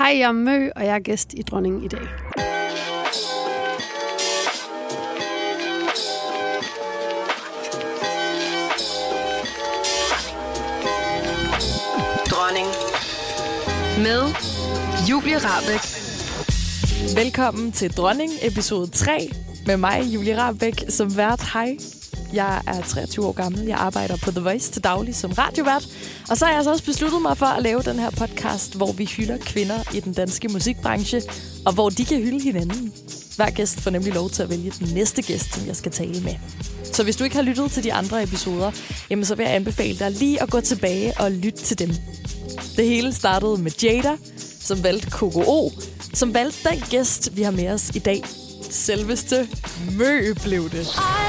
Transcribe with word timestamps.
Hej, 0.00 0.16
jeg 0.18 0.28
er 0.28 0.32
Mø, 0.32 0.68
og 0.76 0.84
jeg 0.84 0.94
er 0.94 0.98
gæst 0.98 1.34
i 1.34 1.42
Dronningen 1.42 1.82
i 1.84 1.88
dag. 1.88 2.00
Dronning. 12.30 12.68
Med 13.98 14.22
Julie 15.10 15.38
Rabeck. 15.38 15.84
Velkommen 17.16 17.72
til 17.72 17.92
Dronning, 17.96 18.32
episode 18.42 18.90
3, 18.90 19.30
med 19.66 19.76
mig, 19.76 20.02
Julie 20.14 20.42
Rabeck, 20.42 20.84
som 20.88 21.16
vært. 21.16 21.42
Hej. 21.52 21.99
Jeg 22.32 22.62
er 22.66 22.82
23 22.82 23.26
år 23.26 23.32
gammel. 23.32 23.66
Jeg 23.66 23.78
arbejder 23.78 24.16
på 24.16 24.30
The 24.30 24.40
Voice 24.40 24.72
til 24.72 24.84
daglig 24.84 25.14
som 25.14 25.32
radiovært. 25.32 25.88
Og 26.30 26.36
så 26.36 26.46
har 26.46 26.52
jeg 26.52 26.64
så 26.64 26.70
også 26.70 26.84
besluttet 26.84 27.22
mig 27.22 27.38
for 27.38 27.46
at 27.46 27.62
lave 27.62 27.82
den 27.82 27.98
her 27.98 28.10
podcast, 28.10 28.76
hvor 28.76 28.92
vi 28.92 29.04
hylder 29.04 29.38
kvinder 29.38 29.94
i 29.94 30.00
den 30.00 30.12
danske 30.12 30.48
musikbranche, 30.48 31.22
og 31.66 31.72
hvor 31.72 31.90
de 31.90 32.04
kan 32.04 32.22
hylde 32.22 32.40
hinanden. 32.40 32.92
Hver 33.36 33.50
gæst 33.50 33.80
får 33.80 33.90
nemlig 33.90 34.14
lov 34.14 34.30
til 34.30 34.42
at 34.42 34.50
vælge 34.50 34.72
den 34.78 34.94
næste 34.94 35.22
gæst, 35.22 35.54
som 35.54 35.66
jeg 35.66 35.76
skal 35.76 35.92
tale 35.92 36.20
med. 36.20 36.34
Så 36.92 37.04
hvis 37.04 37.16
du 37.16 37.24
ikke 37.24 37.36
har 37.36 37.42
lyttet 37.42 37.70
til 37.70 37.84
de 37.84 37.92
andre 37.92 38.22
episoder, 38.22 38.70
jamen 39.10 39.24
så 39.24 39.34
vil 39.34 39.44
jeg 39.44 39.54
anbefale 39.54 39.98
dig 39.98 40.10
lige 40.10 40.42
at 40.42 40.50
gå 40.50 40.60
tilbage 40.60 41.12
og 41.18 41.32
lytte 41.32 41.58
til 41.58 41.78
dem. 41.78 41.90
Det 42.76 42.84
hele 42.86 43.12
startede 43.12 43.62
med 43.62 43.70
Jada, 43.82 44.16
som 44.60 44.84
valgte 44.84 45.10
KKO, 45.10 45.72
som 46.14 46.34
valgte 46.34 46.68
den 46.70 46.80
gæst, 46.90 47.36
vi 47.36 47.42
har 47.42 47.50
med 47.50 47.68
os 47.68 47.90
i 47.94 47.98
dag. 47.98 48.22
Selveste 48.70 49.48
Mø 49.98 50.34
blev 50.44 50.70
det. 50.70 50.86
I 50.86 51.20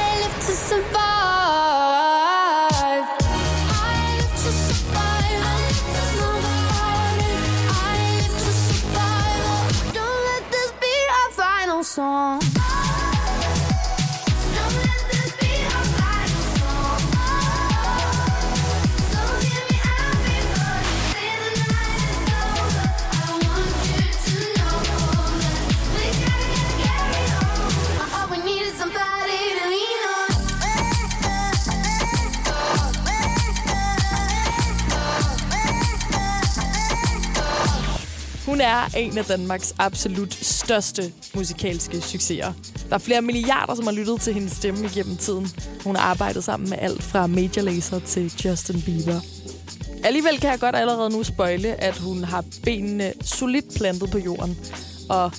Hun 38.51 38.61
er 38.61 38.95
en 38.97 39.17
af 39.17 39.25
Danmarks 39.25 39.73
absolut 39.79 40.33
største 40.33 41.13
musikalske 41.35 42.01
succeser. 42.01 42.53
Der 42.89 42.95
er 42.95 42.99
flere 42.99 43.21
milliarder, 43.21 43.75
som 43.75 43.85
har 43.85 43.93
lyttet 43.93 44.21
til 44.21 44.33
hendes 44.33 44.51
stemme 44.51 44.85
igennem 44.85 45.17
tiden. 45.17 45.47
Hun 45.83 45.95
har 45.95 46.03
arbejdet 46.03 46.43
sammen 46.43 46.69
med 46.69 46.77
alt 46.81 47.03
fra 47.03 47.27
Major 47.27 47.61
Lazer 47.61 47.99
til 47.99 48.33
Justin 48.45 48.81
Bieber. 48.81 49.19
Alligevel 50.03 50.39
kan 50.39 50.49
jeg 50.49 50.59
godt 50.59 50.75
allerede 50.75 51.09
nu 51.09 51.23
spøjle, 51.23 51.81
at 51.83 51.97
hun 51.97 52.23
har 52.23 52.43
benene 52.63 53.13
solidt 53.21 53.75
plantet 53.75 54.11
på 54.11 54.17
jorden. 54.17 54.57
Og 55.09 55.31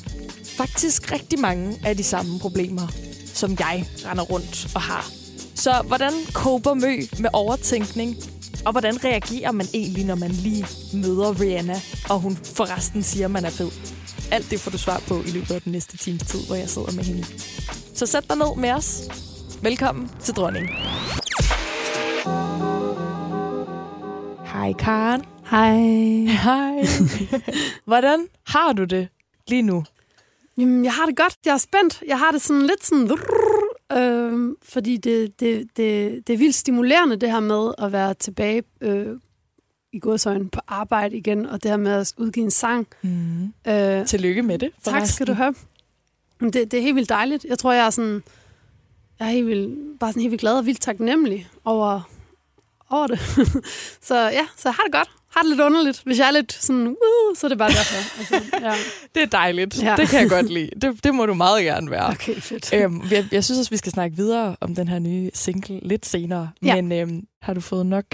faktisk 0.56 1.12
rigtig 1.12 1.38
mange 1.38 1.78
af 1.84 1.96
de 1.96 2.04
samme 2.04 2.38
problemer, 2.38 2.88
som 3.34 3.56
jeg 3.58 3.84
render 4.06 4.24
rundt 4.24 4.68
og 4.74 4.80
har. 4.80 5.10
Så 5.54 5.82
hvordan 5.86 6.12
kober 6.32 6.74
Mø 6.74 6.96
med 7.18 7.30
overtænkning? 7.32 8.16
Og 8.64 8.72
hvordan 8.72 9.04
reagerer 9.04 9.52
man 9.52 9.66
egentlig, 9.74 10.04
når 10.04 10.14
man 10.14 10.30
lige 10.30 10.66
møder 10.94 11.40
Rihanna, 11.40 11.80
og 12.10 12.20
hun 12.20 12.36
forresten 12.36 13.02
siger, 13.02 13.24
at 13.24 13.30
man 13.30 13.44
er 13.44 13.50
fed? 13.50 13.70
Alt 14.30 14.50
det 14.50 14.60
får 14.60 14.70
du 14.70 14.78
svar 14.78 15.02
på 15.08 15.14
i 15.14 15.30
løbet 15.30 15.50
af 15.50 15.62
den 15.62 15.72
næste 15.72 15.96
times 15.96 16.22
tid, 16.22 16.46
hvor 16.46 16.56
jeg 16.56 16.68
sidder 16.68 16.92
med 16.92 17.04
hende. 17.04 17.24
Så 17.94 18.06
sæt 18.06 18.24
dig 18.28 18.36
ned 18.36 18.56
med 18.56 18.70
os. 18.70 19.02
Velkommen 19.62 20.10
til 20.20 20.34
Dronning. 20.34 20.68
Hej 24.52 24.72
Karen. 24.72 25.22
Hej. 25.50 25.76
Hej. 26.42 26.86
Hvordan 27.90 28.26
har 28.46 28.72
du 28.72 28.84
det 28.84 29.08
lige 29.48 29.62
nu? 29.62 29.84
Jamen, 30.58 30.84
jeg 30.84 30.92
har 30.92 31.06
det 31.06 31.16
godt. 31.16 31.36
Jeg 31.46 31.54
er 31.54 31.58
spændt. 31.58 32.02
Jeg 32.06 32.18
har 32.18 32.30
det 32.30 32.42
sådan 32.42 32.62
lidt 32.62 32.86
sådan... 32.86 33.08
Øh, 33.98 34.56
fordi 34.62 34.96
det, 34.96 35.40
det, 35.40 35.68
det, 35.76 36.26
det 36.26 36.32
er 36.32 36.38
vildt 36.38 36.54
stimulerende, 36.54 37.16
det 37.16 37.30
her 37.30 37.40
med 37.40 37.72
at 37.78 37.92
være 37.92 38.14
tilbage 38.14 38.62
øh, 38.80 39.06
i 39.92 39.98
godsøjne 39.98 40.48
på 40.48 40.60
arbejde 40.68 41.16
igen, 41.16 41.46
og 41.46 41.62
det 41.62 41.70
her 41.70 41.78
med 41.78 41.92
at 41.92 42.12
udgive 42.16 42.44
en 42.44 42.50
sang. 42.50 42.86
Mm. 43.02 43.44
Øh, 43.68 44.06
Tillykke 44.06 44.42
med 44.42 44.58
det. 44.58 44.70
tak 44.84 45.06
skal 45.06 45.26
du 45.26 45.32
have. 45.32 45.54
Det, 46.40 46.54
det 46.54 46.74
er 46.74 46.80
helt 46.80 46.96
vildt 46.96 47.08
dejligt. 47.08 47.44
Jeg 47.44 47.58
tror, 47.58 47.72
jeg 47.72 47.86
er 47.86 47.90
sådan... 47.90 48.22
Jeg 49.18 49.28
er 49.28 49.32
helt 49.32 49.46
vildt, 49.46 50.00
bare 50.00 50.12
sådan 50.12 50.22
helt 50.22 50.30
vildt 50.30 50.40
glad 50.40 50.58
og 50.58 50.66
vildt 50.66 50.80
taknemmelig 50.80 51.48
over, 51.64 52.10
over 52.90 53.06
det. 53.06 53.18
så 54.08 54.14
ja, 54.14 54.46
så 54.56 54.68
jeg 54.68 54.74
har 54.74 54.82
det 54.82 54.92
godt. 54.92 55.10
Har 55.34 55.42
det 55.42 55.50
lidt 55.50 55.60
underligt. 55.60 56.02
Hvis 56.04 56.18
jeg 56.18 56.26
er 56.26 56.30
lidt 56.30 56.52
sådan, 56.52 56.86
uh, 56.86 57.36
så 57.36 57.46
er 57.46 57.48
det 57.48 57.58
bare 57.58 57.70
derfor. 57.70 58.18
Altså, 58.18 58.58
ja. 58.60 58.74
Det 59.14 59.22
er 59.22 59.26
dejligt. 59.26 59.82
Ja. 59.82 59.90
Ja. 59.90 59.96
Det 59.96 60.08
kan 60.08 60.20
jeg 60.20 60.30
godt 60.30 60.52
lide. 60.52 60.70
Det, 60.82 61.04
det 61.04 61.14
må 61.14 61.26
du 61.26 61.34
meget 61.34 61.64
gerne 61.64 61.90
være. 61.90 62.08
Okay, 62.08 62.34
fedt. 62.34 62.72
Øhm, 62.74 63.02
jeg, 63.10 63.26
jeg 63.32 63.44
synes 63.44 63.58
også, 63.58 63.70
vi 63.70 63.76
skal 63.76 63.92
snakke 63.92 64.16
videre 64.16 64.56
om 64.60 64.74
den 64.74 64.88
her 64.88 64.98
nye 64.98 65.30
single 65.34 65.80
lidt 65.82 66.06
senere. 66.06 66.50
Ja. 66.62 66.74
Men 66.74 66.92
øhm, 66.92 67.22
har 67.42 67.54
du 67.54 67.60
fået 67.60 67.86
nok 67.86 68.04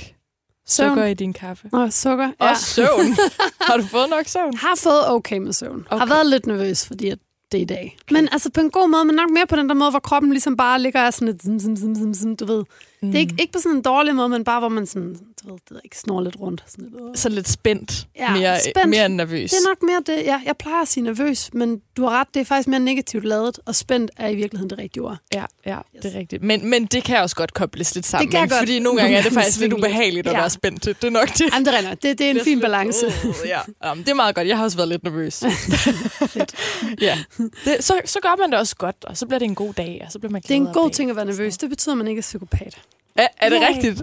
Søvn. 0.67 0.91
sukker 0.91 1.05
i 1.05 1.15
din 1.15 1.33
kaffe? 1.33 1.69
Nå, 1.73 1.91
sukker. 1.91 2.31
Og 2.39 2.57
søvn. 2.57 3.17
har 3.69 3.77
du 3.77 3.83
fået 3.83 4.11
nok 4.11 4.27
søvn? 4.27 4.57
Har 4.57 4.75
fået 4.77 5.09
okay 5.09 5.39
med 5.39 5.53
søvn. 5.53 5.87
Okay. 5.91 5.99
Har 5.99 6.07
været 6.07 6.27
lidt 6.27 6.47
nervøs, 6.47 6.87
fordi 6.87 7.09
at 7.09 7.19
det 7.53 7.59
er 7.59 7.63
i 7.63 7.65
dag. 7.65 7.97
Okay. 8.03 8.15
Men 8.15 8.29
altså 8.33 8.51
på 8.51 8.61
en 8.61 8.71
god 8.71 8.89
måde, 8.89 9.05
men 9.05 9.15
nok 9.15 9.31
mere 9.31 9.47
på 9.47 9.57
den 9.57 9.69
der 9.69 9.75
måde, 9.75 9.91
hvor 9.91 10.01
kroppen 10.01 10.31
ligesom 10.31 10.57
bare 10.57 10.81
ligger 10.81 11.07
og 11.07 11.15
sådan 11.15 11.37
lidt, 11.45 12.41
du 12.41 12.47
ved. 12.47 12.65
Mm. 13.03 13.09
Det 13.09 13.15
er 13.15 13.21
ikke, 13.21 13.35
ikke 13.41 13.53
på 13.53 13.59
sådan 13.59 13.77
en 13.77 13.83
dårlig 13.83 14.15
måde, 14.15 14.29
men 14.29 14.45
bare 14.45 14.61
hvor 14.61 14.69
man 14.69 14.87
sådan, 14.87 15.17
du 15.43 15.51
ved, 15.51 15.59
det 15.69 15.81
ikke 15.85 15.99
snor 15.99 16.21
lidt 16.23 16.37
rundt. 16.41 16.65
Sådan 16.67 16.91
lidt. 17.07 17.19
Så 17.19 17.29
lidt 17.29 17.49
spændt. 17.49 18.07
Ja, 18.17 18.33
mere, 18.37 18.61
spændt. 18.61 18.89
mere 18.91 19.09
nervøs. 19.09 19.51
Det 19.51 19.57
er 19.57 19.69
nok 19.69 19.83
mere 19.83 20.17
det, 20.17 20.25
ja, 20.25 20.41
jeg 20.47 20.57
plejer 20.57 20.83
at 20.83 20.89
sige 20.89 21.05
nervøs, 21.05 21.51
men 21.55 21.81
du 21.97 22.03
har 22.03 22.11
ret, 22.21 22.27
det 22.35 22.41
er 22.41 22.45
faktisk 22.45 22.69
mere 22.69 22.81
negativt 22.81 23.25
lavet, 23.25 23.59
og 23.67 23.75
spændt 23.75 24.11
er 24.17 24.29
i 24.29 24.35
virkeligheden 24.35 24.71
det 24.71 24.79
rigtige 24.79 25.03
ord. 25.03 25.17
Ja, 25.35 25.45
ja 25.67 25.79
Yes. 25.97 26.03
det 26.03 26.15
er 26.15 26.19
rigtigt. 26.19 26.43
Men, 26.43 26.71
men 26.71 26.87
det 26.87 27.05
kan 27.05 27.19
også 27.19 27.37
godt 27.37 27.55
kobles 27.55 27.95
lidt 27.95 28.07
sammen. 28.07 28.27
Det 28.27 28.35
kan 28.35 28.45
ikke? 28.45 28.55
godt. 28.55 28.61
Fordi 28.61 28.79
nogle 28.79 29.01
gange 29.01 29.17
er 29.17 29.23
det 29.23 29.33
faktisk 29.39 29.61
lidt 29.61 29.73
ubehageligt 29.73 30.27
at 30.27 30.33
Ja. 30.33 30.39
være 30.39 30.51
spændt. 30.51 30.85
Det 30.85 31.05
er 31.05 31.11
nok 31.11 31.29
det. 31.29 31.41
Jamen, 31.53 31.67
det 31.67 31.75
regner. 31.75 31.95
Det, 31.95 32.19
det 32.19 32.21
er 32.21 32.31
en 32.31 32.37
Det 32.37 32.45
fin 32.45 32.61
balance. 32.61 33.07
Uh, 33.07 33.35
ja. 33.47 33.59
Jamen, 33.85 34.05
det 34.05 34.11
er 34.11 34.15
meget 34.15 34.35
godt. 34.35 34.49
Jeg 34.49 34.57
har 34.57 34.65
også 34.65 34.77
været 34.77 34.89
lidt 34.89 35.03
nervøs. 35.05 35.43
ja. 37.01 37.19
Det, 37.65 37.77
så, 37.85 38.01
så 38.05 38.19
gør 38.23 38.37
man 38.39 38.51
det 38.51 38.59
også 38.59 38.77
godt, 38.77 38.97
og 39.05 39.17
så 39.17 39.27
bliver 39.27 39.39
det 39.39 39.47
en 39.47 39.55
god 39.55 39.75
dag, 39.75 40.03
og 40.07 40.13
så 40.13 40.19
bliver 40.19 40.33
man 40.33 40.43
Det 40.43 40.51
er 40.51 40.55
en 40.55 40.63
glad 40.63 40.75
god 40.75 40.91
ting 40.91 41.11
at 41.11 41.17
være 41.17 41.25
nervøs. 41.25 41.57
Det 41.59 41.71
betyder, 41.71 41.93
at 41.93 41.99
man 41.99 42.09
ikke 42.09 42.19
er 42.19 42.23
psykopat. 42.23 42.79
Er, 43.19 43.29
er 43.39 43.49
det 43.49 43.59
Yay. 43.63 43.69
rigtigt? 43.69 44.03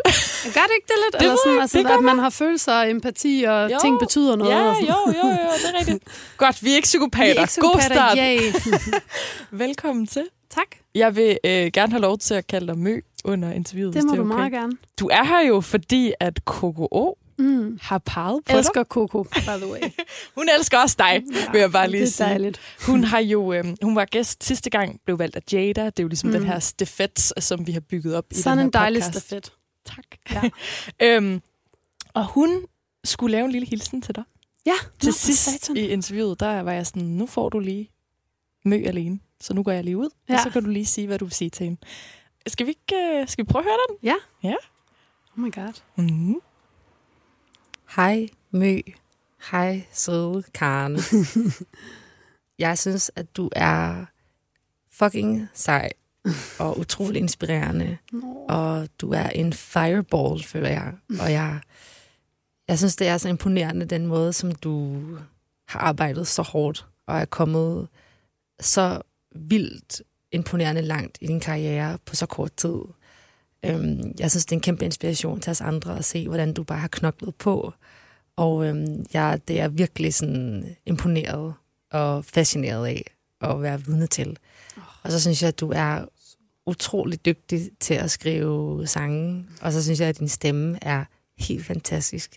Gør 0.53 0.61
det 0.61 0.75
ikke 0.75 0.87
det 0.87 0.95
lidt? 1.05 1.13
Det 1.19 1.21
Eller 1.21 1.37
sådan, 1.45 1.59
altså, 1.61 1.77
det 1.77 1.85
at 1.85 2.03
man 2.03 2.19
har 2.19 2.29
følelser 2.29 2.73
og 2.73 2.89
empati, 2.89 3.45
og 3.47 3.71
Jo. 3.71 3.77
ting 3.81 3.99
betyder 3.99 4.35
noget. 4.35 4.51
Ja, 4.51 4.61
og 4.69 4.75
sådan. 4.75 4.87
jo, 4.89 4.95
jo, 5.23 5.27
jo, 5.29 5.33
det 5.33 5.75
er 5.75 5.77
rigtigt. 5.79 6.03
Godt, 6.37 6.63
vi 6.63 6.71
er 6.71 6.75
ikke 6.75 6.85
psykopater. 6.85 7.33
Vi 7.33 7.37
er 7.37 7.41
ikke 7.41 7.61
God 7.61 7.79
psykopater, 7.79 7.95
start. 7.95 8.17
yay. 8.21 8.39
Velkommen 9.65 10.07
til. 10.07 10.23
tak, 10.49 10.65
Jeg 10.95 11.15
vil 11.15 11.37
øh, 11.43 11.51
gerne 11.73 11.91
have 11.91 12.01
lov 12.01 12.17
til 12.17 12.33
at 12.33 12.47
kalde 12.47 12.67
dig 12.67 12.77
Mø 12.77 12.99
under 13.25 13.51
interviewet, 13.51 13.93
det 13.93 14.03
må 14.03 14.11
det 14.11 14.17
du 14.17 14.23
okay. 14.25 14.35
meget 14.37 14.51
gerne. 14.51 14.73
Du 14.99 15.07
er 15.11 15.23
her 15.23 15.39
jo, 15.47 15.61
fordi 15.61 16.13
at 16.19 16.39
KKO 16.45 17.17
Mm. 17.37 17.79
har 17.81 17.97
peget 17.97 18.45
på 18.45 18.57
Elsker 18.57 18.83
Coco, 18.83 19.23
by 19.23 19.27
the 19.39 19.67
way. 19.71 19.79
dig. 19.81 19.93
Hun 20.37 20.49
elsker 20.59 20.77
også 20.79 20.95
dig, 20.99 21.23
vil 21.51 21.59
jeg 21.59 21.71
bare 21.71 21.89
lige 21.89 22.01
det 22.01 22.07
er 22.07 22.11
sige. 22.11 22.27
dejligt. 22.27 22.59
Hun 22.87 23.03
har 23.03 23.19
jo, 23.19 23.53
øh, 23.53 23.63
hun 23.83 23.95
var 23.95 24.05
gæst 24.05 24.43
sidste 24.43 24.69
gang, 24.69 24.99
blev 25.05 25.19
valgt 25.19 25.35
af 25.35 25.41
Jada. 25.51 25.85
Det 25.85 25.99
er 25.99 26.03
jo 26.03 26.07
ligesom 26.07 26.29
Mm. 26.29 26.33
den 26.35 26.45
her 26.45 26.59
stafet, 26.59 27.19
som 27.39 27.67
vi 27.67 27.71
har 27.71 27.79
bygget 27.79 28.15
op 28.15 28.25
i 28.31 28.35
Sådan 28.35 28.51
den 28.51 28.59
her 28.59 28.65
en 28.65 28.73
dejlig 28.73 29.01
podcast. 29.03 29.25
stafet. 29.27 29.51
Tak. 29.85 30.05
Ja. 30.31 30.49
øhm, 31.07 31.41
og 32.13 32.25
hun 32.25 32.65
skulle 33.03 33.31
lave 33.31 33.45
en 33.45 33.51
lille 33.51 33.67
hilsen 33.67 34.01
til 34.01 34.15
dig. 34.15 34.23
Ja, 34.65 34.73
Til 34.99 35.07
nå, 35.07 35.11
sidst 35.11 35.43
satan. 35.43 35.77
i 35.77 35.79
interviewet, 35.79 36.39
der 36.39 36.61
var 36.63 36.71
jeg 36.71 36.87
sådan, 36.87 37.03
nu 37.03 37.25
får 37.25 37.49
du 37.49 37.59
lige 37.59 37.89
mø 38.65 38.83
alene. 38.85 39.19
Så 39.41 39.53
nu 39.53 39.63
går 39.63 39.71
jeg 39.71 39.83
lige 39.83 39.97
ud, 39.97 40.09
ja. 40.29 40.33
Ja. 40.33 40.39
og 40.39 40.43
så 40.43 40.49
kan 40.49 40.63
du 40.63 40.69
lige 40.69 40.85
sige, 40.85 41.07
hvad 41.07 41.19
du 41.19 41.25
vil 41.25 41.31
sige 41.33 41.49
til 41.49 41.63
hende. 41.63 41.81
Skal 42.47 42.65
vi 42.65 42.71
ikke 42.71 43.19
uh, 43.21 43.27
skal 43.27 43.45
vi 43.45 43.47
prøve 43.51 43.61
at 43.61 43.65
høre 43.65 43.77
den? 43.89 44.11
Oh 45.37 45.39
my 45.43 45.53
god. 45.55 45.73
Mm-hmm. 45.95 46.35
Hej 47.89 48.27
Mø. 48.51 48.79
Hej 49.51 49.85
søde 49.91 50.43
Karen. 50.53 50.99
jeg 52.65 52.77
synes, 52.77 53.11
at 53.15 53.37
du 53.37 53.49
er 53.55 54.05
fucking 54.91 55.47
sej 55.53 55.89
og 56.59 56.79
utrolig 56.79 57.19
inspirerende. 57.19 57.97
Og 58.49 58.87
du 59.01 59.11
er 59.11 59.29
en 59.29 59.53
fireball, 59.53 60.43
føler 60.43 60.69
jeg. 60.69 60.93
Og 61.19 61.31
jeg, 61.31 61.59
jeg 62.67 62.77
synes, 62.77 62.95
det 62.95 63.07
er 63.07 63.17
så 63.17 63.29
imponerende, 63.29 63.85
den 63.85 64.07
måde, 64.07 64.33
som 64.33 64.55
du 64.55 65.01
har 65.67 65.79
arbejdet 65.79 66.27
så 66.27 66.41
hårdt 66.41 66.85
og 67.07 67.17
er 67.17 67.25
kommet 67.25 67.87
så 68.59 69.01
vildt 69.35 70.01
imponerende 70.31 70.81
langt 70.81 71.17
i 71.21 71.27
din 71.27 71.39
karriere 71.39 71.97
på 72.05 72.15
så 72.15 72.25
kort 72.25 72.53
tid. 72.53 72.75
Øhm, 73.65 74.15
jeg 74.19 74.31
synes, 74.31 74.45
det 74.45 74.51
er 74.51 74.57
en 74.57 74.61
kæmpe 74.61 74.85
inspiration 74.85 75.39
til 75.39 75.51
os 75.51 75.61
andre 75.61 75.97
at 75.97 76.05
se, 76.05 76.27
hvordan 76.27 76.53
du 76.53 76.63
bare 76.63 76.79
har 76.79 76.87
knoklet 76.87 77.35
på 77.35 77.73
Og 78.35 78.65
øhm, 78.65 79.05
jeg, 79.13 79.39
det 79.47 79.59
er 79.59 79.67
virkelig 79.67 80.13
sådan 80.13 80.75
imponeret 80.85 81.53
og 81.91 82.25
fascineret 82.25 82.87
af 82.87 83.03
at 83.41 83.61
være 83.61 83.85
vidne 83.85 84.07
til. 84.07 84.37
Og 85.03 85.11
så 85.11 85.21
synes 85.21 85.41
jeg, 85.41 85.47
at 85.47 85.59
du 85.59 85.71
er 85.75 86.05
utrolig 86.65 87.25
dygtig 87.25 87.69
til 87.79 87.93
at 87.93 88.11
skrive 88.11 88.87
sange. 88.87 89.45
Og 89.61 89.71
så 89.73 89.83
synes 89.83 89.99
jeg, 89.99 90.09
at 90.09 90.19
din 90.19 90.29
stemme 90.29 90.79
er 90.81 91.05
helt 91.37 91.65
fantastisk. 91.65 92.35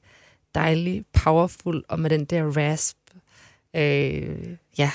Dejlig, 0.54 1.04
powerful, 1.12 1.84
og 1.88 2.00
med 2.00 2.10
den 2.10 2.24
der 2.24 2.56
rasp. 2.56 2.96
Øh, 3.76 4.56
ja, 4.78 4.90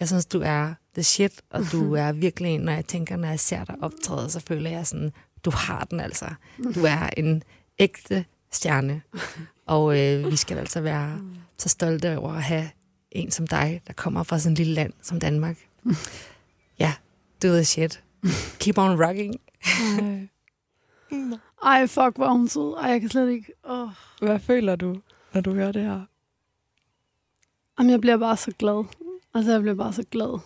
jeg 0.00 0.08
synes, 0.08 0.26
du 0.26 0.40
er 0.40 0.74
the 0.94 1.02
shit, 1.02 1.42
og 1.50 1.62
du 1.72 1.94
er 2.02 2.12
virkelig 2.12 2.50
en, 2.50 2.60
når 2.60 2.72
jeg 2.72 2.86
tænker, 2.86 3.16
når 3.16 3.28
jeg 3.28 3.40
ser 3.40 3.64
dig 3.64 3.76
optræde, 3.82 4.30
så 4.30 4.40
føler 4.40 4.70
jeg 4.70 4.86
sådan, 4.86 5.12
du 5.44 5.50
har 5.50 5.84
den 5.84 6.00
altså. 6.00 6.26
Du 6.74 6.84
er 6.84 7.10
en 7.16 7.42
ægte 7.78 8.24
stjerne. 8.52 9.02
Og 9.66 10.00
øh, 10.00 10.30
vi 10.30 10.36
skal 10.36 10.58
altså 10.58 10.80
være 10.80 11.20
så 11.58 11.68
stolte 11.68 12.18
over 12.18 12.32
at 12.32 12.42
have 12.42 12.70
en 13.10 13.30
som 13.30 13.46
dig, 13.46 13.82
der 13.86 13.92
kommer 13.92 14.22
fra 14.22 14.38
sådan 14.38 14.52
et 14.52 14.58
lille 14.58 14.74
land 14.74 14.92
som 15.02 15.20
Danmark. 15.20 15.58
Ja, 16.78 16.94
do 17.42 17.48
the 17.48 17.64
shit. 17.64 18.02
Keep 18.58 18.78
on 18.78 19.04
rocking. 19.04 19.40
Ej, 21.64 21.86
fuck, 21.86 22.16
hvor 22.16 22.28
hun 22.28 22.48
sød. 22.48 22.74
Ej, 22.80 22.90
jeg 22.90 23.00
kan 23.00 23.10
slet 23.10 23.30
ikke... 23.30 23.52
Åh. 23.68 23.88
Hvad 24.22 24.38
føler 24.38 24.76
du, 24.76 24.96
når 25.34 25.40
du 25.40 25.54
hører 25.54 25.72
det 25.72 25.82
her? 25.82 26.00
Jamen, 27.78 27.90
jeg 27.90 28.00
bliver 28.00 28.16
bare 28.16 28.36
så 28.36 28.52
glad. 28.58 28.84
Altså, 29.34 29.52
jeg 29.52 29.60
bliver 29.60 29.74
bare 29.74 29.92
så 29.92 30.04
glad. 30.10 30.40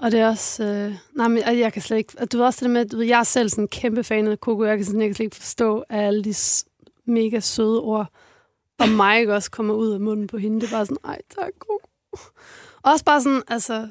Og 0.00 0.12
det 0.12 0.20
er 0.20 0.28
også... 0.28 0.64
Øh, 0.64 0.94
nej, 1.14 1.28
men 1.28 1.42
jeg 1.58 1.72
kan 1.72 1.82
slet 1.82 1.96
ikke... 1.96 2.26
Du 2.26 2.36
ved 2.36 2.46
også 2.46 2.64
det 2.64 2.70
med, 2.70 2.84
du 2.86 2.96
ved, 2.96 3.06
jeg 3.06 3.20
er 3.20 3.24
selv 3.24 3.48
sådan 3.48 3.64
en 3.64 3.68
kæmpe 3.68 4.04
fan 4.04 4.26
af 4.26 4.36
Coco. 4.36 4.64
Jeg 4.64 4.76
kan, 4.76 4.86
sådan, 4.86 5.00
jeg 5.00 5.08
kan 5.08 5.14
slet 5.14 5.24
ikke 5.24 5.36
forstå, 5.36 5.84
at 5.88 6.04
alle 6.04 6.24
de 6.24 6.34
mega 7.04 7.40
søde 7.40 7.80
ord 7.80 8.06
om 8.78 8.88
mig 9.00 9.20
ikke 9.20 9.34
også 9.34 9.50
kommer 9.50 9.74
ud 9.74 9.90
af 9.90 10.00
munden 10.00 10.26
på 10.26 10.38
hende. 10.38 10.60
Det 10.60 10.66
er 10.66 10.76
bare 10.76 10.86
sådan, 10.86 10.96
ej, 11.04 11.18
tak, 11.34 11.52
Coco. 11.58 11.86
Og 12.82 12.92
også 12.92 13.04
bare 13.04 13.22
sådan, 13.22 13.42
altså, 13.48 13.88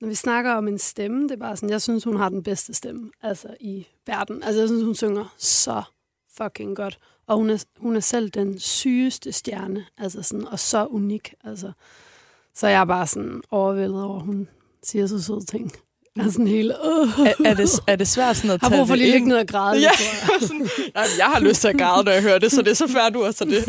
når 0.00 0.08
vi 0.08 0.14
snakker 0.14 0.52
om 0.52 0.68
en 0.68 0.78
stemme, 0.78 1.22
det 1.22 1.30
er 1.30 1.36
bare 1.36 1.56
sådan, 1.56 1.70
jeg 1.70 1.82
synes, 1.82 2.04
hun 2.04 2.16
har 2.16 2.28
den 2.28 2.42
bedste 2.42 2.74
stemme, 2.74 3.10
altså 3.22 3.56
i 3.60 3.86
verden. 4.06 4.42
Altså, 4.42 4.60
jeg 4.60 4.68
synes, 4.68 4.84
hun 4.84 4.94
synger 4.94 5.34
så 5.38 5.82
fucking 6.36 6.76
godt. 6.76 6.98
Og 7.26 7.36
hun 7.36 7.50
er, 7.50 7.64
hun 7.78 7.96
er 7.96 8.00
selv 8.00 8.30
den 8.30 8.58
sygeste 8.58 9.32
stjerne, 9.32 9.86
altså 9.98 10.22
sådan, 10.22 10.46
og 10.46 10.58
så 10.58 10.86
unik, 10.86 11.34
altså. 11.44 11.72
Så 12.54 12.68
jeg 12.68 12.80
er 12.80 12.84
bare 12.84 13.06
sådan 13.06 13.42
overvældet 13.50 14.02
over, 14.02 14.20
hun 14.20 14.48
siger 14.82 15.06
så 15.06 15.22
søde 15.22 15.44
ting. 15.44 15.72
Jeg 16.16 16.26
er 16.26 16.30
sådan 16.30 16.46
helt, 16.46 16.72
øh. 16.84 17.26
Er, 17.26 17.34
er, 17.44 17.54
det, 17.54 17.70
er 17.86 17.96
det 17.96 18.08
svært 18.08 18.36
sådan 18.36 18.50
at 18.50 18.60
har 18.60 18.68
tage 18.68 18.78
brug 18.78 18.88
for 18.88 18.94
lige 18.94 19.06
at 19.06 19.12
ligge 19.12 19.28
ned 19.28 19.36
og 19.36 19.46
græde. 19.46 19.80
Ja, 19.80 19.88
jeg. 19.88 20.40
sådan, 20.48 20.68
jamen, 20.96 21.10
jeg 21.18 21.26
har 21.26 21.40
lyst 21.40 21.60
til 21.60 21.68
at 21.68 21.78
græde, 21.78 22.04
når 22.04 22.12
jeg 22.12 22.22
hører 22.22 22.38
det, 22.38 22.52
så 22.52 22.62
det 22.62 22.70
er 22.70 22.74
så 22.74 22.88
færdigt 22.88 23.14
du 23.14 23.24
også 23.24 23.44
det. 23.44 23.68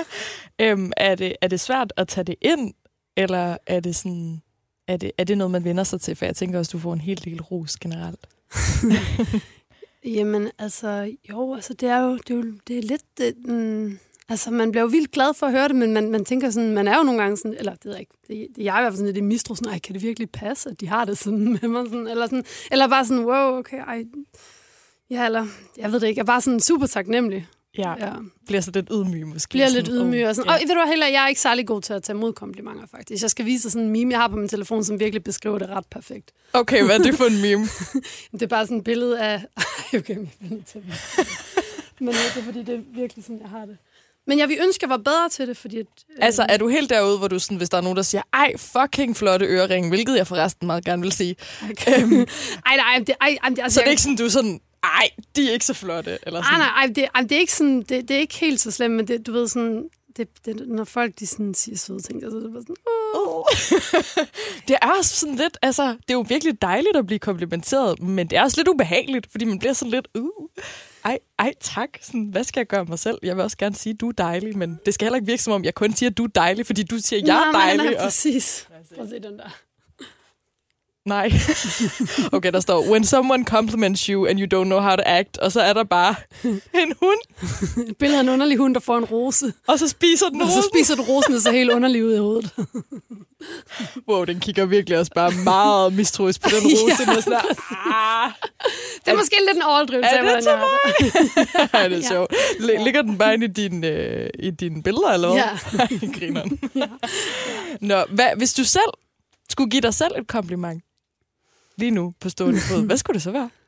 øhm, 0.66 0.92
er, 0.96 1.14
det, 1.14 1.36
er 1.42 1.48
det 1.48 1.60
svært 1.60 1.92
at 1.96 2.08
tage 2.08 2.24
det 2.24 2.34
ind, 2.40 2.74
eller 3.16 3.56
er 3.66 3.80
det 3.80 3.96
sådan... 3.96 4.42
Er 4.88 4.96
det, 4.96 5.12
er 5.18 5.24
det 5.24 5.38
noget, 5.38 5.50
man 5.50 5.64
vender 5.64 5.84
sig 5.84 6.00
til? 6.00 6.16
For 6.16 6.24
jeg 6.24 6.36
tænker 6.36 6.58
også, 6.58 6.70
du 6.72 6.78
får 6.78 6.92
en 6.92 7.00
helt 7.00 7.24
del 7.24 7.42
ros 7.42 7.76
generelt. 7.76 8.26
Jamen, 10.16 10.50
altså, 10.58 11.14
jo, 11.30 11.54
altså, 11.54 11.74
det 11.74 11.88
er 11.88 12.00
jo, 12.00 12.16
det 12.16 12.30
er, 12.30 12.34
jo, 12.34 12.44
det 12.68 12.78
er 12.78 12.82
lidt, 12.82 13.02
det, 13.18 13.34
mm, 13.44 13.98
altså, 14.28 14.50
man 14.50 14.70
bliver 14.70 14.82
jo 14.82 14.88
vildt 14.88 15.10
glad 15.10 15.34
for 15.34 15.46
at 15.46 15.52
høre 15.52 15.68
det, 15.68 15.76
men 15.76 15.92
man, 15.92 16.10
man 16.10 16.24
tænker 16.24 16.50
sådan, 16.50 16.74
man 16.74 16.88
er 16.88 16.96
jo 16.96 17.02
nogle 17.02 17.20
gange 17.22 17.36
sådan, 17.36 17.54
eller 17.58 17.72
det 17.72 17.84
ved 17.84 17.92
jeg 17.92 18.00
ikke, 18.00 18.14
det, 18.28 18.64
jeg 18.64 18.74
er 18.74 18.80
i 18.80 18.82
hvert 18.82 18.92
fald 18.92 18.96
sådan 18.96 19.06
lidt 19.06 19.16
i 19.16 19.20
mistro, 19.20 19.54
sådan, 19.54 19.72
ej, 19.72 19.78
kan 19.78 19.94
det 19.94 20.02
virkelig 20.02 20.30
passe, 20.30 20.70
at 20.70 20.80
de 20.80 20.88
har 20.88 21.04
det 21.04 21.18
sådan 21.18 21.52
med 21.62 21.68
mig, 21.68 21.86
sådan, 21.86 22.06
eller, 22.06 22.26
sådan, 22.26 22.44
eller 22.72 22.88
bare 22.88 23.04
sådan, 23.04 23.24
wow, 23.24 23.58
okay, 23.58 23.78
ej, 23.78 24.04
ja, 25.10 25.26
eller, 25.26 25.46
jeg 25.76 25.92
ved 25.92 26.00
det 26.00 26.06
ikke, 26.06 26.18
jeg 26.18 26.22
er 26.22 26.26
bare 26.26 26.40
sådan 26.40 26.60
super 26.60 26.86
taknemmelig, 26.86 27.46
Ja, 27.78 28.06
ja. 28.06 28.12
bliver 28.46 28.60
så 28.60 28.70
lidt 28.74 28.88
ydmyg 28.92 29.26
måske. 29.26 29.50
bliver 29.50 29.68
sådan, 29.68 29.84
lidt 29.84 29.94
ydmyg, 29.94 30.26
og 30.26 30.34
sådan, 30.34 30.50
ja. 30.50 30.54
og 30.54 30.60
ved 30.68 30.74
du 30.74 30.88
heller, 30.88 31.06
jeg 31.06 31.24
er 31.24 31.28
ikke 31.28 31.40
særlig 31.40 31.66
god 31.66 31.82
til 31.82 31.92
at 31.92 32.02
tage 32.02 32.16
mod 32.18 32.32
komplimenter, 32.32 32.86
faktisk. 32.86 33.22
Jeg 33.22 33.30
skal 33.30 33.46
vise 33.46 33.70
sådan 33.70 33.86
en 33.86 33.92
meme, 33.92 34.12
jeg 34.12 34.20
har 34.20 34.28
på 34.28 34.36
min 34.36 34.48
telefon, 34.48 34.84
som 34.84 35.00
virkelig 35.00 35.24
beskriver 35.24 35.58
det 35.58 35.68
ret 35.68 35.86
perfekt. 35.90 36.32
Okay, 36.52 36.84
hvad 36.84 36.98
er 36.98 37.02
det 37.02 37.14
for 37.14 37.24
en 37.24 37.42
meme? 37.42 37.66
Det 38.32 38.42
er 38.42 38.46
bare 38.46 38.66
sådan 38.66 38.78
et 38.78 38.84
billede 38.84 39.20
af... 39.20 39.34
Ej, 39.92 39.98
okay, 39.98 40.16
men 40.16 40.30
jeg 40.40 40.50
nødt 40.50 40.66
til 40.66 40.78
at. 40.78 40.84
Men 42.00 42.08
ja, 42.08 42.20
det 42.34 42.40
er 42.40 42.44
fordi, 42.44 42.62
det 42.62 42.74
er 42.74 42.80
virkelig 42.94 43.24
sådan, 43.24 43.40
jeg 43.40 43.48
har 43.48 43.64
det. 43.64 43.76
Men 44.28 44.38
jeg 44.38 44.48
vil 44.48 44.58
ønske, 44.62 44.84
jeg 44.84 44.90
var 44.90 44.96
bedre 44.96 45.28
til 45.28 45.48
det, 45.48 45.56
fordi... 45.56 45.78
At, 45.78 45.86
øh, 46.10 46.16
altså, 46.20 46.46
er 46.48 46.56
du 46.56 46.68
helt 46.68 46.90
derude, 46.90 47.18
hvor 47.18 47.28
du 47.28 47.38
sådan, 47.38 47.56
hvis 47.56 47.68
der 47.68 47.76
er 47.76 47.80
nogen, 47.80 47.96
der 47.96 48.02
siger, 48.02 48.22
ej, 48.32 48.52
fucking 48.56 49.16
flotte 49.16 49.46
øreringe, 49.46 49.88
hvilket 49.88 50.16
jeg 50.16 50.26
forresten 50.26 50.66
meget 50.66 50.84
gerne 50.84 51.02
vil 51.02 51.12
sige. 51.12 51.36
øhm, 51.62 52.26
ej, 52.66 52.76
nej, 52.76 52.98
det, 53.06 53.14
ej, 53.20 53.38
ej, 53.42 53.48
det, 53.48 53.58
altså, 53.58 53.74
Så 53.74 53.80
det 53.80 53.86
er 53.86 53.90
ikke 53.90 54.02
sådan, 54.02 54.16
du 54.16 54.24
er 54.24 54.28
sådan, 54.28 54.60
ej, 54.84 55.08
de 55.36 55.48
er 55.48 55.52
ikke 55.52 55.64
så 55.64 55.74
flotte. 55.74 56.18
Eller 56.22 56.40
Ej, 56.40 56.46
sådan. 56.46 56.58
nej, 56.58 56.68
ej, 56.68 56.86
det, 56.86 57.08
ej, 57.14 57.20
det 57.22 57.32
er 57.32 57.40
ikke 57.40 57.52
sådan, 57.52 57.82
det, 57.82 58.08
det 58.08 58.10
er 58.10 58.18
ikke 58.18 58.38
helt 58.38 58.60
så 58.60 58.70
slemt, 58.70 58.94
men 58.94 59.08
det, 59.08 59.26
du 59.26 59.32
ved 59.32 59.48
sådan, 59.48 59.84
det, 60.16 60.28
det, 60.44 60.68
når 60.68 60.84
folk 60.84 61.18
de 61.20 61.26
sådan 61.26 61.54
siger 61.54 61.76
søde 61.76 62.00
ting, 62.00 62.24
altså, 62.24 62.38
det 62.38 62.56
er 62.56 62.60
sådan, 62.60 62.76
åh. 63.16 63.44
det 64.68 64.76
er 64.82 64.86
også 64.98 65.16
sådan 65.16 65.36
lidt, 65.36 65.58
altså, 65.62 65.82
det 65.86 66.10
er 66.10 66.14
jo 66.14 66.24
virkelig 66.28 66.62
dejligt 66.62 66.96
at 66.96 67.06
blive 67.06 67.18
komplimenteret, 67.18 68.02
men 68.02 68.26
det 68.30 68.38
er 68.38 68.42
også 68.42 68.56
lidt 68.60 68.68
ubehageligt, 68.68 69.26
fordi 69.30 69.44
man 69.44 69.58
bliver 69.58 69.72
sådan 69.72 69.90
lidt, 69.90 70.08
uh, 70.14 70.48
ej, 71.08 71.18
ej, 71.38 71.52
tak, 71.60 71.88
sådan, 72.00 72.24
hvad 72.24 72.44
skal 72.44 72.60
jeg 72.60 72.66
gøre 72.66 72.84
mig 72.84 72.98
selv? 72.98 73.18
Jeg 73.22 73.36
vil 73.36 73.44
også 73.44 73.56
gerne 73.56 73.74
sige, 73.74 73.94
du 73.94 74.08
er 74.08 74.12
dejlig, 74.12 74.58
men 74.58 74.78
det 74.86 74.94
skal 74.94 75.04
heller 75.04 75.16
ikke 75.16 75.26
virke 75.26 75.42
som 75.42 75.52
om, 75.52 75.64
jeg 75.64 75.74
kun 75.74 75.92
siger, 75.92 76.10
du 76.10 76.24
er 76.24 76.28
dejlig, 76.28 76.66
fordi 76.66 76.82
du 76.82 76.98
siger, 76.98 77.20
jeg 77.26 77.36
er 77.36 77.52
Nej, 77.52 77.52
nej, 77.52 77.62
dejlig. 77.66 77.84
nej, 77.84 77.94
og... 77.94 78.02
præcis. 78.04 78.68
Prøv 78.94 79.04
at 79.04 79.10
se 79.10 79.14
den 79.14 79.38
der. 79.38 79.50
Nej. 81.08 81.32
okay, 82.32 82.52
der 82.52 82.60
står, 82.60 82.90
when 82.90 83.04
someone 83.04 83.44
compliments 83.44 84.02
you 84.06 84.26
and 84.26 84.38
you 84.40 84.60
don't 84.60 84.64
know 84.64 84.80
how 84.80 84.96
to 84.96 85.02
act, 85.06 85.38
og 85.38 85.52
så 85.52 85.60
er 85.60 85.72
der 85.72 85.84
bare 85.84 86.14
en 86.74 86.92
hund, 87.02 87.18
Et 87.88 87.96
billede 87.96 88.18
af 88.18 88.22
en 88.22 88.28
underlig 88.28 88.56
hund, 88.58 88.74
der 88.74 88.80
får 88.80 88.98
en 88.98 89.04
rose. 89.04 89.52
og 89.68 89.78
så 89.78 89.88
spiser 89.88 90.26
den 90.28 90.42
Og 90.42 90.48
så 90.48 90.56
rosen. 90.56 90.70
spiser 90.74 90.96
du 90.96 91.02
rosen, 91.02 91.34
og 91.34 91.40
så 91.40 91.52
helt 91.52 91.70
underlig 91.70 92.04
ud 92.04 92.14
i 92.14 92.18
hovedet. 92.18 92.50
Wow, 94.08 94.24
den 94.24 94.40
kigger 94.40 94.64
virkelig 94.66 94.98
også 94.98 95.12
bare 95.14 95.32
meget 95.44 95.92
mistroisk 95.92 96.40
på 96.42 96.48
den 96.48 96.58
rose. 96.66 96.84
Ja, 97.06 97.12
ja, 97.14 97.20
sådan 97.20 97.32
der, 97.32 97.38
ah, 97.94 98.30
Det 99.04 99.12
er 99.12 99.16
måske 99.16 99.36
lidt 99.48 99.56
en 99.56 99.62
overdrivelse. 99.62 100.10
Er 100.10 100.34
det 100.34 100.42
til 100.42 100.50
jeg 100.50 100.58
har 101.72 101.88
det. 101.88 101.96
Er 101.96 102.00
Ja. 102.02 102.08
sjovt. 102.08 102.32
L- 102.34 102.84
ligger 102.84 103.02
den 103.02 103.18
bare 103.18 103.34
inde 103.34 103.46
i 103.46 103.48
dine, 103.48 103.86
øh, 103.86 104.30
i 104.38 104.50
dine 104.50 104.82
billeder, 104.82 105.08
eller 105.08 105.28
hvad? 105.28 105.42
Ja. 106.00 106.18
Grineren. 106.18 106.58
Nå, 107.80 107.96
hvad, 108.10 108.28
hvis 108.36 108.54
du 108.54 108.64
selv 108.64 108.90
skulle 109.50 109.70
give 109.70 109.80
dig 109.82 109.94
selv 109.94 110.12
et 110.18 110.28
kompliment, 110.28 110.82
lige 111.78 111.90
nu 111.90 112.12
på 112.20 112.28
stående 112.28 112.60
fod, 112.60 112.86
hvad 112.86 112.96
skulle 112.96 113.14
det 113.14 113.22
så 113.22 113.30
være? 113.30 113.50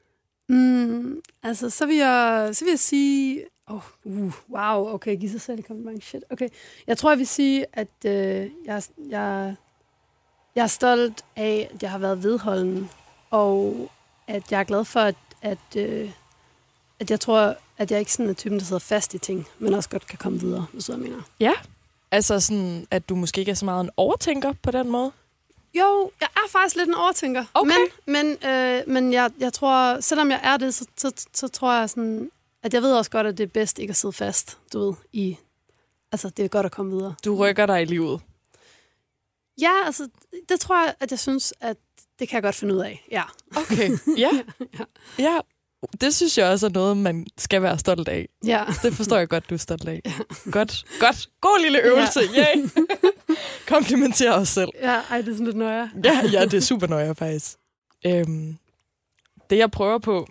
Mm, 0.49 1.21
altså, 1.43 1.71
så 1.71 1.87
vil 1.87 1.97
jeg, 1.97 2.51
så 2.53 2.65
vil 2.65 2.71
jeg 2.73 2.79
sige... 2.79 3.45
Oh, 3.67 3.83
uh, 4.05 4.33
wow, 4.51 4.95
okay, 4.95 5.21
giv 5.21 5.31
sig 5.31 5.41
selv 5.41 5.59
et 5.59 5.67
kompliment. 5.67 6.05
Shit, 6.05 6.25
okay. 6.31 6.49
Jeg 6.87 6.99
tror, 6.99 7.11
jeg 7.11 7.19
vil 7.19 7.27
sige, 7.27 7.67
at 7.73 7.89
øh, 8.05 8.51
jeg, 8.67 8.83
jeg, 9.09 9.55
jeg 10.55 10.63
er 10.63 10.67
stolt 10.67 11.25
af, 11.37 11.71
at 11.75 11.83
jeg 11.83 11.91
har 11.91 11.99
været 11.99 12.23
vedholden, 12.23 12.91
og 13.31 13.91
at 14.27 14.53
jeg 14.53 14.61
er 14.61 14.65
glad 14.65 14.85
for, 14.85 15.01
at, 15.01 15.15
at, 15.43 15.77
øh, 15.77 16.11
at 17.01 17.11
jeg 17.11 17.21
tror, 17.21 17.57
at 17.79 17.91
jeg 17.91 17.99
ikke 17.99 18.13
sådan 18.13 18.31
er 18.31 18.35
typen, 18.35 18.59
der 18.59 18.65
sidder 18.65 18.81
fast 18.81 19.15
i 19.15 19.19
ting, 19.19 19.47
men 19.59 19.75
også 19.75 19.89
godt 19.89 20.07
kan 20.07 20.19
komme 20.19 20.41
videre, 20.41 20.67
hvis 20.73 20.89
jeg 20.89 20.99
mener. 20.99 21.23
Ja. 21.41 21.53
Altså 22.11 22.41
sådan, 22.41 22.87
at 22.91 23.09
du 23.09 23.15
måske 23.15 23.39
ikke 23.39 23.51
er 23.51 23.55
så 23.55 23.65
meget 23.65 23.85
en 23.85 23.91
overtænker 23.97 24.53
på 24.63 24.71
den 24.71 24.89
måde? 24.89 25.13
Jo, 25.75 26.11
jeg 26.21 26.29
er 26.37 26.49
faktisk 26.49 26.77
lidt 26.77 26.89
en 26.89 26.95
overtænker. 26.95 27.45
Okay. 27.55 27.71
Men, 28.07 28.37
men, 28.41 28.51
øh, 28.51 28.83
men 28.87 29.13
jeg, 29.13 29.31
jeg 29.39 29.53
tror, 29.53 30.01
selvom 30.01 30.31
jeg 30.31 30.41
er 30.43 30.57
det, 30.57 30.75
så, 30.75 30.87
så, 30.97 31.27
så 31.35 31.49
tror 31.49 31.73
jeg 31.75 31.91
sådan, 31.91 32.31
at 32.63 32.75
jeg 32.75 32.83
ved 32.83 32.93
også 32.93 33.11
godt, 33.11 33.27
at 33.27 33.39
det 33.39 33.45
er 33.45 33.49
bedst 33.49 33.79
ikke 33.79 33.91
at 33.91 33.97
sidde 33.97 34.13
fast, 34.13 34.59
du 34.73 34.79
ved, 34.87 34.95
i... 35.13 35.37
Altså, 36.13 36.31
det 36.31 36.45
er 36.45 36.49
godt 36.49 36.67
at 36.67 36.73
komme 36.73 36.93
videre. 36.93 37.15
Du 37.25 37.37
rykker 37.37 37.67
dig 37.67 37.83
i 37.83 37.85
livet. 37.85 38.21
Ja, 39.61 39.73
altså, 39.87 40.09
det 40.49 40.61
tror 40.61 40.85
jeg, 40.85 40.95
at 41.01 41.11
jeg 41.11 41.19
synes, 41.19 41.55
at 41.61 41.77
det 42.19 42.29
kan 42.29 42.35
jeg 42.37 42.43
godt 42.43 42.55
finde 42.55 42.75
ud 42.75 42.81
af. 42.81 43.07
Ja. 43.11 43.23
Okay, 43.57 43.91
ja. 44.25 44.31
ja. 45.19 45.39
Det 46.01 46.15
synes 46.15 46.39
jeg 46.39 46.47
også 46.47 46.67
er 46.67 46.71
noget, 46.71 46.97
man 46.97 47.27
skal 47.39 47.63
være 47.63 47.79
stolt 47.79 48.09
af. 48.09 48.29
Ja. 48.45 48.65
Det 48.83 48.95
forstår 48.95 49.17
jeg 49.19 49.29
godt, 49.29 49.51
du 49.51 49.55
er 49.55 49.59
stolt 49.59 49.89
af. 49.89 50.03
Godt, 50.53 50.85
godt. 51.01 51.31
God 51.41 51.63
lille 51.63 51.83
øvelse. 51.83 52.21
Ja. 52.35 52.47
Yay. 52.57 52.69
Komplimenter 53.75 54.33
os 54.33 54.49
selv. 54.49 54.71
Ja, 54.81 55.01
ej, 55.11 55.21
det 55.21 55.29
er 55.29 55.33
sådan 55.33 55.47
lidt 55.47 55.57
nøje. 55.57 55.91
Ja, 56.05 56.21
ja, 56.33 56.45
det 56.45 56.55
er 56.55 56.61
super 56.61 56.87
nøje 56.87 57.15
faktisk. 57.15 57.57
Øhm, 58.07 58.59
det 59.51 59.59
jeg 59.59 59.71
prøver 59.71 59.99
på 59.99 60.27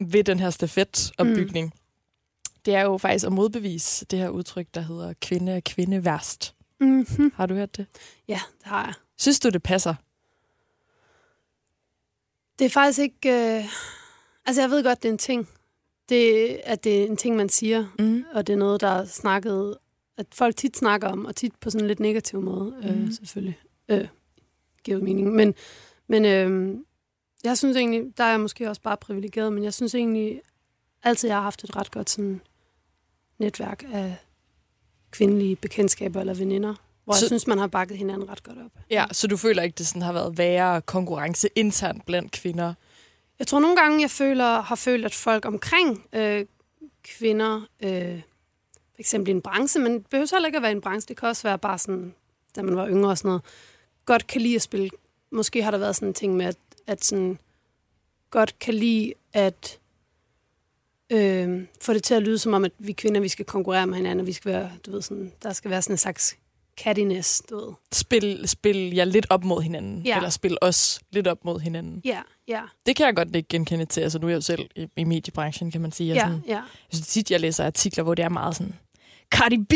ved 0.00 0.24
den 0.24 0.40
her 0.40 0.50
stafetopbygning, 0.50 1.66
mm. 1.66 2.52
det 2.64 2.74
er 2.74 2.82
jo 2.82 2.98
faktisk 2.98 3.26
at 3.26 3.32
modbevise 3.32 4.04
det 4.04 4.18
her 4.18 4.28
udtryk, 4.28 4.66
der 4.74 4.80
hedder 4.80 5.12
kvinde 5.20 5.52
er 5.52 5.60
kvinde 5.60 6.04
værst. 6.04 6.54
Mm-hmm. 6.80 7.32
Har 7.36 7.46
du 7.46 7.54
hørt 7.54 7.76
det? 7.76 7.86
Ja, 8.28 8.40
det 8.58 8.66
har 8.66 8.84
jeg. 8.84 8.94
Synes 9.18 9.40
du, 9.40 9.48
det 9.48 9.62
passer? 9.62 9.94
Det 12.58 12.64
er 12.64 12.70
faktisk 12.70 12.98
ikke... 12.98 13.58
Øh... 13.58 13.64
Altså, 14.46 14.62
jeg 14.62 14.70
ved 14.70 14.84
godt, 14.84 15.02
det 15.02 15.08
er 15.08 15.12
en 15.12 15.18
ting. 15.18 15.48
Det, 16.08 16.46
at 16.64 16.84
det 16.84 17.02
er 17.02 17.06
en 17.06 17.16
ting, 17.16 17.36
man 17.36 17.48
siger, 17.48 17.86
Mm. 17.98 18.24
og 18.34 18.46
det 18.46 18.52
er 18.52 18.56
noget, 18.56 18.80
der 18.80 18.88
er 18.88 19.04
snakket, 19.04 19.76
at 20.18 20.26
folk 20.34 20.56
tit 20.56 20.76
snakker 20.76 21.08
om, 21.08 21.26
og 21.26 21.36
tit 21.36 21.52
på 21.60 21.70
sådan 21.70 21.84
en 21.84 21.88
lidt 21.88 22.00
negativ 22.00 22.42
måde, 22.42 22.74
mm. 22.82 22.88
Mhm. 22.90 23.04
øh, 23.04 23.12
selvfølgelig. 23.14 23.58
Øh, 23.88 24.08
giver 24.84 24.98
mening. 25.00 25.32
Men, 25.32 25.54
men 26.08 26.24
øh, 26.24 26.76
jeg 27.44 27.58
synes 27.58 27.76
egentlig, 27.76 28.02
der 28.18 28.24
er 28.24 28.30
jeg 28.30 28.40
måske 28.40 28.68
også 28.68 28.82
bare 28.82 28.96
privilegeret, 28.96 29.52
men 29.52 29.64
jeg 29.64 29.74
synes 29.74 29.94
egentlig, 29.94 30.40
altid 31.02 31.28
jeg 31.28 31.36
har 31.36 31.42
haft 31.42 31.64
et 31.64 31.76
ret 31.76 31.90
godt 31.90 32.10
sådan 32.10 32.40
netværk 33.38 33.84
af 33.92 34.16
kvindelige 35.10 35.56
bekendtskaber 35.56 36.20
eller 36.20 36.34
veninder, 36.34 36.74
hvor 37.04 37.14
Så- 37.14 37.20
jeg 37.24 37.26
synes, 37.28 37.46
man 37.46 37.58
har 37.58 37.66
bakket 37.66 37.96
hinanden 37.96 38.28
ret 38.28 38.42
godt 38.42 38.58
op. 38.58 38.70
Ja, 38.90 39.06
så 39.12 39.26
du 39.26 39.36
føler 39.36 39.62
ikke, 39.62 39.74
det 39.78 39.86
sådan 39.86 40.02
har 40.02 40.12
været 40.12 40.38
værre 40.38 40.82
konkurrence 40.82 41.48
internt 41.56 42.06
blandt 42.06 42.32
kvinder? 42.32 42.74
Jeg 43.40 43.46
tror 43.46 43.60
nogle 43.60 43.76
gange, 43.76 44.00
jeg 44.00 44.10
føler, 44.10 44.60
har 44.60 44.74
følt, 44.74 45.04
at 45.04 45.14
folk 45.14 45.44
omkring 45.44 46.06
øh, 46.12 46.46
kvinder, 47.02 47.60
øh, 47.82 48.20
for 48.72 48.98
eksempel 48.98 49.28
i 49.28 49.32
en 49.32 49.42
branche, 49.42 49.80
men 49.80 49.92
det 49.94 50.06
behøver 50.06 50.28
heller 50.32 50.46
ikke 50.46 50.56
at 50.56 50.62
være 50.62 50.72
i 50.72 50.74
en 50.74 50.80
branche, 50.80 51.08
det 51.08 51.16
kan 51.16 51.28
også 51.28 51.42
være 51.42 51.58
bare 51.58 51.78
sådan, 51.78 52.14
da 52.56 52.62
man 52.62 52.76
var 52.76 52.88
yngre 52.88 53.10
og 53.10 53.18
sådan 53.18 53.28
noget, 53.28 53.42
godt 54.04 54.26
kan 54.26 54.40
lide 54.40 54.54
at 54.54 54.62
spille. 54.62 54.90
Måske 55.30 55.62
har 55.62 55.70
der 55.70 55.78
været 55.78 55.96
sådan 55.96 56.08
en 56.08 56.14
ting 56.14 56.36
med, 56.36 56.46
at, 56.46 56.56
at 56.86 57.04
sådan, 57.04 57.38
godt 58.30 58.58
kan 58.58 58.74
lide 58.74 59.12
at 59.32 59.78
øh, 61.10 61.66
få 61.80 61.92
det 61.92 62.02
til 62.02 62.14
at 62.14 62.22
lyde 62.22 62.38
som 62.38 62.54
om, 62.54 62.64
at 62.64 62.72
vi 62.78 62.92
kvinder, 62.92 63.20
vi 63.20 63.28
skal 63.28 63.44
konkurrere 63.44 63.86
med 63.86 63.96
hinanden, 63.96 64.20
og 64.20 64.26
vi 64.26 64.32
skal 64.32 64.52
være, 64.52 64.70
du 64.86 64.90
ved, 64.90 65.02
sådan, 65.02 65.32
der 65.42 65.52
skal 65.52 65.70
være 65.70 65.82
sådan 65.82 65.94
en 65.94 65.98
slags 65.98 66.36
cattiness, 66.84 67.42
du 67.50 67.56
ved. 67.56 67.72
Spil, 67.92 68.48
spil 68.48 68.76
jer 68.94 69.04
lidt 69.04 69.26
op 69.30 69.44
mod 69.44 69.62
hinanden, 69.62 70.02
Ja. 70.06 70.16
eller 70.16 70.30
spil 70.30 70.56
os 70.60 71.00
lidt 71.12 71.26
op 71.26 71.44
mod 71.44 71.60
hinanden. 71.60 72.02
Ja, 72.04 72.20
ja, 72.48 72.60
Det 72.86 72.96
kan 72.96 73.06
jeg 73.06 73.16
godt 73.16 73.36
ikke 73.36 73.48
genkende 73.48 73.84
til. 73.84 74.00
Altså, 74.00 74.18
nu 74.18 74.26
er 74.26 74.30
jeg 74.30 74.36
jo 74.36 74.40
selv 74.40 74.66
i, 74.76 74.86
i 74.96 75.04
mediebranchen, 75.04 75.70
kan 75.70 75.80
man 75.80 75.92
sige. 75.92 76.08
Jeg, 76.08 76.16
ja, 76.16 76.20
sådan, 76.20 76.42
ja, 76.46 76.54
jeg 76.54 76.62
synes 76.92 77.06
tit, 77.06 77.30
jeg 77.30 77.40
læser 77.40 77.66
artikler, 77.66 78.04
hvor 78.04 78.14
det 78.14 78.24
er 78.24 78.28
meget 78.28 78.56
sådan... 78.56 78.74
Cardi 79.30 79.56
B 79.58 79.72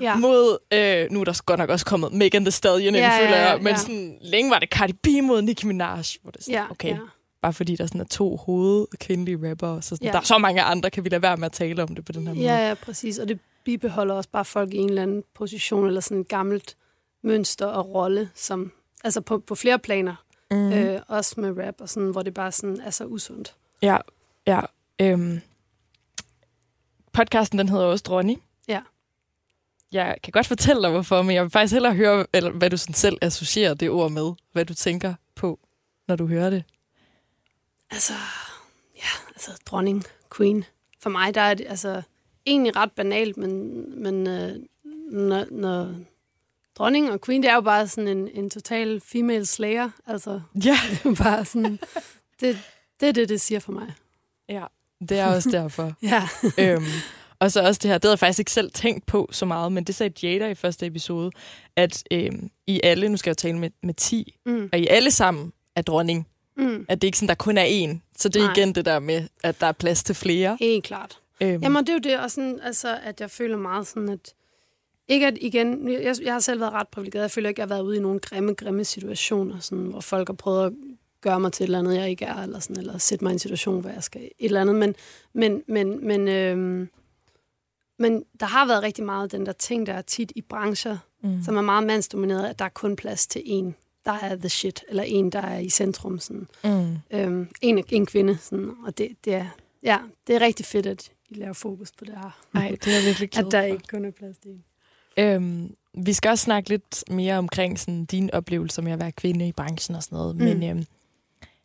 ja. 0.00 0.16
mod... 0.16 0.58
Øh, 0.72 1.10
nu 1.10 1.20
er 1.20 1.24
der 1.24 1.42
godt 1.46 1.58
nok 1.58 1.70
også 1.70 1.86
kommet 1.86 2.12
Megan 2.12 2.42
Thee 2.44 2.50
Stallion, 2.52 2.94
Ja, 2.94 3.00
ja, 3.00 3.18
føler 3.26 3.36
ja. 3.50 3.56
Men 3.56 3.66
ja. 3.66 3.76
sådan, 3.76 4.18
længe 4.20 4.50
var 4.50 4.58
det 4.58 4.68
Cardi 4.68 4.92
B 4.92 5.06
mod 5.22 5.42
Nicki 5.42 5.66
Minaj. 5.66 6.02
Hvor 6.22 6.30
det 6.30 6.38
er 6.38 6.42
sådan, 6.42 6.54
ja, 6.54 6.70
okay, 6.70 6.88
ja. 6.88 6.98
bare 7.42 7.52
fordi 7.52 7.76
der 7.76 7.86
sådan 7.86 8.00
er 8.00 8.04
to 8.04 8.36
hoved 8.36 8.86
kvindelige 9.00 9.50
rapper. 9.50 9.80
Så 9.80 9.88
sådan, 9.88 10.06
Ja. 10.06 10.12
Der 10.12 10.18
er 10.18 10.22
så 10.24 10.38
mange 10.38 10.62
andre, 10.62 10.90
kan 10.90 11.04
vi 11.04 11.08
lade 11.08 11.22
være 11.22 11.36
med 11.36 11.46
at 11.46 11.52
tale 11.52 11.82
om 11.82 11.94
det 11.94 12.04
på 12.04 12.12
den 12.12 12.26
her 12.26 12.34
måde. 12.34 12.46
Ja, 12.46 12.68
ja, 12.68 12.74
præcis. 12.74 13.18
Og 13.18 13.28
det 13.28 13.38
bibeholder 13.64 14.14
også 14.14 14.30
bare 14.30 14.44
folk 14.44 14.74
i 14.74 14.76
en 14.76 14.88
eller 14.88 15.02
anden 15.02 15.24
position, 15.34 15.86
eller 15.86 16.00
sådan 16.00 16.20
et 16.20 16.28
gammelt 16.28 16.76
mønster 17.22 17.66
og 17.66 17.94
rolle, 17.94 18.30
som, 18.34 18.72
altså 19.04 19.20
på, 19.20 19.38
på 19.38 19.54
flere 19.54 19.78
planer, 19.78 20.14
Mm. 20.50 20.72
øh, 20.72 21.00
også 21.08 21.40
med 21.40 21.66
rap, 21.66 21.74
og 21.80 21.88
sådan, 21.88 22.10
hvor 22.10 22.22
det 22.22 22.34
bare 22.34 22.52
sådan 22.52 22.80
er 22.80 22.90
så 22.90 23.04
usundt. 23.04 23.54
Ja, 23.82 23.96
ja. 24.46 24.60
Øhm. 25.00 25.40
Podcasten, 27.12 27.58
den 27.58 27.68
hedder 27.68 27.84
også 27.84 28.02
Dronning. 28.02 28.42
Ja. 28.68 28.80
Jeg 29.92 30.16
kan 30.22 30.30
godt 30.30 30.46
fortælle 30.46 30.82
dig, 30.82 30.90
hvorfor, 30.90 31.22
men 31.22 31.34
jeg 31.36 31.42
vil 31.42 31.50
faktisk 31.50 31.72
hellere 31.72 31.94
høre, 31.94 32.26
eller, 32.32 32.50
hvad 32.50 32.70
du 32.70 32.76
sådan 32.76 32.94
selv 32.94 33.18
associerer 33.22 33.74
det 33.74 33.90
ord 33.90 34.10
med. 34.10 34.32
Hvad 34.52 34.64
du 34.64 34.74
tænker 34.74 35.14
på, 35.34 35.58
når 36.08 36.16
du 36.16 36.26
hører 36.26 36.50
det. 36.50 36.64
Altså, 37.90 38.12
ja, 38.96 39.28
altså 39.28 39.50
dronning, 39.66 40.04
queen. 40.36 40.64
For 41.00 41.10
mig, 41.10 41.34
der 41.34 41.40
er 41.40 41.54
det 41.54 41.66
altså 41.68 42.02
egentlig 42.46 42.76
ret 42.76 42.92
banalt, 42.92 43.36
men, 43.36 43.84
men 44.02 44.26
øh, 44.26 44.52
når, 45.12 45.44
når 45.50 45.94
dronning 46.78 47.10
og 47.12 47.20
queen, 47.20 47.42
det 47.42 47.50
er 47.50 47.54
jo 47.54 47.60
bare 47.60 47.88
sådan 47.88 48.08
en, 48.18 48.28
en 48.34 48.50
total 48.50 49.00
female 49.00 49.46
slayer. 49.46 49.90
Altså, 50.06 50.40
Ja. 50.64 50.78
det 50.90 51.04
er 51.10 51.14
bare 51.24 51.44
sådan, 51.44 51.78
det, 52.40 52.58
det 53.00 53.08
er 53.08 53.12
det, 53.12 53.28
det 53.28 53.40
siger 53.40 53.58
for 53.60 53.72
mig. 53.72 53.92
ja, 54.48 54.64
det 55.08 55.18
er 55.18 55.26
også 55.34 55.50
derfor. 55.50 55.92
Ja. 56.02 56.28
øhm, 56.58 56.84
og 57.38 57.52
så 57.52 57.60
også 57.62 57.78
det 57.82 57.90
her, 57.90 57.98
det 57.98 58.04
havde 58.04 58.12
jeg 58.12 58.18
faktisk 58.18 58.38
ikke 58.38 58.50
selv 58.52 58.70
tænkt 58.70 59.06
på 59.06 59.28
så 59.32 59.46
meget, 59.46 59.72
men 59.72 59.84
det 59.84 59.94
sagde 59.94 60.26
Jada 60.28 60.48
i 60.50 60.54
første 60.54 60.86
episode, 60.86 61.30
at 61.76 62.04
øhm, 62.10 62.50
I 62.66 62.80
alle, 62.84 63.08
nu 63.08 63.16
skal 63.16 63.30
jeg 63.30 63.36
tale 63.36 63.58
med, 63.58 63.70
med 63.82 63.94
10, 63.94 64.34
Mm. 64.46 64.68
og 64.72 64.78
I 64.78 64.86
alle 64.86 65.10
sammen 65.10 65.52
er 65.76 65.82
dronning. 65.82 66.26
Mm. 66.56 66.86
At 66.88 67.02
det 67.02 67.08
ikke 67.08 67.18
sådan, 67.18 67.28
der 67.28 67.34
kun 67.34 67.58
er 67.58 67.64
én. 67.64 67.98
Så 68.16 68.28
det 68.28 68.42
er 68.42 68.46
Nej. 68.46 68.54
igen 68.56 68.74
det 68.74 68.84
der 68.84 68.98
med, 68.98 69.28
at 69.42 69.60
der 69.60 69.66
er 69.66 69.72
plads 69.72 70.04
til 70.04 70.14
flere. 70.14 70.56
Helt 70.60 70.84
klart. 70.84 71.18
Øhm, 71.40 71.62
Jamen, 71.62 71.86
det 71.86 71.88
er 71.88 71.92
jo 71.92 71.98
det, 71.98 72.18
og 72.18 72.30
sådan, 72.30 72.60
altså, 72.62 72.98
at 73.02 73.20
jeg 73.20 73.30
føler 73.30 73.56
meget 73.56 73.86
sådan, 73.86 74.08
at... 74.08 74.34
Ikke 75.08 75.26
at 75.26 75.38
igen, 75.40 75.88
jeg, 75.88 76.16
jeg 76.22 76.32
har 76.32 76.40
selv 76.40 76.60
været 76.60 76.72
ret 76.72 76.88
privilegeret. 76.88 77.22
Jeg 77.22 77.30
føler 77.30 77.48
ikke, 77.48 77.62
at 77.62 77.68
jeg 77.68 77.74
har 77.74 77.82
været 77.82 77.88
ude 77.88 77.96
i 77.96 78.00
nogle 78.00 78.20
grimme, 78.20 78.54
grimme 78.54 78.84
situationer, 78.84 79.58
sådan, 79.58 79.84
hvor 79.84 80.00
folk 80.00 80.28
har 80.28 80.34
prøvet 80.34 80.66
at 80.66 80.72
gøre 81.20 81.40
mig 81.40 81.52
til 81.52 81.64
et 81.64 81.66
eller 81.66 81.78
andet, 81.78 81.96
jeg 81.96 82.10
ikke 82.10 82.24
er, 82.24 82.42
eller, 82.42 82.58
sådan, 82.58 82.76
eller 82.76 82.98
sætte 82.98 83.24
mig 83.24 83.30
i 83.30 83.32
en 83.32 83.38
situation, 83.38 83.80
hvor 83.80 83.90
jeg 83.90 84.02
skal 84.02 84.22
et 84.22 84.30
eller 84.38 84.60
andet. 84.60 84.74
Men, 84.74 84.94
men, 85.32 85.62
men, 85.68 86.06
men, 86.06 86.28
øhm, 86.28 86.88
men 87.98 88.24
der 88.40 88.46
har 88.46 88.66
været 88.66 88.82
rigtig 88.82 89.04
meget 89.04 89.32
den 89.32 89.46
der 89.46 89.52
ting, 89.52 89.86
der 89.86 89.92
er 89.92 90.02
tit 90.02 90.32
i 90.36 90.40
brancher, 90.40 90.98
mm. 91.22 91.42
som 91.42 91.56
er 91.56 91.62
meget 91.62 91.86
mandsdomineret, 91.86 92.46
at 92.46 92.58
der 92.58 92.64
er 92.64 92.68
kun 92.68 92.96
plads 92.96 93.26
til 93.26 93.42
en, 93.44 93.74
der 94.04 94.12
er 94.12 94.36
the 94.36 94.48
shit, 94.48 94.84
eller 94.88 95.02
en, 95.02 95.30
der 95.30 95.40
er 95.40 95.58
i 95.58 95.68
centrum. 95.68 96.18
Sådan. 96.18 96.48
Mm. 96.64 96.96
Øhm, 97.10 97.48
en, 97.60 97.84
en 97.88 98.06
kvinde, 98.06 98.38
sådan, 98.40 98.72
og 98.86 98.98
det, 98.98 99.08
det, 99.24 99.34
er, 99.34 99.46
ja, 99.82 99.98
det 100.26 100.36
er 100.36 100.40
rigtig 100.40 100.66
fedt, 100.66 100.86
at 100.86 101.10
I 101.36 101.38
laver 101.38 101.52
fokus 101.52 101.92
på 101.98 102.04
det 102.04 102.14
her. 102.14 102.40
Ej, 102.54 102.76
det 102.84 102.96
er 102.96 103.04
virkelig 103.04 103.30
glad 103.32 103.46
At 103.46 103.52
der 103.52 103.60
for. 103.60 103.66
ikke 103.74 103.86
kun 103.90 104.04
er 104.04 104.10
plads 104.10 104.36
til 104.38 104.50
en. 104.50 104.64
Øhm, 105.16 105.74
vi 106.04 106.12
skal 106.12 106.28
også 106.30 106.44
snakke 106.44 106.68
lidt 106.68 107.04
mere 107.10 107.38
omkring 107.38 107.78
sådan, 107.78 108.04
dine 108.04 108.34
oplevelser 108.34 108.82
med 108.82 108.92
at 108.92 109.00
være 109.00 109.12
kvinde 109.12 109.48
i 109.48 109.52
branchen 109.52 109.96
og 109.96 110.02
sådan 110.02 110.16
noget. 110.16 110.36
Mm. 110.36 110.42
Men 110.42 110.62
øhm, 110.62 110.84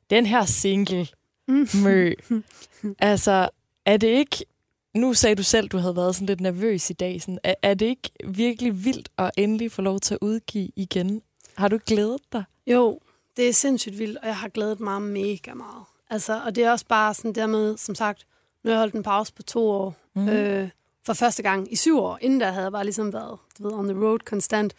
den 0.09 0.25
her 0.25 0.45
single, 0.45 1.07
Mm. 1.49 1.67
mø, 1.83 2.13
altså, 2.99 3.49
er 3.85 3.97
det 3.97 4.07
ikke... 4.07 4.45
Nu 4.95 5.13
sagde 5.13 5.35
du 5.35 5.43
selv, 5.43 5.67
du 5.69 5.77
havde 5.77 5.95
været 5.95 6.15
sådan 6.15 6.25
lidt 6.27 6.41
nervøs 6.41 6.89
i 6.89 6.93
dag. 6.93 7.21
Sådan, 7.21 7.39
er, 7.43 7.53
er 7.61 7.73
det 7.73 7.85
ikke 7.85 8.09
virkelig 8.27 8.85
vildt 8.85 9.09
at 9.17 9.31
endelig 9.37 9.71
få 9.71 9.81
lov 9.81 9.99
til 9.99 10.13
at 10.13 10.17
udgive 10.21 10.69
igen? 10.75 11.21
Har 11.57 11.67
du 11.67 11.79
glædet 11.85 12.21
dig? 12.33 12.43
Jo, 12.67 12.99
det 13.37 13.49
er 13.49 13.53
sindssygt 13.53 13.99
vildt, 13.99 14.17
og 14.17 14.27
jeg 14.27 14.37
har 14.37 14.47
glædet 14.49 14.79
mig 14.79 15.01
mega 15.01 15.53
meget. 15.53 15.83
Altså, 16.09 16.41
og 16.45 16.55
det 16.55 16.63
er 16.63 16.71
også 16.71 16.85
bare 16.85 17.13
sådan 17.13 17.33
dermed, 17.33 17.77
som 17.77 17.95
sagt, 17.95 18.25
nu 18.67 18.71
har 18.71 18.75
jeg 18.75 18.81
holdt 18.81 18.95
en 18.95 19.03
pause 19.03 19.33
på 19.33 19.43
to 19.43 19.69
år, 19.69 19.95
mm. 20.15 20.29
øh, 20.29 20.69
for 21.05 21.13
første 21.13 21.43
gang 21.43 21.73
i 21.73 21.75
syv 21.75 21.99
år. 21.99 22.17
Inden 22.21 22.39
der 22.39 22.51
havde 22.51 22.63
jeg 22.63 22.71
bare 22.71 22.83
ligesom 22.83 23.13
været 23.13 23.37
du 23.57 23.63
ved, 23.63 23.73
on 23.73 23.87
the 23.87 24.05
road 24.05 24.19
konstant. 24.19 24.73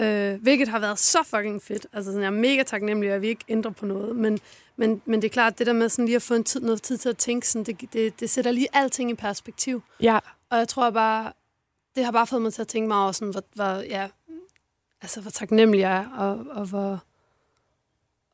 Øh, 0.00 0.42
hvilket 0.42 0.68
har 0.68 0.78
været 0.78 0.98
så 0.98 1.18
fucking 1.22 1.62
fedt. 1.62 1.86
Altså, 1.92 2.10
sådan, 2.12 2.22
jeg 2.22 2.26
er 2.26 2.40
mega 2.40 2.62
taknemmelig, 2.62 3.10
jeg 3.10 3.20
vil 3.20 3.28
ikke 3.28 3.44
ændre 3.48 3.72
på 3.72 3.86
noget. 3.86 4.16
Men, 4.16 4.38
men, 4.76 5.02
men 5.04 5.22
det 5.22 5.28
er 5.28 5.32
klart, 5.32 5.58
det 5.58 5.66
der 5.66 5.72
med 5.72 5.88
sådan 5.88 6.04
lige 6.04 6.16
at 6.16 6.22
få 6.22 6.34
en 6.34 6.44
tid, 6.44 6.60
noget 6.60 6.82
tid 6.82 6.98
til 6.98 7.08
at 7.08 7.16
tænke, 7.16 7.48
sådan, 7.48 7.64
det, 7.64 7.92
det, 7.92 8.20
det 8.20 8.30
sætter 8.30 8.50
lige 8.50 8.68
alting 8.72 9.10
i 9.10 9.14
perspektiv. 9.14 9.82
Ja. 10.00 10.18
Og 10.50 10.58
jeg 10.58 10.68
tror 10.68 10.90
bare, 10.90 11.32
det 11.96 12.04
har 12.04 12.12
bare 12.12 12.26
fået 12.26 12.42
mig 12.42 12.52
til 12.52 12.62
at 12.62 12.68
tænke 12.68 12.88
mig 12.88 13.02
over, 13.02 13.12
sådan, 13.12 13.32
hvor, 13.32 13.42
hvor, 13.54 13.82
ja, 13.82 14.08
altså, 15.02 15.20
hvor 15.20 15.30
taknemmelig 15.30 15.80
jeg 15.80 15.96
er, 15.96 16.08
og, 16.18 16.46
og 16.50 16.66
hvor... 16.66 17.02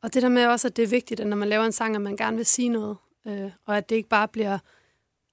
Og 0.01 0.13
det 0.13 0.21
der 0.21 0.29
med 0.29 0.45
også, 0.45 0.67
at 0.67 0.77
det 0.77 0.83
er 0.83 0.87
vigtigt, 0.87 1.19
at 1.19 1.27
når 1.27 1.37
man 1.37 1.47
laver 1.47 1.65
en 1.65 1.71
sang, 1.71 1.95
at 1.95 2.01
man 2.01 2.17
gerne 2.17 2.37
vil 2.37 2.45
sige 2.45 2.69
noget, 2.69 2.97
øh, 3.27 3.51
og 3.65 3.77
at 3.77 3.89
det 3.89 3.95
ikke 3.95 4.09
bare 4.09 4.27
bliver 4.27 4.57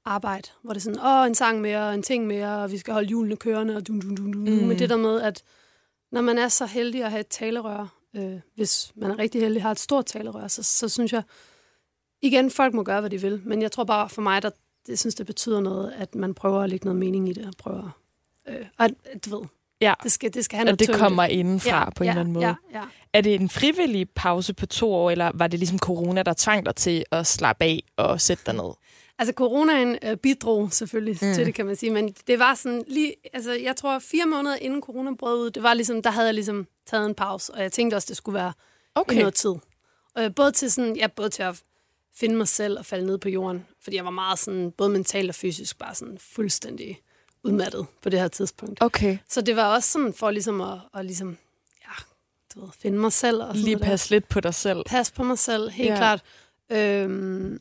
arbejde, 0.05 0.49
hvor 0.63 0.73
det 0.73 0.81
er 0.81 0.83
sådan, 0.83 1.07
åh, 1.07 1.27
en 1.27 1.35
sang 1.35 1.61
mere, 1.61 1.89
og 1.89 1.95
en 1.95 2.03
ting 2.03 2.27
mere, 2.27 2.63
og 2.63 2.73
vi 2.73 2.79
skal 2.79 2.95
holde 2.95 3.09
hjulene 3.09 3.37
kørende, 3.37 3.77
og 3.77 3.87
dun, 3.87 4.01
dun, 4.01 4.15
dun, 4.15 4.33
dun, 4.33 4.45
Mm. 4.45 4.67
Men 4.67 4.79
det 4.79 4.91
der 4.91 4.97
med, 4.97 5.21
at 5.21 5.43
når 6.11 6.21
man 6.21 6.39
er 6.39 6.49
så 6.49 6.67
heldig 6.67 7.05
at 7.05 7.11
have 7.11 7.21
et 7.21 7.29
talerør, 7.29 7.87
øh, 8.17 8.41
hvis 8.55 8.93
man 8.95 9.11
er 9.11 9.19
rigtig 9.19 9.41
heldig, 9.41 9.63
har 9.63 9.71
et 9.71 9.79
stort 9.79 10.07
talerør, 10.07 10.49
så, 10.49 10.63
så 10.63 10.89
synes 10.89 11.13
jeg, 11.13 11.23
igen, 12.23 12.51
folk 12.51 12.75
må 12.75 12.83
gøre, 12.83 13.01
hvad 13.01 13.11
de 13.11 13.21
vil, 13.21 13.43
men 13.45 13.63
jeg 13.63 13.73
tror 13.73 13.85
bare 13.85 14.09
for 14.09 14.23
mig, 14.23 14.43
der, 14.43 14.51
det 14.87 14.99
synes, 14.99 15.15
det 15.15 15.27
betyder 15.27 15.61
noget, 15.61 15.93
at 15.93 16.15
man 16.15 16.35
prøver 16.35 16.61
at 16.63 16.71
lægge 16.71 16.85
noget 16.87 16.99
mening 16.99 17.29
i 17.29 17.33
det, 17.33 17.47
og 17.47 17.53
prøver, 17.59 17.91
øh, 18.49 18.67
og 18.79 18.85
at, 18.85 18.95
du 19.27 19.39
ved, 19.39 19.47
Ja. 19.83 19.95
det 20.03 20.13
skal, 20.13 20.35
det 20.35 20.45
skal 20.45 20.57
have 20.57 20.65
noget 20.65 20.79
det 20.79 20.89
tyngde. 20.89 20.99
kommer 20.99 21.25
indenfra 21.25 21.91
på 21.97 22.03
en 22.03 22.07
ja, 22.07 22.11
eller 22.11 22.21
anden 22.21 22.35
måde. 22.35 22.47
Ja, 22.47 22.55
ja. 22.75 22.83
Er 23.13 23.21
det 23.21 23.35
en 23.35 23.49
frivillig 23.49 24.11
pause 24.11 24.55
på 24.55 24.67
to 24.67 24.95
år, 24.95 25.11
eller 25.11 25.31
var 25.35 25.47
det 25.47 25.59
ligesom 25.59 25.79
corona, 25.79 26.23
der 26.23 26.35
tvang 26.37 26.67
dig 26.67 26.77
til 26.77 27.05
at 27.11 27.27
slappe 27.27 27.65
af 27.65 27.85
og 27.97 28.21
sætte 28.21 28.43
dig 28.47 28.55
ned? 28.55 28.73
Altså, 29.19 29.33
coronaen 29.37 29.99
øh, 30.03 30.17
bidrog 30.17 30.73
selvfølgelig 30.73 31.19
mm. 31.23 31.35
til 31.35 31.47
det, 31.47 31.55
kan 31.55 31.67
man 31.67 31.77
sige. 31.77 31.93
Men 31.93 32.15
det 32.27 32.39
var 32.39 32.55
sådan 32.55 32.85
lige... 32.89 33.15
Altså, 33.33 33.53
jeg 33.53 33.77
tror, 33.77 33.99
fire 33.99 34.27
måneder 34.27 34.57
inden 34.57 34.83
corona 34.83 35.11
brød 35.19 35.41
ud, 35.41 35.51
det 35.51 35.63
var 35.63 35.75
ligesom, 35.75 36.03
der 36.03 36.11
havde 36.11 36.27
jeg 36.27 36.35
ligesom 36.35 36.67
taget 36.87 37.07
en 37.07 37.15
pause. 37.15 37.55
Og 37.55 37.63
jeg 37.63 37.73
tænkte 37.73 37.95
også, 37.95 38.07
det 38.09 38.17
skulle 38.17 38.35
være 38.35 38.53
okay. 38.95 39.17
i 39.17 39.19
noget 39.19 39.35
tid. 39.35 39.55
Øh, 40.19 40.35
både 40.35 40.53
til 40.53 40.73
sådan... 40.73 40.97
Ja, 40.97 41.07
både 41.07 41.29
til 41.29 41.43
at 41.43 41.63
finde 42.17 42.37
mig 42.37 42.49
selv 42.49 42.79
og 42.79 42.87
falde 42.87 43.07
ned 43.07 43.19
på 43.19 43.29
jorden. 43.29 43.67
Fordi 43.83 43.97
jeg 43.97 44.05
var 44.05 44.11
meget 44.11 44.39
sådan, 44.39 44.73
både 44.79 44.91
mentalt 44.91 45.29
og 45.29 45.35
fysisk, 45.35 45.79
bare 45.79 45.95
sådan 45.95 46.19
fuldstændig 46.19 47.01
udmattet 47.45 47.87
på 48.03 48.09
det 48.09 48.21
her 48.21 48.29
tidspunkt. 48.29 48.83
Okay. 48.83 49.19
Så 49.29 49.41
det 49.41 49.57
var 49.57 49.75
også 49.75 49.91
sådan 49.91 50.13
for 50.15 50.31
ligesom 50.31 50.61
at, 50.61 50.79
at 50.95 51.05
ligesom, 51.05 51.37
ja, 51.83 52.03
du 52.55 52.61
ved, 52.61 52.69
finde 52.79 52.99
mig 52.99 53.13
selv. 53.13 53.43
Og 53.43 53.55
Lige 53.55 53.79
passe 53.79 54.11
lidt 54.11 54.29
på 54.29 54.41
dig 54.41 54.55
selv. 54.55 54.85
pas 54.87 55.11
på 55.11 55.23
mig 55.23 55.39
selv, 55.39 55.71
helt 55.71 55.91
ja. 55.91 55.97
klart. 55.97 56.23
Øhm, 56.71 57.61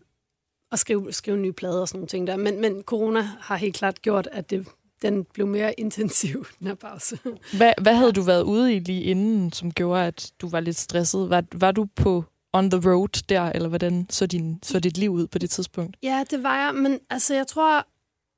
og 0.72 0.80
skrive, 0.80 1.14
skrive 1.14 1.38
nye 1.38 1.52
plader 1.52 1.82
og 1.82 1.88
sådan 1.88 1.98
nogle 1.98 2.08
ting 2.08 2.28
der. 2.28 2.38
Men, 2.38 2.62
men 2.62 2.82
corona 2.84 3.22
har 3.22 3.56
helt 3.56 3.76
klart 3.76 4.02
gjort, 4.02 4.28
at 4.32 4.50
det, 4.50 4.68
den 5.02 5.24
blev 5.24 5.48
mere 5.48 5.74
intensiv, 5.80 6.46
den 6.60 6.68
her 6.68 6.76
pause. 6.76 7.20
Hvad, 7.58 7.74
hvad 7.82 7.96
havde 7.96 8.12
du 8.12 8.22
været 8.22 8.44
ude 8.44 8.76
i 8.76 8.80
lige 8.80 9.04
inden, 9.04 9.52
som 9.52 9.72
gjorde, 9.72 10.06
at 10.06 10.32
du 10.42 10.50
var 10.50 10.60
lidt 10.60 10.78
stresset? 10.78 11.30
Var, 11.30 11.44
var 11.52 11.72
du 11.72 11.88
på 11.96 12.24
on 12.54 12.72
the 12.72 12.92
road 12.92 13.24
der, 13.30 13.44
eller 13.44 13.70
hvordan 13.70 14.08
så, 14.10 14.26
din, 14.26 14.60
så 14.64 14.80
dit 14.80 14.98
liv 14.98 15.12
ud 15.12 15.28
på 15.28 15.38
det 15.40 15.50
tidspunkt? 15.50 15.98
ja, 16.04 16.24
det 16.30 16.44
var 16.44 16.66
jeg, 16.66 16.76
men 16.76 17.00
altså, 17.10 17.36
jeg 17.36 17.48
tror, 17.48 17.86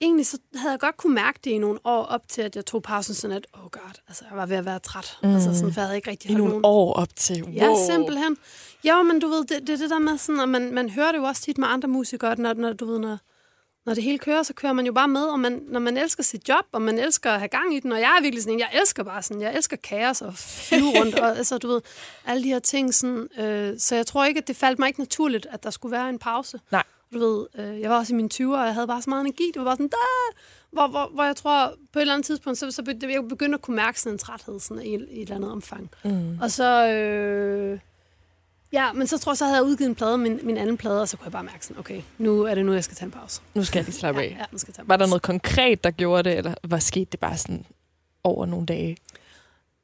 egentlig 0.02 0.26
så 0.26 0.38
havde 0.56 0.72
jeg 0.72 0.80
godt 0.80 0.98
kunne 0.98 1.16
mærke 1.16 1.40
det 1.44 1.50
i 1.52 1.58
nogle 1.58 1.80
år 1.84 2.04
op 2.04 2.28
til, 2.28 2.42
at 2.42 2.56
jeg 2.56 2.66
tog 2.66 2.84
pausen 2.84 3.16
sådan, 3.16 3.38
at, 3.38 3.48
oh 3.54 3.70
god, 3.72 4.02
altså, 4.08 4.24
jeg 4.30 4.38
var 4.38 4.46
ved 4.46 4.58
at 4.58 4.66
være 4.66 4.80
træt. 4.80 5.18
Mm. 5.24 5.30
Mm. 5.30 5.36
Altså, 5.36 5.56
sådan, 5.56 5.74
for 5.74 5.82
jeg 5.82 5.88
havde 5.88 5.98
ikke 5.98 6.12
rigtig 6.12 6.32
I 6.32 6.34
nogle 6.34 6.50
nogen. 6.50 6.66
år 6.66 6.94
op 6.94 7.16
til. 7.16 7.44
Wow. 7.44 7.54
Ja, 7.54 7.86
simpelthen. 7.86 8.38
Jo, 8.84 9.04
men 9.04 9.20
du 9.20 9.28
ved, 9.28 9.46
det, 9.46 9.68
det 9.68 9.70
er 9.70 9.78
det 9.78 9.90
der 9.90 10.00
med 10.00 10.18
sådan, 10.18 10.40
og 10.40 10.50
man, 10.50 10.74
man 10.74 10.90
hører 10.90 11.12
det 11.12 11.20
jo 11.20 11.24
også 11.24 11.42
tit 11.42 11.58
med 11.58 11.68
andre 11.68 11.88
musikere, 11.88 12.36
når, 12.36 12.54
når 12.54 12.74
du 12.74 12.86
ved, 12.86 13.00
når, 13.00 13.18
når 13.86 13.94
det 13.94 14.04
hele 14.04 14.18
kører, 14.18 14.44
så 14.44 14.54
kører 14.54 14.74
man 14.74 14.86
jo 14.86 14.94
bare 14.94 15.08
med, 15.08 15.22
og 15.22 15.40
man, 15.40 15.64
når 15.68 15.80
man 15.80 15.98
elsker 15.98 16.24
sit 16.24 16.50
job, 16.50 16.66
og 16.72 16.82
man 16.82 17.00
elsker 17.00 17.32
at 17.32 17.40
have 17.40 17.48
gang 17.48 17.76
i 17.76 17.80
den, 17.80 17.92
og 17.92 18.00
jeg 18.00 18.16
er 18.18 18.22
virkelig 18.22 18.44
sådan 18.44 18.54
en, 18.54 18.60
jeg 18.60 18.70
elsker 18.74 19.04
bare 19.04 19.24
sådan, 19.24 19.42
jeg 19.42 19.56
elsker 19.56 19.78
kaos 19.78 20.22
og 20.22 20.34
flyve 20.36 20.90
rundt, 21.00 21.20
og 21.20 21.38
altså, 21.38 21.58
du 21.58 21.68
ved, 21.68 21.82
alle 22.26 22.44
de 22.44 22.50
her 22.50 22.60
ting, 22.60 22.94
sådan, 22.94 23.28
øh, 23.40 23.80
så 23.80 23.96
jeg 23.96 24.06
tror 24.06 24.26
ikke, 24.26 24.38
at 24.38 24.48
det 24.48 24.56
faldt 24.56 24.80
mig 24.80 24.88
ikke 24.88 25.00
naturligt, 25.00 25.48
at 25.52 25.64
der 25.64 25.70
skulle 25.70 25.92
være 25.92 26.10
en 26.10 26.20
pause. 26.20 26.60
Nej. 26.72 26.84
Du 27.14 27.20
ved, 27.20 27.48
øh, 27.56 27.82
jeg 27.82 27.90
var 27.90 27.98
også 27.98 28.14
i 28.14 28.16
mine 28.16 28.30
20'er, 28.34 28.46
og 28.60 28.66
jeg 28.66 28.74
havde 28.74 28.88
bare 28.88 29.02
så 29.02 29.10
meget 29.10 29.22
energi, 29.22 29.44
det 29.54 29.60
var 29.60 29.64
bare 29.66 29.76
sådan, 29.76 29.88
da! 29.88 29.98
Hvor, 30.72 30.88
hvor, 30.88 31.10
hvor 31.14 31.24
jeg 31.24 31.36
tror, 31.36 31.74
på 31.94 32.00
et 32.00 32.02
eller 32.02 32.14
andet 32.14 32.26
tidspunkt, 32.26 32.60
så, 32.60 32.72
så 32.72 32.84
be- 32.84 33.00
jeg 33.10 33.24
begyndte 33.30 33.56
at 33.56 33.62
kunne 33.62 33.76
mærke 33.76 34.00
sådan 34.02 34.14
en 34.16 34.18
træthed 34.20 34.60
sådan, 34.60 34.84
i, 34.84 34.90
i 34.90 34.96
et 34.96 35.22
eller 35.22 35.36
andet 35.36 35.52
omfang. 35.52 35.90
Mm. 36.06 36.38
Og 36.42 36.52
så, 36.52 36.88
øh, 36.88 37.80
ja, 38.74 38.94
men 38.94 39.08
så 39.08 39.18
tror 39.18 39.32
jeg, 39.32 39.38
så 39.38 39.46
havde 39.46 39.58
jeg 39.58 39.64
udgivet 39.66 39.90
en 39.90 39.96
plade, 39.96 40.18
min, 40.18 40.40
min 40.44 40.58
anden 40.58 40.78
plade, 40.78 41.02
og 41.02 41.10
så 41.10 41.18
kunne 41.18 41.26
jeg 41.26 41.32
bare 41.32 41.44
mærke 41.44 41.66
sådan, 41.66 41.80
okay, 41.80 42.02
nu 42.18 42.42
er 42.42 42.56
det 42.56 42.66
nu, 42.66 42.74
jeg 42.74 42.84
skal 42.84 42.98
tage 42.98 43.06
en 43.08 43.12
pause. 43.12 43.42
Nu 43.54 43.64
skal 43.64 43.80
jeg 43.80 43.86
lige 43.86 43.96
slappe 43.96 44.22
Ja, 44.22 44.26
af. 44.28 44.32
ja, 44.40 44.46
nu 44.52 44.58
skal 44.58 44.70
jeg 44.72 44.76
tage 44.76 44.84
en 44.84 44.90
Var 44.90 44.98
der 44.98 45.04
pause. 45.06 45.10
noget 45.10 45.22
konkret, 45.22 45.84
der 45.84 45.92
gjorde 45.92 46.30
det, 46.30 46.38
eller 46.38 46.54
var 46.64 46.80
sket 46.80 47.12
det 47.12 47.20
bare 47.20 47.38
sådan 47.38 47.66
over 48.24 48.46
nogle 48.46 48.66
dage? 48.66 48.98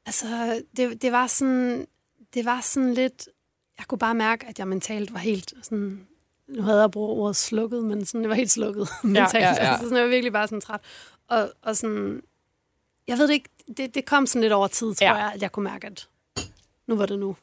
Altså, 0.05 0.61
det, 0.77 1.01
det 1.01 1.11
var 1.11 1.27
sådan, 1.27 1.87
det 2.33 2.45
var 2.45 2.61
sådan 2.61 2.93
lidt, 2.93 3.29
jeg 3.77 3.87
kunne 3.87 3.99
bare 3.99 4.15
mærke, 4.15 4.45
at 4.47 4.59
jeg 4.59 4.67
mentalt 4.67 5.13
var 5.13 5.19
helt 5.19 5.53
sådan, 5.61 6.07
nu 6.49 6.61
havde 6.61 6.81
jeg 6.81 6.91
brugt 6.91 7.19
ordet 7.19 7.35
slukket, 7.35 7.83
men 7.83 8.05
sådan, 8.05 8.21
det 8.21 8.29
var 8.29 8.35
helt 8.35 8.51
slukket 8.51 8.87
mentalt. 9.03 9.33
ja, 9.33 9.39
ja. 9.39 9.55
Altså, 9.55 9.83
sådan, 9.83 9.97
jeg 9.97 10.03
var 10.03 10.09
virkelig 10.09 10.33
bare 10.33 10.47
sådan 10.47 10.61
træt. 10.61 10.79
Og, 11.29 11.51
og 11.63 11.77
sådan, 11.77 12.21
jeg 13.07 13.17
ved 13.17 13.27
det 13.27 13.33
ikke, 13.33 13.49
det, 13.77 13.95
det 13.95 14.05
kom 14.05 14.25
sådan 14.27 14.41
lidt 14.41 14.53
over 14.53 14.67
tid, 14.67 14.95
tror 14.95 15.05
Ja. 15.07 15.15
ja. 15.15 15.23
jeg, 15.23 15.31
at 15.35 15.41
jeg 15.41 15.51
kunne 15.51 15.63
mærke, 15.63 15.87
at 15.87 16.07
nu 16.87 16.95
var 16.95 17.05
det 17.05 17.19
nu. 17.19 17.35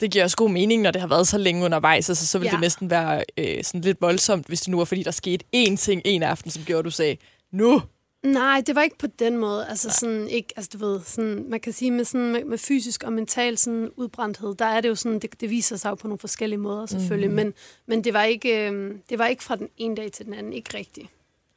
Det 0.00 0.10
giver 0.10 0.24
også 0.24 0.36
god 0.36 0.50
mening, 0.50 0.82
når 0.82 0.90
det 0.90 1.00
har 1.00 1.08
været 1.08 1.28
så 1.28 1.38
længe 1.38 1.64
undervejs, 1.64 2.08
altså, 2.10 2.26
så 2.26 2.38
vil 2.38 2.44
ja. 2.46 2.50
Ja. 2.50 2.52
det 2.56 2.60
næsten 2.60 2.90
være 2.90 3.24
øh, 3.36 3.64
sådan 3.64 3.80
lidt 3.80 4.00
voldsomt, 4.00 4.46
hvis 4.46 4.60
det 4.60 4.68
nu 4.68 4.76
var, 4.76 4.84
fordi 4.84 5.02
der 5.02 5.10
skete 5.10 5.44
én 5.56 5.76
ting 5.76 6.02
en 6.04 6.22
aften, 6.22 6.50
som 6.50 6.62
gjorde, 6.64 6.78
at 6.78 6.84
du 6.84 6.90
sagde, 6.90 7.16
nu! 7.52 7.82
Nej, 8.22 8.62
det 8.66 8.74
var 8.74 8.82
ikke 8.82 8.98
på 8.98 9.06
den 9.06 9.36
måde. 9.36 9.66
Altså 9.68 9.90
sådan 9.90 10.28
ikke, 10.28 10.48
altså 10.56 10.70
du 10.72 10.78
ved, 10.78 11.00
sådan, 11.04 11.44
man 11.48 11.60
kan 11.60 11.72
sige 11.72 11.90
med, 11.90 12.04
sådan, 12.04 12.32
med, 12.32 12.44
med 12.44 12.58
fysisk 12.58 13.02
og 13.02 13.12
mental 13.12 13.58
sådan 13.58 13.90
udbrændthed, 13.96 14.54
der 14.54 14.64
er 14.64 14.80
det 14.80 14.88
jo 14.88 14.94
sådan, 14.94 15.18
det, 15.18 15.40
det 15.40 15.50
viser 15.50 15.76
sig 15.76 15.90
jo 15.90 15.94
på 15.94 16.08
nogle 16.08 16.18
forskellige 16.18 16.58
måder 16.58 16.86
selvfølgelig, 16.86 17.30
mm. 17.30 17.36
men, 17.36 17.54
men 17.86 18.04
det, 18.04 18.14
var 18.14 18.22
ikke, 18.22 18.70
øh, 18.70 18.94
det 19.10 19.18
var 19.18 19.26
ikke 19.26 19.44
fra 19.44 19.56
den 19.56 19.68
ene 19.76 19.96
dag 19.96 20.12
til 20.12 20.26
den 20.26 20.34
anden, 20.34 20.52
ikke 20.52 20.78
rigtigt. 20.78 21.08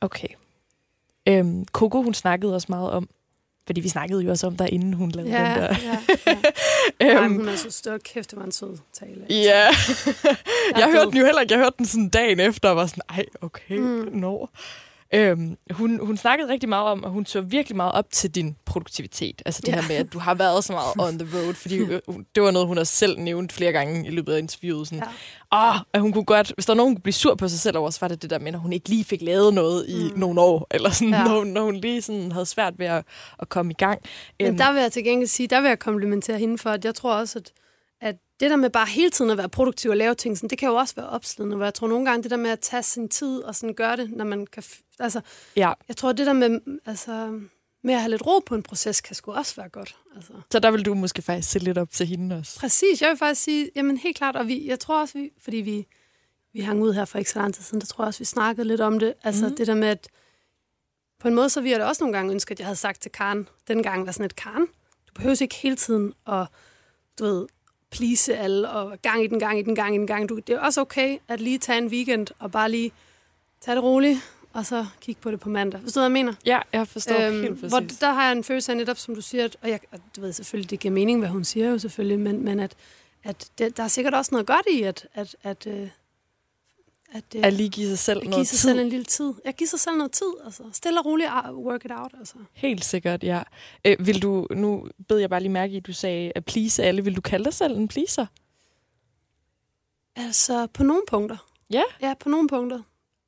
Okay. 0.01 0.27
Øhm, 1.27 1.65
Coco, 1.65 2.01
hun 2.01 2.13
snakkede 2.13 2.55
også 2.55 2.67
meget 2.69 2.91
om, 2.91 3.09
fordi 3.65 3.81
vi 3.81 3.89
snakkede 3.89 4.21
jo 4.21 4.29
også 4.29 4.47
om 4.47 4.57
dig, 4.57 4.73
inden 4.73 4.93
hun 4.93 5.11
lavede 5.11 5.31
den 5.33 5.41
der. 5.41 5.75
ja, 5.83 5.97
ja. 6.25 6.37
Ej, 6.99 7.23
Øhm, 7.23 7.31
men 7.31 7.39
hun 7.39 7.47
er 7.47 7.55
så 7.55 7.71
stor. 7.71 7.97
Kæft, 7.97 8.31
det 8.31 8.39
var 8.39 8.45
en 8.45 8.51
sød 8.51 8.77
tale. 8.93 9.25
Ja, 9.29 9.35
Jeg 9.45 9.69
jeg 10.77 10.91
hørte 10.91 11.09
den 11.09 11.17
jo 11.17 11.25
heller 11.25 11.41
ikke. 11.41 11.53
Jeg 11.53 11.59
hørte 11.61 11.75
den 11.77 11.85
sådan 11.85 12.09
dagen 12.09 12.39
efter, 12.39 12.69
og 12.69 12.75
var 12.75 12.85
sådan, 12.87 13.01
ej, 13.09 13.25
okay, 13.41 13.77
mm. 13.77 14.09
Mm. 14.13 14.19
Øhm, 15.13 15.57
hun, 15.71 15.99
hun 16.05 16.17
snakkede 16.17 16.49
rigtig 16.49 16.69
meget 16.69 16.87
om, 16.87 17.03
at 17.05 17.11
hun 17.11 17.25
så 17.25 17.41
virkelig 17.41 17.75
meget 17.75 17.91
op 17.91 18.05
til 18.11 18.35
din 18.35 18.55
produktivitet. 18.65 19.41
Altså 19.45 19.61
det 19.61 19.67
ja. 19.67 19.81
Her 19.81 19.87
med, 19.87 19.95
at 19.95 20.13
du 20.13 20.19
har 20.19 20.33
været 20.33 20.63
så 20.63 20.73
meget 20.73 20.93
on 21.13 21.19
the 21.19 21.37
road, 21.39 21.53
fordi 21.53 21.77
øh, 21.93 22.01
det 22.35 22.43
var 22.43 22.51
noget, 22.51 22.67
hun 22.67 22.77
har 22.77 22.83
selv 22.83 23.19
nævnt 23.19 23.51
flere 23.53 23.71
gange 23.71 24.07
i 24.07 24.09
løbet 24.11 24.33
af 24.33 24.39
interviewet. 24.39 24.87
Sådan, 24.87 25.03
Ja. 25.51 25.69
Åh, 25.69 25.75
at 25.93 26.01
hun 26.01 26.13
kunne 26.13 26.23
godt, 26.25 26.51
hvis 26.55 26.65
der 26.65 26.73
var 26.73 26.77
nogen, 26.77 26.95
kunne 26.95 27.01
blive 27.01 27.13
sur 27.13 27.35
på 27.35 27.47
sig 27.47 27.59
selv 27.59 27.77
over, 27.77 27.89
så 27.89 27.97
var 28.01 28.07
det 28.07 28.21
det 28.21 28.29
der 28.29 28.39
med, 28.39 28.53
at 28.53 28.59
hun 28.59 28.73
ikke 28.73 28.89
lige 28.89 29.03
fik 29.03 29.21
lavet 29.21 29.53
noget 29.53 29.85
i 29.89 30.03
mm. 30.13 30.19
nogle 30.19 30.41
år, 30.41 30.67
eller 30.71 30.89
sådan, 30.89 31.13
ja. 31.13 31.23
Når, 31.23 31.37
hun- 31.37 31.47
når 31.47 31.61
hun 31.63 31.75
lige 31.75 32.01
sådan 32.01 32.31
havde 32.31 32.45
svært 32.45 32.73
ved 32.79 32.85
at, 32.85 33.05
at 33.39 33.49
komme 33.49 33.71
i 33.71 33.75
gang. 33.75 33.99
Øhm, 34.39 34.49
Men 34.51 34.57
der 34.59 34.71
vil 34.73 34.81
jeg 34.81 34.91
til 34.91 35.03
gengæld 35.03 35.27
sige, 35.27 35.47
der 35.47 35.61
vil 35.61 35.67
jeg 35.67 35.79
komplimentere 35.79 36.37
hende 36.39 36.57
for, 36.57 36.69
at 36.69 36.85
jeg 36.85 36.95
tror 36.95 37.13
også, 37.15 37.39
at, 37.39 37.51
at 38.01 38.15
det 38.39 38.49
der 38.51 38.55
med 38.57 38.69
bare 38.69 38.87
hele 38.87 39.09
tiden 39.09 39.31
at 39.31 39.37
være 39.37 39.49
produktiv 39.49 39.91
og 39.91 39.97
lave 39.97 40.15
ting, 40.15 40.37
sådan, 40.37 40.49
det 40.49 40.57
kan 40.57 40.69
jo 40.69 40.75
også 40.75 40.95
være 40.95 41.09
opslidende, 41.09 41.55
hvor 41.55 41.65
jeg 41.65 41.73
tror 41.73 41.87
nogle 41.87 42.05
gange, 42.05 42.23
det 42.23 42.31
der 42.31 42.37
med 42.37 42.49
at 42.51 42.59
tage 42.59 42.83
sin 42.83 43.09
tid 43.09 43.39
og 43.43 43.55
sådan 43.55 43.73
gøre 43.73 43.97
det, 43.97 44.11
når 44.11 44.25
man 44.25 44.47
kan... 44.53 44.63
Altså, 44.99 45.21
ja, 45.55 45.73
jeg 45.87 45.97
tror, 45.97 46.11
det 46.11 46.25
der 46.25 46.33
med, 46.33 46.59
altså, 46.85 47.39
med 47.81 47.93
at 47.93 47.99
have 47.99 48.09
lidt 48.09 48.25
ro 48.25 48.39
på 48.39 48.55
en 48.55 48.63
proces, 48.63 49.01
kan 49.01 49.15
sgu 49.15 49.31
også 49.31 49.55
være 49.55 49.69
godt. 49.69 49.95
Altså. 50.15 50.33
så 50.51 50.59
der 50.59 50.71
vil 50.71 50.85
du 50.85 50.93
måske 50.93 51.21
faktisk 51.21 51.51
se 51.51 51.59
lidt 51.59 51.77
op 51.77 51.91
til 51.91 52.05
hende 52.05 52.37
også. 52.37 52.59
Præcis, 52.59 53.01
jeg 53.01 53.09
vil 53.09 53.17
faktisk 53.17 53.41
sige, 53.41 53.69
jamen 53.75 53.97
helt 53.97 54.17
klart, 54.17 54.35
og 54.35 54.47
vi, 54.47 54.67
jeg 54.67 54.79
tror 54.79 55.01
også, 55.01 55.17
vi, 55.17 55.31
fordi 55.41 55.57
vi, 55.57 55.87
vi 56.53 56.59
hang 56.59 56.81
ud 56.81 56.93
her 56.93 57.05
for 57.05 57.17
ikke 57.17 57.31
så 57.31 57.39
lang 57.39 57.53
tid 57.53 57.63
siden, 57.63 57.81
der 57.81 57.87
tror 57.87 58.03
jeg 58.03 58.07
også, 58.07 58.19
vi 58.19 58.25
snakkede 58.25 58.67
lidt 58.67 58.81
om 58.81 58.99
det. 58.99 59.13
Altså 59.23 59.47
mm. 59.47 59.55
det 59.55 59.67
der 59.67 59.75
med, 59.75 59.87
at 59.87 60.07
på 61.19 61.27
en 61.27 61.35
måde, 61.35 61.49
så 61.49 61.61
vi 61.61 61.69
det 61.69 61.83
også 61.83 62.03
nogle 62.03 62.17
gange 62.17 62.33
ønsket, 62.33 62.55
at 62.55 62.59
jeg 62.59 62.67
havde 62.67 62.75
sagt 62.75 63.01
til 63.01 63.11
Karen, 63.11 63.47
den 63.67 63.83
gang 63.83 64.05
var 64.05 64.11
sådan 64.11 64.25
et 64.25 64.35
Karen, 64.35 64.67
du 65.07 65.13
behøver 65.15 65.41
ikke 65.41 65.55
hele 65.55 65.75
tiden 65.75 66.13
at, 66.27 66.47
du 67.19 67.23
ved, 67.23 67.47
please 67.91 68.37
alle, 68.37 68.69
og 68.69 68.97
gang 69.01 69.23
i 69.23 69.27
den, 69.27 69.39
gang 69.39 69.59
i 69.59 69.61
den, 69.61 69.75
gang 69.75 69.95
i 69.95 69.97
den, 69.97 70.07
gang. 70.07 70.29
Du, 70.29 70.39
det 70.39 70.55
er 70.55 70.59
også 70.59 70.81
okay 70.81 71.17
at 71.27 71.41
lige 71.41 71.57
tage 71.57 71.77
en 71.77 71.87
weekend, 71.87 72.27
og 72.39 72.51
bare 72.51 72.71
lige 72.71 72.91
tage 73.61 73.75
det 73.75 73.83
roligt, 73.83 74.19
og 74.59 74.65
så 74.65 74.85
kigge 75.01 75.21
på 75.21 75.31
det 75.31 75.39
på 75.39 75.49
mandag. 75.49 75.81
Forstår 75.81 76.01
du, 76.01 76.09
hvad 76.09 76.19
jeg 76.19 76.25
mener? 76.25 76.33
Ja, 76.45 76.59
jeg 76.73 76.87
forstår 76.87 77.19
øhm, 77.27 77.41
helt 77.41 77.53
hvor 77.53 77.79
præcis. 77.79 77.99
der 77.99 78.11
har 78.13 78.23
jeg 78.23 78.31
en 78.31 78.43
følelse 78.43 78.71
af 78.71 78.77
netop, 78.77 78.97
som 78.97 79.15
du 79.15 79.21
siger, 79.21 79.45
at, 79.45 79.57
og 79.61 79.69
jeg, 79.69 79.79
og 79.91 79.99
du 80.15 80.21
ved 80.21 80.33
selvfølgelig, 80.33 80.69
det 80.69 80.79
giver 80.79 80.93
mening, 80.93 81.19
hvad 81.19 81.29
hun 81.29 81.43
siger 81.43 81.69
jo 81.69 81.77
selvfølgelig, 81.79 82.19
men, 82.19 82.45
men 82.45 82.59
at, 82.59 82.75
at 83.23 83.49
det, 83.57 83.77
der 83.77 83.83
er 83.83 83.87
sikkert 83.87 84.13
også 84.13 84.29
noget 84.31 84.47
godt 84.47 84.65
i, 84.71 84.81
at, 84.81 85.07
at, 85.13 85.35
at, 85.43 85.67
øh, 85.67 85.89
at, 87.11 87.23
øh, 87.35 87.41
At 87.43 87.53
lige 87.53 87.69
give 87.69 87.87
sig 87.87 87.99
selv 87.99 88.17
at 88.17 88.21
give 88.23 88.29
noget 88.31 88.47
sig 88.47 88.59
tid. 88.59 88.69
selv 88.69 88.79
en 88.79 88.89
lille 88.89 89.05
tid. 89.05 89.33
Jeg 89.45 89.53
giver 89.53 89.67
sig 89.67 89.79
selv 89.79 89.97
noget 89.97 90.11
tid, 90.11 90.33
altså. 90.45 90.63
Stille 90.73 90.99
og 90.99 91.05
roligt 91.05 91.29
uh, 91.49 91.57
work 91.57 91.85
it 91.85 91.91
out, 91.91 92.11
altså. 92.19 92.35
Helt 92.53 92.85
sikkert, 92.85 93.23
ja. 93.23 93.43
Øh, 93.85 93.95
vil 93.99 94.21
du, 94.21 94.47
nu 94.51 94.87
bed 95.07 95.17
jeg 95.17 95.29
bare 95.29 95.39
lige 95.39 95.51
mærke 95.51 95.73
i, 95.73 95.77
at 95.77 95.87
du 95.87 95.93
sagde 95.93 96.31
at 96.35 96.45
please 96.45 96.83
alle. 96.83 97.03
Vil 97.03 97.15
du 97.15 97.21
kalde 97.21 97.45
dig 97.45 97.53
selv 97.53 97.77
en 97.77 97.87
pleaser? 97.87 98.25
Altså, 100.15 100.67
på 100.67 100.83
nogle 100.83 101.01
punkter. 101.07 101.37
Ja. 101.69 101.83
Ja, 102.01 102.13
på 102.19 102.29
nogle 102.29 102.47
punkter. 102.49 102.81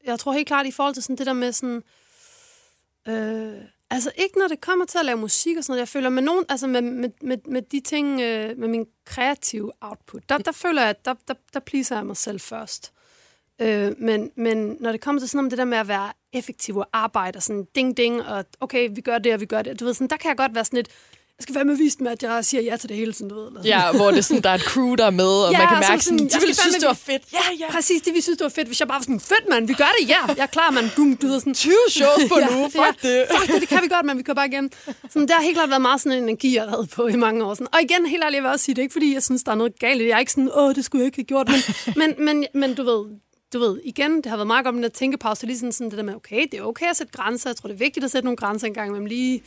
Jeg 0.06 0.20
tror 0.20 0.32
helt 0.32 0.48
klart 0.48 0.66
i 0.66 0.72
forhold 0.72 0.94
til 0.94 1.04
sådan 1.04 1.16
det 1.16 1.26
der 1.26 1.34
med 1.34 1.52
sådan... 1.52 1.84
Øh, 3.08 3.62
altså 3.90 4.12
ikke 4.16 4.40
når 4.40 4.48
det 4.48 4.62
kommer 4.62 4.86
til 4.86 4.98
at 4.98 5.06
lave 5.06 5.18
musik 5.18 5.58
og 5.58 5.64
sådan 5.64 5.72
noget. 5.72 5.80
Jeg 5.80 5.88
føler 5.88 6.10
med 6.10 6.24
nogen, 6.24 6.46
altså 6.50 6.68
med, 6.68 6.82
med, 6.82 7.10
med, 7.22 7.38
med 7.46 7.62
de 7.62 7.80
ting, 7.80 8.22
øh, 8.22 8.58
med 8.58 8.68
min 8.68 8.86
kreative 9.06 9.72
output, 9.82 10.30
der, 10.30 10.38
der 10.38 10.52
føler 10.52 10.82
jeg, 10.82 10.90
at 10.90 11.06
der, 11.06 11.14
der, 11.28 11.34
der 11.54 11.60
pleaser 11.60 11.96
jeg 11.96 12.06
mig 12.06 12.18
selv 12.18 12.40
først. 12.40 12.94
Øh, 13.62 13.94
men, 13.98 14.32
men 14.36 14.78
når 14.80 14.92
det 14.92 15.02
kommer 15.02 15.20
til 15.20 15.30
sådan 15.30 15.38
noget 15.38 15.46
med 15.46 15.52
det 15.52 15.58
der 15.58 15.66
med 15.66 15.78
at 15.78 15.88
være 15.88 16.14
effektiv 16.34 16.78
og 16.78 16.88
arbejde 16.94 17.38
og 17.38 17.44
sådan 17.44 17.68
ding 17.76 17.98
ding, 17.98 18.22
og 18.24 18.46
okay, 18.60 18.90
vi 18.92 19.02
gør 19.02 19.18
det, 19.18 19.34
og 19.34 19.40
vi 19.40 19.46
gør 19.46 19.62
det. 19.62 19.80
Du 19.80 19.86
ved, 19.86 19.94
sådan, 19.94 20.10
der 20.10 20.18
kan 20.18 20.30
jeg 20.30 20.38
godt 20.38 20.56
være 20.56 20.66
sådan 20.66 20.78
lidt, 20.78 20.90
jeg 21.42 21.44
skal 21.44 21.56
være 21.56 21.66
med 21.66 21.76
vist 21.78 22.02
med, 22.02 22.12
at 22.12 22.24
jeg 22.24 22.46
siger 22.46 22.62
ja 22.62 22.76
til 22.78 22.90
det 22.90 22.98
hele 22.98 23.14
tiden, 23.14 23.30
du 23.30 23.36
ved. 23.36 23.48
Eller 23.48 23.60
sådan. 23.62 23.92
Ja, 23.92 23.98
hvor 23.98 24.08
det 24.12 24.18
er 24.18 24.22
sådan, 24.22 24.44
der 24.44 24.50
er 24.50 24.54
et 24.62 24.62
crew, 24.62 24.96
der 24.96 25.06
er 25.06 25.16
med, 25.24 25.34
og 25.46 25.52
Ja, 25.54 25.58
man 25.58 25.68
kan 25.68 25.78
og 25.78 25.84
så 25.84 25.92
mærke 25.92 26.04
sådan, 26.04 26.20
sådan, 26.20 26.30
de 26.34 26.40
ville 26.46 26.56
synes, 26.56 26.76
fandme- 26.76 26.80
det 26.80 26.88
var 26.88 26.94
fedt. 27.12 27.24
Ja, 27.34 27.46
ja. 27.60 27.72
Præcis, 27.72 28.02
det 28.02 28.14
vi 28.14 28.22
synes, 28.22 28.38
det 28.38 28.44
var 28.44 28.50
fedt. 28.50 28.68
Hvis 28.68 28.80
jeg 28.80 28.88
bare 28.88 29.00
var 29.02 29.04
sådan, 29.10 29.20
fedt 29.20 29.46
mand, 29.50 29.68
vi 29.68 29.74
gør 29.74 29.92
det, 30.00 30.10
ja. 30.10 30.22
Jeg 30.28 30.44
er 30.44 30.54
klar, 30.58 30.72
mand. 30.72 30.86
Du, 30.98 31.04
du 31.22 31.28
ved 31.32 31.40
sådan, 31.40 31.54
20 31.54 31.74
shows 31.90 32.22
på 32.30 32.36
nu, 32.52 32.58
fuck 32.64 32.96
det. 33.02 33.26
Fuck 33.38 33.52
det, 33.54 33.62
det 33.62 33.70
kan 33.70 33.80
vi 33.84 33.88
godt, 33.88 34.06
men 34.06 34.18
vi 34.18 34.24
kører 34.24 34.36
bare 34.42 34.48
igen. 34.54 34.72
Sådan, 35.10 35.28
der 35.28 35.34
har 35.34 35.42
helt 35.42 35.56
klart 35.56 35.70
været 35.70 35.82
meget 35.82 36.02
sådan 36.02 36.18
en 36.18 36.24
energi, 36.24 36.56
jeg 36.56 36.64
har 36.64 36.86
på 36.96 37.08
i 37.08 37.16
mange 37.16 37.44
år. 37.46 37.54
Sådan. 37.54 37.68
Og 37.74 37.82
igen, 37.82 38.06
helt 38.06 38.24
ærligt, 38.24 38.36
jeg 38.36 38.44
vil 38.44 38.52
også 38.52 38.66
sige, 38.66 38.76
det 38.76 38.82
er 38.82 38.84
ikke 38.88 38.94
fordi, 38.94 39.14
jeg 39.14 39.24
synes, 39.24 39.44
der 39.44 39.52
er 39.52 39.56
noget 39.56 39.80
galt. 39.80 40.02
Jeg 40.02 40.10
er 40.16 40.20
ikke 40.20 40.32
sådan, 40.32 40.50
åh, 40.56 40.76
det 40.76 40.86
skulle 40.86 41.00
jeg 41.02 41.06
ikke 41.06 41.18
have 41.18 41.26
gjort. 41.34 41.48
Men, 41.50 41.60
men, 42.02 42.26
men, 42.26 42.46
men 42.54 42.76
du 42.76 42.84
ved, 42.84 43.06
du 43.54 43.60
ved, 43.60 43.80
igen, 43.84 44.16
det 44.18 44.26
har 44.26 44.38
været 44.38 44.48
meget 44.48 44.66
godt 44.66 44.76
med 44.76 44.84
den 44.84 44.92
der 44.92 44.98
tænkepause. 44.98 45.46
Lige 45.46 45.58
sådan, 45.58 45.72
sådan 45.72 45.90
det 45.90 45.98
der 45.98 46.04
med, 46.04 46.16
okay, 46.16 46.48
det 46.52 46.60
er 46.60 46.64
okay 46.64 46.86
at 46.90 46.98
sætte 46.98 47.14
grænser. 47.14 47.50
Jeg 47.50 47.56
tror, 47.58 47.68
det 47.68 47.74
er 47.74 47.80
vigtigt 47.80 48.04
at 48.04 48.12
sætte 48.12 48.26
nogle 48.26 48.38
grænser 48.38 48.68
engang, 48.68 48.92
men 48.92 49.08
lige, 49.08 49.44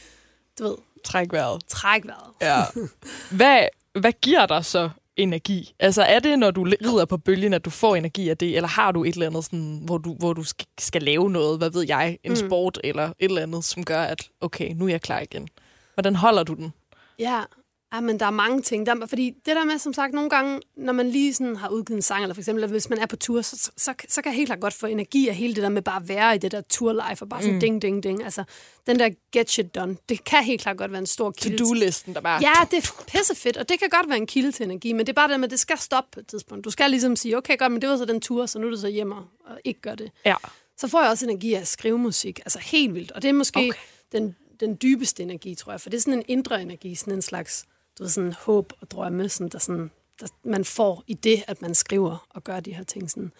du 0.58 0.64
ved, 0.64 0.74
Træk 1.04 1.32
vejret. 1.32 1.62
træk 1.68 2.02
vejret. 2.06 2.32
Ja. 2.40 2.62
Hvad, 3.36 3.68
hvad 4.00 4.12
giver 4.22 4.46
dig 4.46 4.64
så 4.64 4.90
energi? 5.16 5.74
Altså 5.80 6.02
er 6.02 6.18
det, 6.18 6.38
når 6.38 6.50
du 6.50 6.62
rider 6.82 7.04
på 7.04 7.16
bølgen, 7.16 7.54
at 7.54 7.64
du 7.64 7.70
får 7.70 7.96
energi 7.96 8.28
af 8.28 8.36
det, 8.36 8.56
eller 8.56 8.68
har 8.68 8.92
du 8.92 9.04
et 9.04 9.14
eller 9.14 9.26
andet, 9.26 9.44
sådan, 9.44 9.80
hvor, 9.84 9.98
du, 9.98 10.14
hvor 10.14 10.32
du 10.32 10.44
skal, 10.44 10.66
skal 10.78 11.02
lave 11.02 11.30
noget, 11.30 11.58
hvad 11.58 11.70
ved 11.70 11.84
jeg, 11.88 12.18
en 12.24 12.30
mm. 12.30 12.36
sport 12.36 12.80
eller 12.84 13.04
et 13.04 13.14
eller 13.18 13.42
andet, 13.42 13.64
som 13.64 13.84
gør, 13.84 14.02
at 14.02 14.28
okay, 14.40 14.72
nu 14.74 14.84
er 14.84 14.88
jeg 14.88 15.00
klar 15.00 15.20
igen. 15.20 15.48
Hvordan 15.94 16.16
holder 16.16 16.42
du 16.42 16.54
den? 16.54 16.72
Ja, 17.18 17.24
ja 17.32 17.63
men 18.00 18.20
der 18.20 18.26
er 18.26 18.30
mange 18.30 18.62
ting. 18.62 18.86
Der, 18.86 18.94
er- 18.94 19.06
fordi 19.06 19.30
det 19.30 19.56
der 19.56 19.64
med, 19.64 19.78
som 19.78 19.92
sagt, 19.92 20.14
nogle 20.14 20.30
gange, 20.30 20.60
når 20.76 20.92
man 20.92 21.10
lige 21.10 21.34
sådan 21.34 21.56
har 21.56 21.68
udgivet 21.68 21.96
en 21.98 22.02
sang, 22.02 22.22
eller 22.22 22.34
for 22.34 22.40
eksempel, 22.40 22.66
hvis 22.66 22.88
man 22.90 22.98
er 22.98 23.06
på 23.06 23.16
tur, 23.16 23.42
så, 23.42 23.56
så, 23.56 23.70
så, 23.76 23.94
så 24.08 24.22
kan 24.22 24.30
jeg 24.32 24.36
helt 24.36 24.48
klart 24.48 24.60
godt 24.60 24.74
få 24.74 24.86
energi 24.86 25.28
af 25.28 25.34
hele 25.34 25.54
det 25.54 25.62
der 25.62 25.68
med 25.68 25.82
bare 25.82 26.00
at 26.02 26.08
være 26.08 26.34
i 26.34 26.38
det 26.38 26.52
der 26.52 26.60
tour-life, 26.60 27.22
og 27.22 27.28
bare 27.28 27.42
sådan 27.42 27.54
mm. 27.54 27.60
ding, 27.60 27.82
ding, 27.82 28.02
ding. 28.02 28.24
Altså, 28.24 28.44
den 28.86 28.98
der 28.98 29.10
get 29.32 29.50
shit 29.50 29.74
done, 29.74 29.96
det 30.08 30.24
kan 30.24 30.44
helt 30.44 30.60
klart 30.60 30.76
godt 30.76 30.90
være 30.90 31.00
en 31.00 31.06
stor 31.06 31.30
kilde. 31.30 31.58
To-do-listen, 31.58 32.14
der 32.14 32.20
bare... 32.20 32.40
Ja, 32.42 32.52
det 32.70 32.76
er 32.84 33.04
pissefedt, 33.08 33.56
og 33.56 33.68
det 33.68 33.78
kan 33.78 33.88
godt 33.88 34.08
være 34.08 34.18
en 34.18 34.26
kilde 34.26 34.52
til 34.52 34.64
energi, 34.64 34.92
men 34.92 35.06
det 35.06 35.12
er 35.12 35.14
bare 35.14 35.28
det 35.28 35.40
med, 35.40 35.48
at 35.48 35.50
det 35.50 35.60
skal 35.60 35.78
stoppe 35.78 36.08
på 36.12 36.20
et 36.20 36.26
tidspunkt. 36.26 36.64
Du 36.64 36.70
skal 36.70 36.90
ligesom 36.90 37.16
sige, 37.16 37.36
okay, 37.36 37.58
godt, 37.58 37.72
men 37.72 37.82
det 37.82 37.88
var 37.90 37.96
så 37.96 38.04
den 38.04 38.20
tur, 38.20 38.46
så 38.46 38.58
nu 38.58 38.66
er 38.66 38.70
du 38.70 38.76
så 38.76 38.88
hjemme 38.88 39.14
og 39.14 39.58
ikke 39.64 39.80
gør 39.80 39.94
det. 39.94 40.10
ja. 40.24 40.34
Så 40.76 40.88
får 40.88 41.00
jeg 41.02 41.10
også 41.10 41.26
energi 41.26 41.54
af 41.54 41.60
at 41.60 41.68
skrive 41.68 41.98
musik, 41.98 42.38
altså 42.38 42.58
helt 42.58 42.94
vildt. 42.94 43.12
Og 43.12 43.22
det 43.22 43.28
er 43.28 43.32
måske 43.32 43.58
okay. 43.58 43.78
den, 44.12 44.36
den 44.60 44.78
dybeste 44.82 45.22
energi, 45.22 45.54
tror 45.54 45.72
jeg, 45.72 45.80
for 45.80 45.90
det 45.90 45.96
er 45.96 46.00
sådan 46.00 46.18
en 46.18 46.24
indre 46.28 46.62
energi, 46.62 46.94
sådan 46.94 47.14
en 47.14 47.22
slags, 47.22 47.64
du 47.98 48.02
ved, 48.02 48.10
sådan 48.10 48.32
håb 48.32 48.72
og 48.80 48.90
drømme, 48.90 49.28
sådan, 49.28 49.48
der, 49.48 49.58
sådan, 49.58 49.90
der 50.20 50.26
man 50.44 50.64
får 50.64 51.02
i 51.06 51.14
det, 51.14 51.44
at 51.46 51.62
man 51.62 51.74
skriver 51.74 52.26
og 52.30 52.44
gør 52.44 52.60
de 52.60 52.74
her 52.74 52.84
ting. 52.84 53.10
Sådan. 53.10 53.32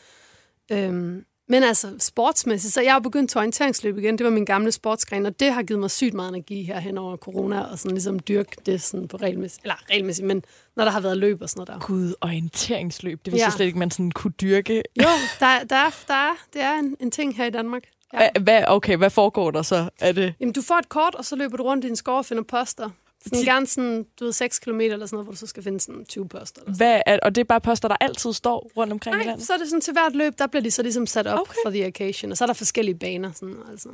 Øhm, 0.73 1.25
men 1.49 1.63
altså 1.63 1.95
sportsmæssigt, 1.99 2.75
så 2.75 2.81
jeg 2.81 2.93
har 2.93 2.99
begyndt 3.01 3.31
til 3.31 3.39
orienteringsløb 3.39 3.99
igen. 3.99 4.19
Det 4.19 4.25
var 4.25 4.31
min 4.31 4.45
gamle 4.45 4.73
sportsgren, 4.73 5.27
og 5.27 5.41
det 5.41 5.53
har 5.53 5.63
givet 5.63 5.81
mig 5.81 5.91
sygt 5.91 6.15
meget 6.15 6.29
energi 6.29 6.63
her 6.63 6.79
hen 6.81 6.99
over 6.99 7.17
corona, 7.17 7.61
og 7.61 7.79
sådan 7.79 7.91
ligesom 7.91 8.19
dyrke 8.21 8.57
det 8.67 8.83
sådan 8.83 9.09
på 9.09 9.17
regelmæssigt, 9.17 9.63
eller 9.65 9.91
regelmæssigt, 9.91 10.27
men 10.27 10.45
når 10.77 10.85
der 10.85 10.91
har 10.91 11.01
været 11.01 11.19
løb 11.19 11.43
og 11.43 11.49
sådan 11.51 11.59
noget 11.67 11.81
der. 11.83 11.87
Gud, 11.87 12.15
orienteringsløb. 12.21 13.25
Det 13.25 13.33
vidste 13.33 13.43
Ja. 13.43 13.47
jeg 13.47 13.53
slet 13.53 13.67
ikke, 13.67 13.79
man 13.79 13.91
sådan 13.91 14.11
kunne 14.11 14.33
dyrke. 14.41 14.83
Jo, 15.03 15.09
der, 15.41 15.65
der, 15.65 15.77
er, 15.77 15.91
der 16.09 16.15
er, 16.15 16.33
det 16.53 16.63
er 16.63 16.79
en, 16.79 16.97
en 17.01 17.11
ting 17.11 17.37
her 17.37 17.45
i 17.45 17.51
Danmark. 17.51 17.83
Ja. 18.13 18.27
Hva- 18.29 18.41
Hvad, 18.43 18.65
okay, 18.69 18.97
hvad 18.97 19.11
foregår 19.11 19.51
der 19.51 19.63
så? 19.63 19.89
Er 20.01 20.13
det... 20.13 20.35
Jamen, 20.41 20.53
du 20.53 20.63
får 20.63 20.75
et 20.75 20.89
kort, 20.89 21.15
og 21.15 21.25
så 21.25 21.37
løber 21.37 21.57
du 21.57 21.63
rundt 21.63 21.85
i 21.85 21.89
en 21.89 21.97
skov 21.97 22.19
og 22.19 22.27
finder 22.27 22.43
poster. 22.43 22.91
Sådan 23.27 23.39
Ti- 23.39 23.45
gerne 23.45 23.67
sådan, 23.67 24.07
du 24.21 24.25
ved, 24.25 24.33
6 24.33 24.59
km 24.59 24.81
eller 24.81 25.07
sådan 25.07 25.09
noget, 25.17 25.27
hvor 25.27 25.33
du 25.33 25.37
så 25.39 25.47
skal 25.47 25.63
finde 25.63 25.81
sådan 25.81 26.05
20 26.05 26.29
poster. 26.29 26.61
Eller 26.63 26.75
sådan. 26.75 26.77
Hvad 26.77 27.01
er, 27.07 27.19
og 27.23 27.35
det 27.35 27.41
er 27.41 27.45
bare 27.45 27.61
poster, 27.61 27.89
der 27.89 27.97
altid 28.01 28.33
står 28.33 28.71
rundt 28.77 28.93
omkring 28.93 29.15
i 29.17 29.19
Nej, 29.19 29.27
landet? 29.27 29.47
så 29.47 29.53
er 29.53 29.57
det 29.57 29.69
sådan 29.69 29.81
til 29.81 29.93
hvert 29.93 30.15
løb, 30.17 30.39
der 30.39 30.47
bliver 30.47 30.63
de 30.63 30.71
så 30.71 30.83
ligesom 30.83 31.07
sat 31.07 31.27
op 31.27 31.39
Okay. 31.41 31.55
for 31.65 31.71
the 31.71 31.87
occasion. 31.87 32.31
Og 32.33 32.37
så 32.39 32.45
er 32.45 32.47
der 32.47 32.55
forskellige 32.55 32.95
baner. 32.99 33.33
Sådan, 33.33 33.57
altså. 33.71 33.89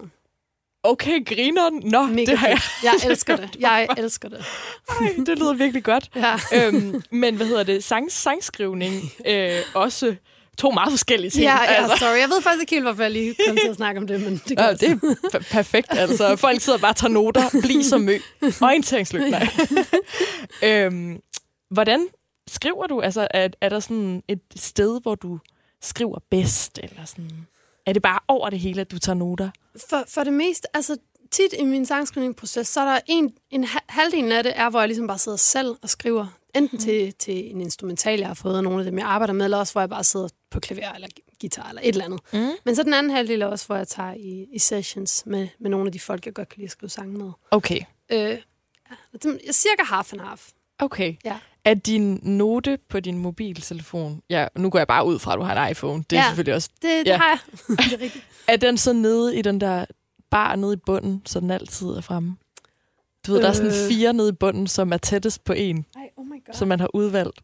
Okay, 0.83 1.25
griner 1.27 1.71
Nå, 1.91 2.03
Mega 2.07 2.25
det 2.31 2.39
har 2.39 2.49
jeg. 2.49 2.61
Jeg 2.83 2.95
elsker 3.11 3.37
det. 3.37 3.57
Jeg 3.61 3.89
elsker 3.99 4.29
det. 4.29 4.45
Ej, 4.89 5.07
det 5.27 5.39
lyder 5.39 5.55
virkelig 5.55 5.85
godt. 5.85 6.11
Ja. 6.17 6.37
øhm, 6.55 7.03
men 7.11 7.37
hvad 7.37 7.47
hedder 7.47 7.63
det? 7.63 7.85
Sang, 7.85 8.13
sangskrivning 8.13 8.95
øh, 9.27 9.57
også 9.75 10.15
to 10.61 10.71
meget 10.71 10.91
forskellige 10.93 11.31
ting. 11.31 11.43
Ja, 11.45 11.63
ja, 11.63 11.67
altså. 11.83 11.97
sorry. 11.99 12.19
Jeg 12.19 12.29
ved 12.29 12.43
faktisk 12.43 12.61
ikke 12.61 12.75
helt, 12.75 12.85
hvorfor 12.85 13.03
jeg 13.03 13.11
lige 13.11 13.35
kom 13.49 13.57
til 13.57 13.69
at 13.69 13.77
snakke 13.77 14.01
om 14.01 14.07
det, 14.07 14.21
men 14.21 14.43
det 14.49 14.59
Ja, 14.59 14.73
det 14.73 14.83
er 14.91 14.97
p- 15.35 15.53
perfekt, 15.53 15.87
altså. 15.91 16.37
Folk 16.37 16.61
sidder 16.61 16.79
bare 16.79 16.93
og 16.93 16.97
tager 16.97 17.13
noter, 17.13 17.43
bliv 17.63 17.83
så 17.83 17.99
mø. 17.99 18.19
Orienteringsløb, 18.43 19.23
nej. 19.31 19.49
øhm, 20.71 21.21
hvordan 21.71 22.07
skriver 22.49 22.87
du? 22.87 23.01
Altså, 23.01 23.29
er, 23.31 23.49
er 23.61 23.69
der 23.69 23.81
sådan 23.81 24.23
et 24.29 24.41
sted, 24.57 25.01
hvor 25.03 25.15
du 25.15 25.39
skriver 25.83 26.19
bedst? 26.31 26.79
Eller 26.83 27.05
sådan? 27.05 27.31
Er 27.87 27.93
det 27.93 28.03
bare 28.03 28.19
over 28.29 28.51
det 28.51 28.61
hele, 28.61 28.81
at 28.81 28.91
du 28.91 28.99
tager 28.99 29.17
noter? 29.17 29.51
For, 29.91 30.05
for 30.09 30.25
det 30.25 30.33
meste, 30.33 30.77
altså 30.77 30.97
tit 31.31 31.55
i 31.59 31.65
min 31.65 31.87
sangskrivningsproces, 31.87 32.69
så 32.69 32.81
er 32.81 32.85
der 32.85 33.01
en, 33.07 33.33
en 33.51 33.65
ha- 33.65 33.79
halvdelen 33.89 34.33
af 34.33 34.43
det, 34.43 34.53
er, 34.57 34.71
hvor 34.71 34.81
jeg 34.81 34.89
ligesom 34.89 35.07
bare 35.07 35.19
sidder 35.19 35.39
selv 35.39 35.77
og 35.83 35.91
skriver. 35.91 36.27
Enten 36.55 36.77
mm. 36.77 36.85
til, 36.85 37.13
til 37.15 37.51
en 37.51 37.61
instrumental, 37.61 38.19
jeg 38.19 38.29
har 38.29 38.35
fået 38.35 38.57
af 38.57 38.65
nogle 38.65 38.79
af 38.79 38.85
dem, 38.85 38.99
jeg 38.99 39.07
arbejder 39.07 39.35
med, 39.35 39.45
eller 39.45 39.59
også 39.59 39.73
hvor 39.73 39.81
jeg 39.81 39.89
bare 39.89 40.05
sidder 40.05 40.29
på 40.51 40.61
klaver 40.61 40.93
eller 40.93 41.09
guitar 41.41 41.69
eller 41.69 41.83
et 41.83 41.89
eller 41.89 42.05
andet. 42.05 42.21
Mm. 42.33 42.49
Men 42.65 42.77
så 42.77 42.83
den 42.83 42.95
anden 42.95 43.13
halvdel 43.13 43.43
er 43.43 43.47
også, 43.47 43.67
hvor 43.67 43.77
jeg 43.77 43.89
tager 43.89 44.15
i, 44.15 44.47
i 44.53 44.59
sessions 44.59 45.23
med, 45.27 45.49
med 45.61 45.71
nogle 45.71 45.87
af 45.87 45.93
de 45.93 46.01
folk, 46.01 46.27
jeg 46.27 46.35
godt 46.35 46.49
kan 46.49 46.57
lide 46.57 46.67
at 46.67 46.71
skrive 46.71 46.91
sange 46.91 47.19
med. 47.19 47.31
Okay. 47.51 47.81
Øh, 48.13 48.19
ja, 49.25 49.53
cirka 49.53 49.83
half 49.85 50.13
and 50.13 50.21
half. 50.21 50.49
Okay. 50.79 51.15
Ja. 51.25 51.37
Er 51.65 51.75
din 51.75 52.21
note 52.23 52.79
på 52.89 53.01
din 53.01 53.19
mobiltelefon, 53.19 54.23
ja, 54.31 54.47
nu 54.57 54.71
går 54.71 54.79
jeg 54.79 54.87
bare 54.87 55.07
ud 55.07 55.19
fra, 55.19 55.33
at 55.33 55.39
du 55.39 55.43
har 55.43 55.67
en 55.67 55.71
iPhone, 55.71 56.05
det 56.11 56.17
er 56.17 56.21
Ja. 56.23 56.29
selvfølgelig 56.29 56.55
også, 56.55 56.69
Det, 56.83 56.83
det 56.83 57.07
Ja. 57.07 57.17
har 57.17 57.29
jeg. 57.29 57.39
det 57.91 57.93
er 57.93 58.01
rigtigt. 58.01 58.25
er 58.49 58.57
den 58.57 58.79
så 58.79 58.93
nede 58.93 59.37
i 59.39 59.43
den 59.43 59.61
der 59.61 59.85
bar 60.31 60.57
nede 60.57 60.73
i 60.73 60.77
bunden, 60.87 61.23
så 61.27 61.41
den 61.41 61.51
altid 61.51 61.87
er 61.87 62.01
fremme? 62.01 62.37
Du 63.27 63.33
ved, 63.33 63.43
der 63.43 63.49
er 63.49 63.53
sådan 63.53 63.71
Øh. 63.71 63.89
fire 63.89 64.13
nede 64.13 64.29
i 64.29 64.33
bunden, 64.33 64.67
som 64.67 64.93
er 64.93 64.97
tættest 64.97 65.45
på 65.45 65.53
en, 65.53 65.87
Ej, 65.97 66.11
oh 66.17 66.27
my 66.27 66.45
god. 66.47 66.55
som 66.55 66.69
man 66.69 66.81
har 66.81 66.91
udvalgt. 66.95 67.41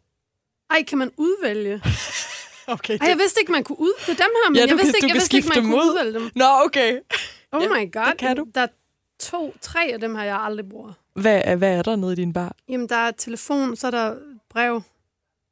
Ej, 0.69 0.83
kan 0.83 0.97
man 0.97 1.11
udvælge? 1.17 1.81
Okay. 2.69 2.97
Ej, 3.01 3.07
jeg 3.07 3.17
vidste 3.17 3.39
ikke, 3.41 3.51
man 3.51 3.63
kunne 3.63 3.79
ud... 3.79 3.93
Det 3.99 4.09
er 4.09 4.13
dem 4.15 4.19
her, 4.43 4.49
men 4.49 4.55
Ja, 4.55 4.61
jeg 4.65 4.69
vidste 4.77 4.85
kan- 4.85 4.95
ikke, 4.97 5.07
jeg 5.07 5.13
vidste 5.13 5.37
ikke, 5.37 5.49
man 5.55 5.63
kunne 5.63 5.71
mod. 5.75 5.83
udvælge 5.89 6.13
dem. 6.19 6.31
Nå, 6.35 6.45
okay. 6.65 6.99
Oh 7.51 7.63
Ja, 7.63 7.67
my 7.69 7.91
god. 7.93 8.05
det 8.05 8.17
kan 8.17 8.35
du. 8.37 8.45
Der 8.55 8.61
er 8.61 8.67
to, 9.19 9.55
tre 9.61 9.79
af 9.93 9.99
dem 9.99 10.15
her, 10.15 10.23
jeg 10.23 10.37
aldrig 10.41 10.69
bruger. 10.69 10.93
Hvad, 11.13 11.41
er- 11.45 11.55
hvad 11.55 11.77
er 11.77 11.81
der 11.81 11.95
nede 11.95 12.11
i 12.13 12.15
din 12.15 12.33
bar? 12.33 12.55
Jamen, 12.69 12.89
der 12.89 12.95
er 12.95 13.11
telefon, 13.11 13.75
så 13.75 13.87
er 13.87 13.91
der 13.91 14.15
brev, 14.49 14.81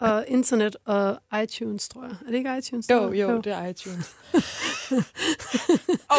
og 0.01 0.25
internet 0.27 0.75
og 0.85 1.17
iTunes, 1.43 1.89
tror 1.89 2.03
jeg. 2.03 2.11
Er 2.27 2.31
det 2.31 2.37
ikke 2.37 2.57
iTunes? 2.57 2.89
Jo, 2.89 2.97
tror 2.99 3.11
jeg? 3.13 3.29
jo, 3.29 3.37
det 3.41 3.53
er 3.53 3.65
iTunes. 3.65 4.15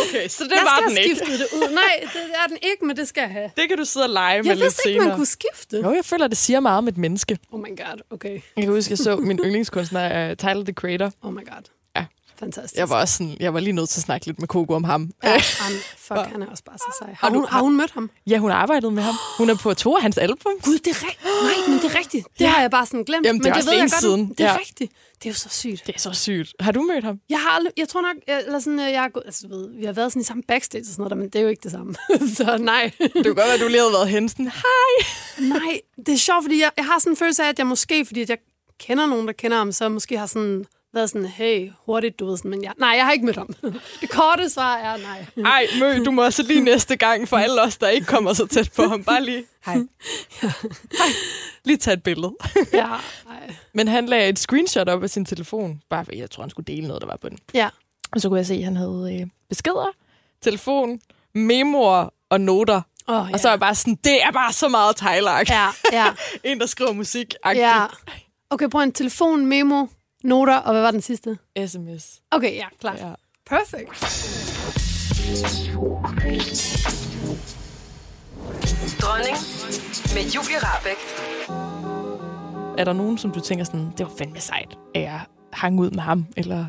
okay, 0.00 0.28
så 0.28 0.44
det 0.44 0.50
jeg 0.50 0.60
var 0.64 0.76
skal 0.80 0.90
den 0.90 0.98
ikke. 1.04 1.16
skiftet 1.16 1.38
det 1.40 1.46
ud. 1.56 1.74
Nej, 1.74 2.00
det 2.12 2.20
er 2.34 2.46
den 2.48 2.58
ikke, 2.62 2.86
men 2.86 2.96
det 2.96 3.08
skal 3.08 3.20
jeg 3.20 3.30
have. 3.30 3.50
Det 3.56 3.68
kan 3.68 3.78
du 3.78 3.84
sidde 3.84 4.06
og 4.06 4.10
lege 4.10 4.42
med 4.42 4.46
Jeg 4.46 4.56
lidt 4.56 4.64
vidste 4.64 4.82
ikke, 4.88 4.96
senere. 4.98 5.08
man 5.08 5.16
kunne 5.16 5.26
skifte. 5.26 5.76
Jo, 5.76 5.92
jeg 5.94 6.04
føler, 6.04 6.26
det 6.28 6.38
siger 6.38 6.60
meget 6.60 6.78
om 6.78 6.88
et 6.88 6.96
menneske. 6.98 7.38
Oh 7.52 7.60
my 7.60 7.76
god, 7.78 8.00
okay. 8.10 8.40
Jeg 8.56 8.64
kan 8.64 8.72
huske, 8.72 8.92
jeg 8.92 8.98
så 8.98 9.16
min 9.16 9.38
yndlingskunstner, 9.44 10.30
uh, 10.30 10.36
Tyler, 10.36 10.64
the 10.64 10.72
Creator. 10.72 11.12
Oh 11.22 11.32
my 11.32 11.44
god. 11.46 11.62
Fantastisk. 12.38 12.78
Jeg 12.78 12.90
var 12.90 13.00
også 13.00 13.14
sådan, 13.16 13.36
jeg 13.40 13.54
var 13.54 13.60
lige 13.60 13.72
nødt 13.72 13.88
til 13.88 13.98
at 14.00 14.02
snakke 14.04 14.26
lidt 14.26 14.38
med 14.40 14.48
Coco 14.48 14.72
om 14.74 14.84
ham. 14.84 15.10
Ja, 15.24 15.30
han, 15.62 15.72
fuck, 15.98 16.18
han 16.32 16.42
er 16.42 16.46
også 16.46 16.64
bare 16.64 16.78
så 16.78 16.96
sej. 17.02 17.14
Har 17.20 17.28
du- 17.28 17.34
hun, 17.34 17.46
har 17.48 17.60
hun 17.62 17.76
mødt 17.76 17.90
ham? 17.90 18.10
Ja, 18.26 18.38
hun 18.38 18.50
har 18.50 18.58
arbejdet 18.58 18.92
med 18.92 19.02
ham. 19.02 19.14
Hun 19.38 19.50
er 19.50 19.54
på 19.54 19.74
to 19.74 19.96
af 19.96 20.02
hans 20.02 20.18
album. 20.18 20.52
Gud, 20.64 20.78
det 20.78 20.86
er 20.86 21.02
rigtigt. 21.02 21.24
Nej, 21.42 21.68
men 21.68 21.78
det 21.78 21.94
er 21.94 21.98
rigtigt. 21.98 22.26
Det 22.38 22.40
Ja. 22.44 22.48
har 22.48 22.60
jeg 22.60 22.70
bare 22.70 22.86
sådan 22.86 23.02
glemt. 23.04 23.26
Jamen, 23.26 23.40
det 23.42 23.48
er 23.50 23.54
men 23.54 23.60
det 23.60 23.66
ved 23.66 23.72
jeg 23.72 23.82
godt. 23.90 24.00
siden. 24.00 24.28
Det 24.28 24.40
er 24.40 24.44
Ja. 24.52 24.58
rigtigt. 24.58 24.92
Det 25.22 25.26
er 25.26 25.30
jo 25.30 25.34
så 25.34 25.48
sygt. 25.48 25.86
Det 25.86 25.94
er 25.94 25.98
så 25.98 26.12
sygt. 26.12 26.54
Har 26.60 26.72
du 26.72 26.82
mødt 26.82 27.04
ham? 27.04 27.20
Jeg 27.30 27.38
har 27.40 27.50
aldrig, 27.50 27.72
jeg 27.76 27.88
tror 27.88 28.00
nok, 28.02 28.16
jeg, 28.28 28.42
eller 28.46 28.58
sådan, 28.58 28.80
øh, 28.80 28.92
jeg 28.92 29.00
har 29.02 29.08
gået, 29.08 29.22
altså, 29.26 29.48
ved, 29.48 29.68
vi 29.78 29.84
har 29.84 29.92
været 29.92 30.12
sådan 30.12 30.22
i 30.22 30.24
samme 30.24 30.42
backstage 30.48 30.82
og 30.82 30.86
sådan 30.86 31.00
noget, 31.00 31.10
der, 31.10 31.16
men 31.16 31.26
det 31.28 31.36
er 31.36 31.42
jo 31.42 31.48
ikke 31.48 31.62
det 31.62 31.70
samme. 31.72 31.94
så 32.36 32.56
nej. 32.60 32.90
Det 32.98 33.10
kunne 33.12 33.24
godt 33.24 33.36
være, 33.36 33.54
at 33.54 33.60
du 33.60 33.68
lige 33.68 33.80
havde 33.80 33.92
været 33.92 34.08
hen 34.08 34.28
sådan, 34.28 34.46
hej. 34.46 35.48
nej, 35.48 35.80
det 36.06 36.14
er 36.14 36.18
sjovt, 36.18 36.44
fordi 36.44 36.60
jeg, 36.60 36.70
jeg 36.76 36.84
har 36.86 36.98
sådan 36.98 37.12
en 37.12 37.16
følelse 37.16 37.42
af, 37.44 37.48
at 37.48 37.58
jeg 37.58 37.66
måske, 37.66 38.04
fordi 38.06 38.20
at 38.22 38.28
jeg 38.30 38.38
kender 38.80 39.06
nogen, 39.06 39.26
der 39.26 39.32
kender 39.32 39.56
ham, 39.56 39.72
så 39.72 39.88
måske 39.88 40.18
har 40.18 40.26
sådan 40.26 40.64
været 40.96 41.10
sådan, 41.10 41.26
hey, 41.26 41.70
hurtigt, 41.86 42.18
du 42.18 42.26
ved 42.26 42.36
sådan, 42.36 42.50
men 42.50 42.62
jeg, 42.62 42.72
nej, 42.78 42.88
jeg 42.88 43.04
har 43.04 43.12
ikke 43.12 43.24
mødt 43.26 43.36
ham. 43.36 43.54
det 44.00 44.10
korte 44.10 44.50
svar 44.50 44.76
er 44.76 44.96
nej. 44.96 45.26
Ej, 45.44 45.66
mø, 45.80 46.04
du 46.04 46.10
må 46.10 46.24
også 46.24 46.42
lige 46.42 46.60
næste 46.60 46.96
gang 46.96 47.28
for 47.28 47.36
alle 47.36 47.62
os, 47.62 47.76
der 47.76 47.88
ikke 47.88 48.06
kommer 48.06 48.32
så 48.32 48.46
tæt 48.46 48.70
på 48.76 48.82
ham. 48.82 49.04
Bare 49.04 49.24
lige, 49.24 49.44
hej. 49.66 49.74
Hej. 51.00 51.08
Lige 51.64 51.76
tage 51.76 51.94
et 51.94 52.02
billede. 52.02 52.34
ja, 52.72 52.86
nej. 53.28 53.54
Men 53.74 53.88
han 53.88 54.06
lagde 54.06 54.28
et 54.28 54.38
screenshot 54.38 54.88
op 54.88 55.02
af 55.02 55.10
sin 55.10 55.24
telefon, 55.24 55.80
bare 55.90 56.04
fordi 56.04 56.18
jeg 56.18 56.30
tror, 56.30 56.42
han 56.42 56.50
skulle 56.50 56.66
dele 56.74 56.86
noget, 56.88 57.02
der 57.02 57.08
var 57.08 57.16
på 57.16 57.28
den. 57.28 57.38
Ja. 57.54 57.68
Og 58.12 58.20
så 58.20 58.28
kunne 58.28 58.38
jeg 58.38 58.46
se, 58.46 58.54
at 58.54 58.64
han 58.64 58.76
havde 58.76 59.18
øh, 59.20 59.26
beskeder, 59.48 59.86
telefon, 60.42 61.00
memoer 61.34 62.08
og 62.30 62.40
noter. 62.40 62.80
Oh, 63.08 63.26
ja. 63.28 63.32
Og 63.32 63.40
så 63.40 63.48
er 63.48 63.52
jeg 63.52 63.60
bare 63.60 63.74
sådan, 63.74 63.98
det 64.04 64.22
er 64.22 64.30
bare 64.32 64.52
så 64.52 64.68
meget 64.68 64.96
Tyler. 64.96 65.42
Ja, 65.48 65.68
ja, 65.92 66.06
En, 66.44 66.60
der 66.60 66.66
skriver 66.66 66.92
musik. 66.92 67.34
ja. 67.44 67.86
Okay, 68.50 68.68
prøv 68.68 68.80
en 68.82 68.92
telefon, 68.92 69.46
memo, 69.46 69.86
noter, 70.26 70.56
og 70.56 70.72
hvad 70.72 70.82
var 70.82 70.90
den 70.90 71.02
sidste? 71.02 71.38
SMS. 71.66 72.22
Okay, 72.30 72.54
ja, 72.54 72.66
klart. 72.80 73.00
Ja. 73.00 73.12
Perfect. 73.46 73.90
Dronning 79.02 79.36
med 80.14 80.22
Julie 80.34 80.58
Rabeck. 80.58 81.00
Er 82.78 82.84
der 82.84 82.92
nogen, 82.92 83.18
som 83.18 83.30
du 83.32 83.40
tænker 83.40 83.64
sådan, 83.64 83.90
det 83.98 84.06
var 84.06 84.12
fandme 84.18 84.40
sejt, 84.40 84.78
at 84.94 85.02
jeg 85.02 85.20
hang 85.52 85.80
ud 85.80 85.90
med 85.90 86.02
ham? 86.02 86.26
Eller 86.36 86.66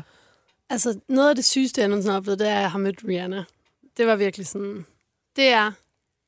Altså, 0.70 1.00
noget 1.08 1.28
af 1.28 1.36
det 1.36 1.44
sygeste, 1.44 1.80
jeg 1.80 1.88
nogensinde 1.88 2.12
har 2.12 2.20
oplevet, 2.20 2.38
det 2.38 2.48
er, 2.48 2.54
at 2.54 2.60
jeg 2.60 2.70
har 2.70 2.78
mødt 2.78 3.00
Rihanna. 3.08 3.44
Det 3.96 4.06
var 4.06 4.16
virkelig 4.16 4.46
sådan... 4.46 4.86
Det 5.36 5.48
er 5.48 5.72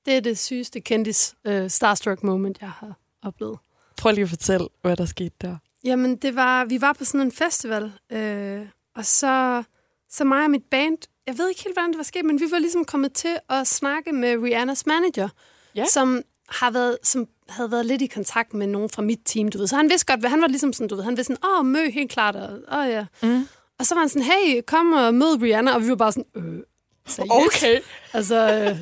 det, 0.06 0.16
er 0.16 0.20
det 0.20 0.38
sygeste 0.38 0.80
kendis 0.80 1.34
uh, 1.48 1.68
starstruck 1.68 2.22
moment, 2.22 2.60
jeg 2.60 2.70
har 2.70 2.94
oplevet. 3.22 3.58
prøv 3.98 4.12
lige 4.12 4.22
at 4.22 4.28
fortælle, 4.28 4.68
hvad 4.82 4.96
der 4.96 5.04
skete 5.04 5.34
der. 5.40 5.56
Jamen, 5.84 6.16
det 6.16 6.36
var, 6.36 6.64
vi 6.64 6.80
var 6.80 6.92
på 6.92 7.04
sådan 7.04 7.20
en 7.20 7.32
festival, 7.32 7.92
øh, 8.12 8.60
og 8.96 9.06
så, 9.06 9.62
så 10.10 10.24
mig 10.24 10.44
og 10.44 10.50
mit 10.50 10.64
band, 10.70 10.98
jeg 11.26 11.38
ved 11.38 11.48
ikke 11.48 11.62
helt, 11.64 11.74
hvordan 11.76 11.90
det 11.90 11.96
var 11.98 12.04
sket, 12.04 12.24
men 12.24 12.40
vi 12.40 12.44
var 12.50 12.58
ligesom 12.58 12.84
kommet 12.84 13.12
til 13.12 13.36
at 13.48 13.66
snakke 13.66 14.12
med 14.12 14.36
Rihannas 14.42 14.86
manager, 14.86 15.28
Ja. 15.74 15.84
som 15.84 16.22
har 16.48 16.70
været, 16.70 16.98
som 17.02 17.26
havde 17.48 17.70
været 17.70 17.86
lidt 17.86 18.02
i 18.02 18.06
kontakt 18.06 18.54
med 18.54 18.66
nogen 18.66 18.90
fra 18.90 19.02
mit 19.02 19.18
team, 19.24 19.48
du 19.48 19.58
ved. 19.58 19.66
Så 19.66 19.76
han 19.76 19.90
vidste 19.90 20.06
godt, 20.06 20.20
hvad 20.20 20.30
han 20.30 20.40
var 20.42 20.48
ligesom 20.48 20.72
sådan, 20.72 20.88
du 20.88 20.94
ved, 20.94 21.04
han 21.04 21.16
vidste 21.16 21.34
sådan, 21.34 21.50
åh, 21.58 21.66
mø, 21.66 21.90
helt 21.90 22.10
klart, 22.10 22.36
og 22.36 22.58
åh 22.78 22.88
ja. 22.88 23.06
Mm. 23.22 23.48
Og 23.78 23.86
så 23.86 23.94
var 23.94 24.00
han 24.00 24.08
sådan, 24.08 24.22
hey, 24.22 24.60
kom 24.66 24.92
og 24.92 25.14
mød 25.14 25.42
Rihanna, 25.42 25.74
og 25.74 25.82
vi 25.82 25.88
var 25.88 25.96
bare 25.96 26.12
sådan, 26.12 26.26
øh, 26.36 26.62
seriøst? 27.06 27.32
Okay. 27.56 27.80
Altså, 28.12 28.36
øh, 28.36 28.78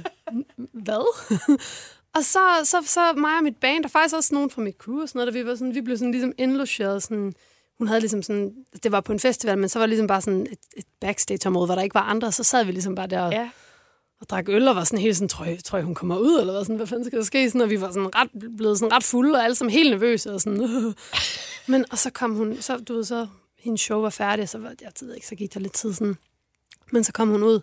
hvad? 0.73 1.29
og 2.15 2.25
så, 2.25 2.39
så, 2.65 2.83
så 2.87 3.13
mig 3.13 3.37
og 3.37 3.43
mit 3.45 3.57
band, 3.57 3.85
og 3.85 3.91
faktisk 3.91 4.15
også 4.15 4.35
nogen 4.35 4.51
fra 4.51 4.63
mit 4.63 4.77
crew 4.77 5.01
og 5.03 5.09
sådan 5.09 5.19
noget, 5.19 5.35
der 5.35 5.41
vi, 5.43 5.47
var 5.49 5.55
sådan, 5.55 5.75
vi 5.75 5.81
blev 5.81 5.97
sådan 5.97 6.13
ligesom 6.13 6.33
indlogeret. 6.39 7.03
Sådan, 7.03 7.33
hun 7.79 7.89
havde 7.89 8.01
ligesom 8.01 8.23
sådan, 8.23 8.55
det 8.83 8.93
var 8.93 9.01
på 9.01 9.13
en 9.13 9.21
festival, 9.21 9.59
men 9.59 9.69
så 9.69 9.79
var 9.79 9.87
det 9.87 9.91
ligesom 9.91 10.07
bare 10.07 10.21
sådan 10.21 10.41
et, 10.43 10.59
et 10.77 10.85
backstage-område, 11.01 11.67
hvor 11.67 11.75
der 11.75 11.83
ikke 11.83 11.95
var 11.95 12.03
andre, 12.03 12.33
så 12.33 12.45
sad 12.45 12.65
vi 12.65 12.73
ligesom 12.73 12.95
bare 12.95 13.07
der 13.07 13.21
og, 13.21 13.33
Ja. 13.33 13.51
og 14.21 14.29
drak 14.29 14.49
øl, 14.49 14.69
og 14.69 14.77
var 14.77 14.85
sådan 14.85 14.99
helt 14.99 15.17
sådan, 15.17 15.29
tror 15.29 15.45
jeg, 15.45 15.65
tror 15.65 15.79
jeg 15.79 15.85
hun 15.85 15.95
kommer 15.95 16.19
ud, 16.19 16.41
eller 16.41 16.53
hvad, 16.53 16.65
sådan, 16.65 16.77
hvad 16.77 16.87
fanden 16.87 17.05
skal 17.05 17.19
der 17.19 17.25
ske? 17.25 17.49
Sådan, 17.51 17.61
og 17.61 17.71
vi 17.71 17.81
var 17.81 17.89
sådan 17.89 18.15
ret, 18.15 18.31
blevet 18.57 18.79
sådan 18.79 18.93
ret 18.93 19.05
fulde, 19.05 19.39
og 19.39 19.45
alle 19.45 19.55
sammen 19.55 19.73
helt 19.73 19.91
nervøse, 19.91 20.33
og 20.33 20.41
sådan, 20.41 20.95
men, 21.69 21.85
og 21.91 21.99
så 21.99 22.11
kom 22.11 22.35
hun, 22.35 22.57
så, 22.61 22.77
du 22.77 22.95
ved, 22.95 23.05
så, 23.05 23.27
hendes 23.59 23.81
show 23.81 24.01
var 24.01 24.11
færdig, 24.11 24.43
og 24.43 24.49
så 24.49 24.59
var, 24.59 24.73
jeg 24.81 24.93
ved 25.01 25.15
ikke, 25.15 25.27
så 25.27 25.35
gik 25.35 25.55
der 25.55 25.61
lidt 25.61 25.73
tid 25.73 25.93
sådan, 25.93 26.17
men 26.93 27.05
så 27.05 27.13
kom 27.13 27.29
hun 27.29 27.43
ud, 27.43 27.61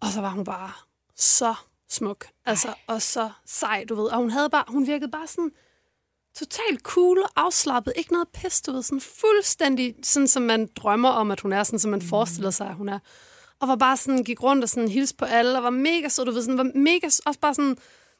og 0.00 0.08
så 0.08 0.20
var 0.20 0.30
hun 0.30 0.44
bare 0.44 0.70
så 1.16 1.54
smuk, 1.90 2.26
altså, 2.46 2.74
og 2.86 3.02
så 3.02 3.30
sej, 3.46 3.84
du 3.88 3.94
ved, 3.94 4.04
og 4.04 4.16
hun 4.16 4.30
havde 4.30 4.50
bare, 4.50 4.64
hun 4.68 4.86
virkede 4.86 5.10
bare 5.10 5.26
sådan, 5.26 5.50
totalt 6.36 6.80
cool 6.82 7.18
og 7.18 7.30
afslappet, 7.36 7.92
ikke 7.96 8.12
noget 8.12 8.28
pis, 8.28 8.60
du 8.60 8.72
ved, 8.72 8.82
sådan 8.82 9.00
fuldstændig, 9.00 9.94
sådan 10.02 10.28
som 10.28 10.42
man 10.42 10.68
drømmer 10.76 11.08
om, 11.08 11.30
at 11.30 11.40
hun 11.40 11.52
er, 11.52 11.62
sådan 11.62 11.78
som 11.78 11.90
man 11.90 12.02
forestiller 12.02 12.50
sig, 12.50 12.68
at 12.68 12.74
hun 12.74 12.88
er. 12.88 12.98
Og 13.60 13.68
var 13.68 13.76
bare 13.76 13.96
sådan, 13.96 14.24
gik 14.24 14.42
rundt 14.42 14.64
og 14.64 14.68
sådan 14.68 14.88
hilste 14.88 15.16
på 15.16 15.24
alle, 15.24 15.58
og 15.58 15.62
var 15.62 15.70
mega 15.70 16.08
så 16.08 16.24
du 16.24 16.30
ved, 16.30 16.42
sådan, 16.42 16.58
var 16.58 16.70
mega, 16.74 17.06
også 17.06 17.40
bare 17.40 17.54
sådan, 17.54 17.74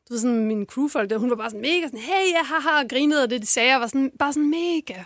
du 0.08 0.12
ved, 0.14 0.18
sådan, 0.18 0.46
min 0.46 0.66
crewfolk 0.66 1.10
der, 1.10 1.18
hun 1.18 1.30
var 1.30 1.36
bare 1.36 1.50
sådan 1.50 1.60
mega 1.60 1.86
sådan, 1.86 2.00
hey, 2.00 2.32
ja, 2.32 2.42
haha, 2.42 2.82
og 2.82 2.88
grinede 2.88 3.22
af 3.22 3.28
det, 3.28 3.42
de 3.42 3.46
sagde, 3.46 3.74
og 3.74 3.80
var 3.80 3.86
sådan, 3.86 4.10
bare 4.18 4.32
sådan 4.32 4.50
mega, 4.50 5.04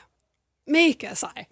mega 0.67 1.15
sej. 1.15 1.45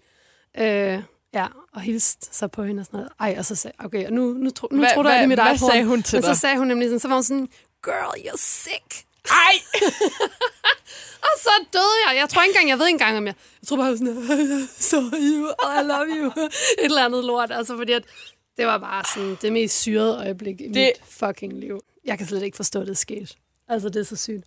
Øh, 0.58 1.02
ja, 1.34 1.46
og 1.72 1.80
hilste 1.80 2.28
så 2.32 2.48
på 2.48 2.62
hende 2.62 2.80
og 2.80 2.86
sådan 2.86 2.96
noget. 2.98 3.12
Ej, 3.20 3.34
og 3.38 3.44
så 3.44 3.54
sagde 3.54 3.74
okay, 3.78 4.06
og 4.06 4.12
nu, 4.12 4.32
nu, 4.32 4.50
tro, 4.50 4.68
nu 4.70 4.78
Hvad- 4.78 4.88
tror 4.94 5.08
jeg, 5.08 5.18
det 5.18 5.22
er 5.24 5.26
mit 5.28 5.38
eget 5.38 5.58
hvad 5.60 5.68
sagde 5.70 5.84
hun 5.84 6.02
til 6.02 6.16
Men 6.16 6.22
dig? 6.24 6.34
så 6.36 6.40
sagde 6.40 6.56
hun 6.58 6.66
nemlig 6.66 6.88
sådan, 6.88 7.00
så 7.00 7.08
var 7.08 7.14
hun 7.14 7.22
sådan, 7.24 7.48
girl, 7.84 8.26
you're 8.26 8.36
sick. 8.38 9.06
Ej! 9.24 9.54
Og 11.22 11.38
så 11.42 11.50
døde 11.72 11.94
jeg. 12.08 12.16
Jeg 12.20 12.28
tror 12.28 12.42
ikke 12.42 12.50
engang, 12.52 12.68
jeg 12.68 12.78
ved 12.78 12.86
ikke 12.86 12.94
engang, 12.94 13.16
om 13.18 13.26
jeg... 13.26 13.34
Jeg 13.62 13.68
tror 13.68 13.76
bare, 13.76 13.96
sådan, 13.98 14.68
so 14.78 14.96
you, 15.00 15.48
I 15.48 15.82
love 15.84 16.06
you. 16.08 16.26
Et 16.44 16.84
eller 16.84 17.04
andet 17.04 17.24
lort. 17.24 17.52
Altså, 17.52 17.76
fordi 17.76 17.92
at 17.92 18.04
det 18.56 18.66
var 18.66 18.78
bare 18.78 19.04
sådan 19.14 19.36
det 19.42 19.52
mest 19.52 19.80
syrede 19.80 20.18
øjeblik 20.18 20.60
i 20.60 20.64
Det- 20.64 20.70
mit 20.74 20.92
fucking 21.08 21.52
liv. 21.52 21.80
Jeg 22.04 22.18
kan 22.18 22.26
slet 22.26 22.42
ikke 22.42 22.56
forstå, 22.56 22.80
at 22.80 22.86
det 22.86 22.98
skete. 22.98 23.34
Altså, 23.68 23.88
det 23.88 24.00
er 24.00 24.04
så 24.04 24.16
sygt. 24.16 24.44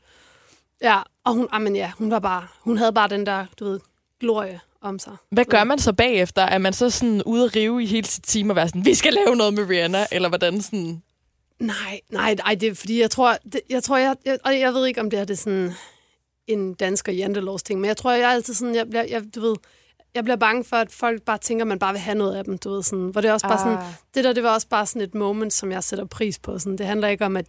Ja, 0.82 1.02
og 1.24 1.34
hun, 1.34 1.48
amen, 1.52 1.76
ja, 1.76 1.92
hun 1.98 2.12
var 2.12 2.20
bare, 2.20 2.48
hun 2.60 2.78
havde 2.78 2.94
bare 2.94 3.08
den 3.10 3.26
der, 3.26 3.46
du 3.60 3.66
ved, 3.66 3.80
glorie 4.20 4.60
om 4.86 5.00
sig. 5.00 5.14
Hvad 5.32 5.46
gør 5.46 5.64
man 5.64 5.80
så 5.80 5.94
bagefter? 5.94 6.42
Er 6.42 6.58
man 6.58 6.74
så 6.74 6.90
sådan 6.90 7.24
ude 7.24 7.46
at 7.46 7.56
rive 7.56 7.84
i 7.84 7.86
hele 7.86 8.08
sit 8.08 8.24
team 8.28 8.50
og 8.50 8.56
være 8.56 8.68
sådan, 8.68 8.86
vi 8.86 8.94
skal 8.94 9.14
lave 9.14 9.36
noget 9.36 9.54
med 9.54 9.70
Rihanna? 9.70 10.06
Eller 10.12 10.30
hvordan 10.30 10.62
sådan... 10.62 11.02
Nej, 11.60 12.00
nej, 12.12 12.36
nej, 12.36 12.56
det 12.56 12.70
er 12.70 12.76
fordi, 12.76 13.02
jeg 13.02 13.12
tror, 13.12 13.38
det, 13.54 13.62
jeg, 13.70 13.84
tror 13.84 13.98
jeg, 13.98 14.16
jeg, 14.26 14.38
og 14.46 14.60
jeg 14.60 14.74
ved 14.74 14.86
ikke, 14.86 15.02
om 15.02 15.10
det 15.10 15.20
er 15.20 15.26
det 15.26 15.38
sådan 15.38 15.74
en 16.48 16.74
dansker 16.74 17.12
jantelovs 17.14 17.64
ting, 17.64 17.80
men 17.82 17.88
jeg 17.88 17.98
tror, 17.98 18.12
jeg 18.12 18.22
er 18.22 18.28
altid 18.34 18.54
sådan, 18.54 18.76
jeg 18.76 18.90
bliver, 18.90 19.04
jeg, 19.10 19.22
du 19.36 19.42
ved, 19.42 19.56
jeg 20.16 20.24
bliver 20.24 20.38
bange 20.38 20.64
for, 20.64 20.76
at 20.78 20.92
folk 20.92 21.22
bare 21.22 21.38
tænker, 21.38 21.64
at 21.64 21.68
man 21.68 21.80
bare 21.80 21.94
vil 21.94 22.00
have 22.02 22.18
noget 22.18 22.36
af 22.36 22.44
dem, 22.44 22.58
du 22.58 22.70
ved, 22.70 22.84
sådan, 22.84 23.06
hvor 23.10 23.22
det 23.22 23.30
er 23.30 23.34
også 23.34 23.48
bare 23.48 23.58
sådan, 23.58 23.78
Ah. 23.78 23.84
det 24.16 24.24
der, 24.24 24.34
det 24.34 24.44
var 24.44 24.54
også 24.54 24.68
bare 24.68 24.86
sådan 24.86 25.02
et 25.02 25.16
moment, 25.16 25.54
som 25.54 25.72
jeg 25.72 25.84
sætter 25.84 26.06
pris 26.06 26.40
på, 26.40 26.60
sådan, 26.60 26.78
det 26.78 26.86
handler 26.86 27.08
ikke 27.08 27.26
om, 27.26 27.38
at, 27.38 27.46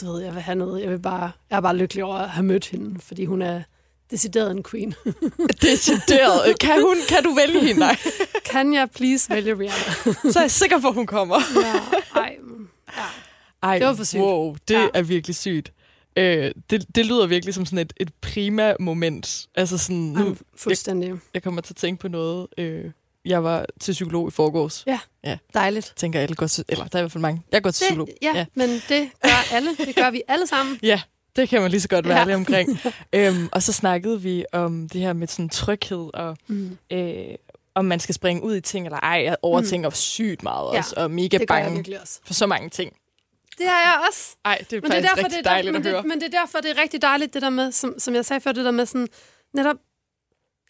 du 0.00 0.12
ved, 0.12 0.22
jeg 0.22 0.34
vil 0.34 0.42
have 0.42 0.54
noget, 0.56 0.82
jeg 0.82 0.90
vil 0.90 0.98
bare, 0.98 1.30
jeg 1.50 1.56
er 1.56 1.60
bare 1.60 1.76
lykkelig 1.76 2.04
over 2.04 2.16
at 2.16 2.30
have 2.30 2.44
mødt 2.44 2.66
hende, 2.66 3.00
fordi 3.00 3.24
hun 3.24 3.42
er 3.42 3.62
decideret 4.10 4.50
en 4.50 4.62
queen. 4.70 4.94
Decideret. 5.62 6.58
Kan, 6.58 6.82
hun, 6.82 6.96
kan 7.08 7.22
du 7.22 7.34
vælge 7.34 7.60
hende? 7.60 7.80
Nej. 7.80 7.96
kan 8.50 8.74
jeg 8.74 8.90
please 8.90 9.34
vælge 9.34 9.52
Rihanna? 9.58 10.32
Så 10.32 10.38
er 10.38 10.42
jeg 10.42 10.50
sikker 10.50 10.80
på, 10.80 10.88
at 10.88 10.94
hun 10.94 11.06
kommer. 11.06 11.36
ja, 11.66 12.20
ej, 12.20 12.36
ja. 12.96 13.02
Ej, 13.62 13.78
Det 13.78 13.86
var 13.86 13.94
for 13.94 14.04
sygt. 14.04 14.20
Wow, 14.22 14.56
det 14.68 14.74
ja. 14.74 14.80
Ja. 14.80 14.88
er 14.94 15.02
virkelig 15.02 15.36
sygt. 15.36 15.72
Øh, 16.16 16.50
det, 16.70 16.86
det 16.94 17.06
lyder 17.06 17.26
virkelig 17.26 17.54
som 17.54 17.66
sådan 17.66 17.78
et, 17.78 17.92
et 17.96 18.10
prima 18.20 18.74
moment. 18.80 19.46
Altså 19.54 19.78
sådan, 19.78 19.96
nu, 19.96 20.28
Ej, 20.28 20.34
fuldstændig. 20.56 21.14
jeg 21.34 21.42
kommer 21.42 21.60
til 21.60 21.72
at 21.72 21.76
tænke 21.76 22.00
på 22.00 22.08
noget. 22.08 22.46
Øh, 22.58 22.84
jeg 23.24 23.44
var 23.44 23.66
til 23.80 23.92
psykolog 23.92 24.28
i 24.28 24.30
forgårs. 24.30 24.84
Ja. 25.24 25.38
Dejligt. 25.54 25.92
Tænker 25.96 26.20
alle 26.20 26.34
går 26.34 26.46
til, 26.46 26.64
eller 26.68 26.84
der 26.86 26.96
er 26.98 27.00
i 27.00 27.02
hvert 27.02 27.12
fald 27.12 27.22
mange. 27.22 27.42
Jeg 27.52 27.62
går 27.62 27.70
til 27.70 27.84
psykolog. 27.84 28.06
Det, 28.06 28.14
ja, 28.22 28.32
ja, 28.34 28.44
men 28.54 28.70
det 28.70 29.10
gør 29.22 29.54
alle. 29.56 29.76
Det 29.76 29.94
gør 29.96 30.10
vi 30.10 30.22
alle 30.28 30.46
sammen. 30.46 30.78
Ja, 30.82 31.00
det 31.40 31.48
kan 31.48 31.62
man 31.62 31.70
lige 31.70 31.80
så 31.80 31.88
godt 31.88 32.08
være 32.08 32.14
Ja. 32.16 32.20
ærlig 32.22 32.34
omkring. 32.34 32.78
øhm, 33.12 33.48
og 33.52 33.62
så 33.62 33.72
snakkede 33.72 34.22
vi 34.22 34.44
om 34.52 34.88
det 34.88 35.00
her 35.00 35.12
med 35.12 35.28
sådan 35.28 35.48
tryghed, 35.48 36.10
og 36.14 36.36
Mm. 36.46 36.78
øh, 36.92 37.24
om 37.74 37.84
man 37.84 38.00
skal 38.00 38.14
springe 38.14 38.42
ud 38.42 38.56
i 38.56 38.60
ting 38.60 38.86
eller 38.86 38.98
ej. 38.98 39.22
Jeg 39.24 39.36
overtænker 39.42 39.88
mm. 39.88 39.94
sygt 39.94 40.42
meget 40.42 40.72
Ja, 40.72 40.78
også, 40.78 40.94
og 40.96 41.10
mega 41.10 41.38
bange 41.48 42.00
også. 42.00 42.20
for 42.24 42.34
så 42.34 42.46
mange 42.46 42.68
ting. 42.70 42.92
Det 43.58 43.66
har 43.68 43.80
jeg 43.80 44.06
også. 44.08 44.36
Ej, 44.44 44.58
det 44.70 44.76
er 44.76 44.80
Men 44.80 44.90
det 44.90 44.98
er 44.98 45.02
faktisk 45.02 45.16
derfor, 45.16 45.24
rigtig 45.24 45.38
det 45.38 45.46
er, 45.46 45.50
dejligt 45.50 45.72
men, 45.72 45.82
at 45.86 45.90
høre. 45.92 46.02
det, 46.02 46.08
men 46.08 46.20
det 46.20 46.34
er 46.34 46.40
derfor, 46.40 46.58
det 46.58 46.70
er 46.70 46.82
rigtig 46.82 47.02
dejligt, 47.02 47.34
det 47.34 47.42
der 47.42 47.50
med, 47.50 47.72
som, 47.72 47.94
som 47.98 48.14
jeg 48.14 48.24
sagde 48.24 48.40
før, 48.40 48.52
det 48.52 48.64
der 48.64 48.70
med 48.70 48.86
sådan, 48.86 49.08
netop, 49.54 49.76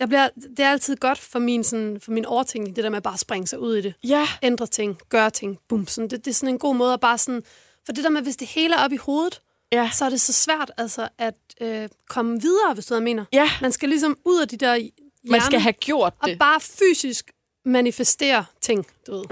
jeg 0.01 0.09
bliver, 0.09 0.29
det 0.57 0.61
er 0.65 0.71
altid 0.71 0.97
godt 0.97 1.19
for 1.19 1.39
min, 1.39 1.65
sådan, 1.65 1.99
for 2.03 2.11
min 2.13 2.25
overtænkning, 2.25 2.77
det 2.77 2.85
der 2.85 2.91
med 2.91 3.01
bare 3.01 3.15
at 3.15 3.21
springe 3.21 3.47
sig 3.47 3.59
ud 3.59 3.77
i 3.77 3.81
det. 3.81 3.95
Ja, 4.05 4.29
Ændre 4.43 4.67
ting, 4.67 4.99
gøre 5.09 5.31
ting, 5.31 5.59
bum. 5.69 5.87
Sådan, 5.87 6.11
det, 6.11 6.25
det 6.25 6.31
er 6.31 6.35
sådan 6.35 6.55
en 6.55 6.59
god 6.59 6.75
måde 6.75 6.93
at 6.93 7.01
bare 7.01 7.19
sådan, 7.19 7.43
for 7.87 7.93
det 7.93 8.05
der 8.05 8.11
med, 8.11 8.23
hvis 8.23 8.37
det 8.37 8.49
hele 8.49 8.75
er 8.75 8.85
op 8.85 8.93
i 8.93 8.97
hovedet, 8.97 9.41
ja, 9.73 9.91
så 9.93 10.05
er 10.05 10.09
det 10.11 10.21
så 10.21 10.33
svært 10.33 10.71
altså 10.77 11.09
at 11.19 11.35
øh, 11.61 11.89
komme 12.09 12.41
videre, 12.41 12.75
hvis 12.75 12.87
du 12.87 12.95
hvad 12.95 13.01
mener. 13.01 13.25
ja. 13.33 13.51
Man 13.61 13.73
skal 13.73 13.89
ligesom 13.89 14.17
ud 14.25 14.41
af 14.41 14.49
de 14.49 14.57
der 14.57 14.75
hjerne, 14.77 14.91
Man 15.25 15.41
skal 15.41 15.61
have 15.61 15.73
gjort 15.73 16.13
og 16.21 16.29
det. 16.29 16.39
bare 16.39 16.61
fysisk 16.61 17.31
manifestere 17.65 18.45
ting, 18.61 18.87
du 19.07 19.13
ved. 19.17 19.25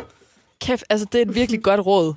Kæft, 0.61 0.85
altså 0.91 1.07
det 1.13 1.19
er 1.19 1.23
et 1.23 1.35
virkelig 1.35 1.63
godt 1.63 1.81
råd. 1.87 2.15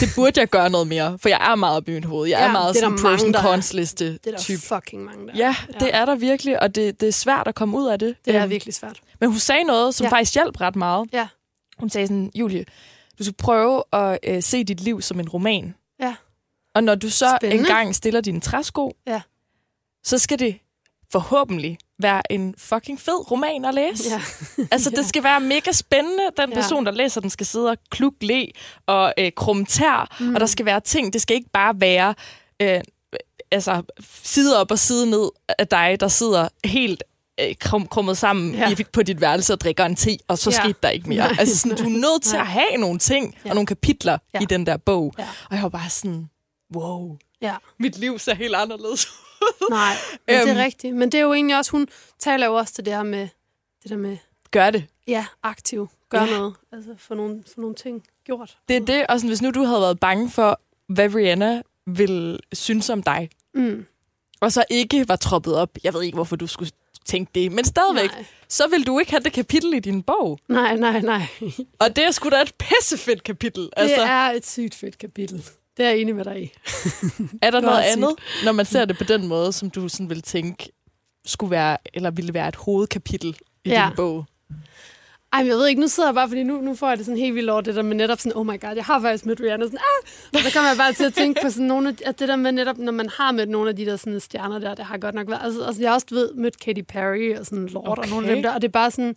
Det 0.00 0.08
burde 0.16 0.40
jeg 0.40 0.48
gøre 0.48 0.70
noget 0.70 0.86
mere, 0.86 1.18
for 1.18 1.28
jeg 1.28 1.50
er 1.50 1.54
meget 1.54 1.76
op 1.76 1.88
i 1.88 1.92
mit 1.92 2.04
hoved. 2.04 2.28
Jeg 2.28 2.40
er 2.40 2.44
Ja, 2.46 2.52
meget 2.52 2.68
er 2.68 2.72
sådan 2.80 2.82
der 2.96 3.02
mange, 3.02 3.16
pros 3.16 3.24
and 3.24 3.34
cons 3.34 3.72
liste 3.72 4.12
Det 4.12 4.20
er 4.26 4.30
der 4.30 4.38
type. 4.38 4.60
fucking 4.62 5.04
mange, 5.04 5.26
der 5.26 5.32
Ja, 5.36 5.56
det 5.80 5.94
er 5.94 6.04
der 6.04 6.14
virkelig, 6.14 6.62
og 6.62 6.74
det, 6.74 7.00
det 7.00 7.08
er 7.08 7.12
svært 7.12 7.48
at 7.48 7.54
komme 7.54 7.78
ud 7.78 7.86
af 7.88 7.98
det. 7.98 8.16
Det 8.24 8.34
er 8.34 8.42
Øhm, 8.42 8.50
virkelig 8.50 8.74
svært. 8.74 9.00
Men 9.20 9.28
hun 9.30 9.38
sagde 9.38 9.64
noget, 9.64 9.94
som 9.94 10.04
Ja. 10.04 10.08
ja. 10.08 10.12
faktisk 10.16 10.34
hjalp 10.34 10.60
ret 10.60 10.76
meget. 10.76 11.08
Ja. 11.12 11.28
Hun 11.78 11.90
sagde 11.90 12.06
sådan, 12.06 12.30
Julie, 12.34 12.64
du 13.18 13.24
skal 13.24 13.34
prøve 13.34 13.82
at 13.92 14.18
øh, 14.24 14.42
se 14.42 14.64
dit 14.64 14.80
liv 14.80 15.02
som 15.02 15.20
en 15.20 15.28
roman. 15.28 15.74
Og 16.74 16.84
når 16.84 16.94
du 16.94 17.10
så 17.10 17.36
Spændende. 17.40 17.62
engang 17.68 17.94
stiller 17.94 18.20
dine 18.20 18.40
træsko, 18.40 18.92
Ja. 19.06 19.20
så 20.04 20.18
skal 20.18 20.38
det 20.38 20.58
forhåbentlig 21.12 21.78
være 21.98 22.32
en 22.32 22.54
fucking 22.58 23.00
fed 23.00 23.30
roman 23.30 23.64
at 23.64 23.74
læse. 23.74 24.04
Ja. 24.10 24.20
Altså, 24.72 24.90
det 24.90 25.06
skal 25.06 25.22
være 25.24 25.40
mega 25.40 25.72
spændende. 25.72 26.22
Den 26.36 26.48
Ja. 26.50 26.54
person, 26.54 26.86
der 26.86 26.92
læser 26.92 27.20
den, 27.20 27.30
skal 27.30 27.46
sidde 27.46 27.70
og 27.70 27.76
klukke 27.90 28.26
le 28.26 28.46
og 28.86 29.14
øh, 29.18 29.32
krumme 29.36 29.64
tær, 29.64 30.16
mm. 30.20 30.34
og 30.34 30.40
der 30.40 30.46
skal 30.46 30.66
være 30.66 30.80
ting. 30.80 31.12
Det 31.12 31.22
skal 31.22 31.36
ikke 31.36 31.50
bare 31.52 31.74
være 31.80 32.14
øh, 32.62 32.80
altså, 33.50 33.82
side 34.22 34.60
op 34.60 34.70
og 34.70 34.78
side 34.78 35.10
ned 35.10 35.28
af 35.58 35.68
dig, 35.68 35.96
der 36.00 36.08
sidder 36.08 36.48
helt 36.64 37.02
øh, 37.40 37.54
krum, 37.60 37.86
krummet 37.86 38.18
sammen 38.18 38.54
Ja. 38.54 38.70
i, 38.70 38.84
på 38.92 39.02
dit 39.02 39.20
værelse 39.20 39.52
og 39.52 39.60
drikker 39.60 39.84
en 39.84 39.96
te, 39.96 40.16
og 40.28 40.38
så 40.38 40.50
ja. 40.50 40.56
skete 40.62 40.78
der 40.82 40.88
ikke 40.88 41.08
mere. 41.08 41.18
Nej, 41.18 41.36
altså, 41.38 41.58
sådan, 41.58 41.76
du 41.76 41.84
er 41.84 41.88
nødt 41.88 42.22
til 42.22 42.32
nej. 42.32 42.40
at 42.40 42.46
have 42.46 42.76
nogle 42.76 42.98
ting 42.98 43.34
Ja. 43.44 43.50
og 43.50 43.54
nogle 43.54 43.66
kapitler 43.66 44.18
Ja. 44.34 44.38
i 44.40 44.44
den 44.44 44.66
der 44.66 44.76
bog. 44.76 45.14
Ja. 45.18 45.26
Og 45.50 45.54
jeg 45.56 45.62
var 45.62 45.68
bare 45.68 45.90
sådan, 45.90 46.30
wow, 46.76 47.16
ja. 47.42 47.56
mit 47.78 47.98
liv 47.98 48.18
ser 48.18 48.34
helt 48.34 48.54
anderledes 48.54 49.06
ud. 49.06 49.70
Nej, 49.70 49.94
men 50.26 50.36
det 50.36 50.48
Øhm. 50.50 50.58
er 50.58 50.64
rigtigt. 50.64 50.96
Men 50.96 51.12
det 51.12 51.18
er 51.20 51.22
jo 51.22 51.32
egentlig 51.32 51.56
også, 51.56 51.70
hun 51.70 51.88
taler 52.18 52.46
jo 52.46 52.54
også 52.54 52.74
til 52.74 52.84
det 52.84 52.94
her 52.94 53.02
med, 53.02 53.28
det 53.82 53.90
der 53.90 53.96
med, 53.96 54.16
Gør 54.50 54.70
det. 54.70 54.84
ja, 55.08 55.26
aktiv, 55.42 55.88
gør 56.08 56.20
Ja. 56.24 56.38
noget, 56.38 56.54
altså 56.72 56.94
få 56.98 57.14
nogle, 57.14 57.42
få 57.54 57.60
nogle 57.60 57.74
ting 57.76 58.02
gjort. 58.24 58.58
Det 58.68 58.76
er 58.76 58.80
det, 58.80 59.06
og 59.06 59.18
sådan, 59.18 59.28
hvis 59.28 59.42
nu 59.42 59.50
du 59.50 59.62
havde 59.64 59.80
været 59.80 60.00
bange 60.00 60.30
for, 60.30 60.60
hvad 60.88 61.14
Rihanna 61.14 61.62
ville 61.86 62.38
synes 62.52 62.90
om 62.90 63.02
dig, 63.02 63.30
Mm. 63.54 63.86
og 64.40 64.52
så 64.52 64.64
ikke 64.70 65.08
var 65.08 65.16
troppet 65.16 65.54
op, 65.56 65.70
jeg 65.84 65.94
ved 65.94 66.02
ikke, 66.02 66.14
hvorfor 66.16 66.36
du 66.36 66.46
skulle 66.46 66.70
tænke 67.04 67.30
det, 67.34 67.52
men 67.52 67.64
stadigvæk, 67.64 68.10
Nej. 68.12 68.24
så 68.48 68.68
vil 68.68 68.86
du 68.86 68.98
ikke 68.98 69.10
have 69.10 69.22
det 69.22 69.32
kapitel 69.32 69.74
i 69.74 69.78
din 69.78 70.02
bog. 70.02 70.38
nej, 70.48 70.76
nej, 70.76 71.00
nej. 71.00 71.22
Og 71.78 71.96
det 71.96 72.04
er 72.04 72.10
sgu 72.10 72.28
da 72.28 72.42
et 72.42 72.54
pissefedt 72.58 73.22
kapitel. 73.22 73.62
Det 73.62 73.70
Altså, 73.76 74.00
er, 74.02 74.06
er 74.06 74.32
et 74.32 74.46
sygt 74.46 74.74
fedt 74.74 74.98
kapitel. 74.98 75.44
Det 75.80 75.86
er 75.86 75.90
jeg 75.90 75.98
enig 75.98 76.14
med 76.16 76.24
dig 76.24 76.42
i. 76.42 76.52
er 77.42 77.50
der 77.50 77.60
noget 77.60 77.82
andet, 77.82 78.10
når 78.44 78.52
man 78.52 78.66
ser 78.66 78.84
det 78.84 78.98
på 78.98 79.04
den 79.04 79.26
måde, 79.26 79.52
som 79.52 79.70
du 79.70 79.88
sådan 79.88 80.10
vil 80.10 80.22
tænke, 80.22 80.72
skulle 81.26 81.50
være, 81.50 81.76
eller 81.94 82.10
ville 82.10 82.34
være 82.34 82.48
et 82.48 82.56
hovedkapitel 82.56 83.36
i 83.64 83.68
Ja. 83.68 83.86
din 83.88 83.96
bog? 83.96 84.24
Ej, 85.32 85.46
jeg 85.46 85.56
ved 85.56 85.68
ikke, 85.68 85.80
nu 85.80 85.88
sidder 85.88 86.08
jeg 86.08 86.14
bare, 86.14 86.28
fordi 86.28 86.42
nu, 86.42 86.60
nu 86.60 86.74
får 86.74 86.88
jeg 86.88 86.98
det 86.98 87.06
sådan 87.06 87.18
helt 87.18 87.34
vildt 87.34 87.50
over 87.50 87.60
det 87.60 87.74
der 87.74 87.82
med 87.82 87.96
netop 87.96 88.18
sådan, 88.18 88.36
oh 88.36 88.46
my 88.46 88.60
god, 88.60 88.74
jeg 88.74 88.84
har 88.84 89.00
faktisk 89.00 89.26
mødt 89.26 89.40
Rihanna. 89.40 89.64
Sådan, 89.66 89.78
ah! 89.78 90.10
Og 90.34 90.40
så 90.40 90.52
kommer 90.54 90.68
jeg 90.70 90.76
bare 90.78 90.92
til 90.92 91.04
at 91.04 91.14
tænke 91.14 91.40
på 91.42 91.50
sådan 91.50 91.66
nogle 91.66 91.88
af, 91.88 91.94
at 92.08 92.18
det 92.18 92.28
der 92.28 92.36
med 92.36 92.52
netop, 92.52 92.78
når 92.78 92.92
man 92.92 93.08
har 93.08 93.32
mødt 93.32 93.48
nogle 93.48 93.70
af 93.70 93.76
de 93.76 93.86
der 93.86 93.96
sådan 93.96 94.20
stjerner 94.20 94.58
der, 94.58 94.74
det 94.74 94.84
har 94.84 94.98
godt 94.98 95.14
nok 95.14 95.28
været. 95.28 95.40
Altså, 95.44 95.64
altså 95.64 95.82
jeg 95.82 95.90
har 95.90 95.94
også 95.94 96.06
ved, 96.10 96.34
mødt 96.34 96.60
Katy 96.60 96.80
Perry 96.88 97.36
og 97.38 97.46
sådan 97.46 97.66
Lord 97.66 97.88
okay. 97.88 98.02
og 98.02 98.08
nogle 98.08 98.28
af 98.28 98.34
dem 98.34 98.42
der, 98.42 98.50
og 98.50 98.62
det 98.62 98.68
er 98.68 98.72
bare 98.72 98.90
sådan, 98.90 99.16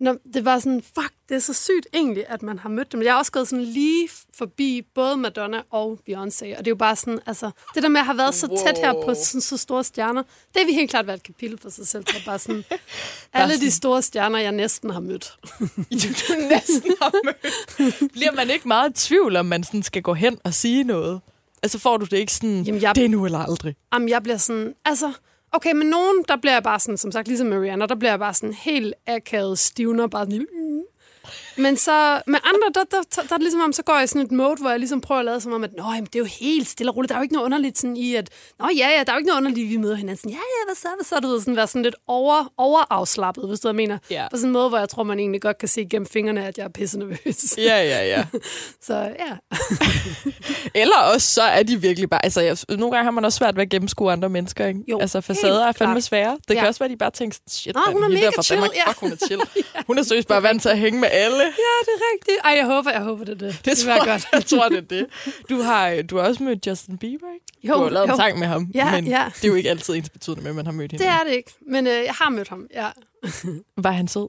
når, 0.00 0.16
det 0.34 0.44
bare 0.44 0.60
sådan, 0.60 0.82
fuck, 0.82 1.12
det 1.28 1.34
er 1.34 1.38
så 1.38 1.52
sygt 1.52 1.86
egentlig, 1.94 2.24
at 2.28 2.42
man 2.42 2.58
har 2.58 2.68
mødt 2.68 2.92
dem. 2.92 3.02
Jeg 3.02 3.12
har 3.12 3.18
også 3.18 3.32
gået 3.32 3.48
sådan 3.48 3.64
lige 3.64 4.08
forbi 4.38 4.82
både 4.94 5.16
Madonna 5.16 5.62
og 5.70 5.98
Beyoncé, 6.10 6.44
og 6.44 6.58
det 6.58 6.66
er 6.66 6.70
jo 6.70 6.74
bare 6.74 6.96
sådan, 6.96 7.18
altså, 7.26 7.50
det 7.74 7.82
der 7.82 7.88
med 7.88 8.00
at 8.00 8.06
have 8.06 8.18
været 8.18 8.34
så 8.34 8.62
tæt 8.66 8.78
her 8.78 8.92
på 8.92 8.98
Wow. 9.06 9.14
sådan, 9.14 9.40
så 9.40 9.56
store 9.56 9.84
stjerner, 9.84 10.22
det 10.54 10.62
vil 10.66 10.74
helt 10.74 10.90
klart 10.90 11.06
være 11.06 11.16
et 11.16 11.22
kapitel 11.22 11.58
for 11.58 11.70
sig 11.70 11.86
selv. 11.86 12.04
Det 12.04 12.22
bare 12.26 12.38
sådan, 12.38 12.64
alle 13.32 13.60
de 13.60 13.70
store 13.70 14.02
stjerner, 14.02 14.38
jeg 14.38 14.52
næsten 14.52 14.90
har 14.90 15.00
mødt. 15.00 15.34
du 16.28 16.34
næsten 16.50 16.92
har 17.02 17.12
mødt. 17.24 18.12
Bliver 18.12 18.32
man 18.32 18.50
ikke 18.50 18.68
meget 18.68 18.90
i 18.90 19.06
tvivl, 19.06 19.36
om 19.36 19.46
man 19.46 19.64
sådan 19.64 19.82
skal 19.82 20.02
gå 20.02 20.14
hen 20.14 20.38
og 20.44 20.54
sige 20.54 20.84
noget? 20.84 21.20
Altså 21.62 21.78
får 21.78 21.96
du 21.96 22.04
det 22.04 22.16
ikke 22.18 22.32
sådan, 22.32 22.62
Jamen, 22.62 22.82
jeg- 22.82 22.94
det 22.94 23.04
er 23.04 23.08
nu 23.08 23.24
eller 23.24 23.38
aldrig? 23.38 23.74
Jamen, 23.94 24.08
jeg 24.08 24.22
bliver 24.22 24.36
sådan... 24.38 24.74
Altså, 24.84 25.12
okay, 25.52 25.72
men 25.72 25.86
nogen, 25.86 26.24
der 26.28 26.36
bliver 26.36 26.52
jeg 26.52 26.62
bare 26.62 26.80
sådan, 26.80 26.96
som 26.96 27.12
sagt, 27.12 27.28
ligesom 27.28 27.46
Marianne, 27.46 27.86
der 27.86 27.94
bliver 27.94 28.12
jeg 28.12 28.18
bare 28.18 28.34
sådan 28.34 28.54
helt 28.54 28.94
akavet 29.06 29.58
stivner, 29.58 30.06
bare 30.06 30.24
sådan... 30.24 30.38
Mm. 30.38 30.80
Men 31.62 31.76
så 31.76 32.22
med 32.26 32.38
andre, 32.44 32.66
der, 32.74 32.84
der, 32.90 33.02
der, 33.16 33.22
der, 33.22 33.34
er 33.34 33.36
det 33.36 33.40
ligesom 33.42 33.60
om, 33.60 33.72
så 33.72 33.82
går 33.82 33.94
jeg 33.94 34.04
i 34.04 34.06
sådan 34.06 34.22
et 34.22 34.32
mode, 34.32 34.56
hvor 34.60 34.70
jeg 34.70 34.78
ligesom 34.78 35.00
prøver 35.00 35.18
at 35.18 35.24
lade 35.24 35.40
som 35.40 35.52
om, 35.52 35.64
at 35.64 35.70
Nå, 35.76 35.82
jamen, 35.84 36.04
det 36.04 36.14
er 36.14 36.18
jo 36.18 36.24
helt 36.40 36.68
stille 36.68 36.92
og 36.92 36.96
roligt. 36.96 37.08
Der 37.08 37.14
er 37.14 37.18
jo 37.18 37.22
ikke 37.22 37.34
noget 37.34 37.44
underligt 37.44 37.78
sådan 37.78 37.96
i, 37.96 38.14
at 38.14 38.28
Nå 38.58 38.68
ja, 38.76 38.88
ja, 38.88 39.02
der 39.06 39.12
er 39.12 39.14
jo 39.14 39.18
ikke 39.18 39.26
noget 39.26 39.36
underligt, 39.40 39.68
vi 39.70 39.76
møder 39.76 39.94
hinanden. 39.94 40.16
Sådan, 40.16 40.30
ja, 40.30 40.36
ja, 40.36 40.66
hvad 40.66 40.74
så, 40.74 40.88
hvad 40.96 41.04
så? 41.04 41.20
Du 41.22 41.28
ved, 41.28 41.40
sådan 41.40 41.56
være 41.56 41.66
sådan 41.66 41.82
lidt 41.82 41.94
over, 42.06 42.52
overafslappet, 42.56 43.48
hvis 43.48 43.60
du 43.60 43.68
hvad 43.68 43.72
mener. 43.74 43.98
Ja. 44.10 44.26
På 44.30 44.36
sådan 44.36 44.48
en 44.48 44.52
måde, 44.52 44.68
hvor 44.68 44.78
jeg 44.78 44.88
tror, 44.88 45.02
man 45.02 45.18
egentlig 45.18 45.42
godt 45.42 45.58
kan 45.58 45.68
se 45.68 45.86
gennem 45.90 46.06
fingrene, 46.06 46.46
at 46.46 46.58
jeg 46.58 46.64
er 46.64 46.68
pisse 46.68 46.98
nervøs. 46.98 47.54
Ja, 47.58 47.62
ja, 47.82 48.06
ja. 48.06 48.24
Så 48.86 48.94
ja. 48.94 49.36
Eller 50.82 50.96
også 50.96 51.26
så 51.34 51.42
er 51.42 51.62
de 51.62 51.80
virkelig 51.80 52.10
bare... 52.10 52.24
Altså, 52.24 52.40
jeg, 52.40 52.56
nogle 52.68 52.90
gange 52.90 53.04
har 53.04 53.10
man 53.10 53.24
også 53.24 53.36
svært 53.36 53.56
ved 53.56 53.62
at 53.62 53.68
gennemskue 53.70 54.12
andre 54.12 54.28
mennesker, 54.28 54.66
ikke? 54.66 54.80
Jo, 54.88 54.98
altså, 55.00 55.20
facader 55.20 55.66
er 55.66 55.72
fandme 55.72 55.94
klart. 55.94 56.02
svære. 56.04 56.38
Det 56.48 56.54
Ja. 56.54 56.58
kan 56.60 56.68
også 56.68 56.78
være, 56.78 56.86
at 56.86 56.90
de 56.90 56.96
bare 56.96 57.10
tænker, 57.10 57.38
shit, 57.48 57.74
Nå, 57.74 57.80
mand, 57.86 57.92
hun 57.94 58.04
er 58.04 58.08
mega 58.08 58.30
chill, 58.42 58.60
Danmark, 58.60 58.76
ja. 58.86 58.90
Fuck, 58.90 59.00
hun 59.00 59.12
er 59.12 59.16
chill. 59.26 59.40
Hun 59.86 59.98
er 59.98 60.02
seriøst 60.02 60.28
bare 60.28 60.42
vant 60.42 60.62
til 60.62 60.68
at 60.68 60.78
hænge 60.78 61.00
med 61.00 61.08
alle. 61.12 61.42
Ja, 61.64 61.74
det 61.86 61.92
er 61.96 62.02
rigtigt. 62.14 62.38
Ej, 62.44 62.50
jeg 62.50 62.66
håber, 62.66 62.90
jeg 62.90 63.02
håber, 63.02 63.24
det 63.24 63.32
er 63.32 63.38
det. 63.46 63.54
Det, 63.54 63.64
det 63.64 63.78
tror, 63.78 63.92
var 63.92 64.04
godt. 64.04 64.26
jeg 64.32 64.44
tror, 64.46 64.68
det 64.68 64.78
er 64.78 64.80
det. 64.80 65.06
Du 65.50 65.56
har, 65.62 66.02
du 66.02 66.16
har 66.16 66.24
også 66.28 66.42
mødt 66.42 66.66
Justin 66.66 66.98
Bieber, 66.98 67.26
ikke? 67.34 67.46
Jo, 67.62 67.74
du 67.74 67.82
har 67.82 67.90
lavet 67.90 68.08
jo. 68.08 68.12
en 68.12 68.18
sang 68.18 68.38
med 68.38 68.46
ham, 68.46 68.70
Ja, 68.74 68.90
men 68.90 69.06
ja. 69.06 69.30
det 69.36 69.44
er 69.44 69.48
jo 69.48 69.54
ikke 69.54 69.70
altid 69.70 69.94
ens 69.94 70.10
betydende 70.10 70.42
med, 70.42 70.50
at 70.50 70.56
man 70.56 70.66
har 70.66 70.72
mødt 70.72 70.92
hende. 70.92 71.04
Det 71.04 71.10
er 71.12 71.24
det 71.24 71.32
ikke, 71.32 71.52
men 71.66 71.86
øh, 71.86 71.92
jeg 71.92 72.14
har 72.14 72.30
mødt 72.30 72.48
ham, 72.48 72.66
ja. 72.74 72.90
Var 73.76 73.90
han 73.90 74.08
sød? 74.08 74.28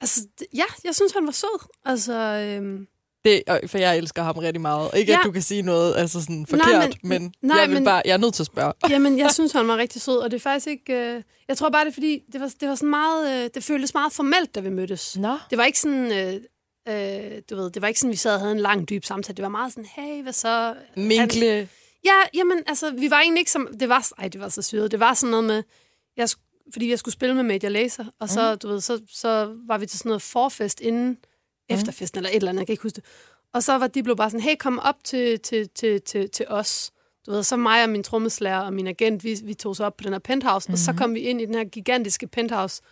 Altså, 0.00 0.20
ja, 0.54 0.64
jeg 0.84 0.94
synes, 0.94 1.12
han 1.12 1.26
var 1.26 1.32
sød. 1.32 1.66
Altså, 1.84 2.12
øhm, 2.12 2.86
Det, 3.24 3.42
for 3.66 3.78
jeg 3.78 3.98
elsker 3.98 4.22
ham 4.22 4.38
rigtig 4.38 4.60
meget. 4.60 4.90
Ikke, 4.96 5.12
ja. 5.12 5.18
At 5.18 5.24
du 5.24 5.30
kan 5.32 5.42
sige 5.42 5.62
noget 5.62 5.96
altså 5.96 6.20
sådan 6.20 6.36
Nej, 6.36 6.46
forkert, 6.50 6.94
men- 7.02 7.22
men, 7.22 7.34
nej, 7.42 7.58
jeg, 7.58 7.68
vil 7.68 7.74
men- 7.74 7.84
bare, 7.84 8.02
jeg 8.04 8.12
er 8.12 8.16
nødt 8.16 8.34
til 8.34 8.42
at 8.42 8.46
spørge. 8.46 8.72
jamen, 8.90 9.18
jeg 9.18 9.30
synes, 9.30 9.52
han 9.52 9.68
var 9.68 9.76
rigtig 9.76 10.02
sød, 10.02 10.16
og 10.16 10.30
det 10.30 10.36
er 10.36 10.40
faktisk 10.40 10.66
ikke... 10.66 10.92
Øh, 10.94 11.22
jeg 11.48 11.56
tror 11.56 11.70
bare, 11.70 11.84
det 11.84 11.90
er 11.90 11.94
fordi, 11.94 12.20
det 12.32 12.40
var, 12.40 12.52
det 12.60 12.68
var 12.68 12.74
sådan 12.74 12.90
meget... 12.90 13.44
Øh, 13.44 13.50
det 13.54 13.64
føltes 13.64 13.94
meget 13.94 14.12
formelt, 14.12 14.54
da 14.54 14.60
vi 14.60 14.68
mødtes. 14.70 15.16
Nå. 15.18 15.38
Det 15.50 15.58
var 15.58 15.64
ikke 15.64 15.80
sådan... 15.80 16.12
Øh, 16.12 16.40
Øh, 16.88 17.42
du 17.50 17.56
ved, 17.56 17.70
det 17.70 17.82
var 17.82 17.88
ikke 17.88 18.00
sådan, 18.00 18.10
vi 18.12 18.16
sad 18.16 18.34
og 18.34 18.40
havde 18.40 18.52
en 18.52 18.60
lang, 18.60 18.88
dyb 18.88 19.04
samtale. 19.04 19.36
Det 19.36 19.42
var 19.42 19.48
meget 19.48 19.72
sådan, 19.72 19.88
hey, 19.96 20.22
hvad 20.22 20.32
så? 20.32 20.74
Minkle. 20.96 21.68
Ja, 22.04 22.14
jamen, 22.34 22.58
altså, 22.66 22.90
vi 22.90 23.10
var 23.10 23.20
egentlig 23.20 23.40
ikke 23.40 23.50
som... 23.50 23.68
Det 23.80 23.88
var, 23.88 24.08
ej, 24.18 24.28
det 24.28 24.40
var 24.40 24.48
så 24.48 24.62
syret. 24.62 24.90
Det 24.90 25.00
var 25.00 25.14
sådan 25.14 25.30
noget 25.30 25.44
med... 25.44 25.62
Jeg, 26.16 26.28
fordi 26.72 26.90
jeg 26.90 26.98
skulle 26.98 27.12
spille 27.12 27.34
med 27.34 27.42
Media 27.42 27.68
Laser, 27.68 28.04
og 28.20 28.28
så, 28.28 28.52
mm. 28.52 28.58
du 28.58 28.68
ved, 28.68 28.80
så, 28.80 29.00
så 29.12 29.54
var 29.66 29.78
vi 29.78 29.86
til 29.86 29.98
sådan 29.98 30.08
noget 30.08 30.22
forfest 30.22 30.80
inden 30.80 31.16
mm. 31.70 31.74
efterfesten, 31.74 32.18
eller 32.18 32.30
et 32.30 32.36
eller 32.36 32.48
andet, 32.48 32.60
jeg 32.60 32.66
kan 32.66 32.72
ikke 32.72 32.82
huske 32.82 32.96
det. 32.96 33.04
Og 33.52 33.62
så 33.62 33.78
var 33.78 33.86
de 33.86 34.02
blev 34.02 34.16
bare 34.16 34.30
sådan, 34.30 34.40
hey, 34.40 34.56
kom 34.56 34.78
op 34.78 35.04
til, 35.04 35.40
til, 35.40 35.68
til, 35.68 36.00
til, 36.00 36.30
til 36.30 36.46
os. 36.48 36.92
Du 37.26 37.30
ved, 37.30 37.42
så 37.42 37.56
mig 37.56 37.82
og 37.82 37.90
min 37.90 38.02
trommeslager 38.02 38.58
og 38.58 38.72
min 38.72 38.86
agent, 38.86 39.24
vi, 39.24 39.38
vi 39.44 39.54
tog 39.54 39.76
så 39.76 39.84
op 39.84 39.96
på 39.96 40.04
den 40.04 40.12
her 40.12 40.18
penthouse, 40.18 40.68
mm. 40.68 40.72
og 40.72 40.78
så 40.78 40.92
kom 40.92 41.14
vi 41.14 41.20
ind 41.20 41.40
i 41.40 41.46
den 41.46 41.54
her 41.54 41.64
gigantiske 41.64 42.26
penthouse 42.26 42.82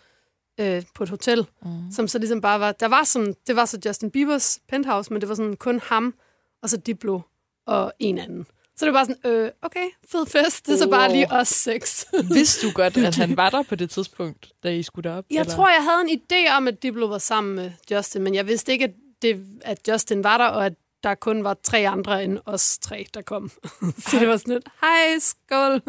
øh, 0.60 0.82
på 0.94 1.02
et 1.02 1.08
hotel, 1.08 1.46
mm. 1.62 1.90
som 1.90 2.08
så 2.08 2.18
ligesom 2.18 2.40
bare 2.40 2.60
var... 2.60 2.72
Der 2.72 2.88
var 2.88 3.04
sådan, 3.04 3.34
det 3.46 3.56
var 3.56 3.64
så 3.64 3.78
Justin 3.86 4.10
Biebers 4.10 4.58
penthouse, 4.68 5.12
men 5.12 5.20
det 5.20 5.28
var 5.28 5.34
sådan 5.34 5.56
kun 5.56 5.80
ham, 5.80 6.14
og 6.62 6.70
så 6.70 6.76
Diplo 6.76 7.20
og 7.66 7.92
en 7.98 8.18
anden. 8.18 8.46
Så 8.76 8.84
det 8.86 8.94
var 8.94 8.98
bare 9.04 9.14
sådan, 9.14 9.32
øh, 9.32 9.50
okay, 9.62 9.86
fed 10.12 10.26
fest, 10.26 10.66
det 10.66 10.72
er 10.74 10.78
så 10.78 10.88
bare 10.90 11.08
Wow. 11.08 11.16
lige 11.16 11.32
os 11.32 11.48
seks. 11.48 12.06
Vidste 12.34 12.66
du 12.66 12.72
godt, 12.72 12.96
at 12.96 13.14
han 13.14 13.36
var 13.36 13.50
der 13.50 13.62
på 13.62 13.74
det 13.74 13.90
tidspunkt, 13.90 14.48
da 14.62 14.68
I 14.68 14.82
skulle 14.82 15.10
derop? 15.10 15.24
Jeg 15.30 15.40
eller? 15.40 15.54
tror, 15.54 15.68
jeg 15.68 15.82
havde 15.84 16.00
en 16.10 16.20
idé 16.20 16.56
om, 16.56 16.68
at 16.68 16.82
Diplo 16.82 17.06
var 17.06 17.18
sammen 17.18 17.54
med 17.54 17.70
Justin, 17.90 18.22
men 18.22 18.34
jeg 18.34 18.46
vidste 18.46 18.72
ikke, 18.72 18.84
at, 18.84 18.90
det, 19.22 19.46
at 19.62 19.88
Justin 19.88 20.24
var 20.24 20.38
der, 20.38 20.44
og 20.44 20.66
at 20.66 20.72
der 21.02 21.14
kun 21.14 21.44
var 21.44 21.56
tre 21.62 21.88
andre 21.88 22.24
end 22.24 22.38
os 22.46 22.78
tre, 22.78 23.06
der 23.14 23.22
kom. 23.22 23.50
så 24.08 24.18
det 24.18 24.28
var 24.28 24.36
sådan 24.36 24.54
lidt, 24.54 24.68
hej, 24.80 25.18
skål. 25.18 25.80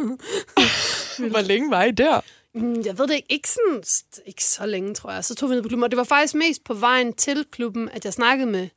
Hvor 1.32 1.42
længe 1.42 1.72
var 1.72 1.84
I 1.84 1.92
der? 1.92 2.22
Mm, 2.56 2.82
Jeg 2.86 2.98
ved 2.98 3.08
det 3.08 3.14
ikke, 3.16 3.28
ikke, 3.34 3.50
sådan, 3.50 3.84
ikke 4.26 4.44
så 4.44 4.66
længe, 4.66 4.94
tror 4.94 5.12
jeg. 5.12 5.26
Så 5.26 5.36
tog 5.36 5.50
vi 5.50 5.56
ned 5.56 5.62
på 5.62 5.68
klubben, 5.68 5.84
og 5.84 5.92
det 5.92 5.98
var 5.98 6.04
faktisk 6.04 6.36
mest 6.36 6.64
på 6.64 6.74
vejen 6.74 7.14
til 7.14 7.46
klubben, 7.52 7.90
at 7.90 8.06
jeg 8.06 8.14
snakkede 8.14 8.50
med 8.52 8.68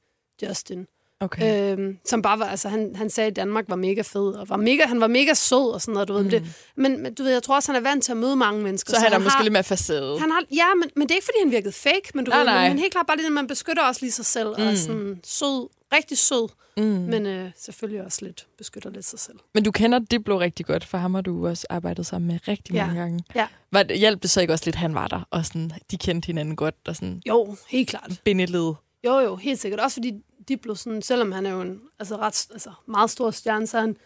Justin. 0.42 0.87
Okay. 1.21 1.73
Øhm, 1.79 1.99
som 2.05 2.23
bare 2.23 2.39
var, 2.39 2.45
altså 2.47 2.69
han, 2.69 2.93
han 2.97 3.11
sagde, 3.11 3.31
at 3.31 3.37
Danmark 3.37 3.65
var 3.69 3.77
mega 3.77 4.03
fed, 4.03 4.35
og 4.35 4.49
var 4.49 4.57
mega, 4.57 4.83
han 4.87 5.01
var 5.01 5.07
mega 5.07 5.35
sød 5.35 5.73
og 5.75 5.81
sådan 5.81 5.93
noget, 5.93 6.09
du 6.09 6.13
ved. 6.13 6.23
Mm. 6.25 6.31
Det, 6.31 6.43
men, 6.77 7.03
men 7.03 7.15
du 7.15 7.23
ved, 7.23 7.33
jeg 7.33 7.43
tror 7.43 7.55
også, 7.55 7.73
han 7.73 7.83
er 7.85 7.89
vant 7.91 8.05
til 8.05 8.13
at 8.13 8.19
møde 8.19 8.37
mange 8.37 8.63
mennesker. 8.63 8.95
så 8.95 9.01
han 9.01 9.13
er 9.13 9.19
måske 9.19 9.37
har, 9.37 9.43
lidt 9.43 9.53
mere 9.53 9.65
facade. 9.65 10.19
han 10.21 10.31
har, 10.31 10.43
ja, 10.55 10.75
men, 10.75 10.91
men 10.97 11.03
det 11.03 11.11
er 11.11 11.15
ikke, 11.15 11.25
fordi 11.25 11.39
han 11.43 11.51
virkede 11.51 11.73
fake, 11.73 12.11
men 12.15 12.25
du 12.25 12.29
Nej, 12.31 12.39
ved, 12.39 12.47
nej. 12.47 12.63
Men, 12.63 12.71
men 12.71 12.79
helt 12.79 12.93
klart 12.93 13.07
bare 13.07 13.17
det, 13.17 13.25
at 13.25 13.33
man 13.33 13.47
beskytter 13.47 13.83
også 13.83 14.01
lige 14.03 14.13
sig 14.13 14.27
selv, 14.27 14.47
mm. 14.49 14.53
og 14.53 14.63
er 14.63 14.75
sådan 14.75 15.21
sød, 15.25 15.69
rigtig 15.93 16.19
sød, 16.19 16.49
mm. 16.77 16.83
men 16.85 17.27
øh, 17.27 17.51
selvfølgelig 17.59 18.05
også 18.05 18.19
lidt 18.25 18.47
beskytter 18.59 18.91
lidt 18.91 19.05
sig 19.07 19.19
selv. 19.19 19.37
Men 19.55 19.63
du 19.65 19.71
kender 19.71 19.99
Diplo 19.99 20.41
rigtig 20.41 20.67
godt, 20.67 20.85
for 20.85 20.99
ham 20.99 21.15
har 21.15 21.21
du 21.23 21.47
også 21.49 21.67
arbejdet 21.71 22.07
sammen 22.07 22.29
med 22.29 22.39
rigtig 22.49 22.75
Ja. 22.75 22.87
mange 22.87 23.01
gange. 23.01 23.25
Ja. 23.35 23.47
Var, 23.73 23.83
det- 23.83 23.99
hjalp 23.99 24.23
det 24.23 24.31
så 24.31 24.41
ikke 24.41 24.53
også 24.53 24.65
lidt, 24.65 24.77
han 24.77 24.95
var 24.95 25.09
der, 25.09 25.21
og 25.31 25.47
sådan, 25.47 25.71
de 25.91 25.99
kendte 25.99 26.27
hinanden 26.27 26.57
godt, 26.57 26.75
og 26.87 26.97
sådan 26.97 27.23
Jo, 27.29 27.57
helt 27.69 27.89
klart. 27.89 28.21
bindeled? 28.25 28.73
Jo, 29.07 29.19
jo, 29.19 29.37
helt 29.37 29.61
sikkert. 29.61 29.81
Også 29.81 29.95
fordi 29.95 30.13
Diplo, 30.49 30.75
sådan, 30.75 31.03
selvom 31.03 31.33
han 31.33 31.47
er 31.47 31.51
jo 31.51 31.61
en 31.61 31.81
altså, 31.99 32.17
ret, 32.17 32.47
altså, 32.53 32.71
meget 32.87 33.11
stor 33.11 33.31
stjerne, 33.31 33.67
så 33.67 33.77
er 33.77 33.81
han, 33.81 33.97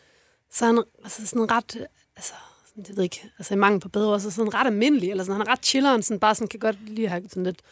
så 0.53 0.65
er 0.65 0.67
han 0.73 0.83
altså, 1.05 1.27
sådan 1.27 1.51
ret, 1.51 1.87
altså, 2.17 2.33
sådan, 2.69 2.85
jeg 2.89 2.97
ved 2.97 3.05
ikke, 3.05 3.31
altså 3.39 3.55
i 3.55 3.57
mangel 3.57 3.81
på 3.81 3.89
bedre 3.89 4.21
så 4.21 4.31
sådan 4.31 4.55
ret 4.55 4.67
almindelig, 4.67 5.11
eller 5.11 5.25
sådan, 5.25 5.41
han 5.41 5.47
er 5.49 5.53
ret 5.53 5.65
chilleren, 5.67 6.03
sådan, 6.03 6.21
bare 6.21 6.35
sådan, 6.35 6.49
kan 6.49 6.61
godt 6.61 6.89
lige 6.89 7.09
have 7.09 7.23
sådan 7.29 7.45
lidt 7.45 7.63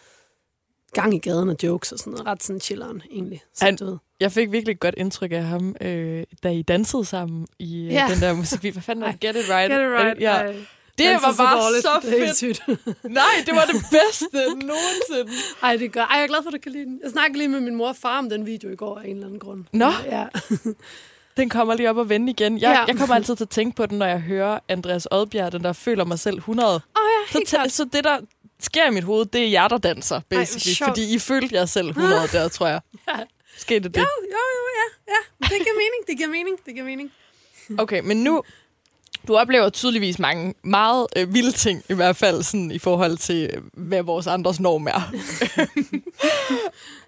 gang 0.92 1.14
i 1.14 1.18
gaden 1.18 1.48
og 1.48 1.56
jokes 1.62 1.92
og 1.92 1.98
sådan 1.98 2.10
noget, 2.10 2.26
ret 2.26 2.42
sådan 2.42 2.60
chilleren 2.60 3.02
egentlig. 3.10 3.42
Så, 3.54 3.64
Han- 3.64 3.76
du 3.76 3.84
ved. 3.84 3.96
Jeg 4.20 4.32
fik 4.32 4.52
virkelig 4.52 4.72
et 4.72 4.80
godt 4.80 4.94
indtryk 4.98 5.32
af 5.32 5.42
ham, 5.42 5.76
øh, 5.80 6.24
da 6.42 6.48
I 6.48 6.62
dansede 6.62 7.04
sammen 7.04 7.46
i 7.58 7.84
øh, 7.86 8.10
den 8.10 8.20
der 8.20 8.34
musik. 8.34 8.72
Hvad 8.72 8.82
fanden 8.82 9.04
er? 9.04 9.12
Get 9.20 9.36
it 9.36 9.50
right? 9.50 9.72
Get 9.72 9.80
it 9.80 9.88
right. 9.88 10.20
Ja. 10.20 10.52
Ej, 11.00 11.12
Det 11.12 11.22
var 11.22 11.34
bare 11.38 11.62
dårligt. 11.64 11.82
så 11.82 11.90
Det 12.02 12.28
er 12.28 12.34
fedt. 12.34 13.04
Nej, 13.20 13.42
det 13.46 13.54
var 13.54 13.64
det 13.64 13.84
bedste 13.90 14.26
nogensinde. 14.66 15.32
Ej, 15.62 15.76
det 15.76 15.92
gør. 15.92 16.00
Ej, 16.00 16.16
jeg 16.16 16.22
er 16.22 16.26
glad 16.26 16.42
for, 16.42 16.48
at 16.48 16.54
du 16.54 16.58
kan 16.62 16.72
lide 16.72 16.84
den. 16.84 17.00
Jeg 17.02 17.10
snakkede 17.10 17.38
lige 17.38 17.48
med 17.48 17.60
min 17.60 17.74
mor 17.74 17.88
og 17.88 17.96
far 17.96 18.18
om 18.18 18.30
den 18.30 18.46
video 18.46 18.70
i 18.70 18.76
går 18.76 18.98
af 18.98 19.04
en 19.04 19.10
eller 19.14 19.26
anden 19.26 19.40
grund. 19.40 19.64
Nå. 19.72 19.90
Ja. 20.04 20.26
Den 21.36 21.48
kommer 21.48 21.74
lige 21.74 21.90
op 21.90 21.96
og 21.96 22.08
vende 22.08 22.30
igen. 22.32 22.58
Jeg, 22.58 22.70
Ja. 22.70 22.84
jeg 22.92 22.96
kommer 22.98 23.14
altid 23.14 23.36
til 23.36 23.44
at 23.44 23.50
tænke 23.50 23.76
på 23.76 23.86
den, 23.86 23.98
når 23.98 24.06
jeg 24.06 24.20
hører 24.20 24.58
Andreas 24.68 25.08
Odbjerg, 25.10 25.52
den 25.52 25.64
der 25.64 25.72
føler 25.72 26.04
mig 26.04 26.18
selv 26.18 26.36
100. 26.36 26.68
Åh 26.68 26.74
oh, 26.74 26.80
ja, 26.94 27.32
Så, 27.32 27.38
helt 27.38 27.48
klart. 27.48 27.72
så 27.72 27.84
det, 27.84 28.04
der 28.04 28.18
sker 28.60 28.86
i 28.86 28.90
mit 28.90 29.04
hoved, 29.04 29.26
det 29.26 29.40
er 29.44 29.48
jer, 29.48 29.68
der 29.68 29.78
danser, 29.78 30.20
basically. 30.30 30.74
sjovt. 30.74 30.88
fordi 30.88 31.14
I 31.14 31.18
følte 31.18 31.54
jer 31.54 31.66
selv 31.66 31.88
100 31.88 32.20
der, 32.32 32.48
tror 32.48 32.66
jeg. 32.66 32.80
Skete 33.58 33.80
det 33.80 33.94
det? 33.94 34.00
Jo, 34.00 34.06
jo, 34.22 34.28
jo, 34.30 34.68
ja, 34.78 35.12
ja. 35.14 35.20
Det 35.40 35.48
giver 35.64 35.74
mening, 35.76 36.06
det 36.08 36.16
giver 36.16 36.28
mening, 36.28 36.56
det 36.66 36.74
giver 36.74 36.86
mening. 36.86 37.12
Okay, 37.78 38.00
men 38.04 38.16
nu... 38.24 38.42
Du 39.28 39.36
oplever 39.36 39.68
tydeligvis 39.70 40.18
mange 40.18 40.54
meget 40.64 41.06
øh, 41.16 41.34
vilde 41.34 41.52
ting, 41.52 41.82
i 41.90 41.94
hvert 41.94 42.16
fald 42.16 42.42
sådan, 42.42 42.70
i 42.70 42.78
forhold 42.78 43.16
til, 43.16 43.50
øh, 43.54 43.62
hvad 43.88 44.02
vores 44.02 44.26
andres 44.26 44.60
norm 44.60 44.86
er. 44.86 45.12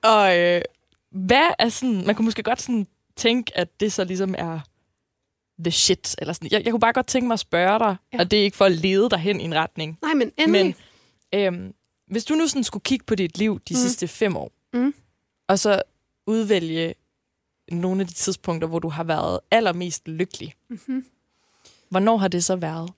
og 0.15 0.39
øh, 0.39 0.63
hvad 1.11 1.49
er 1.59 1.69
sådan... 1.69 2.07
Man 2.07 2.15
kunne 2.15 2.25
måske 2.25 2.43
godt 2.43 2.63
sådan 2.63 2.87
tænke, 3.17 3.57
at 3.57 3.81
det 3.81 3.93
så 3.93 4.05
ligesom 4.05 4.35
er 4.39 4.61
the 5.65 5.71
shit. 5.71 6.15
Eller 6.19 6.33
sådan. 6.33 6.49
Jeg, 6.53 6.65
jeg 6.65 6.71
kunne 6.73 6.81
bare 6.81 6.93
godt 6.93 7.07
tænke 7.07 7.27
mig 7.27 7.35
at 7.35 7.41
spørge 7.41 7.79
dig, 7.79 7.97
ja. 8.13 8.19
Og 8.19 8.31
det 8.31 8.39
er 8.41 8.45
ikke 8.45 8.57
for 8.57 8.65
at 8.65 8.73
lede 8.73 9.11
dig 9.11 9.19
hen 9.19 9.41
i 9.41 9.45
en 9.45 9.55
retning. 9.55 9.99
Nej, 10.03 10.15
men 10.15 10.33
endelig. 10.37 10.77
Men 11.33 11.41
øhm, 11.41 11.75
hvis 12.07 12.25
du 12.25 12.35
nu 12.35 12.47
sådan 12.47 12.65
skulle 12.65 12.83
kigge 12.83 13.05
på 13.05 13.15
dit 13.15 13.39
liv 13.39 13.61
de. 13.69 13.75
Mm. 13.75 13.79
sidste 13.81 14.09
fem 14.09 14.37
år, 14.37 14.53
Mm. 14.73 14.95
og 15.49 15.59
så 15.59 15.83
udvælge 16.27 16.95
nogle 17.73 18.01
af 18.01 18.07
de 18.07 18.13
tidspunkter, 18.15 18.69
hvor 18.69 18.79
du 18.79 18.89
har 18.89 19.05
været 19.05 19.41
allermest 19.51 20.09
lykkelig, 20.09 20.55
Mm-hmm. 20.69 21.05
Hvornår 21.91 22.17
har 22.17 22.29
det 22.29 22.45
så 22.45 22.57
været? 22.57 22.91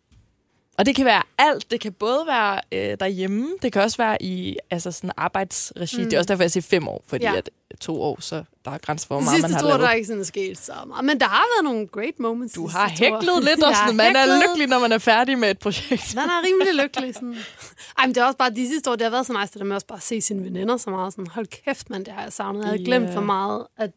Og 0.78 0.86
det 0.86 0.96
kan 0.96 1.04
være 1.04 1.22
alt. 1.38 1.70
Det 1.70 1.80
kan 1.80 1.92
både 1.92 2.24
være 2.26 2.60
øh, 2.72 2.96
derhjemme, 3.00 3.48
det 3.62 3.72
kan 3.72 3.82
også 3.82 3.96
være 3.96 4.22
i 4.22 4.56
altså 4.70 4.90
sådan 4.92 5.10
arbejdsregi. 5.16 5.96
Mm. 5.96 6.02
Mm. 6.02 6.10
Det 6.10 6.14
er 6.16 6.18
også 6.20 6.28
derfor, 6.28 6.42
jeg 6.42 6.50
siger 6.50 6.62
fem 6.62 6.88
år, 6.88 7.04
fordi 7.06 7.24
ja. 7.24 7.36
At 7.36 7.50
to 7.80 8.02
år, 8.02 8.20
så 8.20 8.44
der 8.64 8.70
er 8.70 8.78
grænser 8.78 9.06
for, 9.06 9.14
hvor 9.14 9.24
meget 9.24 9.42
man 9.42 9.50
har 9.50 9.58
år, 9.64 9.70
der 9.70 9.76
lavet. 9.78 9.88
er 9.88 9.92
ikke 9.92 10.06
sådan 10.06 10.24
sket 10.24 10.58
så 10.58 10.72
meget. 10.86 11.04
Men 11.04 11.20
der 11.20 11.26
har 11.26 11.44
været 11.54 11.64
nogle 11.72 11.86
great 11.88 12.18
moments. 12.18 12.54
Du 12.54 12.66
har 12.66 12.88
hæklet 12.88 13.44
lidt, 13.44 13.62
og 13.68 13.74
sådan, 13.76 13.96
man 13.96 14.16
er 14.16 14.20
hæklet. 14.20 14.42
lykkelig, 14.48 14.68
når 14.68 14.78
man 14.78 14.92
er 14.92 14.98
færdig 14.98 15.38
med 15.38 15.50
et 15.50 15.58
projekt. 15.58 16.14
Man 16.14 16.24
er 16.24 16.42
rimelig 16.46 16.82
lykkelig. 16.84 17.14
Sådan. 17.14 17.36
Ej, 17.98 18.06
men 18.06 18.14
det 18.14 18.20
er 18.20 18.24
også 18.24 18.38
bare 18.38 18.50
de 18.50 18.68
sidste 18.68 18.90
år, 18.90 18.96
det 18.96 19.02
har 19.02 19.10
været 19.10 19.26
så 19.26 19.32
nice, 19.40 19.52
det 19.52 19.58
der 19.58 19.64
med 19.64 19.74
også 19.76 19.86
bare 19.86 19.96
at 19.98 20.02
se 20.02 20.20
sine 20.20 20.44
veninder 20.44 20.76
så 20.76 20.90
meget. 20.90 21.12
Sådan, 21.12 21.26
hold 21.26 21.46
kæft, 21.64 21.90
man, 21.90 22.04
det 22.04 22.12
har 22.12 22.22
jeg 22.22 22.32
savnet. 22.32 22.60
Jeg 22.60 22.68
havde 22.68 22.84
glemt 22.84 23.08
Ja. 23.08 23.16
for 23.16 23.20
meget, 23.20 23.66
at 23.76 23.90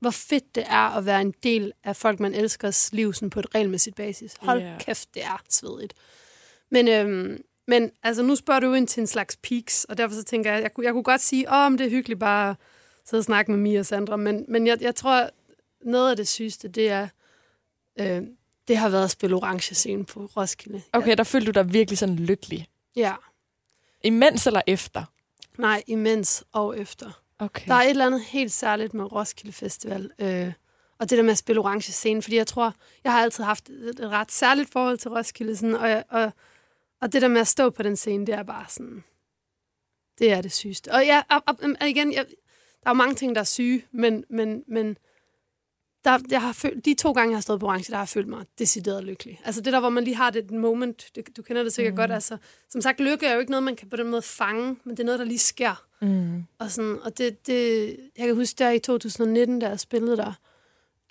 hvor 0.00 0.10
fedt 0.10 0.54
det 0.54 0.64
er 0.68 0.96
at 0.96 1.06
være 1.06 1.20
en 1.20 1.34
del 1.42 1.72
af 1.84 1.96
folk, 1.96 2.20
man 2.20 2.34
elskers 2.34 2.92
liv 2.92 3.12
sådan 3.14 3.30
på 3.30 3.40
et 3.40 3.54
regelmæssigt 3.54 3.96
basis. 3.96 4.34
Hold 4.40 4.60
Ja. 4.62 4.76
kæft, 4.80 5.14
det 5.14 5.24
er 5.24 5.42
svedigt. 5.48 5.94
Men, 6.70 6.88
øhm, 6.88 7.42
men 7.66 7.90
altså, 8.02 8.22
nu 8.22 8.36
spørger 8.36 8.60
du 8.60 8.72
ind 8.74 8.88
til 8.88 9.00
en 9.00 9.06
slags 9.06 9.36
peaks, 9.36 9.84
og 9.84 9.98
derfor 9.98 10.14
så 10.14 10.24
tænker 10.24 10.52
jeg, 10.52 10.62
jeg, 10.62 10.74
kunne- 10.74 10.86
jeg 10.86 10.92
kunne 10.92 11.02
godt 11.02 11.20
sige, 11.20 11.52
åh, 11.52 11.70
men 11.72 11.78
det 11.78 11.86
er 11.86 11.90
hyggeligt 11.90 12.20
bare 12.20 12.50
at 12.50 12.56
sidde 13.04 13.20
og 13.20 13.24
snakke 13.24 13.50
med 13.50 13.58
Mia 13.58 13.78
og 13.80 13.86
Sandra, 13.86 14.16
men, 14.16 14.44
men 14.48 14.66
jeg, 14.66 14.78
jeg 14.82 14.94
tror, 14.94 15.30
noget 15.84 16.10
af 16.10 16.16
det 16.16 16.28
sygeste, 16.28 16.68
det 16.68 16.88
er, 16.90 17.08
øh, 18.00 18.22
det 18.68 18.76
har 18.76 18.88
været 18.88 19.04
at 19.04 19.10
spille 19.10 19.36
orange 19.36 19.74
scene 19.74 20.04
på 20.04 20.24
Roskilde. 20.36 20.82
Okay, 20.92 21.16
der 21.16 21.24
følte 21.24 21.52
du 21.52 21.60
dig 21.60 21.72
virkelig 21.72 21.98
sådan 21.98 22.16
lykkelig. 22.16 22.68
Ja, 22.96 23.14
Imens 24.04 24.46
eller 24.46 24.60
efter? 24.66 25.04
nej, 25.58 25.82
imens 25.86 26.44
og 26.52 26.78
efter. 26.78 27.22
Okay. 27.38 27.68
Der 27.68 27.74
er 27.74 27.82
et 27.82 27.90
eller 27.90 28.06
andet 28.06 28.20
helt 28.20 28.52
særligt 28.52 28.94
med 28.94 29.12
Roskilde 29.12 29.52
Festival, 29.52 30.10
øh, 30.18 30.52
og 30.98 31.10
det 31.10 31.18
der 31.18 31.22
med 31.24 31.30
at 31.30 31.38
spille 31.38 31.60
orange 31.60 31.92
scene, 31.92 32.22
fordi 32.22 32.36
jeg 32.36 32.46
tror, 32.46 32.74
jeg 33.04 33.12
har 33.12 33.22
altid 33.22 33.44
haft 33.44 33.68
et, 33.68 34.00
et 34.00 34.10
ret 34.10 34.32
særligt 34.32 34.72
forhold 34.72 34.98
til 34.98 35.10
Roskilde, 35.10 35.56
sådan, 35.56 35.74
og, 35.74 36.04
og, 36.08 36.32
og 37.00 37.12
det 37.12 37.22
der 37.22 37.28
med 37.28 37.40
at 37.40 37.48
stå 37.48 37.70
på 37.70 37.82
den 37.82 37.96
scene, 37.96 38.26
det 38.26 38.34
er 38.34 38.42
bare 38.42 38.64
sådan, 38.68 39.04
det 40.18 40.32
er 40.32 40.40
det 40.40 40.52
sygeste. 40.52 40.92
Og 40.92 41.04
ja, 41.06 41.22
og, 41.30 41.42
og, 41.46 41.56
og 41.80 41.88
igen, 41.88 42.12
jeg, 42.12 42.26
der 42.82 42.86
er 42.86 42.90
jo 42.90 42.94
mange 42.94 43.14
ting, 43.14 43.34
der 43.34 43.40
er 43.40 43.44
syge, 43.44 43.86
men, 43.92 44.24
men, 44.30 44.64
men 44.68 44.98
der, 46.04 46.18
jeg 46.30 46.42
har 46.42 46.52
følt, 46.52 46.84
de 46.84 46.94
to 46.94 47.12
gange, 47.12 47.30
jeg 47.30 47.36
har 47.36 47.42
stået 47.42 47.60
på 47.60 47.66
orange, 47.66 47.90
der 47.90 47.96
har 47.96 48.02
jeg 48.02 48.08
følt 48.08 48.28
mig 48.28 48.46
decideret 48.58 49.04
lykkelig. 49.04 49.40
Altså 49.44 49.60
det 49.60 49.72
der, 49.72 49.80
hvor 49.80 49.88
man 49.88 50.04
lige 50.04 50.16
har 50.16 50.30
det 50.30 50.50
moment, 50.50 51.10
det, 51.14 51.36
du 51.36 51.42
kender 51.42 51.62
det 51.62 51.72
sikkert 51.72 51.94
mm. 51.94 51.96
godt, 51.96 52.12
altså, 52.12 52.36
som 52.68 52.80
sagt, 52.80 53.00
lykke 53.00 53.26
er 53.26 53.34
jo 53.34 53.40
ikke 53.40 53.50
noget, 53.50 53.62
man 53.62 53.76
kan 53.76 53.88
på 53.88 53.96
den 53.96 54.10
måde 54.10 54.22
fange, 54.22 54.76
men 54.84 54.96
det 54.96 55.00
er 55.00 55.04
noget, 55.04 55.18
der 55.18 55.24
lige 55.24 55.38
sker. 55.38 55.87
Mm. 56.00 56.44
Og, 56.58 56.70
sådan, 56.70 56.98
og 57.02 57.18
det, 57.18 57.46
det, 57.46 57.96
jeg 58.18 58.26
kan 58.26 58.36
huske 58.36 58.54
der 58.58 58.70
i 58.70 58.78
2019, 58.78 59.58
da 59.58 59.68
jeg 59.68 59.80
spillede 59.80 60.16
der. 60.16 60.32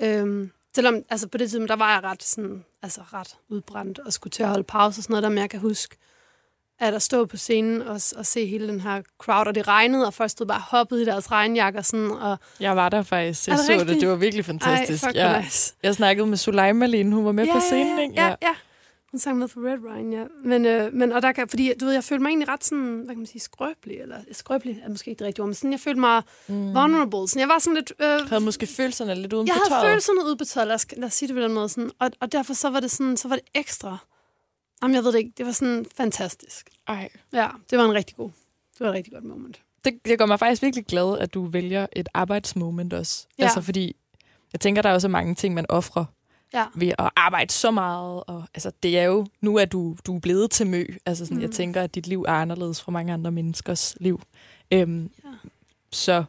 Øhm, 0.02 0.52
selvom 0.76 1.04
altså 1.10 1.28
på 1.28 1.38
det 1.38 1.50
tidspunkt, 1.50 1.70
der 1.70 1.76
var 1.76 1.94
jeg 1.94 2.04
ret, 2.04 2.24
sådan, 2.24 2.66
altså 2.82 3.02
ret 3.14 3.38
udbrændt 3.50 4.00
og 4.00 4.14
skulle 4.14 4.32
til 4.32 4.44
at 4.44 4.50
holde 4.50 4.64
pause 4.64 5.00
og 5.00 5.04
sådan 5.04 5.12
noget 5.14 5.24
der, 5.24 5.30
men 5.30 5.38
jeg 5.38 5.50
kan 5.50 5.60
huske, 5.60 5.98
at 6.80 6.94
at 6.94 7.02
stå 7.02 7.26
på 7.26 7.38
scenen 7.38 7.82
og, 7.82 8.02
og 8.18 8.26
se 8.26 8.46
hele 8.46 8.68
den 8.68 8.82
her 8.82 9.02
crowd, 9.18 9.48
og 9.48 9.56
det 9.56 9.68
regnede, 9.68 10.08
og 10.08 10.14
folk 10.14 10.32
stod 10.32 10.46
bare 10.48 10.60
hoppet 10.60 11.02
i 11.02 11.06
deres 11.06 11.32
regnjakker. 11.32 11.82
Sådan, 11.82 12.12
og, 12.12 12.38
Jeg 12.60 12.76
var 12.76 12.90
der 12.90 13.04
faktisk. 13.04 13.48
Jeg 13.48 13.58
det 13.58 13.66
så 13.66 13.72
det. 13.72 13.82
rigtigt? 13.82 14.02
Det 14.02 14.10
var 14.10 14.16
virkelig 14.16 14.46
fantastisk. 14.46 15.04
Ej, 15.04 15.10
fuck, 15.10 15.16
ja. 15.16 15.32
ja. 15.32 15.42
nice. 15.42 15.74
Jeg 15.84 15.96
snakkede 15.96 16.28
med 16.28 16.38
Suleima 16.38 16.86
lige 16.86 17.04
hun 17.04 17.26
var 17.26 17.32
med 17.32 17.46
ja, 17.46 17.54
på 17.54 17.60
scenen, 17.60 17.98
ja, 17.98 18.04
ikke? 18.04 18.22
Ja, 18.22 18.28
ja. 18.42 18.56
Hun 19.12 19.20
sang 19.20 19.38
med 19.38 19.48
på 19.48 19.60
Red 19.60 19.78
Wine, 19.80 20.18
ja. 20.18 20.26
Men, 20.44 20.66
øh, 20.66 20.94
men 20.94 21.12
og 21.12 21.22
der 21.22 21.32
kan, 21.32 21.48
fordi 21.50 21.74
du 21.80 21.86
ved, 21.86 21.94
jeg 21.94 22.04
følte 22.04 22.22
mig 22.22 22.30
egentlig 22.30 22.48
ret 22.48 22.64
sådan, 22.64 22.96
hvad 22.98 23.08
kan 23.08 23.18
man 23.18 23.26
sige, 23.26 23.42
skrøbelig, 23.42 23.98
eller 24.00 24.18
skrøbelig 24.32 24.82
er 24.84 24.90
måske 24.90 25.10
ikke 25.12 25.20
det 25.20 25.28
rigtige 25.28 25.44
ord, 25.44 25.48
men 25.48 25.54
sådan, 25.56 25.72
jeg 25.72 25.80
følte 25.80 26.00
mig 26.00 26.24
mm. 26.48 26.56
vulnerable. 26.56 27.28
Sådan, 27.30 27.40
jeg 27.40 27.50
var 27.50 27.60
sådan 27.60 27.76
lidt... 27.76 27.94
Øh, 28.00 28.08
Jeg 28.08 28.20
havde 28.30 28.44
måske 28.44 28.68
følelserne 28.68 29.16
lidt 29.16 29.34
uden 29.34 29.48
jeg 29.48 29.54
på 29.54 29.60
havde 29.60 29.70
tøjet. 29.82 29.92
følelserne 29.92 30.26
ude 30.26 30.38
på 30.38 30.46
tøjet, 30.46 30.68
lad 30.68 30.76
os, 30.76 30.88
lad 30.98 31.04
os 31.08 31.14
sige 31.14 31.28
det 31.28 31.36
på 31.36 31.42
den 31.42 31.54
måde. 31.54 31.70
Sådan, 31.70 31.92
og, 32.00 32.12
og 32.20 32.32
derfor 32.32 32.54
så 32.54 32.70
var 32.70 32.80
det 32.80 32.92
sådan, 32.92 33.18
så 33.18 33.28
var 33.28 33.36
det 33.36 33.46
ekstra. 33.56 33.98
Jamen, 34.84 34.96
jeg 34.96 35.04
ved 35.04 35.12
det 35.12 35.20
ikke, 35.20 35.32
det 35.38 35.46
var 35.46 35.52
sådan 35.52 35.86
fantastisk. 35.98 36.70
Ej. 36.88 37.10
Ja, 37.34 37.48
det 37.70 37.78
var 37.78 37.86
en 37.86 37.94
rigtig 37.94 38.16
god, 38.16 38.30
det 38.74 38.80
var 38.80 38.88
et 38.88 38.94
rigtig 38.94 39.14
godt 39.14 39.24
moment. 39.24 39.62
det, 39.86 40.00
det 40.06 40.20
gør 40.20 40.26
mig 40.26 40.40
faktisk 40.40 40.62
virkelig 40.62 40.86
glad, 40.86 41.18
at 41.20 41.34
du 41.34 41.46
vælger 41.46 41.88
et 41.94 42.10
arbejdsmoment 42.14 42.94
også. 42.94 43.28
Ja. 43.40 43.44
Altså 43.44 43.62
fordi, 43.62 43.96
jeg 44.54 44.62
tænker, 44.62 44.82
der 44.82 44.90
er 44.90 44.94
også 44.94 45.08
mange 45.08 45.36
ting, 45.36 45.54
man 45.54 45.66
offrer 45.70 46.06
Ja. 46.54 46.66
ved 46.76 46.92
at 47.00 47.10
arbejde 47.16 47.54
så 47.54 47.72
meget. 47.72 48.24
Og, 48.28 48.44
altså, 48.54 48.72
det 48.84 49.00
er 49.00 49.04
jo, 49.04 49.28
nu 49.42 49.56
er 49.58 49.66
du, 49.66 49.96
du 50.06 50.16
er 50.16 50.20
blevet 50.20 50.52
til 50.52 50.68
mø. 50.68 50.86
Altså 51.06 51.26
sådan, 51.26 51.38
mm. 51.38 51.44
jeg 51.44 51.52
tænker, 51.52 51.82
at 51.82 51.96
dit 51.96 52.08
liv 52.08 52.22
er 52.28 52.32
anderledes 52.34 52.82
fra 52.82 52.92
mange 52.92 53.14
andre 53.14 53.32
menneskers 53.32 53.96
liv. 54.00 54.22
Øhm, 54.72 55.12
Ja. 55.24 55.30
Så 55.92 56.24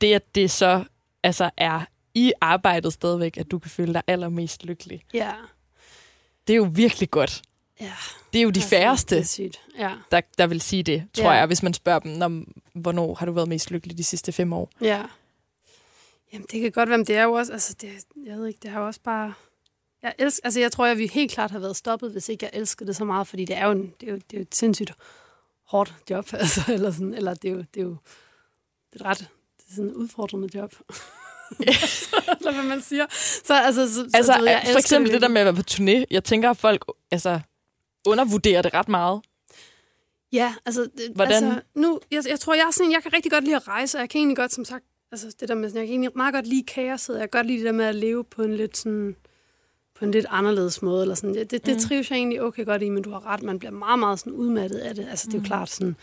det, 0.00 0.14
at 0.14 0.34
det 0.34 0.50
så 0.50 0.84
altså, 1.22 1.50
er 1.56 1.80
i 2.14 2.32
arbejdet 2.40 2.92
stadigvæk, 2.92 3.36
at 3.38 3.50
du 3.50 3.58
kan 3.58 3.70
føle 3.70 3.94
dig 3.94 4.02
allermest 4.06 4.64
lykkelig, 4.64 5.04
Ja. 5.14 5.32
det 6.46 6.52
er 6.52 6.56
jo 6.56 6.68
virkelig 6.72 7.10
godt. 7.10 7.42
Ja. 7.80 7.92
Det 8.32 8.38
er 8.38 8.42
jo 8.42 8.50
de 8.50 8.58
Altså, 8.60 8.68
færreste. 8.68 9.24
Ja. 9.78 9.92
der, 10.12 10.20
der 10.38 10.46
vil 10.46 10.60
sige 10.60 10.82
det, 10.82 11.04
tror 11.14 11.24
Ja. 11.24 11.30
jeg, 11.30 11.46
hvis 11.46 11.62
man 11.62 11.74
spørger 11.74 11.98
dem, 11.98 12.12
når, 12.12 12.42
hvornår 12.72 13.14
har 13.14 13.26
du 13.26 13.32
været 13.32 13.48
mest 13.48 13.70
lykkelig 13.70 13.98
de 13.98 14.04
sidste 14.04 14.32
fem 14.32 14.52
år? 14.52 14.70
Ja. 14.80 15.02
Jamen, 16.32 16.46
det 16.52 16.60
kan 16.60 16.72
godt 16.72 16.88
være, 16.88 16.98
men 16.98 17.06
det 17.06 17.16
er 17.16 17.22
jo 17.22 17.32
også, 17.32 17.52
altså, 17.52 17.74
det, 17.80 17.90
jeg 18.26 18.36
ved 18.38 18.46
ikke, 18.46 18.58
det 18.62 18.70
har 18.70 18.80
jo 18.80 18.86
også 18.86 19.00
bare... 19.04 19.32
Jeg, 20.02 20.14
elsker, 20.18 20.40
altså, 20.44 20.60
jeg 20.60 20.72
tror, 20.72 20.86
jeg 20.86 20.98
vi 20.98 21.06
helt 21.06 21.32
klart 21.32 21.50
har 21.50 21.58
været 21.58 21.76
stoppet, 21.76 22.12
hvis 22.12 22.28
ikke 22.28 22.44
jeg 22.44 22.60
elskede 22.60 22.86
det 22.86 22.96
så 22.96 23.04
meget, 23.04 23.26
fordi 23.26 23.44
det 23.44 23.56
er 23.56 23.66
jo, 23.66 23.72
en, 23.72 23.94
det 24.00 24.08
er 24.08 24.12
jo, 24.12 24.16
det 24.16 24.32
er 24.32 24.38
jo 24.38 24.42
et 24.42 24.54
sindssygt 24.54 24.92
hårdt 25.66 25.94
job, 26.10 26.26
altså, 26.32 26.60
eller, 26.68 26.90
sådan, 26.90 27.14
eller 27.14 27.34
det 27.34 27.48
er 27.48 27.52
jo, 27.52 27.64
det 27.74 27.80
er 27.80 27.84
jo 27.84 27.96
det 28.92 29.00
er 29.00 29.04
et 29.04 29.06
ret 29.06 29.18
det 29.18 29.70
er 29.70 29.74
sådan 29.74 29.90
et 29.90 29.94
udfordrende 29.94 30.48
job. 30.54 30.74
eller 31.60 32.52
hvad 32.52 32.64
man 32.64 32.80
siger. 32.80 33.06
Så, 33.44 33.54
altså, 33.54 33.94
så, 33.94 34.08
Altså, 34.14 34.32
så, 34.32 34.38
ved, 34.38 34.48
jeg 34.48 34.62
for 34.72 34.78
eksempel 34.78 35.12
det 35.12 35.22
der 35.22 35.28
virkelig. 35.28 35.32
med 35.32 35.40
at 35.40 35.44
være 35.44 35.54
på 35.54 35.62
turné. 35.70 36.06
Jeg 36.10 36.24
tænker, 36.24 36.50
at 36.50 36.56
folk 36.56 36.84
altså, 37.10 37.40
undervurderer 38.06 38.62
det 38.62 38.74
ret 38.74 38.88
meget. 38.88 39.20
Ja, 40.32 40.54
altså, 40.66 40.82
det, 40.82 41.12
Hvordan? 41.14 41.44
altså 41.44 41.60
nu, 41.74 42.00
jeg, 42.10 42.24
jeg 42.28 42.40
tror, 42.40 42.54
jeg 42.54 42.66
er 42.66 42.70
sådan, 42.70 42.92
jeg 42.92 43.02
kan 43.02 43.12
rigtig 43.12 43.32
godt 43.32 43.44
lide 43.44 43.56
at 43.56 43.68
rejse, 43.68 43.98
og 43.98 44.00
jeg 44.00 44.10
kan 44.10 44.18
egentlig 44.18 44.36
godt, 44.36 44.52
som 44.52 44.64
sagt, 44.64 44.84
altså 45.12 45.34
det 45.40 45.48
der 45.48 45.54
med, 45.54 45.68
sådan, 45.68 45.80
jeg 45.80 45.86
kan 45.86 45.92
egentlig 45.92 46.10
meget 46.14 46.34
godt 46.34 46.46
lide 46.46 46.62
kaoset, 46.62 47.14
jeg 47.14 47.30
kan 47.30 47.38
godt 47.38 47.46
lide 47.46 47.58
det 47.58 47.66
der 47.66 47.72
med 47.72 47.84
at 47.84 47.94
leve 47.94 48.24
på 48.24 48.42
en 48.42 48.56
lidt 48.56 48.76
sådan, 48.76 49.16
på 50.00 50.04
en 50.06 50.10
lidt 50.10 50.26
anderledes 50.28 50.82
måde, 50.82 51.02
eller 51.02 51.14
sådan, 51.14 51.34
det, 51.34 51.50
det, 51.50 51.66
det 51.66 51.78
trives 51.82 52.10
jeg 52.10 52.16
egentlig 52.16 52.42
okay 52.42 52.64
godt 52.64 52.82
i, 52.82 52.88
men 52.88 53.02
du 53.02 53.10
har 53.10 53.26
ret, 53.26 53.42
man 53.42 53.58
bliver 53.58 53.72
meget, 53.72 53.98
meget 53.98 54.18
sådan 54.18 54.32
udmattet 54.32 54.78
af 54.78 54.94
det, 54.94 55.06
altså 55.10 55.26
det 55.26 55.34
er 55.34 55.38
jo 55.38 55.40
Mm. 55.42 55.46
klart 55.46 55.70
sådan, 55.70 55.96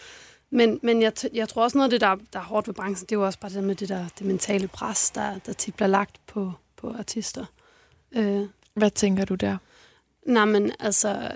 men, 0.50 0.80
men 0.84 1.02
jeg, 1.02 1.14
jeg 1.34 1.50
tror 1.50 1.64
også 1.64 1.78
noget 1.78 1.86
af 1.88 1.89
det, 1.91 2.02
der, 2.02 2.16
der 2.34 2.39
er 2.39 2.43
hårdt 2.43 2.68
ved 2.68 2.74
branchen, 2.74 3.06
det 3.10 3.16
er 3.16 3.20
jo 3.20 3.26
også 3.26 3.39
bare 3.39 3.52
det 3.52 3.64
med 3.64 3.76
det 3.76 3.89
der 3.89 4.06
det 4.20 4.28
mentale 4.28 4.68
pres, 4.68 5.12
der, 5.12 5.38
der 5.45 5.54
tit 5.54 5.76
bliver 5.76 5.88
lagt 5.88 6.22
på, 6.28 6.52
på 6.78 6.93
artister. 6.98 7.45
Øh, 8.12 8.41
Hvad 8.74 8.91
tænker 8.91 9.26
du 9.26 9.36
der? 9.36 9.58
Nej, 10.26 10.45
men 10.45 10.72
altså, 10.80 11.32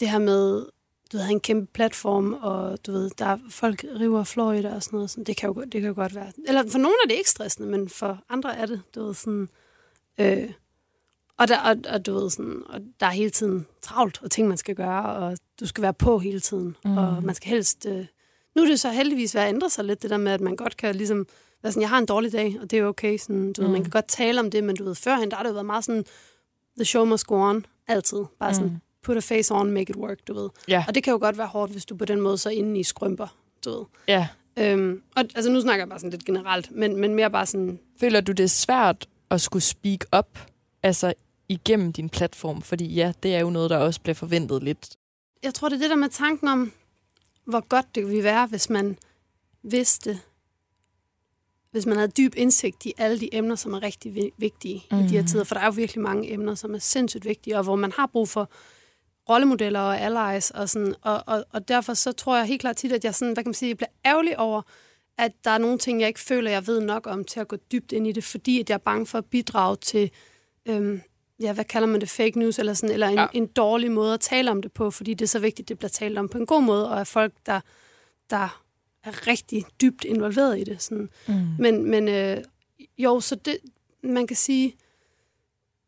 det 0.00 0.10
her 0.10 0.18
med, 0.18 0.66
du 1.12 1.16
ved, 1.16 1.28
en 1.30 1.40
kæmpe 1.40 1.72
platform, 1.72 2.32
og 2.40 2.86
du 2.86 2.92
ved, 2.92 3.10
der 3.18 3.24
er 3.26 3.38
folk 3.50 3.84
river 4.00 4.24
Florida 4.24 4.74
og 4.74 4.82
sådan 4.82 4.96
noget, 4.96 5.10
sådan, 5.10 5.24
det, 5.24 5.36
kan 5.36 5.46
jo, 5.46 5.52
godt- 5.54 5.72
det 5.72 5.80
kan 5.80 5.88
jo 5.88 5.94
godt 5.94 6.14
være. 6.14 6.32
Eller 6.48 6.64
for 6.70 6.78
nogle 6.78 6.94
er 7.04 7.08
det 7.08 7.14
ikke 7.14 7.30
stressende, 7.30 7.68
men 7.68 7.88
for 7.88 8.18
andre 8.28 8.56
er 8.56 8.66
det, 8.66 8.82
du 8.94 9.04
ved, 9.06 9.14
sådan... 9.14 9.48
Øh, 10.20 10.50
og, 11.38 11.48
der, 11.48 11.58
og, 11.60 11.76
og, 11.88 12.06
du 12.06 12.14
ved, 12.14 12.30
sådan, 12.30 12.62
og 12.68 12.80
der 13.00 13.06
er 13.06 13.10
hele 13.10 13.30
tiden 13.30 13.66
travlt, 13.82 14.20
og 14.22 14.30
ting, 14.30 14.48
man 14.48 14.56
skal 14.56 14.74
gøre, 14.74 15.04
og 15.04 15.38
du 15.60 15.66
skal 15.66 15.82
være 15.82 15.94
på 15.94 16.18
hele 16.18 16.40
tiden, 16.40 16.76
Mm. 16.84 16.90
mm. 16.90 16.96
og 16.98 17.22
man 17.22 17.34
skal 17.34 17.48
helst... 17.50 17.86
Øh, 17.86 18.06
nu 18.56 18.62
er 18.62 18.66
det 18.66 18.80
så 18.80 18.90
heldigvis 18.90 19.34
ved 19.34 19.42
at 19.42 19.48
ændre 19.48 19.70
sig 19.70 19.84
lidt, 19.84 20.02
det 20.02 20.10
der 20.10 20.16
med, 20.16 20.32
at 20.32 20.40
man 20.40 20.56
godt 20.56 20.76
kan 20.76 20.94
ligesom... 20.94 21.26
Være 21.62 21.72
sådan, 21.72 21.80
jeg 21.82 21.88
har 21.90 21.98
en 21.98 22.06
dårlig 22.06 22.32
dag, 22.32 22.56
og 22.62 22.70
det 22.70 22.78
er 22.78 22.84
okay. 22.84 23.18
Sådan, 23.18 23.52
du 23.52 23.60
ved, 23.60 23.68
Mm. 23.68 23.72
man 23.72 23.82
kan 23.82 23.90
godt 23.90 24.08
tale 24.08 24.40
om 24.40 24.50
det, 24.50 24.64
men 24.64 24.76
du 24.76 24.84
ved, 24.84 24.94
førhen, 24.94 25.30
der 25.30 25.36
har 25.36 25.42
det 25.42 25.48
jo 25.48 25.52
været 25.54 25.66
meget 25.66 25.84
sådan, 25.84 26.04
the 26.76 26.84
show 26.84 27.04
must 27.04 27.26
go 27.26 27.34
on, 27.34 27.66
altid. 27.88 28.24
Bare 28.40 28.54
sådan, 28.54 28.68
Mm. 28.68 28.76
put 29.02 29.16
a 29.16 29.20
face 29.20 29.54
on, 29.54 29.70
make 29.70 29.90
it 29.90 29.96
work, 29.96 30.18
du 30.28 30.34
ved. 30.34 30.48
Ja. 30.68 30.84
Og 30.88 30.94
det 30.94 31.02
kan 31.02 31.10
jo 31.12 31.18
godt 31.18 31.38
være 31.38 31.46
hårdt, 31.46 31.72
hvis 31.72 31.84
du 31.84 31.96
på 31.96 32.04
den 32.04 32.20
måde 32.20 32.38
så 32.38 32.50
inde 32.50 32.80
i 32.80 32.82
skrømper, 32.82 33.36
du 33.64 33.70
ved. 33.70 33.84
Ja. 34.08 34.28
Øhm, 34.58 35.02
og 35.16 35.24
altså 35.34 35.50
nu 35.50 35.60
snakker 35.60 35.80
jeg 35.82 35.88
bare 35.88 35.98
sådan 35.98 36.10
lidt 36.10 36.24
generelt, 36.24 36.70
men, 36.70 36.96
men 36.96 37.14
mere 37.14 37.30
bare 37.30 37.46
sådan, 37.46 37.78
Føler 38.00 38.20
du, 38.20 38.32
det 38.32 38.44
er 38.44 38.48
svært 38.48 39.08
at 39.30 39.40
skulle 39.40 39.62
speak 39.62 40.04
up 40.18 40.38
altså 40.82 41.12
igennem 41.48 41.92
din 41.92 42.08
platform? 42.08 42.62
Fordi 42.62 42.86
ja, 42.86 43.12
det 43.22 43.34
er 43.34 43.40
jo 43.40 43.50
noget, 43.50 43.70
der 43.70 43.76
også 43.76 44.00
bliver 44.00 44.14
forventet 44.14 44.62
lidt. 44.62 44.96
jeg 45.42 45.54
tror 45.54 45.68
det 45.68 45.76
er 45.76 45.80
det 45.80 45.90
der 45.90 45.96
med 45.96 46.08
tanken 46.08 46.48
om, 46.48 46.72
hvor 47.44 47.60
godt 47.68 47.86
det 47.94 48.06
ville 48.08 48.24
være, 48.24 48.46
hvis 48.46 48.70
man 48.70 48.98
vidste, 49.62 50.20
hvis 51.70 51.86
man 51.86 51.96
havde 51.96 52.10
dyb 52.10 52.34
indsigt 52.36 52.86
i 52.86 52.92
alle 52.98 53.20
de 53.20 53.34
emner, 53.34 53.54
som 53.56 53.74
er 53.74 53.82
rigtig 53.82 54.14
vi- 54.14 54.32
vigtige 54.36 54.84
mm. 54.90 54.98
i 54.98 55.02
de 55.02 55.08
her 55.08 55.18
Mhm. 55.20 55.26
tider. 55.28 55.44
For 55.44 55.54
der 55.54 55.60
er 55.62 55.66
jo 55.66 55.70
virkelig 55.72 56.02
mange 56.02 56.32
emner, 56.32 56.54
som 56.54 56.74
er 56.74 56.78
sindssygt 56.78 57.24
vigtige, 57.24 57.56
og 57.58 57.64
hvor 57.64 57.76
man 57.76 57.92
har 57.92 58.06
brug 58.06 58.28
for 58.28 58.50
rollemodeller 59.28 59.80
og 59.80 60.00
allies. 60.00 60.50
Og, 60.50 60.68
sådan, 60.68 60.94
og, 61.02 61.22
og, 61.26 61.44
og 61.52 61.68
derfor 61.68 61.94
så 61.94 62.12
tror 62.12 62.36
jeg 62.36 62.46
helt 62.46 62.60
klart 62.60 62.76
tit, 62.76 62.92
at 62.92 63.04
jeg, 63.04 63.14
sådan, 63.14 63.34
hvad 63.34 63.44
kan 63.44 63.48
man 63.48 63.54
sige, 63.54 63.68
jeg 63.68 63.76
bliver 63.76 63.90
ærgerlig 64.04 64.38
over, 64.38 64.62
at 65.18 65.32
der 65.44 65.50
er 65.50 65.58
nogle 65.58 65.78
ting, 65.78 66.00
jeg 66.00 66.08
ikke 66.08 66.20
føler, 66.20 66.50
jeg 66.50 66.66
ved 66.66 66.80
nok 66.80 67.06
om 67.06 67.24
til 67.24 67.40
at 67.40 67.48
gå 67.48 67.56
dybt 67.56 67.92
ind 67.92 68.06
i 68.06 68.12
det, 68.12 68.24
fordi 68.24 68.60
at 68.60 68.68
jeg 68.70 68.74
er 68.74 68.78
bange 68.78 69.06
for 69.06 69.18
at 69.18 69.24
bidrage 69.24 69.76
til, 69.76 70.10
øhm, 70.66 71.00
ja, 71.40 71.52
hvad 71.52 71.64
kalder 71.64 71.88
man 71.88 72.00
det, 72.00 72.08
fake 72.08 72.38
news, 72.38 72.58
eller, 72.58 72.74
sådan, 72.74 72.92
eller 72.94 73.08
en, 73.08 73.14
Ja. 73.18 73.26
en 73.32 73.46
dårlig 73.46 73.92
måde 73.92 74.14
at 74.14 74.20
tale 74.20 74.50
om 74.50 74.62
det 74.62 74.72
på, 74.72 74.90
fordi 74.90 75.14
det 75.14 75.24
er 75.24 75.28
så 75.28 75.38
vigtigt, 75.38 75.64
at 75.64 75.68
det 75.68 75.78
bliver 75.78 75.88
talt 75.88 76.18
om 76.18 76.28
på 76.28 76.38
en 76.38 76.46
god 76.46 76.62
måde, 76.62 76.90
og 76.90 77.00
at 77.00 77.06
folk, 77.06 77.32
der, 77.46 77.60
der 78.30 78.62
er 79.04 79.26
rigtig 79.26 79.64
dybt 79.80 80.04
involveret 80.04 80.58
i 80.58 80.64
det. 80.64 80.82
Sådan. 80.82 81.08
Mm. 81.28 81.34
Men, 81.58 81.90
men 81.90 82.08
øh, 82.08 82.36
jo, 82.98 83.20
så 83.20 83.34
det, 83.34 83.58
man 84.02 84.26
kan 84.26 84.36
sige, 84.36 84.74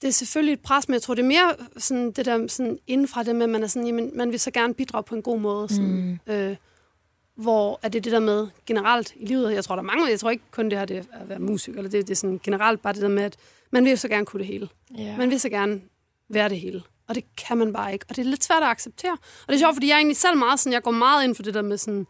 det 0.03 0.09
er 0.09 0.12
selvfølgelig 0.12 0.53
et 0.53 0.61
pres, 0.61 0.88
men 0.88 0.92
jeg 0.94 1.03
tror, 1.03 1.14
det 1.14 1.22
er 1.22 1.26
mere 1.26 1.55
sådan, 1.76 2.11
det 2.12 2.26
der 2.26 2.46
sådan 2.46 2.78
indenfra 2.86 3.22
det 3.22 3.36
med, 3.36 3.42
at 3.42 3.51
man 3.51 3.62
er 3.62 3.66
sådan, 3.66 3.86
jamen, 3.86 4.11
man 4.14 4.30
vil 4.32 4.40
så 4.40 4.51
gerne 4.51 4.74
bidrage 4.74 5.03
på 5.05 5.14
en 5.14 5.22
god 5.22 5.38
måde. 5.40 5.68
Sådan, 5.68 6.18
Mm. 6.26 6.32
øh, 6.32 6.57
hvor 7.34 7.80
er 7.82 7.88
det 7.88 8.05
det 8.05 8.12
der 8.12 8.20
med 8.20 8.48
generelt 8.66 9.12
i 9.16 9.26
livet, 9.26 9.53
jeg 9.53 9.64
tror, 9.64 9.74
der 9.74 9.82
er 9.82 9.86
mange, 9.86 10.11
jeg 10.11 10.20
tror 10.20 10.30
ikke 10.30 10.44
kun 10.51 10.70
det 10.70 10.78
her 10.78 10.84
det 10.84 10.96
at 11.12 11.28
være 11.28 11.38
musiker, 11.38 11.78
eller 11.78 11.90
det, 11.90 12.07
det 12.07 12.12
er 12.12 12.16
sådan 12.16 12.40
generelt 12.42 12.82
bare 12.82 12.92
det 12.92 13.03
der 13.03 13.09
med, 13.09 13.22
at 13.22 13.36
man 13.70 13.84
vil 13.84 13.98
så 13.98 14.08
gerne 14.08 14.26
kunne 14.26 14.40
det 14.40 14.46
hele. 14.46 14.68
Ja. 14.98 15.16
Man 15.16 15.30
vil 15.30 15.40
så 15.40 15.48
gerne 15.48 15.80
være 16.28 16.48
det 16.48 16.60
hele. 16.60 16.82
Og 17.08 17.14
det 17.14 17.24
kan 17.36 17.58
man 17.58 17.72
bare 17.72 17.92
ikke. 17.92 18.04
Og 18.08 18.16
det 18.16 18.22
er 18.22 18.26
lidt 18.26 18.44
svært 18.44 18.62
at 18.62 18.68
acceptere. 18.68 19.12
Og 19.12 19.48
det 19.48 19.54
er 19.54 19.58
sjovt, 19.58 19.74
fordi 19.74 19.88
jeg 19.88 19.94
er 19.94 19.98
egentlig 19.98 20.16
selv 20.16 20.36
meget 20.36 20.60
sådan, 20.60 20.72
jeg 20.72 20.82
går 20.82 20.90
meget 20.90 21.24
ind 21.24 21.34
for 21.34 21.42
det 21.42 21.54
der 21.54 21.62
med 21.62 21.78
sådan, 21.78 22.06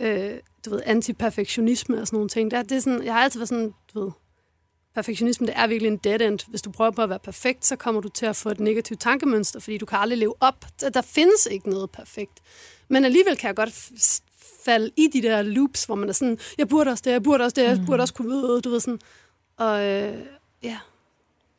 øh, 0.00 0.30
du 0.64 0.70
ved, 0.70 0.82
antiperfektionisme 0.86 2.00
og 2.00 2.06
sådan 2.06 2.16
nogle 2.16 2.28
ting. 2.28 2.50
Det 2.50 2.58
er, 2.58 2.62
det 2.62 2.76
er 2.76 2.80
sådan, 2.80 3.04
jeg 3.04 3.14
har 3.14 3.20
altid 3.20 3.40
været 3.40 3.48
sådan, 3.48 3.74
du 3.94 4.04
ved, 4.04 4.10
perfektionisme, 4.94 5.46
det 5.46 5.54
er 5.56 5.66
virkelig 5.66 5.88
en 5.88 5.96
dead 5.96 6.20
end. 6.20 6.38
Hvis 6.48 6.62
du 6.62 6.70
prøver 6.70 6.90
på 6.90 7.02
at 7.02 7.10
være 7.10 7.18
perfekt, 7.18 7.66
så 7.66 7.76
kommer 7.76 8.00
du 8.00 8.08
til 8.08 8.26
at 8.26 8.36
få 8.36 8.48
et 8.48 8.60
negativt 8.60 9.00
tankemønster, 9.00 9.60
fordi 9.60 9.78
du 9.78 9.86
kan 9.86 9.98
aldrig 9.98 10.18
leve 10.18 10.34
op. 10.40 10.64
Der, 10.80 10.90
der 10.90 11.02
findes 11.02 11.46
ikke 11.50 11.70
noget 11.70 11.90
perfekt. 11.90 12.40
Men 12.88 13.04
alligevel 13.04 13.36
kan 13.36 13.48
jeg 13.48 13.56
godt 13.56 13.90
falde 14.64 14.90
i 14.96 15.08
de 15.12 15.22
der 15.22 15.42
loops, 15.42 15.84
hvor 15.84 15.94
man 15.94 16.08
er 16.08 16.12
sådan, 16.12 16.38
jeg 16.58 16.68
burde 16.68 16.90
også 16.90 17.02
det, 17.04 17.10
jeg 17.10 17.22
burde 17.22 17.44
også 17.44 17.54
det, 17.54 17.62
jeg 17.62 17.82
burde 17.86 18.00
også 18.00 18.14
kunne 18.14 18.28
vide, 18.28 18.60
du 18.60 18.70
ved 18.70 18.80
sådan. 18.80 19.00
Og 19.56 19.86
øh, 19.86 20.18
ja, 20.62 20.78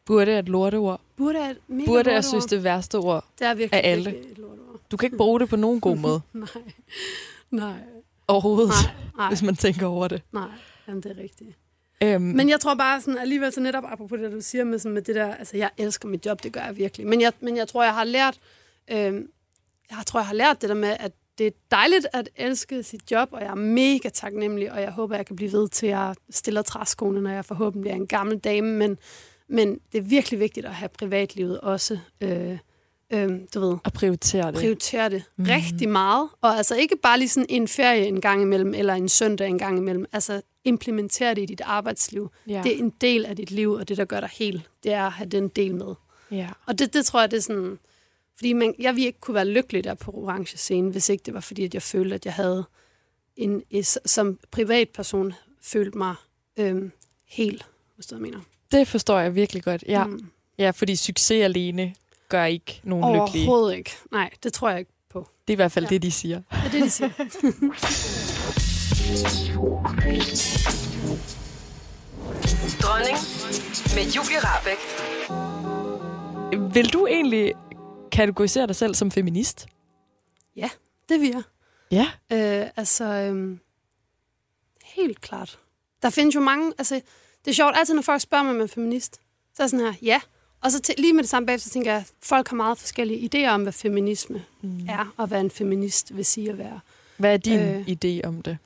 Burde 0.06 0.32
er 0.32 0.39
et 0.39 0.50
lorteord. 0.50 1.02
burde 1.16 1.39
er 1.39 1.50
et 1.50 1.58
mega 1.68 1.86
Burde 1.86 2.04
lorteord. 2.04 2.24
synes 2.24 2.45
det 2.45 2.64
værste 2.64 2.95
ord. 2.97 3.26
Det 3.39 3.47
er 3.47 3.54
virkelig, 3.54 3.84
af 3.86 3.91
alle. 3.91 4.12
virkelig 4.12 4.32
et 4.32 4.38
lorteord. 4.38 4.80
Du 4.91 4.97
kan 4.97 5.08
ikke 5.08 5.18
bruge 5.18 5.39
det 5.39 5.50
på 5.50 5.56
nogen 5.56 5.82
god 5.82 5.95
måde 6.06 6.22
Nej, 6.34 6.47
nej, 7.52 7.74
overhovedet, 8.28 8.70
nej, 8.70 8.93
nej, 9.18 9.28
hvis 9.28 9.41
man 9.43 9.56
tænker 9.56 9.86
over 9.88 10.08
det. 10.08 10.22
nej. 10.32 10.50
Jamen, 10.88 11.04
det 11.04 11.12
er 11.18 11.24
rigtigt. 11.24 11.56
Øhm, 12.04 12.22
Men 12.22 12.50
jeg 12.50 12.60
tror 12.60 12.76
bare 12.76 13.02
sådan, 13.02 13.18
alligevel 13.18 13.52
så 13.54 13.62
netop 13.62 13.84
apropos 13.88 14.20
det, 14.20 14.32
du 14.32 14.41
siger 14.41 14.64
med, 14.64 14.80
sådan, 14.80 14.93
med 14.93 15.02
det 15.02 15.16
der, 15.16 15.34
altså 15.36 15.58
jeg 15.58 15.70
elsker 15.78 16.08
mit 16.08 16.26
job, 16.26 16.43
det 16.43 16.54
gør 16.54 16.62
jeg 16.62 16.78
virkelig. 16.78 17.08
Men 17.08 17.22
jeg, 17.22 17.34
men 17.39 17.58
jeg 17.58 17.68
tror, 17.68 17.84
jeg 17.84 17.93
har 17.93 18.04
lært, 18.04 18.39
øh, 18.91 18.97
jeg 19.91 20.04
tror, 20.06 20.20
jeg 20.20 20.28
har 20.28 20.34
lært 20.34 20.62
det 20.62 20.70
der 20.70 20.76
med, 20.76 20.95
at 21.00 21.12
det 21.40 21.48
er 21.48 21.52
dejligt 21.72 22.08
at 22.14 22.30
elske 22.36 22.84
sit 22.84 23.12
job, 23.12 23.30
og 23.32 23.42
jeg 23.42 23.50
er 23.50 23.56
mega 23.56 24.10
taknemmelig, 24.10 24.72
og 24.72 24.82
jeg 24.82 24.92
håber, 24.92 25.16
jeg 25.16 25.26
kan 25.26 25.36
blive 25.36 25.52
ved 25.52 25.68
til, 25.68 25.86
at 25.86 25.92
jeg 25.92 26.16
stiller 26.30 26.62
træskoene, 26.62 27.22
når 27.22 27.30
jeg 27.30 27.46
forhåbentlig 27.46 27.92
er 27.92 27.96
en 27.96 28.08
gammel 28.08 28.38
dame, 28.38 28.74
men, 28.74 28.98
men 29.48 29.80
det 29.92 29.98
er 29.98 30.02
virkelig 30.02 30.40
vigtigt 30.40 30.66
at 30.66 30.74
have 30.74 30.90
privatlivet 30.90 31.60
også, 31.60 32.00
øh, 32.22 32.58
øh, 33.14 33.30
du 33.54 33.60
ved, 33.60 33.78
at 33.86 33.94
prioritere 33.94 34.48
det. 34.48 34.56
prioritere 34.56 35.10
det 35.10 35.24
mm. 35.36 35.46
rigtig 35.48 35.90
meget. 35.90 36.30
Og 36.42 36.58
altså 36.58 36.76
ikke 36.76 36.98
bare 37.04 37.20
lige 37.20 37.30
sådan 37.30 37.48
en 37.50 37.68
ferie 37.68 38.06
en 38.06 38.22
gang 38.22 38.42
imellem, 38.42 38.74
eller 38.74 38.94
en 38.94 39.10
søndag 39.10 39.48
en 39.48 39.58
gang 39.58 39.78
imellem. 39.78 40.06
Altså 40.14 40.42
implementere 40.64 41.36
det 41.36 41.42
i 41.42 41.46
dit 41.46 41.62
arbejdsliv. 41.66 42.32
Ja. 42.48 42.62
Det 42.64 42.76
er 42.76 42.80
en 42.80 42.90
del 42.90 43.26
af 43.26 43.36
dit 43.36 43.52
liv, 43.52 43.72
og 43.72 43.90
det, 43.90 43.98
der 43.98 44.06
gør 44.06 44.20
dig 44.20 44.30
helt, 44.34 44.70
det 44.84 44.94
er 44.94 45.06
at 45.06 45.12
have 45.12 45.30
den 45.30 45.48
del 45.48 45.76
med. 45.76 45.96
ja. 46.32 46.50
Og 46.68 46.80
det, 46.80 46.94
det 46.94 47.06
tror 47.06 47.20
jeg, 47.20 47.32
det 47.32 47.38
er 47.38 47.42
sådan... 47.42 47.80
Fordi 48.40 48.54
man, 48.54 48.76
jeg 48.80 48.96
ville 48.96 49.08
ikke 49.08 49.20
kunne 49.20 49.36
være 49.36 49.46
lykkelig 49.48 49.84
der 49.84 49.94
på 49.94 50.12
orange 50.12 50.58
scene, 50.58 50.92
hvis 50.92 51.10
ikke 51.10 51.24
det 51.26 51.34
var 51.34 51.40
fordi, 51.40 51.64
at 51.66 51.74
jeg 51.74 51.82
følte, 51.82 52.16
at 52.16 52.26
jeg 52.26 52.34
havde 52.34 52.64
en, 53.36 53.64
som 54.06 54.40
privatperson 54.52 55.34
følte 55.62 55.98
mig 55.98 56.16
øhm, 56.58 56.92
helt, 57.26 57.66
hvis 57.96 58.06
du 58.06 58.18
mener. 58.18 58.40
Det 58.72 58.88
forstår 58.88 59.20
jeg 59.20 59.36
virkelig 59.36 59.64
godt. 59.64 59.84
Ja, 59.88 60.04
Mm. 60.06 60.26
ja 60.58 60.70
fordi 60.72 60.96
succes 60.96 61.44
alene 61.44 61.96
gør 62.30 62.46
ikke 62.46 62.82
nogen 62.84 63.16
lykkelige. 63.16 63.48
Overhovedet 63.50 63.78
ikke. 63.78 63.92
Nej, 64.12 64.30
det 64.44 64.54
tror 64.54 64.70
jeg 64.70 64.80
ikke 64.80 64.92
på. 65.10 65.28
Det 65.48 65.54
er 65.54 65.56
i 65.56 65.56
hvert 65.56 65.72
fald 65.72 65.86
Ja. 65.86 65.90
det, 65.90 66.02
de 66.02 66.12
siger. 66.12 66.42
Det 66.52 66.58
er 66.66 66.70
det, 66.72 66.82
de 66.84 66.90
siger. 66.90 67.10
Dronning 72.82 73.18
med 73.96 74.04
Julie 74.16 74.40
Rabeck. 74.44 74.82
Vil 76.76 76.94
du 76.94 77.08
egentlig 77.08 77.54
kategorisere 78.10 78.68
dig 78.68 78.76
selv 78.76 78.95
som 78.95 79.12
feminist? 79.12 79.68
det 81.10 81.22
vil 81.22 81.30
jeg. 81.30 81.43
Ja. 81.91 82.07
Øh, 82.32 82.70
altså, 82.76 83.03
øhm, 83.03 83.60
Helt 84.95 85.22
klart. 85.22 85.60
Der 86.01 86.10
findes 86.10 86.36
jo 86.36 86.39
mange... 86.39 86.74
Altså, 86.78 87.01
det 87.45 87.51
er 87.51 87.55
sjovt, 87.55 87.76
altid 87.78 87.93
når 87.93 88.01
folk 88.01 88.22
spørger 88.22 88.43
mig, 88.43 88.51
om 88.51 88.57
jeg 88.57 88.64
er 88.64 88.68
feminist, 88.68 89.16
så 89.53 89.64
er 89.64 89.64
jeg 89.64 89.70
sådan 89.70 89.86
her, 89.86 89.93
ja. 90.01 90.22
Og 90.62 90.72
så 90.72 90.93
lige 90.97 91.14
med 91.14 91.24
det 91.24 91.30
samme 91.30 91.45
bagefter, 91.45 91.68
så 91.68 91.74
tænker 91.74 91.91
jeg, 91.91 91.99
at 91.99 92.12
folk 92.24 92.47
har 92.47 92.55
meget 92.55 92.78
forskellige 92.78 93.30
idéer 93.30 93.49
om, 93.49 93.64
hvad 93.64 93.74
feminisme 93.74 94.45
mm. 94.62 94.88
er, 94.89 95.14
og 95.18 95.28
hvad 95.28 95.41
en 95.41 95.51
feminist 95.51 96.18
vil 96.18 96.26
sige 96.26 96.49
at 96.49 96.57
være. 96.57 96.80
Hvad 97.18 97.34
er 97.34 97.38
din 97.38 97.60
Øh. 97.60 97.88
idé 97.88 98.28
om 98.28 98.41
det? 98.41 98.57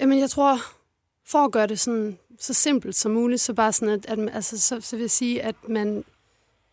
Jamen, 0.00 0.18
jeg 0.18 0.30
tror, 0.30 0.58
for 1.26 1.38
at 1.38 1.52
gøre 1.52 1.66
det 1.66 1.80
sådan, 1.80 2.18
så 2.40 2.54
simpelt 2.54 2.96
som 2.96 3.12
muligt, 3.12 3.40
så 3.40 3.54
bare 3.54 3.72
sådan, 3.72 3.88
at, 3.88 4.06
at 4.06 4.34
altså, 4.34 4.60
så, 4.60 4.80
så 4.80 4.96
vil 4.96 5.02
jeg 5.02 5.10
sige, 5.10 5.42
at 5.42 5.54
man, 5.68 6.04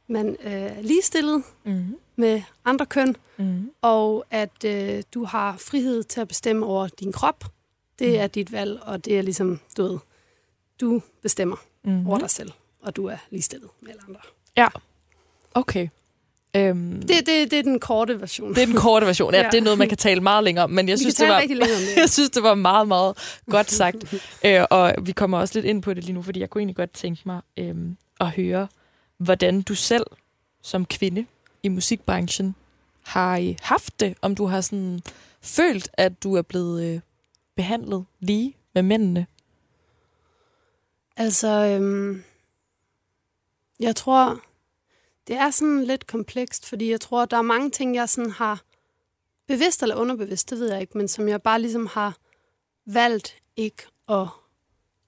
man 0.10 0.38
øh, 0.44 0.52
er 0.52 0.82
ligestillet 0.82 1.44
Mm. 1.64 1.96
med 2.16 2.42
andre 2.66 2.86
køn, 2.86 3.16
Mm. 3.38 3.72
og 3.82 4.26
at 4.32 4.64
øh, 4.66 5.04
du 5.14 5.24
har 5.24 5.58
frihed 5.58 6.04
til 6.04 6.22
at 6.22 6.28
bestemme 6.28 6.66
over 6.66 6.88
din 6.88 7.12
krop. 7.12 7.46
Det 8.00 8.20
er 8.20 8.28
dit 8.28 8.52
valg, 8.52 8.80
og 8.84 9.06
det 9.06 9.18
er 9.18 9.22
ligesom, 9.22 9.60
du 9.78 9.84
ved, 9.84 9.98
du 10.82 11.02
bestemmer 11.22 11.56
Mm. 11.84 12.08
over 12.08 12.18
dig 12.20 12.30
selv, 12.30 12.52
og 12.82 12.96
du 12.96 13.06
er 13.06 13.18
ligestillet 13.30 13.70
med 13.82 13.90
alle 13.92 14.02
andre. 14.08 14.20
Okay. 15.54 15.88
Øhm, 16.56 17.02
Det, 17.02 17.10
det, 17.10 17.52
det 17.52 17.54
er 17.60 17.64
den 17.64 17.80
korte 17.80 18.22
version. 18.22 18.56
det 18.56 18.62
er 18.62 18.66
den 18.66 18.76
korte 18.76 19.06
version. 19.06 19.34
Ja, 19.34 19.40
Ja. 19.44 19.50
det 19.50 19.58
er 19.58 19.62
noget, 19.62 19.80
man 19.80 19.90
kan 19.90 19.98
tale 19.98 20.22
meget 20.22 20.44
længere 20.44 20.64
om, 20.64 20.70
men 20.70 20.90
jeg 20.90 20.94
Vi 20.94 20.98
synes, 21.00 21.16
det 21.16 21.28
var... 21.28 21.40
det. 21.42 21.60
Jeg 21.98 22.10
synes, 22.10 22.30
det 22.30 22.44
var 22.44 22.56
meget, 22.56 22.88
meget 22.88 23.18
godt 23.50 23.72
sagt. 23.72 24.14
øh, 24.46 24.62
og 24.70 24.94
vi 25.02 25.12
kommer 25.12 25.38
også 25.38 25.54
lidt 25.56 25.66
ind 25.66 25.82
på 25.82 25.94
det 25.94 26.04
lige 26.04 26.14
nu, 26.14 26.22
fordi 26.22 26.40
jeg 26.40 26.50
kunne 26.50 26.62
egentlig 26.62 26.76
godt 26.76 26.92
tænke 26.92 27.22
mig 27.26 27.42
øh, 27.58 27.76
at 28.20 28.30
høre, 28.30 28.68
hvordan 29.20 29.62
du 29.62 29.76
selv 29.76 30.06
som 30.62 30.86
kvinde 30.86 31.26
i 31.64 31.68
musikbranchen 31.68 32.56
har 33.06 33.38
øh, 33.38 33.56
haft 33.62 34.00
det. 34.00 34.18
Om 34.22 34.36
du 34.36 34.46
har 34.46 34.62
sådan 34.62 35.02
følt, 35.42 35.90
at 35.94 36.24
du 36.24 36.36
er 36.36 36.42
blevet 36.42 36.84
øh, 36.84 37.02
behandlet 37.56 38.06
lige 38.20 38.56
med 38.74 38.84
mændene. 38.84 39.28
Altså, 41.18 41.48
øhm, 41.48 42.24
jeg 43.80 43.96
tror, 43.96 44.42
det 45.28 45.36
er 45.36 45.52
sådan 45.52 45.84
lidt 45.84 46.08
komplekst, 46.08 46.66
fordi 46.66 46.92
jeg 46.92 47.02
tror, 47.02 47.26
der 47.26 47.38
er 47.38 47.42
mange 47.42 47.70
ting, 47.70 47.96
jeg 47.96 48.10
sådan 48.10 48.32
har 48.32 48.64
bevidst 49.48 49.84
eller 49.84 49.96
underbevidst, 49.96 50.50
det 50.50 50.60
ved 50.60 50.72
jeg 50.72 50.82
ikke, 50.82 50.98
men 50.98 51.08
som 51.08 51.28
jeg 51.28 51.42
bare 51.42 51.62
ligesom 51.62 51.88
har 51.88 52.18
valgt 52.86 53.36
ikke 53.56 53.84
at 54.10 54.28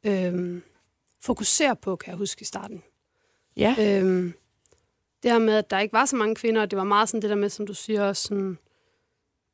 øhm, 0.03 0.64
fokusere 1.20 1.76
på, 1.76 1.95
kan 1.95 2.09
jeg 2.12 2.18
huske 2.18 2.41
i 2.41 2.45
starten. 2.45 2.84
Ja. 3.58 3.76
Øhm, 3.80 4.34
det 5.24 5.32
her 5.32 5.39
med, 5.39 5.54
at 5.54 5.70
der 5.70 5.80
ikke 5.80 5.93
var 5.93 6.06
så 6.06 6.16
mange 6.16 6.36
kvinder, 6.36 6.62
og 6.62 6.72
det 6.72 6.78
var 6.78 6.84
meget 6.84 7.10
sådan 7.10 7.22
det 7.22 7.30
der 7.30 7.36
med, 7.36 7.49
som 7.49 7.68
du 7.68 7.74
siger, 7.74 8.04
også 8.04 8.24
sådan, 8.24 8.58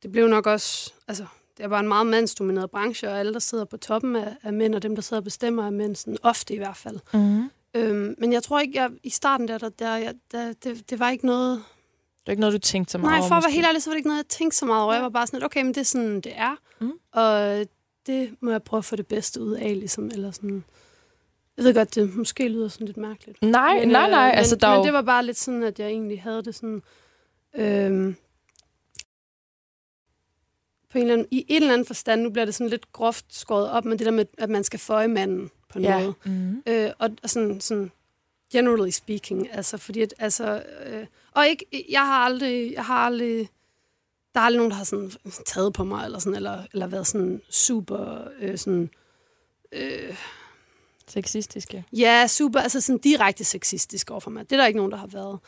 det 0.02 0.12
blev 0.12 0.28
nok 0.28 0.46
også, 0.46 0.92
altså, 1.08 1.26
det 1.58 1.70
bare 1.70 1.80
en 1.80 1.88
meget 1.88 2.06
mandsdomineret 2.06 2.70
branche, 2.70 3.08
og 3.08 3.18
alle, 3.18 3.32
der 3.32 3.38
sidder 3.38 3.64
på 3.64 3.76
toppen 3.76 4.16
af, 4.16 4.36
af 4.42 4.52
mænd, 4.52 4.74
og 4.74 4.82
dem, 4.82 4.94
der 4.94 5.02
sidder 5.02 5.20
og 5.20 5.24
bestemmer, 5.24 5.66
er 5.66 5.70
mænd, 5.70 5.96
sådan, 5.96 6.18
ofte 6.22 6.54
i 6.54 6.58
hvert 6.58 6.76
fald. 6.76 6.98
Mm. 7.14 7.50
Øhm, 7.74 8.14
men 8.18 8.32
jeg 8.32 8.42
tror 8.42 8.60
ikke, 8.60 8.80
jeg, 8.80 8.90
i 9.02 9.10
starten 9.10 9.48
der, 9.48 9.58
der, 9.58 9.68
der, 9.68 10.12
der 10.32 10.52
det, 10.52 10.90
det 10.90 10.98
var 10.98 11.10
ikke 11.10 11.26
noget... 11.26 11.62
Det 12.20 12.26
er 12.26 12.30
ikke 12.30 12.40
noget, 12.40 12.52
du 12.52 12.58
tænkte 12.58 12.92
så 12.92 12.98
meget 12.98 13.10
Nej, 13.10 13.18
over, 13.18 13.28
for 13.28 13.34
at 13.34 13.42
være 13.42 13.52
helt 13.52 13.66
ærlig, 13.66 13.82
så 13.82 13.90
var 13.90 13.92
det 13.94 13.98
ikke 13.98 14.08
noget, 14.08 14.18
jeg 14.18 14.28
tænkte 14.28 14.56
så 14.56 14.66
meget 14.66 14.82
over. 14.84 14.92
Jeg 14.92 15.02
var 15.02 15.08
bare 15.08 15.26
sådan, 15.26 15.42
okay, 15.42 15.62
men 15.62 15.74
det 15.74 15.80
er 15.80 15.84
sådan, 15.84 16.20
det 16.20 16.32
er. 16.36 16.56
Mm. 16.80 16.92
Og 17.12 17.66
det 18.06 18.34
må 18.40 18.50
jeg 18.50 18.62
prøve 18.62 18.78
at 18.78 18.84
få 18.84 18.96
det 18.96 19.06
bedste 19.06 19.40
ud 19.40 19.52
af, 19.52 19.78
ligesom. 19.78 20.04
Eller 20.04 20.30
sådan. 20.30 20.64
Jeg 21.58 21.64
ved 21.64 21.74
godt, 21.74 21.94
det 21.94 22.16
måske 22.16 22.48
lyder 22.48 22.68
sådan 22.68 22.86
lidt 22.86 22.96
mærkeligt. 22.96 23.42
Nej, 23.42 23.78
Men, 23.78 23.88
nej, 23.88 24.04
øh, 24.04 24.10
nej. 24.10 24.28
Men, 24.28 24.38
altså, 24.38 24.56
der 24.56 24.66
er 24.66 24.70
men 24.70 24.78
jo... 24.78 24.84
det 24.84 24.92
var 24.92 25.02
bare 25.02 25.24
lidt 25.24 25.38
sådan, 25.38 25.62
at 25.62 25.78
jeg 25.78 25.88
egentlig 25.88 26.22
havde 26.22 26.44
det 26.44 26.54
sådan... 26.54 26.82
Øhm, 27.54 28.16
på 30.90 30.98
en 30.98 31.02
eller 31.02 31.14
anden, 31.14 31.28
I 31.30 31.46
en 31.48 31.62
eller 31.62 31.72
anden 31.72 31.86
forstand, 31.86 32.22
nu 32.22 32.30
bliver 32.30 32.44
det 32.44 32.54
sådan 32.54 32.70
lidt 32.70 32.92
groft 32.92 33.26
skåret 33.30 33.70
op, 33.70 33.84
men 33.84 33.98
det 33.98 34.06
der 34.06 34.12
med, 34.12 34.24
at 34.38 34.50
man 34.50 34.64
skal 34.64 34.78
føje 34.78 35.08
manden 35.08 35.50
på 35.68 35.78
en 35.78 35.84
ja. 35.84 36.00
måde. 36.00 36.14
Mm. 36.24 36.62
Øh, 36.66 36.90
og, 36.98 37.10
og 37.22 37.30
sådan, 37.30 37.60
sådan 37.60 37.90
generally 38.52 38.90
speaking, 38.90 39.52
altså 39.52 39.76
fordi 39.76 40.00
at, 40.00 40.14
altså, 40.18 40.62
øh, 40.86 41.06
og 41.34 41.48
ikke, 41.48 41.86
jeg 41.90 42.06
har 42.06 42.24
aldrig, 42.24 42.72
jeg 42.72 42.84
har 42.84 43.06
aldrig, 43.06 43.48
der 44.34 44.40
er 44.40 44.44
aldrig 44.44 44.58
nogen, 44.58 44.70
der 44.70 44.76
har 44.76 44.84
sådan 44.84 45.10
taget 45.46 45.72
på 45.72 45.84
mig, 45.84 46.04
eller 46.04 46.18
sådan, 46.18 46.36
eller, 46.36 46.62
eller 46.72 46.86
været 46.86 47.06
sådan 47.06 47.42
super, 47.50 48.28
øh, 48.40 48.58
sådan, 48.58 48.90
øh, 49.72 50.16
Sexistiske. 51.08 51.84
ja, 51.92 52.26
super, 52.26 52.60
altså 52.60 52.80
sådan 52.80 52.98
direkte 52.98 53.44
sexistisk 53.44 54.10
overfor 54.10 54.30
mig. 54.30 54.50
Det 54.50 54.56
er 54.56 54.60
der 54.60 54.66
ikke 54.66 54.76
nogen, 54.76 54.92
der 54.92 54.98
har 54.98 55.06
været. 55.06 55.38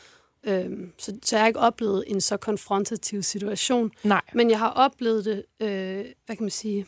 Øhm, 0.43 0.91
så, 0.97 1.17
så 1.23 1.35
jeg 1.35 1.41
har 1.43 1.47
ikke 1.47 1.59
oplevet 1.59 2.03
en 2.07 2.21
så 2.21 2.37
konfrontativ 2.37 3.23
situation, 3.23 3.91
Nej. 4.03 4.21
men 4.33 4.49
jeg 4.49 4.59
har 4.59 4.69
oplevet 4.69 5.25
det, 5.25 5.45
øh, 5.59 6.05
hvad 6.25 6.35
kan 6.35 6.43
man 6.43 6.49
sige, 6.49 6.85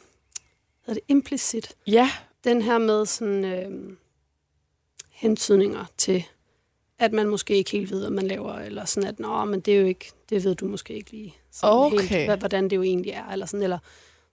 hedder 0.86 0.94
det 0.94 1.04
implicit, 1.08 1.76
Ja. 1.88 2.10
den 2.44 2.62
her 2.62 2.78
med 2.78 3.06
sådan 3.06 3.46
øh, 3.46 3.98
hentydninger 5.12 5.86
til, 5.98 6.24
at 7.00 7.14
man 7.14 7.28
måske 7.28 7.56
ikke 7.56 7.72
helt 7.72 7.92
ved, 7.92 8.00
hvad 8.00 8.10
man 8.10 8.28
laver, 8.28 8.54
eller 8.54 8.86
sådan 8.86 9.10
at, 9.10 9.20
nå, 9.20 9.46
men 9.46 9.60
det 9.60 9.74
er 9.76 9.80
jo 9.80 9.86
ikke, 9.88 10.12
det 10.30 10.44
ved 10.44 10.56
du 10.56 10.66
måske 10.66 10.94
ikke 10.94 11.12
lige 11.12 11.36
sådan 11.52 11.76
Okay. 11.76 12.02
helt, 12.02 12.26
hvad, 12.26 12.38
hvordan 12.38 12.64
det 12.64 12.76
jo 12.76 12.82
egentlig 12.84 13.12
er, 13.12 13.30
eller 13.30 13.46
sådan, 13.46 13.64
eller 13.64 13.80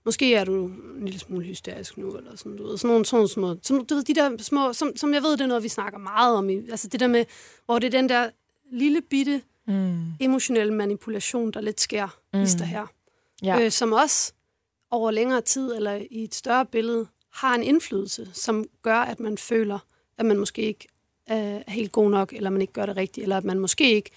måske 0.05 0.35
er 0.35 0.43
du 0.43 0.65
en 0.65 1.05
lille 1.05 1.19
smule 1.19 1.45
hysterisk 1.45 1.97
nu, 1.97 2.15
eller 2.17 2.35
sådan, 2.35 2.57
du 2.57 2.67
ved, 2.67 2.77
sådan 2.77 2.89
nogle, 2.93 3.05
sådan 3.05 3.27
små, 3.27 3.55
sådan, 3.63 3.85
du 3.85 3.95
ved, 3.95 4.03
de 4.03 4.13
der 4.15 4.37
små, 4.37 4.73
som, 4.73 4.91
som 4.95 5.13
jeg 5.13 5.21
ved, 5.23 5.31
det 5.31 5.41
er 5.41 5.47
noget, 5.47 5.63
vi 5.63 5.69
snakker 5.69 5.99
meget 5.99 6.35
om, 6.35 6.49
i, 6.49 6.55
altså 6.69 6.87
det 6.87 6.99
der 6.99 7.07
med, 7.07 7.25
hvor 7.65 7.79
det 7.79 7.87
er 7.87 7.91
den 7.99 8.09
der 8.09 8.29
lille 8.71 9.01
bitte 9.01 9.41
Mm. 9.67 10.03
emotionelle 10.19 10.73
manipulation, 10.73 11.51
der 11.51 11.61
lidt 11.61 11.81
sker, 11.81 12.17
mm. 12.33 12.39
her 12.65 12.85
Ja. 13.43 13.59
øh, 13.65 13.71
som 13.71 13.93
også 13.93 14.33
over 14.91 15.11
længere 15.11 15.41
tid 15.41 15.73
eller 15.75 16.01
i 16.11 16.23
et 16.23 16.35
større 16.35 16.65
billede 16.65 17.07
har 17.33 17.55
en 17.55 17.63
indflydelse, 17.63 18.29
som 18.33 18.65
gør, 18.81 18.95
at 18.95 19.19
man 19.19 19.37
føler, 19.37 19.79
at 20.17 20.25
man 20.25 20.37
måske 20.37 20.61
ikke 20.61 20.87
er 21.27 21.71
helt 21.71 21.91
god 21.91 22.09
nok, 22.09 22.33
eller 22.33 22.49
man 22.49 22.61
ikke 22.61 22.73
gør 22.73 22.85
det 22.85 22.97
rigtigt, 22.97 23.23
eller 23.23 23.37
at 23.37 23.43
man 23.43 23.59
måske 23.59 23.93
ikke 23.95 24.09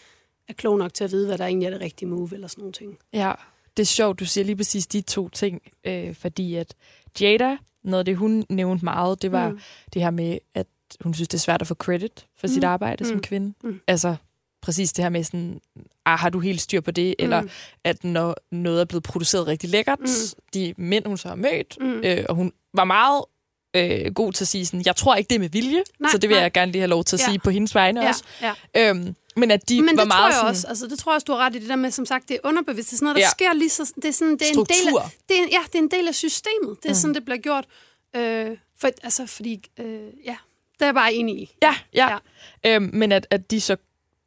er 0.49 0.53
klog 0.53 0.79
nok 0.79 0.95
til 0.95 1.05
at 1.05 1.13
vide, 1.13 1.27
hvad 1.27 1.39
der 1.39 1.47
egentlig 1.47 1.67
er 1.67 1.71
det 1.71 1.81
rigtige 1.81 2.09
move, 2.09 2.31
eller 2.35 2.49
sådan 2.49 2.63
nogle 2.63 2.73
ting. 2.73 2.99
Ja, 3.13 3.33
det 3.77 3.83
er 3.83 3.87
sjovt, 3.87 4.21
du 4.21 4.25
siger 4.25 4.45
lige 4.45 4.57
præcis 4.57 4.87
de 4.87 5.01
to 5.01 5.29
ting, 5.29 5.63
øh, 5.85 6.15
fordi 6.15 6.55
at 6.55 6.75
Jada, 7.21 7.57
noget 7.85 7.99
af 7.99 8.05
det, 8.05 8.17
hun 8.17 8.45
nævnte 8.49 8.85
meget, 8.85 9.23
det 9.23 9.33
var 9.33 9.49
mm. 9.51 9.61
Det 9.95 10.03
her 10.03 10.11
med, 10.11 10.39
at 10.55 10.67
hun 11.01 11.15
synes, 11.15 11.29
det 11.29 11.39
er 11.39 11.41
svært 11.41 11.61
at 11.61 11.67
få 11.67 11.75
credit 11.75 12.27
for 12.41 12.47
sit 12.47 12.63
Mm. 12.63 12.69
arbejde 12.69 13.05
mm. 13.05 13.11
som 13.11 13.21
kvinde. 13.21 13.55
Mm. 13.65 13.81
Altså 13.87 14.17
præcis 14.63 14.93
det 14.93 15.05
her 15.05 15.09
med 15.09 15.25
sådan, 15.25 15.61
ah, 16.07 16.19
har 16.19 16.31
du 16.31 16.41
helt 16.41 16.61
styr 16.61 16.81
på 16.81 16.91
det? 16.91 17.15
Mm. 17.19 17.25
Eller 17.25 17.43
at 17.85 18.05
når 18.05 18.35
noget 18.53 18.81
er 18.81 18.85
blevet 18.85 19.03
produceret 19.03 19.47
rigtig 19.47 19.71
lækkert. 19.71 19.99
Mm. 20.01 20.07
de 20.55 20.75
mænd, 20.77 21.07
hun 21.07 21.17
så 21.17 21.29
har 21.29 21.35
mødt, 21.35 21.77
Mm. 21.81 22.01
øh, 22.05 22.25
og 22.29 22.35
hun 22.35 22.53
var 22.75 22.85
meget 22.85 23.25
øh, 23.77 24.13
god 24.15 24.33
til 24.33 24.45
at 24.45 24.49
sige 24.49 24.67
sådan, 24.67 24.83
jeg 24.87 24.97
tror 24.97 25.15
ikke, 25.15 25.29
det 25.29 25.37
er 25.37 25.41
med 25.41 25.49
vilje, 25.49 25.83
Nej, 26.01 26.11
så 26.11 26.19
det 26.19 26.29
vil 26.29 26.35
nej. 26.35 26.43
jeg 26.43 26.53
gerne 26.53 26.73
lige 26.73 26.81
have 26.81 26.89
lov 26.91 27.05
til 27.05 27.17
at 27.17 27.21
Ja. 27.21 27.25
sige 27.25 27.39
på 27.39 27.51
hendes 27.51 27.75
vegne 27.75 28.03
Ja, 28.03 28.09
også. 28.09 28.25
ja. 28.43 28.53
Øhm, 28.91 29.15
men 29.37 29.51
at 29.51 29.69
de 29.69 29.83
Men 29.83 29.97
var 29.97 30.03
det 30.03 30.09
meget 30.09 30.21
tror 30.21 30.27
jeg 30.29 30.35
sådan, 30.35 30.51
også, 30.51 30.67
altså 30.69 30.87
det 30.87 30.99
tror 30.99 31.13
jeg 31.13 31.15
også, 31.15 31.25
du 31.25 31.33
har 31.33 31.39
ret 31.39 31.57
i 31.57 31.59
det 31.59 31.69
der 31.69 31.77
med, 31.77 31.91
som 31.91 32.07
sagt, 32.07 32.29
det 32.29 32.35
er 32.35 32.49
underbevidst. 32.49 32.91
Det 32.91 32.95
er 32.95 32.99
sådan 32.99 33.05
noget, 33.07 33.17
der 33.17 33.23
Ja. 33.23 33.31
sker 33.31 33.53
lige 33.53 33.71
så... 33.71 33.93
Det 33.97 34.05
er, 34.05 34.13
sådan, 34.13 34.33
det 34.33 34.43
er 34.43 34.59
en 34.59 34.67
del 34.67 34.89
af, 34.99 35.11
det 35.29 35.37
er, 35.39 35.43
ja, 35.53 35.59
det 35.73 35.75
er 35.79 35.83
en 35.83 35.91
del 35.91 36.09
af 36.09 36.15
systemet. 36.15 36.77
Det 36.83 36.85
er 36.85 36.91
Mm. 36.91 36.95
sådan, 36.95 37.15
det 37.15 37.25
bliver 37.25 37.39
gjort. 37.39 37.67
Øh, 38.17 38.57
for, 38.81 38.89
altså, 39.03 39.27
fordi... 39.27 39.71
Øh, 39.81 39.87
ja, 40.25 40.37
det 40.75 40.81
er 40.83 40.87
jeg 40.87 40.95
bare 40.95 41.15
enig 41.15 41.43
i. 41.43 41.57
Ja, 41.63 41.75
ja. 41.95 42.19
Ja. 42.65 42.75
Øhm, 42.77 42.91
men 42.93 43.13
at, 43.13 43.27
at 43.31 43.51
de 43.51 43.61
så 43.61 43.77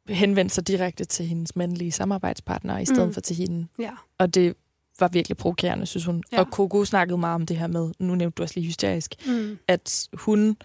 henvendte 0.08 0.54
sig 0.54 0.68
direkte 0.68 1.04
til 1.04 1.26
hendes 1.26 1.56
mandlige 1.56 1.92
samarbejdspartnere, 1.92 2.82
i 2.82 2.84
stedet 2.86 3.06
mm. 3.08 3.14
For 3.14 3.20
til 3.20 3.36
hende. 3.36 3.66
Ja. 3.78 3.90
Og 4.18 4.34
det 4.34 4.54
var 5.00 5.08
virkelig 5.08 5.36
provokerende, 5.36 5.86
synes 5.86 6.04
hun. 6.04 6.22
Ja. 6.32 6.40
Og 6.40 6.46
Coco 6.46 6.84
snakkede 6.84 7.18
meget 7.18 7.34
om 7.34 7.46
det 7.46 7.56
her 7.56 7.66
med, 7.66 7.90
nu 7.98 8.14
nævnte 8.14 8.34
du 8.36 8.42
også 8.42 8.54
lige 8.56 8.66
hysterisk, 8.66 9.14
Mm. 9.26 9.58
at 9.68 10.08
hun 10.12 10.56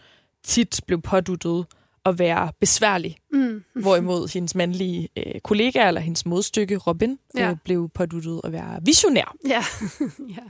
tit 0.43 0.81
blev 0.87 1.01
påduttet 1.01 1.65
at 2.05 2.19
være 2.19 2.51
besværlig, 2.59 3.17
Mm. 3.31 3.63
hvorimod 3.75 4.33
hendes 4.33 4.55
mandlige 4.55 5.09
øh, 5.17 5.39
kollega, 5.41 5.87
eller 5.87 6.01
hendes 6.01 6.25
modstykke, 6.25 6.77
Robin, 6.77 7.19
Ja. 7.37 7.49
øh, 7.49 7.57
blev 7.65 7.89
påduttet 7.89 8.41
at 8.43 8.51
være 8.51 8.79
visionær. 8.85 9.35
Ja. 9.47 9.63
ja. 10.37 10.43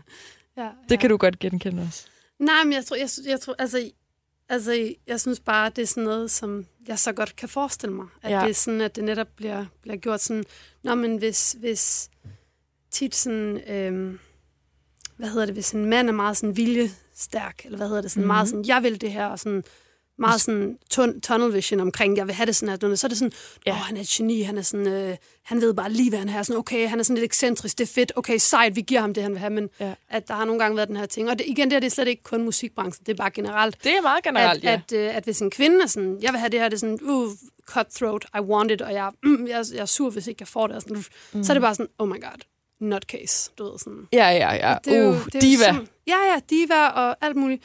ja. 0.63 0.69
Det 0.89 0.91
ja. 0.91 0.95
kan 0.95 1.09
du 1.09 1.17
godt 1.17 1.39
genkende 1.39 1.83
også. 1.83 2.05
Nej, 2.39 2.63
men 2.63 2.73
jeg 2.73 2.85
tror, 2.85 2.95
jeg, 2.95 3.09
jeg 3.27 3.39
tror 3.39 3.55
altså, 3.59 3.89
altså, 4.49 4.93
jeg 5.07 5.19
synes 5.21 5.39
bare, 5.39 5.69
det 5.75 5.81
er 5.81 5.85
sådan 5.85 6.03
noget, 6.03 6.31
som 6.31 6.65
jeg 6.87 6.99
så 6.99 7.11
godt 7.13 7.35
kan 7.35 7.49
forestille 7.49 7.95
mig. 7.95 8.05
At 8.21 8.31
Ja. 8.31 8.41
det 8.41 8.49
er 8.49 8.53
sådan, 8.53 8.81
at 8.81 8.95
det 8.95 9.03
netop 9.03 9.27
bliver, 9.35 9.65
bliver 9.81 9.97
gjort 9.97 10.21
sådan, 10.21 10.43
Nå, 10.83 10.95
men 10.95 11.17
hvis, 11.17 11.55
hvis 11.59 12.09
tit 12.91 13.15
sådan, 13.15 13.61
øhm, 13.69 14.19
hvad 15.17 15.29
hedder 15.29 15.45
det, 15.45 15.55
hvis 15.55 15.71
en 15.71 15.85
mand 15.85 16.07
er 16.09 16.13
meget 16.13 16.37
sådan 16.37 16.57
viljestærk, 16.57 17.61
eller 17.65 17.77
hvad 17.77 17.87
hedder 17.87 18.01
det, 18.01 18.11
sådan 18.11 18.21
mm-hmm. 18.21 18.27
meget 18.27 18.47
sådan, 18.49 18.65
jeg 18.67 18.83
vil 18.83 19.01
det 19.01 19.11
her, 19.11 19.25
og 19.25 19.39
sådan 19.39 19.63
meget 20.17 20.41
sådan 20.41 20.77
tun- 20.93 21.19
tunnel 21.19 21.53
vision 21.53 21.79
omkring, 21.79 22.17
jeg 22.17 22.27
vil 22.27 22.35
have 22.35 22.45
det 22.45 22.55
sådan 22.55 22.69
her, 22.81 22.95
så 22.95 23.07
er 23.07 23.09
det 23.09 23.17
sådan, 23.17 23.31
Ja. 23.65 23.71
åh, 23.71 23.77
han 23.77 23.97
er 23.97 24.01
et 24.01 24.07
geni, 24.07 24.41
han 24.41 24.57
er 24.57 24.61
sådan, 24.61 24.87
øh, 24.87 25.15
han 25.43 25.61
ved 25.61 25.73
bare 25.73 25.91
lige, 25.91 26.09
hvad 26.09 26.19
han 26.19 26.29
er, 26.29 26.43
sådan, 26.43 26.59
okay, 26.59 26.87
han 26.87 26.99
er 26.99 27.03
sådan 27.03 27.15
lidt 27.15 27.25
ekscentrisk, 27.25 27.77
det 27.77 27.89
er 27.89 27.93
fedt, 27.93 28.11
okay, 28.15 28.37
sejt, 28.37 28.75
vi 28.75 28.81
giver 28.81 29.01
ham 29.01 29.13
det, 29.13 29.23
han 29.23 29.31
vil 29.31 29.39
have, 29.39 29.49
men 29.53 29.69
Ja. 29.79 29.93
at 30.09 30.27
der 30.27 30.33
har 30.33 30.45
nogle 30.45 30.59
gange 30.61 30.75
været 30.77 30.87
den 30.89 30.97
her 30.97 31.05
ting, 31.05 31.29
og 31.29 31.39
det, 31.39 31.45
igen, 31.47 31.65
det, 31.67 31.73
her, 31.73 31.79
det 31.79 31.87
er 31.87 31.91
slet 31.91 32.07
ikke 32.07 32.23
kun 32.23 32.43
musikbranchen, 32.43 33.05
det 33.05 33.11
er 33.11 33.17
bare 33.17 33.31
generelt, 33.31 33.83
Det 33.83 33.91
er 33.97 34.01
meget 34.01 34.23
generelt, 34.23 34.65
at, 34.65 34.69
ja. 34.91 34.97
at, 34.97 35.09
øh, 35.09 35.15
at 35.15 35.23
hvis 35.23 35.41
en 35.41 35.51
kvinde 35.51 35.83
er 35.83 35.87
sådan, 35.87 36.17
jeg 36.21 36.31
vil 36.31 36.39
have 36.39 36.49
det 36.49 36.59
her, 36.59 36.69
det 36.69 36.75
er 36.75 36.79
sådan, 36.79 36.99
uh, 37.01 37.31
cutthroat, 37.67 38.25
I 38.35 38.39
want 38.39 38.71
it, 38.71 38.81
og 38.81 38.93
jeg, 38.93 39.11
mm, 39.23 39.47
jeg, 39.47 39.65
jeg 39.73 39.79
er 39.81 39.85
sur, 39.85 40.09
hvis 40.09 40.27
ikke 40.27 40.37
jeg 40.41 40.47
får 40.47 40.67
det, 40.67 40.75
og 40.75 40.81
sådan, 40.81 41.03
mm. 41.33 41.43
så 41.43 41.51
er 41.51 41.53
det 41.53 41.61
bare 41.61 41.75
sådan, 41.75 41.89
oh 41.99 42.07
my 42.09 42.21
god, 42.21 42.39
nutcase, 42.81 43.51
du 43.57 43.63
ved 43.71 43.79
sådan. 43.79 44.07
Ja, 44.13 44.29
ja, 44.29 44.69
ja. 44.69 44.77
Det 44.85 44.95
er 44.95 44.99
jo, 45.03 45.09
uh, 45.09 45.25
det 45.25 45.35
er 45.35 45.39
diva. 45.39 45.67
Jo 45.67 45.73
sim- 45.81 46.03
ja, 46.07 46.17
ja, 46.33 46.39
diva 46.49 46.87
og 46.87 47.15
alt 47.21 47.35
muligt. 47.35 47.63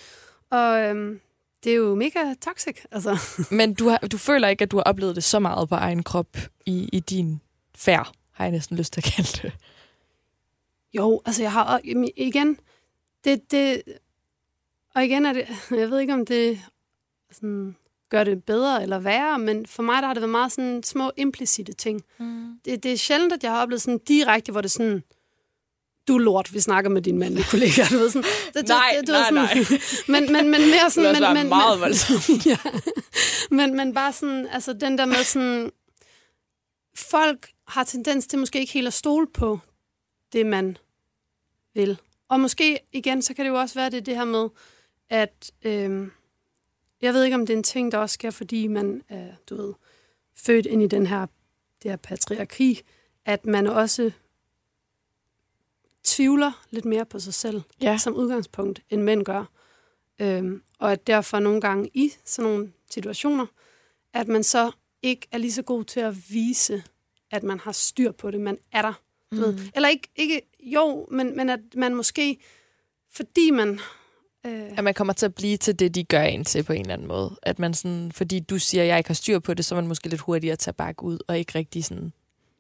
Og 0.51 0.79
øhm, 0.83 1.21
det 1.65 1.73
er 1.73 1.77
jo 1.77 1.95
mega 1.95 2.35
toxic, 2.41 2.77
altså. 2.91 3.19
Men 3.57 3.75
du, 3.75 3.89
har, 3.89 3.99
du 3.99 4.19
føler 4.19 4.49
ikke, 4.49 4.63
at 4.63 4.71
du 4.71 4.77
har 4.77 4.85
oplevet 4.85 5.17
det 5.17 5.25
så 5.25 5.39
meget 5.39 5.69
på 5.69 5.75
egen 5.75 6.03
krop 6.03 6.37
i, 6.67 6.89
i 6.93 7.01
din 7.01 7.41
færd, 7.75 8.13
har 8.33 8.45
jeg 8.45 8.53
næsten 8.53 8.77
lyst 8.77 8.93
til 8.93 9.01
at 9.01 9.05
kalde 9.15 9.31
det. 9.43 9.53
Jo, 10.93 11.23
altså 11.27 11.43
jeg 11.43 11.53
har 11.53 11.81
igen, 12.17 12.59
det, 13.25 13.51
det, 13.51 13.83
og 14.95 15.05
igen 15.05 15.27
er 15.27 15.33
det, 15.33 15.49
jeg 15.81 15.91
ved 15.91 16.01
ikke 16.01 16.15
om 16.15 16.27
det 16.27 16.61
sådan, 17.33 17.77
gør 18.09 18.25
det 18.25 18.45
bedre 18.45 18.83
eller 18.83 18.99
værre, 18.99 19.39
men 19.39 19.67
for 19.67 19.83
mig 19.83 20.03
der 20.03 20.07
har 20.07 20.15
det 20.15 20.21
været 20.21 20.31
meget 20.31 20.53
sådan 20.53 20.83
små 20.83 21.11
implicite 21.17 21.73
ting. 21.73 22.03
Mm. 22.19 22.61
Det, 22.65 22.83
det 22.83 22.93
er 22.93 22.97
sjældent, 22.97 23.33
at 23.33 23.45
jeg 23.45 23.53
har 23.53 23.63
oplevet 23.63 23.83
sådan 23.83 23.99
direkte, 23.99 24.53
hvor 24.53 24.61
det 24.61 24.71
sådan, 24.71 25.03
du 26.09 26.19
lort, 26.19 26.55
vi 26.55 26.61
snakker 26.61 26.91
med 26.91 27.03
din 27.03 27.19
mandlige 27.19 27.47
kollega. 27.51 27.83
Du 27.91 27.99
ved, 27.99 28.11
sådan, 28.11 28.31
det, 28.55 28.69
Nej, 28.69 28.97
det, 28.99 29.07
du 29.07 29.13
ved, 29.13 29.21
nej, 29.33 29.55
sådan, 29.55 29.79
nej. 30.09 30.21
Men, 30.21 30.33
men, 30.33 30.51
men 30.51 30.61
mere 30.61 30.91
sådan... 30.91 31.15
Det 31.15 31.23
men, 31.23 31.23
være 31.23 31.35
men, 31.35 31.49
meget 31.49 31.79
men, 31.79 31.81
voldsomt. 31.81 32.47
ja. 32.53 32.59
men, 33.51 33.77
men 33.77 33.95
bare 33.95 34.13
sådan, 34.13 34.47
altså 34.47 34.73
den 34.73 34.99
der 34.99 35.05
med 35.07 35.25
sådan, 35.25 35.71
folk 36.95 37.51
har 37.69 37.85
tendens 37.85 38.27
til 38.27 38.39
måske 38.39 38.61
ikke 38.61 38.73
helt 38.73 38.87
at 38.87 38.93
stole 38.93 39.27
på 39.27 39.59
det, 40.33 40.47
man 40.47 40.77
vil. 41.75 41.99
Og 42.29 42.41
måske 42.41 42.79
igen, 42.93 43.23
så 43.23 43.35
kan 43.35 43.45
det 43.45 43.51
jo 43.51 43.59
også 43.59 43.75
være 43.75 43.91
det, 43.91 44.07
det 44.07 44.17
her 44.17 44.25
med, 44.25 44.49
at 45.11 45.51
øhm, 45.63 46.13
jeg 47.03 47.15
ved 47.15 47.25
ikke, 47.25 47.35
om 47.35 47.47
det 47.47 47.53
er 47.53 47.57
en 47.57 47.63
ting, 47.63 47.93
der 47.93 47.99
også 47.99 48.15
sker, 48.15 48.31
fordi 48.31 48.67
man 48.67 49.03
er, 49.09 49.27
du 49.51 49.57
ved, 49.57 49.75
født 50.37 50.67
ind 50.67 50.83
i 50.83 50.87
den 50.87 51.07
her, 51.07 51.27
det 51.83 51.91
her 51.91 51.97
patriarki, 51.97 52.81
at 53.25 53.47
man 53.47 53.67
også 53.67 54.11
tvivler 56.09 56.65
lidt 56.71 56.85
mere 56.85 57.07
på 57.07 57.19
sig 57.19 57.35
selv 57.35 57.63
Ja. 57.83 57.99
som 57.99 58.15
udgangspunkt, 58.15 58.81
end 58.91 59.03
mænd 59.03 59.25
gør. 59.25 59.45
Øhm, 60.21 60.63
og 60.79 60.93
at 60.93 61.07
derfor 61.07 61.39
nogle 61.39 61.61
gange 61.61 61.91
i 61.95 62.13
sådan 62.25 62.51
nogle 62.51 62.73
situationer, 62.91 63.47
at 64.15 64.29
man 64.29 64.45
så 64.45 64.71
ikke 65.03 65.27
er 65.33 65.39
lige 65.39 65.53
så 65.53 65.63
god 65.63 65.85
til 65.85 66.01
at 66.01 66.31
vise, 66.31 66.83
at 67.31 67.43
man 67.43 67.61
har 67.61 67.73
styr 67.73 68.13
på 68.13 68.31
det, 68.31 68.41
man 68.41 68.59
er 68.73 68.83
der. 68.83 68.93
Du 69.31 69.37
mm. 69.37 69.43
ved. 69.43 69.59
Eller 69.75 69.89
ikke, 69.89 70.09
ikke 70.17 70.43
jo, 70.61 71.07
men, 71.11 71.37
men 71.37 71.49
at 71.49 71.61
man 71.75 71.95
måske, 71.95 72.39
fordi 73.13 73.51
man... 73.51 73.81
Øh, 74.47 74.79
At 74.79 74.85
man 74.85 74.95
kommer 74.95 75.13
til 75.13 75.27
at 75.27 75.35
blive 75.35 75.57
til 75.57 75.79
det, 75.79 75.95
de 75.95 76.05
gør 76.05 76.23
en 76.23 76.45
til 76.45 76.63
på 76.63 76.73
en 76.73 76.81
eller 76.81 76.93
anden 76.95 77.09
måde. 77.09 77.37
At 77.43 77.59
man 77.59 77.75
sådan, 77.75 78.13
fordi 78.13 78.41
du 78.41 78.59
siger, 78.59 78.83
at 78.83 78.89
jeg 78.89 78.99
ikke 78.99 79.09
har 79.09 79.15
styr 79.15 79.39
på 79.39 79.55
det, 79.55 79.65
så 79.65 79.75
er 79.75 79.81
man 79.81 79.89
måske 79.89 80.09
lidt 80.09 80.21
hurtigere 80.21 80.53
at 80.53 80.59
tage 80.59 80.75
bakke 80.75 81.03
ud, 81.03 81.19
og 81.29 81.39
ikke 81.39 81.59
rigtig 81.59 81.85
sådan 81.85 82.13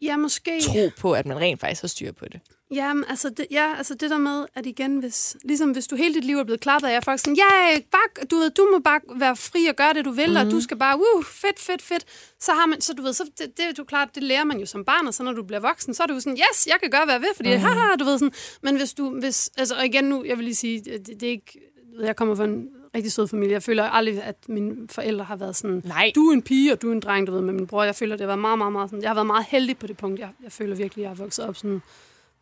ja, 0.03 0.17
måske... 0.17 0.61
tro 0.61 0.91
på, 0.99 1.13
at 1.13 1.27
man 1.27 1.37
rent 1.41 1.61
faktisk 1.61 1.83
har 1.83 1.89
styr 1.89 2.13
på 2.13 2.25
det. 2.29 2.41
Jamen, 2.71 3.05
altså 3.09 3.31
det, 3.31 3.47
ja, 3.51 3.75
altså 3.77 3.95
det 3.95 4.11
der 4.11 4.19
med, 4.19 4.47
at 4.55 4.67
igen, 4.67 4.99
hvis, 4.99 5.37
ligesom 5.45 5.71
hvis 5.71 5.87
du 5.87 5.97
hele 5.97 6.15
dit 6.15 6.25
liv 6.25 6.39
er 6.39 6.45
blevet 6.45 6.61
klappet 6.61 6.89
af, 6.89 7.05
folk 7.05 7.21
sådan, 7.21 7.37
ja, 7.37 7.81
bare, 7.91 8.27
du, 8.31 8.37
ved, 8.37 8.51
du 8.51 8.69
må 8.73 8.79
bare 8.79 9.01
være 9.17 9.37
fri 9.37 9.67
og 9.67 9.77
gøre 9.77 9.95
det, 9.95 10.05
du 10.05 10.11
vil, 10.11 10.31
mm. 10.31 10.37
og 10.37 10.51
du 10.51 10.61
skal 10.61 10.77
bare, 10.77 10.97
uh, 10.97 11.25
fedt, 11.25 11.61
fedt, 11.61 11.83
fedt. 11.83 12.05
Så 12.41 12.53
har 12.53 12.67
man, 12.67 12.81
så 12.81 12.95
du 12.95 13.03
ved, 13.03 13.13
så 13.13 13.25
det, 13.39 13.57
det 13.57 13.79
jo 13.79 13.85
klart, 13.85 14.09
det 14.15 14.23
lærer 14.23 14.45
man 14.45 14.61
jo 14.61 14.67
som 14.67 14.85
barn, 14.85 15.07
og 15.07 15.15
så 15.15 15.23
når 15.23 15.33
du 15.33 15.43
bliver 15.43 15.61
voksen, 15.61 15.95
så 15.95 16.03
er 16.03 16.07
du 16.07 16.21
sådan, 16.21 16.39
yes, 16.39 16.67
jeg 16.67 16.77
kan 16.83 16.91
gøre, 16.91 17.05
hvad 17.05 17.15
jeg 17.15 17.21
vil, 17.21 17.31
fordi, 17.37 17.57
mm. 17.57 17.63
haha, 17.63 17.97
du 17.97 18.05
ved 18.05 18.19
sådan. 18.19 18.35
Men 18.63 18.77
hvis 18.77 18.95
du, 18.95 19.21
hvis, 19.21 19.51
altså 19.57 19.75
og 19.75 19.87
igen 19.87 20.05
nu, 20.05 20.25
jeg 20.25 20.37
vil 20.37 20.45
lige 20.45 20.55
sige, 20.55 20.81
det, 20.81 21.07
det 21.07 21.23
er 21.23 21.31
ikke, 21.31 21.61
du 21.99 22.05
jeg 22.05 22.17
kommer 22.17 22.35
fra 22.35 22.45
en 22.45 22.69
rigtig 22.95 23.13
sød 23.13 23.29
familie, 23.29 23.53
jeg 23.53 23.63
føler 23.63 23.85
aldrig, 23.85 24.23
at 24.23 24.49
mine 24.49 24.89
forældre 24.91 25.25
har 25.25 25.37
været 25.37 25.57
sådan, 25.57 25.83
Nej. 25.85 26.13
du 26.15 26.29
er 26.29 26.33
en 26.33 26.43
pige, 26.43 26.73
og 26.73 26.83
du 26.83 26.89
er 26.89 26.93
en 26.93 27.01
dreng, 27.01 27.27
du 27.27 27.33
ved, 27.33 27.41
med 27.41 27.55
min 27.55 27.67
bror. 27.67 27.83
Jeg 27.83 27.95
føler, 27.95 28.17
det 28.17 28.21
har 28.21 28.27
været 28.27 28.39
meget, 28.39 28.59
meget, 28.59 28.73
meget 28.73 28.91
sådan, 28.91 29.03
jeg 29.03 29.11
har 29.11 29.15
været 29.15 29.27
meget 29.27 29.47
heldig 29.49 29.79
på 29.79 29.87
det 29.87 29.97
punkt. 29.97 30.21
Jeg, 30.21 30.29
jeg 30.43 30.53
føler 30.53 30.77
virkelig, 30.77 31.03
jeg 31.03 31.11
har 31.11 31.15
vokset 31.15 31.45
op 31.45 31.57
sådan, 31.57 31.83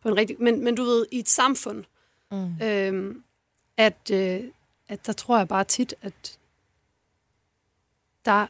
på 0.01 0.09
en 0.09 0.17
rigtig, 0.17 0.35
men, 0.39 0.63
men 0.63 0.75
du 0.75 0.83
ved, 0.83 1.05
i 1.11 1.19
et 1.19 1.29
samfund, 1.29 1.83
Mm. 2.31 2.61
øhm, 2.63 3.23
at, 3.77 4.11
øh, 4.11 4.43
at 4.87 5.05
der 5.07 5.13
tror 5.13 5.37
jeg 5.37 5.47
bare 5.47 5.63
tit, 5.63 5.93
at 6.01 6.37
der, 8.25 8.47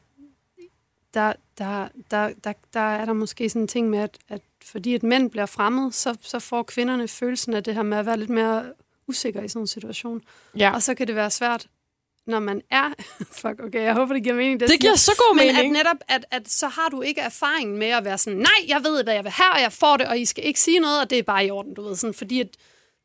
der, 1.13 1.33
der, 1.57 1.87
der, 2.11 2.33
der, 2.43 2.53
der 2.73 2.79
er 2.79 3.05
der 3.05 3.13
måske 3.13 3.49
sådan 3.49 3.61
en 3.61 3.67
ting 3.67 3.89
med, 3.89 3.99
at, 3.99 4.17
at 4.29 4.41
fordi 4.63 4.95
et 4.95 5.03
mænd 5.03 5.31
bliver 5.31 5.45
fremmed, 5.45 5.91
så, 5.91 6.17
så 6.21 6.39
får 6.39 6.63
kvinderne 6.63 7.07
følelsen 7.07 7.53
af 7.53 7.63
det 7.63 7.75
her 7.75 7.83
med 7.83 7.97
at 7.97 8.05
være 8.05 8.17
lidt 8.17 8.29
mere 8.29 8.73
usikker 9.07 9.41
i 9.41 9.47
sådan 9.47 9.63
en 9.63 9.67
situation. 9.67 10.21
Ja. 10.57 10.73
Og 10.73 10.83
så 10.83 10.95
kan 10.95 11.07
det 11.07 11.15
være 11.15 11.31
svært, 11.31 11.67
når 12.28 12.39
man 12.39 12.61
er... 12.69 12.93
Fuck, 13.41 13.59
okay, 13.63 13.84
jeg 13.84 13.93
håber, 13.93 14.13
det 14.13 14.23
giver 14.23 14.36
mening. 14.36 14.59
Det 14.59 14.80
giver 14.80 14.95
så 14.95 15.11
god 15.17 15.36
men 15.36 15.47
mening. 15.47 15.65
at 15.65 15.71
netop, 15.71 15.97
at, 16.07 16.25
at 16.32 16.49
så 16.49 16.67
har 16.67 16.89
du 16.89 17.01
ikke 17.01 17.21
erfaringen 17.21 17.78
med 17.78 17.88
at 17.88 18.05
være 18.05 18.17
sådan, 18.17 18.39
nej, 18.39 18.67
jeg 18.67 18.84
ved, 18.84 19.03
hvad 19.03 19.13
jeg 19.13 19.23
vil 19.23 19.32
have, 19.32 19.51
og 19.51 19.61
jeg 19.61 19.71
får 19.71 19.97
det, 19.97 20.07
og 20.07 20.19
I 20.19 20.25
skal 20.25 20.45
ikke 20.45 20.59
sige 20.59 20.80
noget, 20.80 21.01
og 21.01 21.09
det 21.09 21.19
er 21.19 21.23
bare 21.23 21.45
i 21.45 21.51
orden, 21.51 21.73
du 21.73 21.82
ved. 21.82 21.95
Sådan, 21.95 22.13
fordi 22.13 22.39
at 22.39 22.47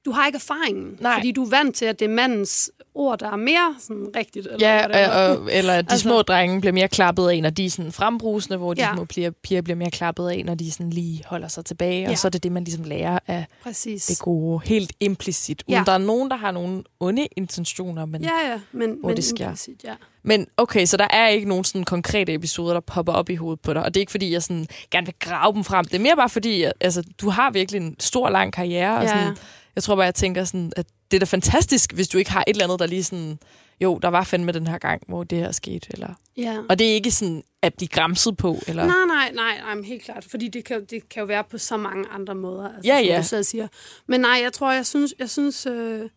du 0.05 0.11
har 0.11 0.27
ikke 0.27 0.37
erfaringen. 0.37 0.97
Nej. 1.01 1.15
Fordi 1.15 1.33
du 1.33 1.45
er 1.45 1.49
vant 1.51 1.77
til, 1.77 1.85
at 1.85 1.99
det 1.99 2.05
er 2.05 2.09
mandens 2.09 2.71
ord, 2.95 3.19
der 3.19 3.31
er 3.31 3.37
mere 3.37 3.75
sådan 3.81 4.07
rigtigt. 4.17 4.47
Eller 4.47 4.59
Ja, 4.69 4.87
er. 4.91 5.11
og, 5.29 5.37
og, 5.39 5.49
eller 5.53 5.73
de 5.73 5.79
Altså- 5.79 5.99
små 5.99 6.23
drenge 6.23 6.61
bliver 6.61 6.73
mere 6.73 6.89
klappet 6.89 7.29
af, 7.29 7.43
når 7.43 7.51
de 7.51 7.67
er 7.67 7.71
sådan 7.71 7.93
frembrusende, 7.93 8.57
hvor 8.59 8.75
de 8.75 8.81
Ja. 8.83 8.95
små 8.95 9.05
piger, 9.05 9.31
piger 9.43 9.63
bliver 9.63 9.77
mere 9.77 9.91
klappet 9.91 10.29
af, 10.29 10.43
når 10.45 10.55
de 10.55 10.73
sådan 10.73 10.91
lige 10.91 11.23
holder 11.27 11.49
sig 11.49 11.65
tilbage. 11.65 12.05
Og 12.07 12.11
Ja. 12.11 12.17
så 12.17 12.29
er 12.29 12.31
det 12.31 12.43
det, 12.43 12.53
man 12.53 12.65
ligesom 12.65 12.85
lærer 12.85 13.19
af 13.27 13.47
Præcis. 13.63 14.07
det 14.07 14.19
gode, 14.19 14.61
helt 14.65 14.93
implicit. 15.01 15.63
Uden 15.69 15.79
Ja. 15.79 15.83
der 15.87 15.93
er 15.93 15.99
nogen, 15.99 16.31
der 16.31 16.37
har 16.37 16.51
nogle 16.51 16.83
onde 17.01 17.27
intentioner. 17.37 18.05
Men, 18.07 18.23
Ja, 18.23 18.51
ja, 18.51 18.61
men, 18.73 18.97
men 19.07 19.17
det 19.17 19.25
sker. 19.25 19.45
implicit, 19.45 19.85
ja. 19.85 19.95
men 20.23 20.47
okay, 20.57 20.87
så 20.87 20.97
der 20.97 21.09
er 21.11 21.29
ikke 21.29 21.49
nogen 21.49 21.65
sådan 21.65 21.85
konkrete 21.85 22.35
episoder, 22.35 22.73
der 22.73 22.81
popper 22.81 23.13
op 23.13 23.31
i 23.31 23.35
hovedet 23.35 23.61
på 23.61 23.75
dig. 23.75 23.83
Og 23.83 23.95
det 23.95 24.01
er 24.01 24.03
ikke, 24.03 24.11
fordi 24.13 24.33
jeg 24.33 24.43
sådan 24.43 24.67
gerne 24.91 25.07
vil 25.07 25.15
grave 25.19 25.55
dem 25.55 25.65
frem. 25.65 25.85
Det 25.85 25.95
er 25.95 25.99
mere 26.01 26.17
bare 26.17 26.29
fordi, 26.29 26.65
altså, 26.81 27.03
du 27.21 27.29
har 27.31 27.51
virkelig 27.51 27.81
en 27.81 27.97
stor, 28.01 28.31
lang 28.31 28.53
karriere. 28.53 28.97
Og 28.97 29.03
Ja, 29.03 29.09
sådan, 29.09 29.27
ja. 29.27 29.33
Jeg 29.77 29.83
tror 29.83 29.95
bare, 29.97 30.05
jeg 30.05 30.15
tænker 30.15 30.45
sådan, 30.45 30.73
at 30.77 30.87
det 31.11 31.17
er 31.17 31.19
da 31.19 31.25
fantastisk, 31.25 31.93
hvis 31.93 32.09
du 32.09 32.19
ikke 32.19 32.31
har 32.31 32.45
et 32.47 32.51
eller 32.51 32.65
andet, 32.65 32.79
der 32.79 32.87
lige 32.87 33.05
sådan... 33.05 33.39
Jo, 33.81 33.99
der 34.03 34.09
var 34.09 34.25
fandme 34.25 34.53
den 34.53 34.67
her 34.67 34.79
gang, 34.79 35.03
hvor 35.09 35.25
det 35.25 35.39
her 35.39 35.53
skete. 35.53 35.87
Eller, 35.91 36.15
ja. 36.37 36.59
og 36.69 36.79
det 36.79 36.91
er 36.91 36.95
ikke 36.95 37.11
sådan 37.11 37.43
at 37.63 37.75
blive 37.75 37.89
græmset 37.89 38.37
på. 38.37 38.59
Eller, 38.67 38.87
Nej, 38.87 38.95
nej, 39.07 39.33
nej, 39.33 39.75
nej, 39.75 39.83
helt 39.83 40.03
klart. 40.03 40.25
Fordi 40.25 40.49
det 40.49 40.65
kan, 40.65 40.85
det 40.85 41.09
kan 41.09 41.21
jo 41.21 41.27
være 41.27 41.45
på 41.45 41.59
så 41.59 41.77
mange 41.77 42.09
andre 42.09 42.35
måder, 42.35 42.69
altså, 42.69 42.93
Ja, 42.93 42.99
som 42.99 43.07
ja. 43.07 43.19
du 43.19 43.23
selv 43.23 43.45
siger. 43.45 43.69
Men 44.07 44.21
nej, 44.21 44.41
jeg 44.43 44.53
tror, 44.53 44.73
jeg 44.73 44.87
synes, 44.87 45.15
jeg 45.19 45.31
synes, 45.31 45.67
øh, 45.67 46.09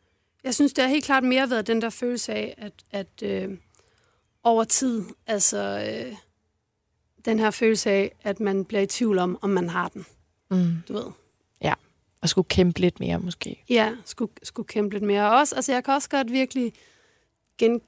jeg 0.44 0.56
synes 0.56 0.74
det 0.74 0.84
har 0.84 0.90
helt 0.90 1.06
klart 1.06 1.24
mere 1.24 1.50
været 1.50 1.68
den 1.68 1.82
der 1.82 1.90
følelse 1.90 2.34
af, 2.34 2.56
at, 2.58 2.74
at 2.92 3.24
øh, 3.24 3.50
over 4.44 4.64
tid, 4.64 5.04
altså 5.28 5.88
øh, 5.90 6.16
den 7.26 7.40
her 7.40 7.52
følelse 7.52 7.90
af, 7.90 8.16
at 8.24 8.40
man 8.40 8.66
bliver 8.66 8.82
i 8.82 8.88
tvivl 8.88 9.20
om, 9.20 9.38
om 9.42 9.50
man 9.50 9.70
har 9.70 9.90
den, 9.90 10.06
mm, 10.52 10.74
du 10.88 10.94
ved. 10.94 11.06
Og 12.26 12.30
skulle 12.30 12.48
kæmpe 12.50 12.80
lidt 12.80 13.00
mere 13.00 13.20
måske. 13.20 13.64
Ja, 13.70 13.92
skulle, 14.06 14.32
skulle 14.44 14.68
kæmpe 14.68 14.96
lidt 14.96 15.04
mere. 15.04 15.30
Og 15.32 15.38
også, 15.38 15.56
altså 15.56 15.72
jeg 15.74 15.84
kan 15.84 15.94
også 15.94 16.10
godt 16.10 16.32
virkelig 16.32 16.74
gen, 17.58 17.82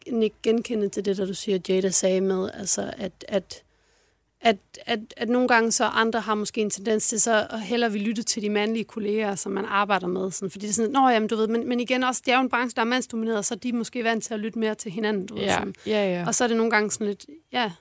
genkende 0.44 0.90
til 0.90 1.06
det, 1.06 1.18
der 1.18 1.26
du 1.26 1.34
siger, 1.34 1.60
Jada 1.70 1.90
sagde 1.90 2.22
med, 2.22 2.50
altså 2.54 2.94
at, 2.98 3.26
at, 3.28 3.64
at, 4.42 4.58
at, 4.86 5.00
at 5.18 5.30
nogle 5.30 5.48
gange 5.48 5.72
så 5.72 5.84
andre 5.86 6.20
har 6.20 6.36
måske 6.36 6.62
en 6.62 6.70
tendens 6.70 7.08
til 7.08 7.22
så 7.22 7.48
at 7.50 7.62
hellere 7.62 7.92
vil 7.92 8.02
lytte 8.02 8.24
til 8.24 8.42
de 8.42 8.50
mandlige 8.50 8.84
kolleger, 8.84 9.36
som 9.36 9.52
man 9.52 9.66
arbejder 9.66 10.08
med. 10.08 10.32
Sådan, 10.32 10.50
fordi 10.52 10.66
det 10.66 10.70
er 10.70 10.74
sådan, 10.74 10.92
nå 10.92 11.10
jamen, 11.10 11.30
du 11.30 11.36
ved, 11.36 11.48
men, 11.48 11.70
men 11.70 11.80
igen 11.80 12.04
også, 12.04 12.22
det 12.26 12.32
er 12.32 12.36
jo 12.38 12.42
en 12.44 12.50
branche, 12.50 12.76
der 12.76 12.82
er 12.82 12.86
mandsdomineret, 12.86 13.46
så 13.46 13.54
er 13.54 13.58
de 13.58 13.74
måske 13.74 14.04
vant 14.04 14.24
til 14.24 14.34
at 14.34 14.40
lytte 14.40 14.60
mere 14.60 14.76
til 14.76 14.92
hinanden. 14.92 15.26
Du 15.26 15.34
ved, 15.36 15.44
Ja, 15.44 15.54
sådan. 15.54 15.74
ja, 15.86 16.20
ja. 16.20 16.28
Og 16.28 16.36
så 16.36 16.44
er 16.44 16.48
det 16.48 16.58
nogle 16.58 16.72
gange 16.72 16.92
sådan 16.92 17.08
lidt, 17.08 17.26
ja, 17.52 17.72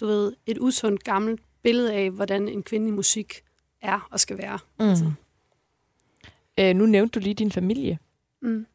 du 0.00 0.06
ved, 0.06 0.32
et 0.46 0.58
usundt 0.60 1.04
gammelt 1.04 1.40
billede 1.62 1.92
af, 1.92 2.10
hvordan 2.10 2.48
en 2.48 2.62
kvindelig 2.62 2.94
musik 2.94 3.42
er 3.82 4.08
og 4.10 4.20
skal 4.20 4.38
være. 4.38 4.58
Altså. 4.78 5.12
Øh, 6.60 6.76
nu 6.76 6.86
nævnte 6.86 7.20
du 7.20 7.22
lige 7.24 7.34
din 7.34 7.52
familie. 7.52 7.98
Mm. 8.42 8.66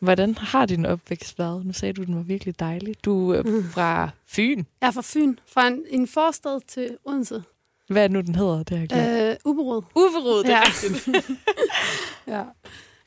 Hvordan 0.00 0.34
har 0.34 0.66
din 0.66 0.86
opvækst 0.86 1.38
været? 1.38 1.66
Nu 1.66 1.72
sagde 1.72 1.92
du, 1.92 2.02
at 2.02 2.06
den 2.08 2.16
var 2.16 2.22
virkelig 2.22 2.60
dejlig. 2.60 3.04
Du 3.04 3.30
er 3.32 3.42
Mm. 3.42 3.64
fra 3.70 4.10
Fyn. 4.26 4.64
Jeg 4.80 4.86
er 4.86 4.90
fra 4.90 5.02
Fyn, 5.04 5.36
fra 5.46 5.66
en, 5.66 5.82
en 5.90 6.06
forstad 6.08 6.60
til 6.68 6.96
Odense. 7.04 7.42
Hvad 7.88 8.02
er 8.04 8.08
det 8.08 8.12
nu, 8.12 8.20
den 8.20 8.34
hedder? 8.34 8.62
Det 8.62 8.92
har. 8.92 9.30
Øh, 9.30 9.36
Uberud. 9.44 9.82
Uberud, 9.94 10.42
det 10.44 10.52
er 10.52 10.56
ja. 10.56 10.62
rigtigt. 10.66 11.08
ja. 12.34 12.42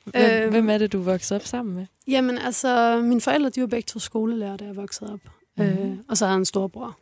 Hvem, 0.06 0.44
Øhm. 0.44 0.52
hvem 0.52 0.70
er 0.70 0.78
det, 0.78 0.92
du 0.94 1.02
voksede 1.02 1.36
op 1.40 1.46
sammen 1.46 1.76
med? 1.76 1.86
Jamen 2.08 2.38
altså, 2.38 3.02
mine 3.04 3.22
forældre, 3.22 3.50
de 3.50 3.62
var 3.62 3.68
begge 3.68 3.86
to 3.86 4.00
skolelærer, 4.00 4.58
da 4.58 4.66
jeg 4.66 4.76
voksede 4.76 5.14
op. 5.14 5.20
Mm. 5.58 5.64
Øh, 5.64 5.98
og 6.10 6.18
så 6.18 6.26
har 6.26 6.34
jeg 6.34 6.38
en 6.38 6.46
storbror. 6.46 6.98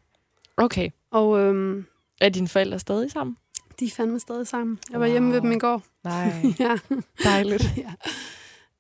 Okay. 0.58 0.90
Og 1.12 1.40
øhm, 1.40 1.86
Er 2.22 2.30
dine 2.30 2.48
forældre 2.48 2.80
stadig 2.80 3.12
sammen? 3.12 3.38
De 3.80 3.86
er 3.86 3.90
fandme 3.90 4.20
stadig 4.20 4.48
sammen. 4.48 4.80
Jeg 4.92 5.00
var 5.00 5.06
wow. 5.06 5.12
hjemme 5.12 5.34
ved 5.34 5.42
dem 5.42 5.52
i 5.52 5.60
går. 5.60 5.84
Nej. 6.04 6.34
ja. 6.60 6.78
Dejligt. 7.24 7.64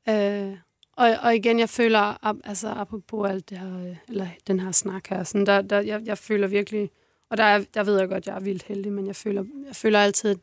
ja. 0.07 0.49
Øh, 0.49 0.57
og, 0.97 1.15
og 1.21 1.35
igen, 1.35 1.59
jeg 1.59 1.69
føler, 1.69 2.25
altså 2.47 2.67
apropos 2.67 3.29
alt 3.29 3.49
det 3.49 3.57
her, 3.57 3.79
øh, 3.89 3.95
eller 4.09 4.27
den 4.47 4.59
her 4.59 4.71
snak 4.71 5.07
her, 5.07 5.23
sådan, 5.23 5.45
der, 5.45 5.61
der, 5.61 5.79
jeg, 5.79 6.01
jeg 6.05 6.17
føler 6.17 6.47
virkelig, 6.47 6.89
og 7.29 7.37
der, 7.37 7.43
er, 7.43 7.63
der 7.73 7.83
ved 7.83 7.99
jeg 7.99 8.09
godt, 8.09 8.27
jeg 8.27 8.35
er 8.35 8.39
vildt 8.39 8.63
heldig, 8.63 8.91
men 8.93 9.07
jeg 9.07 9.15
føler, 9.15 9.43
jeg 9.67 9.75
føler 9.75 9.99
altid, 9.99 10.29
at 10.29 10.39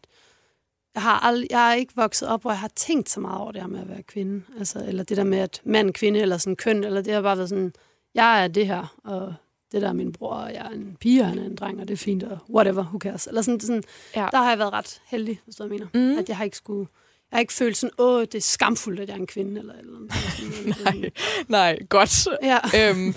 jeg 0.95 1.03
har, 1.03 1.21
ald- 1.33 1.47
jeg 1.51 1.59
har 1.59 1.75
ikke 1.75 1.93
vokset 1.97 2.29
op, 2.29 2.43
hvor 2.43 2.51
jeg 2.51 2.59
har 2.61 2.71
tænkt 2.77 3.11
så 3.11 3.21
meget 3.21 3.41
over 3.41 3.53
det 3.53 3.61
her 3.61 3.69
med 3.69 3.81
at 3.81 3.89
være 3.89 4.03
kvinde. 4.03 4.43
Altså, 4.59 4.85
eller 4.87 5.05
det 5.05 5.17
der 5.17 5.25
med, 5.25 5.39
at 5.39 5.61
mand, 5.65 5.93
kvinde, 5.93 6.21
eller 6.21 6.39
sådan 6.39 6.57
køn, 6.57 6.85
eller 6.85 7.03
det 7.03 7.13
har 7.13 7.23
bare 7.23 7.37
været 7.37 7.49
sådan, 7.49 7.73
jeg 8.15 8.45
er 8.45 8.49
det 8.49 8.67
her, 8.67 8.95
og 9.05 9.35
det 9.75 9.83
der 9.83 9.89
er 9.89 9.93
min 9.93 10.13
bror, 10.13 10.31
og 10.35 10.53
jeg 10.55 10.67
er 10.67 10.69
en 10.71 10.97
pige, 11.01 11.21
og 11.23 11.27
han 11.29 11.39
er 11.39 11.45
en 11.45 11.55
dreng, 11.57 11.81
og 11.81 11.89
det 11.89 11.95
er 11.95 11.99
fint, 11.99 12.23
og 12.23 12.39
whatever, 12.55 12.85
who 12.85 12.99
cares. 12.99 13.27
Eller 13.27 13.43
sådan, 13.43 13.61
sådan 13.61 13.83
Ja. 14.17 14.29
der 14.33 14.39
har 14.39 14.49
jeg 14.49 14.59
været 14.59 14.73
ret 14.73 15.01
heldig, 15.07 15.41
hvis 15.45 15.57
du 15.57 15.67
mener. 15.67 15.87
Mm. 15.95 16.19
At 16.19 16.29
jeg 16.29 16.37
har 16.37 16.45
ikke 16.45 16.57
skulle, 16.57 16.89
jeg 17.31 17.37
har 17.37 17.41
ikke 17.41 17.53
følt 17.53 17.77
sådan, 17.77 17.95
åh, 17.99 18.21
det 18.21 18.35
er 18.35 18.41
skamfuldt, 18.41 19.01
at 19.01 19.09
jeg 19.09 19.15
er 19.15 19.19
en 19.21 19.27
kvinde, 19.27 19.61
eller, 19.61 19.75
eller 19.83 20.15
sådan. 20.85 20.95
Nej, 21.01 21.11
nej, 21.49 21.79
godt. 21.89 22.29
Ja. 22.43 22.59
øhm, 22.91 23.15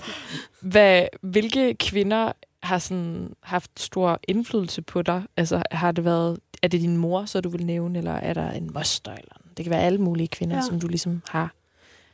hvad, 0.60 1.06
hvilke 1.22 1.74
kvinder 1.74 2.32
har 2.62 2.78
sådan 2.78 3.32
haft 3.42 3.70
stor 3.80 4.20
indflydelse 4.28 4.82
på 4.82 5.02
dig? 5.02 5.22
Altså, 5.36 5.62
har 5.70 5.92
det 5.92 6.04
været, 6.04 6.38
er 6.62 6.68
det 6.68 6.80
din 6.80 6.96
mor, 6.96 7.24
så 7.24 7.40
du 7.40 7.48
vil 7.48 7.66
nævne, 7.66 7.98
eller 7.98 8.12
er 8.12 8.34
der 8.34 8.50
en 8.50 8.70
moster? 8.74 9.12
Eller, 9.12 9.34
det 9.56 9.64
kan 9.64 9.70
være 9.70 9.82
alle 9.82 9.98
mulige 9.98 10.28
kvinder, 10.28 10.56
ja. 10.56 10.62
Som 10.62 10.80
du 10.80 10.88
ligesom 10.88 11.22
har. 11.28 11.54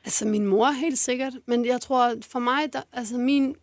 Altså, 0.05 0.27
min 0.27 0.47
mor 0.47 0.71
helt 0.71 0.99
sikkert. 0.99 1.33
Men 1.47 1.67
jeg 1.67 1.81
tror, 1.81 2.15
for 2.23 2.39
mig, 2.39 2.73
der, 2.73 2.81
altså 2.93 3.17
min... 3.19 3.55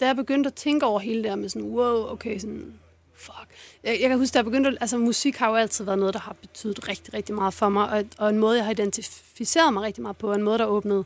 Da 0.00 0.06
jeg 0.06 0.16
begyndte 0.16 0.48
at 0.48 0.54
tænke 0.54 0.86
over 0.86 1.00
hele 1.00 1.22
det 1.22 1.30
her 1.30 1.36
med 1.36 1.48
sådan, 1.48 1.68
wow, 1.68 2.12
okay, 2.12 2.38
sådan, 2.38 2.74
fuck. 3.14 3.48
Jeg, 3.84 3.98
jeg 4.00 4.08
kan 4.08 4.18
huske, 4.18 4.34
da 4.34 4.38
jeg 4.38 4.44
begyndte, 4.44 4.78
altså 4.80 4.98
musik 4.98 5.36
har 5.36 5.48
jo 5.48 5.54
altid 5.54 5.84
været 5.84 5.98
noget, 5.98 6.14
der 6.14 6.20
har 6.20 6.36
betydet 6.40 6.88
rigtig, 6.88 7.14
rigtig 7.14 7.34
meget 7.34 7.54
for 7.54 7.68
mig, 7.68 7.90
og, 7.90 8.04
og 8.18 8.30
en 8.30 8.38
måde, 8.38 8.56
jeg 8.56 8.64
har 8.64 8.72
identificeret 8.72 9.72
mig 9.72 9.82
rigtig 9.82 10.02
meget 10.02 10.16
på, 10.16 10.28
og 10.28 10.34
en 10.34 10.42
måde, 10.42 10.58
der 10.58 10.66
åbnede 10.66 11.04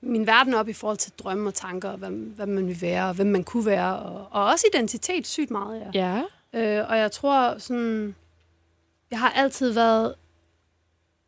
min 0.00 0.26
verden 0.26 0.54
op 0.54 0.68
i 0.68 0.72
forhold 0.72 0.98
til 0.98 1.12
drømme 1.18 1.50
og 1.50 1.54
tanker, 1.54 1.88
og 1.88 1.98
hvad, 1.98 2.10
hvad 2.10 2.46
man 2.46 2.66
vil 2.66 2.80
være, 2.80 3.08
og 3.08 3.14
hvem 3.14 3.26
man 3.26 3.44
kunne 3.44 3.66
være, 3.66 3.98
og, 3.98 4.28
og 4.30 4.44
også 4.46 4.66
identitet 4.74 5.26
sygt 5.26 5.50
meget, 5.50 5.90
ja. 5.94 6.22
Ja. 6.52 6.80
Øh, 6.80 6.90
og 6.90 6.98
jeg 6.98 7.12
tror 7.12 7.58
sådan, 7.58 8.14
jeg 9.10 9.20
har 9.20 9.30
altid 9.30 9.72
været 9.72 10.14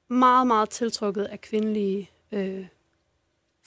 meget, 0.09 0.47
meget 0.47 0.71
tiltrukket 0.71 1.25
af 1.25 1.41
kvindelige 1.41 2.11
øh, 2.33 2.67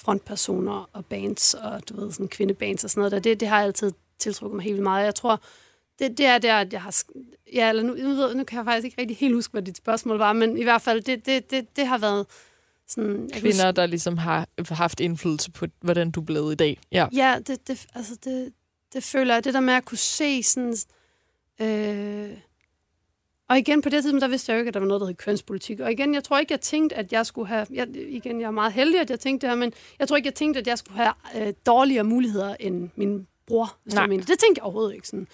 frontpersoner 0.03 0.89
og 0.93 1.05
bands, 1.05 1.53
og 1.53 1.89
du 1.89 2.01
ved, 2.01 2.11
sådan 2.11 2.27
kvindebands 2.27 2.83
og 2.83 2.89
sådan 2.89 3.01
noget 3.01 3.11
der. 3.11 3.19
Det, 3.19 3.39
det 3.39 3.47
har 3.47 3.61
altid 3.61 3.91
tiltrukket 4.19 4.55
mig 4.55 4.63
helt 4.63 4.73
vildt 4.73 4.83
meget. 4.83 5.05
Jeg 5.05 5.15
tror, 5.15 5.41
det, 5.99 6.17
det 6.17 6.25
er 6.25 6.37
der, 6.37 6.55
at 6.55 6.73
jeg 6.73 6.81
har... 6.81 7.03
Ja, 7.53 7.69
eller 7.69 7.83
nu, 7.83 7.93
nu, 7.93 8.33
nu 8.33 8.43
kan 8.43 8.57
jeg 8.57 8.65
faktisk 8.65 8.85
ikke 8.85 9.01
rigtig 9.01 9.17
helt 9.17 9.33
huske, 9.33 9.51
hvad 9.51 9.61
dit 9.61 9.77
spørgsmål 9.77 10.17
var, 10.17 10.33
men 10.33 10.57
i 10.57 10.63
hvert 10.63 10.81
fald, 10.81 11.01
det, 11.01 11.25
det, 11.25 11.51
det, 11.51 11.75
det 11.75 11.87
har 11.87 11.97
været 11.97 12.25
sådan... 12.87 13.29
jeg 13.33 13.41
Kvinder, 13.41 13.71
der 13.71 13.85
ligesom 13.85 14.17
har 14.17 14.47
haft 14.69 14.99
indflydelse 14.99 15.51
på, 15.51 15.65
hvordan 15.81 16.11
du 16.11 16.19
er 16.19 16.25
blevet 16.25 16.51
i 16.51 16.55
dag. 16.55 16.79
Ja. 16.91 17.07
Ja, 17.13 17.37
det, 17.47 17.67
det, 17.67 17.85
altså 17.95 18.15
det, 18.23 18.53
det 18.93 19.03
føler 19.03 19.33
jeg. 19.33 19.43
Det 19.43 19.53
der 19.53 19.59
med 19.59 19.73
at 19.73 19.85
kunne 19.85 19.97
se 19.97 20.43
sådan... 20.43 20.75
Øh, 21.61 22.37
og 23.53 23.59
igen, 23.59 23.81
på 23.81 23.89
det 23.89 24.03
tidspunkt, 24.03 24.21
der 24.21 24.27
vidste 24.27 24.51
jeg 24.51 24.57
jo 24.57 24.59
ikke, 24.59 24.67
at 24.67 24.73
der 24.73 24.79
var 24.79 24.87
noget, 24.87 25.01
der 25.01 25.07
hed 25.07 25.15
kønspolitik. 25.15 25.79
Og 25.79 25.91
igen, 25.91 26.13
jeg 26.13 26.23
tror 26.23 26.39
ikke, 26.39 26.51
jeg 26.51 26.61
tænkte, 26.61 26.95
at 26.95 27.13
jeg 27.13 27.25
skulle 27.25 27.47
have... 27.47 27.67
Jeg, 27.69 27.87
igen, 27.95 28.41
jeg 28.41 28.47
er 28.47 28.51
meget 28.51 28.73
heldig, 28.73 28.99
at 28.99 29.09
jeg 29.09 29.19
tænkte 29.19 29.47
det 29.47 29.51
her, 29.51 29.59
men 29.59 29.73
jeg 29.99 30.07
tror 30.07 30.17
ikke, 30.17 30.27
jeg 30.27 30.35
tænkte, 30.35 30.59
at 30.59 30.67
jeg 30.67 30.77
skulle 30.77 30.97
have 30.97 31.13
øh, 31.35 31.53
dårligere 31.65 32.03
muligheder 32.03 32.55
end 32.59 32.89
min 32.95 33.27
bror. 33.47 33.77
Hvis 33.83 33.93
Nej. 33.93 34.07
Nej. 34.07 34.17
Det 34.17 34.27
tænkte 34.27 34.59
jeg 34.59 34.63
overhovedet 34.63 34.93
ikke 34.93 35.07
sådan. 35.07 35.27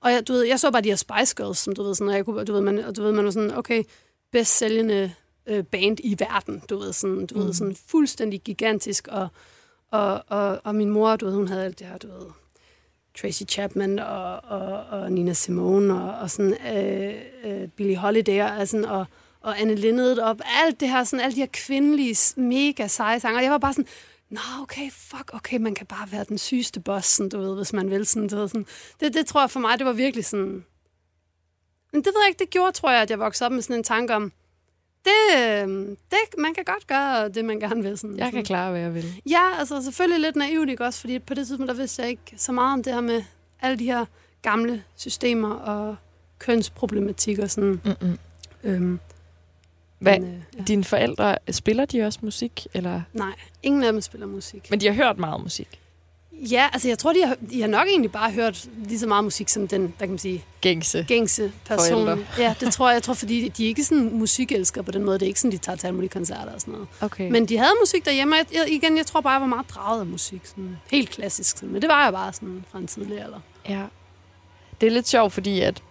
Og 0.00 0.12
jeg, 0.12 0.28
du 0.28 0.32
ved, 0.32 0.42
jeg 0.42 0.60
så 0.60 0.70
bare 0.70 0.82
de 0.82 0.88
her 0.88 0.96
Spice 0.96 1.34
Girls, 1.36 1.58
som 1.58 1.74
du 1.74 1.82
ved, 1.82 1.94
sådan, 1.94 2.08
og 2.08 2.16
jeg 2.16 2.24
kunne, 2.24 2.44
du 2.44 2.52
ved, 2.52 2.60
man, 2.60 2.78
og 2.78 2.96
du 2.96 3.02
ved, 3.02 3.12
man 3.12 3.24
var 3.24 3.30
sådan, 3.30 3.54
okay, 3.54 3.82
bedst 4.32 4.58
sælgende 4.58 5.12
øh, 5.46 5.64
band 5.64 5.98
i 6.00 6.16
verden, 6.18 6.62
du 6.70 6.78
ved, 6.78 6.92
sådan, 6.92 7.26
du 7.26 7.34
mm. 7.34 7.44
ved, 7.44 7.52
sådan 7.52 7.76
fuldstændig 7.86 8.40
gigantisk, 8.40 9.08
og, 9.08 9.28
og, 9.90 10.24
og, 10.28 10.60
og 10.64 10.74
min 10.74 10.90
mor, 10.90 11.16
du 11.16 11.26
ved, 11.26 11.34
hun 11.34 11.48
havde 11.48 11.64
alt 11.64 11.78
det 11.78 11.86
her, 11.86 11.98
du 11.98 12.06
ved, 12.06 12.26
Tracy 13.20 13.42
Chapman 13.48 13.98
og, 13.98 14.44
og, 14.44 14.84
og 14.90 15.12
Nina 15.12 15.32
Simone 15.32 15.94
og, 15.94 16.18
og 16.20 16.30
sådan 16.30 16.76
øh, 16.76 17.14
øh, 17.44 17.68
Billie 17.68 17.96
Holiday 17.96 18.60
og, 18.60 18.68
sådan, 18.68 18.84
og, 18.84 19.06
og 19.40 19.60
Anne 19.60 19.74
Linnet 19.74 20.22
og 20.22 20.36
alt 20.64 20.80
det 20.80 20.88
her, 20.88 21.04
sådan 21.04 21.24
alle 21.24 21.34
de 21.34 21.40
her 21.40 21.48
kvindelige 21.52 22.40
mega 22.40 22.86
seje 22.86 23.20
sanger. 23.20 23.40
Jeg 23.40 23.50
var 23.50 23.58
bare 23.58 23.72
sådan, 23.72 23.88
nå 24.30 24.40
okay, 24.62 24.90
fuck, 24.90 25.30
okay, 25.34 25.56
man 25.56 25.74
kan 25.74 25.86
bare 25.86 26.12
være 26.12 26.24
den 26.24 26.38
sygeste 26.38 26.80
boss, 26.80 27.08
sådan, 27.08 27.30
du 27.30 27.40
ved, 27.40 27.56
hvis 27.56 27.72
man 27.72 27.90
vil. 27.90 28.06
Sådan, 28.06 28.28
du 28.28 28.36
ved, 28.36 28.48
sådan. 28.48 28.66
Det, 29.00 29.14
det 29.14 29.26
tror 29.26 29.40
jeg 29.40 29.50
for 29.50 29.60
mig, 29.60 29.78
det 29.78 29.86
var 29.86 29.92
virkelig 29.92 30.24
sådan... 30.24 30.64
Men 31.92 32.04
det 32.04 32.06
ved 32.06 32.22
jeg 32.22 32.28
ikke, 32.28 32.38
det 32.38 32.50
gjorde, 32.50 32.72
tror 32.72 32.90
jeg, 32.90 33.02
at 33.02 33.10
jeg 33.10 33.18
voksede 33.18 33.46
op 33.46 33.52
med 33.52 33.62
sådan 33.62 33.76
en 33.76 33.84
tanke 33.84 34.14
om, 34.14 34.32
det, 35.06 35.38
øh, 35.38 35.68
det, 36.10 36.38
man 36.38 36.54
kan 36.54 36.64
godt 36.64 36.86
gøre 36.86 37.28
det, 37.28 37.44
man 37.44 37.60
gerne 37.60 37.82
vil. 37.82 37.98
Sådan, 37.98 38.16
Jeg 38.16 38.26
sådan. 38.26 38.32
kan 38.32 38.44
klare, 38.44 38.70
hvad 38.70 38.80
jeg 38.80 38.94
vil. 38.94 39.22
Ja, 39.30 39.42
altså 39.58 39.82
selvfølgelig 39.82 40.20
lidt 40.20 40.36
naivt, 40.36 40.68
ikke 40.70 40.84
også? 40.84 41.00
Fordi 41.00 41.18
på 41.18 41.34
det 41.34 41.46
tidspunkt, 41.46 41.68
der 41.68 41.74
vidste 41.76 42.02
jeg 42.02 42.10
ikke 42.10 42.34
så 42.36 42.52
meget 42.52 42.72
om 42.72 42.82
det 42.82 42.92
her 42.94 43.00
med 43.00 43.22
alle 43.60 43.78
de 43.78 43.84
her 43.84 44.04
gamle 44.42 44.82
systemer 44.96 45.54
og 45.54 45.96
kønsproblematik 46.38 47.38
og 47.38 47.50
sådan. 47.50 47.80
Mm-mm. 47.84 48.18
Øhm, 48.64 48.98
Hvad, 49.98 50.18
men, 50.20 50.34
øh, 50.34 50.40
ja. 50.58 50.62
Dine 50.62 50.84
forældre, 50.84 51.36
spiller 51.50 51.84
de 51.84 52.02
også 52.02 52.18
musik? 52.22 52.66
Eller? 52.74 53.02
Nej, 53.12 53.32
ingen 53.62 53.82
af 53.84 53.92
dem 53.92 54.00
spiller 54.00 54.26
musik. 54.26 54.70
Men 54.70 54.80
de 54.80 54.86
har 54.86 54.94
hørt 54.94 55.18
meget 55.18 55.40
musik. 55.42 55.80
Ja, 56.40 56.68
altså 56.72 56.88
jeg 56.88 56.98
tror, 56.98 57.12
de 57.12 57.26
har, 57.26 57.36
de 57.50 57.60
har 57.60 57.68
nok 57.68 57.86
egentlig 57.86 58.12
bare 58.12 58.30
hørt 58.32 58.68
lige 58.84 58.98
så 58.98 59.06
meget 59.06 59.24
musik 59.24 59.48
som 59.48 59.68
den, 59.68 59.80
hvad 59.80 59.98
kan 59.98 60.08
man 60.08 60.18
sige, 60.18 60.44
Gængse. 60.60 61.04
gængse 61.08 61.52
person. 61.64 62.06
Forældre. 62.06 62.24
Ja, 62.44 62.54
det 62.60 62.72
tror 62.72 62.88
jeg. 62.88 62.94
Jeg 62.94 63.02
tror, 63.02 63.14
fordi 63.14 63.48
de 63.48 63.64
er 63.64 63.68
ikke 63.68 63.84
sådan 63.84 64.18
musikelskere 64.18 64.84
på 64.84 64.90
den 64.90 65.04
måde. 65.04 65.18
Det 65.18 65.22
er 65.22 65.26
ikke 65.26 65.40
sådan, 65.40 65.52
de 65.52 65.56
tager 65.58 65.76
til 65.76 65.86
alle 65.86 65.94
mulige 65.94 66.10
koncerter 66.10 66.52
og 66.54 66.60
sådan 66.60 66.72
noget. 66.72 66.88
Okay. 67.00 67.30
Men 67.30 67.46
de 67.46 67.58
havde 67.58 67.72
musik 67.82 68.04
derhjemme, 68.04 68.34
og 68.34 68.38
jeg, 68.38 68.46
jeg, 68.58 68.72
igen, 68.72 68.96
jeg 68.96 69.06
tror 69.06 69.20
bare, 69.20 69.32
jeg 69.32 69.40
var 69.40 69.46
meget 69.46 69.66
draget 69.70 70.00
af 70.00 70.06
musik. 70.06 70.40
Sådan, 70.44 70.76
helt 70.90 71.10
klassisk. 71.10 71.56
Sådan. 71.58 71.72
Men 71.72 71.82
det 71.82 71.88
var 71.88 72.04
jeg 72.04 72.12
bare 72.12 72.32
sådan 72.32 72.64
fra 72.72 72.78
en 72.78 72.86
tidlig 72.86 73.20
alder. 73.22 73.40
Ja. 73.68 73.82
Det 74.80 74.86
er 74.86 74.90
lidt 74.90 75.08
sjovt, 75.08 75.32
fordi 75.32 75.60
at 75.60 75.82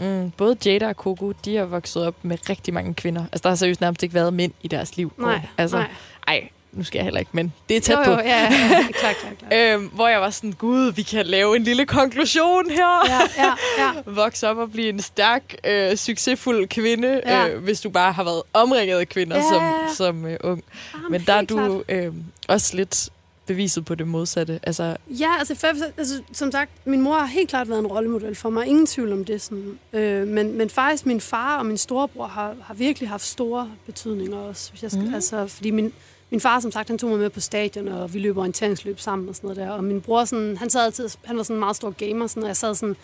mm, 0.00 0.30
både 0.30 0.56
Jada 0.66 0.88
og 0.88 0.94
Coco, 0.94 1.32
de 1.44 1.56
har 1.56 1.64
vokset 1.64 2.06
op 2.06 2.14
med 2.22 2.48
rigtig 2.50 2.74
mange 2.74 2.94
kvinder. 2.94 3.22
Altså, 3.32 3.40
der 3.42 3.48
har 3.48 3.56
seriøst 3.56 3.80
nærmest 3.80 4.02
ikke 4.02 4.14
været 4.14 4.34
mænd 4.34 4.52
i 4.62 4.68
deres 4.68 4.96
liv. 4.96 5.12
Nej, 5.18 5.40
altså, 5.58 5.76
nej. 5.76 5.90
Ej, 6.28 6.48
nu 6.72 6.84
skal 6.84 6.98
jeg 6.98 7.04
heller 7.04 7.20
ikke, 7.20 7.30
men 7.34 7.52
det 7.68 7.76
er 7.76 7.80
tæt 7.80 7.96
jo, 7.98 8.04
på. 8.04 8.10
jo, 8.10 8.16
ja, 8.18 8.22
ja, 8.24 8.50
ja. 8.70 8.86
klar, 9.00 9.12
klar, 9.12 9.48
klar. 9.48 9.74
Øhm, 9.74 9.86
hvor 9.86 10.08
jeg 10.08 10.20
var 10.20 10.30
sådan, 10.30 10.52
gud, 10.52 10.92
vi 10.92 11.02
kan 11.02 11.26
lave 11.26 11.56
en 11.56 11.62
lille 11.64 11.86
konklusion 11.86 12.70
her. 12.70 13.08
Ja, 13.08 13.44
ja, 13.44 13.52
ja. 13.78 13.92
Vokse 14.22 14.48
op 14.48 14.56
og 14.56 14.72
blive 14.72 14.88
en 14.88 15.00
stærk, 15.02 15.54
øh, 15.64 15.96
succesfuld 15.96 16.68
kvinde, 16.68 17.20
Ja. 17.26 17.48
øh, 17.48 17.62
hvis 17.62 17.80
du 17.80 17.90
bare 17.90 18.12
har 18.12 18.24
været 18.24 18.42
omringet 18.52 18.98
af 18.98 19.08
kvinder 19.08 19.36
Ja, 19.36 19.42
som, 19.42 19.62
som 19.96 20.26
øh, 20.26 20.36
ung. 20.44 20.64
Jamen, 20.94 21.10
Men 21.12 21.20
der 21.26 21.32
er 21.34 21.42
du 21.42 21.82
øh, 21.88 22.12
også 22.48 22.76
lidt 22.76 23.08
beviset 23.46 23.84
på 23.84 23.94
det 23.94 24.08
modsatte. 24.08 24.60
Altså, 24.62 24.96
Ja, 25.08 25.28
altså, 25.38 25.54
for, 25.54 25.66
altså, 25.98 26.22
som 26.32 26.52
sagt, 26.52 26.70
min 26.84 27.00
mor 27.00 27.14
har 27.18 27.26
helt 27.26 27.50
klart 27.50 27.68
været 27.68 27.78
en 27.78 27.86
rollemodel 27.86 28.34
for 28.34 28.50
mig. 28.50 28.66
Ingen 28.66 28.86
tvivl 28.86 29.12
om 29.12 29.24
det. 29.24 29.42
Sådan. 29.42 29.78
Øh, 29.92 30.26
men, 30.28 30.58
men 30.58 30.70
faktisk 30.70 31.06
min 31.06 31.20
far 31.20 31.58
og 31.58 31.66
min 31.66 31.78
storebror 31.78 32.26
har, 32.26 32.54
har 32.64 32.74
virkelig 32.74 33.08
haft 33.08 33.24
store 33.26 33.70
betydninger 33.86 34.36
også. 34.38 34.70
Hvis 34.70 34.82
jeg 34.82 34.90
skal, 34.90 35.04
mm. 35.04 35.14
altså, 35.14 35.46
fordi 35.46 35.70
min, 35.70 35.92
min 36.30 36.40
far, 36.40 36.60
som 36.60 36.72
sagt, 36.72 36.88
han 36.88 36.98
tog 36.98 37.10
mig 37.10 37.18
med 37.18 37.30
på 37.30 37.40
stadion, 37.40 37.88
og 37.88 38.14
vi 38.14 38.18
løb 38.18 38.36
orienteringsløb 38.36 39.00
sammen 39.00 39.28
og 39.28 39.36
sådan 39.36 39.48
noget 39.48 39.56
der. 39.56 39.70
Og 39.70 39.84
min 39.84 40.00
bror, 40.00 40.24
sådan, 40.24 40.56
han, 40.56 40.70
sad 40.70 40.84
altid, 40.84 41.08
han 41.24 41.36
var 41.36 41.42
sådan 41.42 41.56
en 41.56 41.60
meget 41.60 41.76
stor 41.76 41.90
gamer, 41.90 42.26
sådan, 42.26 42.42
og 42.42 42.46
jeg 42.46 42.56
sad 42.56 42.74
sådan 42.74 42.96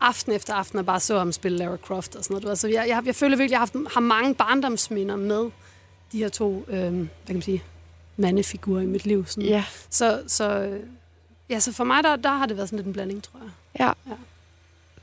aften 0.00 0.32
efter 0.32 0.54
aften 0.54 0.78
og 0.78 0.86
bare 0.86 1.00
så 1.00 1.18
ham 1.18 1.32
spille 1.32 1.58
Lara 1.58 1.76
Croft 1.76 2.16
og 2.16 2.24
sådan 2.24 2.42
noget. 2.42 2.58
Så 2.58 2.68
jeg, 2.68 2.84
jeg, 2.88 3.02
jeg 3.06 3.14
føler 3.14 3.36
virkelig, 3.36 3.44
at 3.44 3.50
jeg 3.50 3.58
har, 3.58 3.84
haft, 3.84 3.94
har 3.94 4.00
mange 4.00 4.34
barndomsminder 4.34 5.16
med 5.16 5.50
de 6.12 6.18
her 6.18 6.28
to, 6.28 6.64
øh, 6.68 6.92
hvad 6.92 7.08
kan 7.26 7.34
man 7.34 7.42
sige, 7.42 7.62
mandefigurer 8.16 8.82
i 8.82 8.86
mit 8.86 9.06
liv. 9.06 9.26
Sådan. 9.26 9.48
ja. 9.48 9.64
Så, 9.90 10.22
så, 10.26 10.78
ja, 11.50 11.60
så 11.60 11.72
for 11.72 11.84
mig, 11.84 12.04
der, 12.04 12.16
der 12.16 12.30
har 12.30 12.46
det 12.46 12.56
været 12.56 12.68
sådan 12.68 12.76
lidt 12.76 12.86
en 12.86 12.92
blanding, 12.92 13.22
tror 13.22 13.40
jeg. 13.42 13.50
Ja. 13.80 14.10
Ja. 14.10 14.16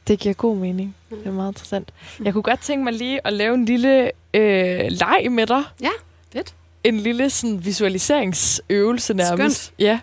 Det 0.08 0.20
giver 0.20 0.34
god 0.34 0.58
mening. 0.58 0.96
Det 1.10 1.28
er 1.28 1.32
meget 1.32 1.52
interessant. 1.52 1.94
Jeg 2.24 2.34
kunne 2.34 2.44
godt 2.44 2.62
tænke 2.62 2.84
mig 2.84 2.94
lige 2.94 3.28
at 3.28 3.34
lave 3.34 3.54
en 3.54 3.66
lille 3.66 4.12
øh, 4.34 4.86
leg 4.90 5.28
med 5.32 5.48
dig. 5.48 5.64
Ja, 5.82 5.90
fedt. 6.34 6.56
En 6.84 7.00
lille 7.00 7.30
sådan, 7.30 7.66
visualiseringsøvelse 7.66 9.14
nærmest. 9.14 9.64
Skønt. 9.64 9.74
Ja. 9.80 10.00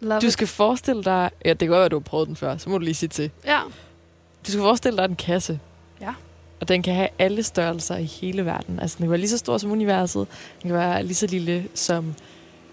Love 0.00 0.20
Du 0.20 0.26
it. 0.26 0.32
skal 0.32 0.46
forestille 0.46 1.04
dig... 1.04 1.30
Ja, 1.44 1.50
det 1.50 1.58
kan 1.58 1.68
godt 1.68 1.80
være, 1.80 1.88
du 1.88 1.96
har 1.96 2.00
prøvet 2.04 2.28
den 2.28 2.36
før. 2.36 2.56
Så 2.56 2.70
må 2.70 2.78
du 2.78 2.84
lige 2.84 2.94
sige 2.94 3.08
til. 3.08 3.30
Ja. 3.44 3.60
Du 4.46 4.50
skal 4.50 4.60
forestille 4.60 4.96
dig 4.96 5.04
en 5.04 5.16
kasse. 5.16 5.60
Ja. 6.00 6.14
Og 6.60 6.68
den 6.68 6.82
kan 6.82 6.94
have 6.94 7.08
alle 7.18 7.42
størrelser 7.42 7.96
i 7.96 8.04
hele 8.04 8.44
verden. 8.46 8.80
Altså, 8.80 8.96
den 8.98 9.04
kan 9.04 9.10
være 9.10 9.20
lige 9.20 9.30
så 9.30 9.38
stor 9.38 9.58
som 9.58 9.70
universet. 9.70 10.26
Den 10.62 10.68
kan 10.68 10.78
være 10.78 11.02
lige 11.02 11.14
så 11.14 11.26
lille 11.26 11.68
som 11.74 12.14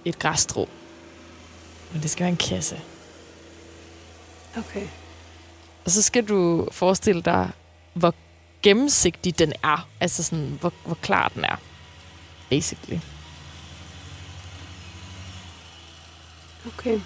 et 0.06 0.20
græsstrå. 0.20 0.70
Men 1.94 2.02
det 2.02 2.10
skal 2.10 2.24
være 2.24 2.30
en 2.32 2.38
kasse. 2.38 2.80
Okay. 4.58 4.88
Og 5.86 5.92
så 5.92 6.02
skal 6.02 6.26
du 6.26 6.68
forestille 6.72 7.22
dig, 7.22 7.50
hvor 7.94 8.14
gennemsigtig 8.62 9.40
den 9.40 9.54
er. 9.64 9.88
Altså 10.00 10.24
sådan, 10.24 10.58
hvor, 10.60 10.74
hvor 10.86 10.98
klar 11.02 11.32
den 11.36 11.44
er. 11.44 11.56
Basically. 12.50 13.00
Okay. 16.68 17.00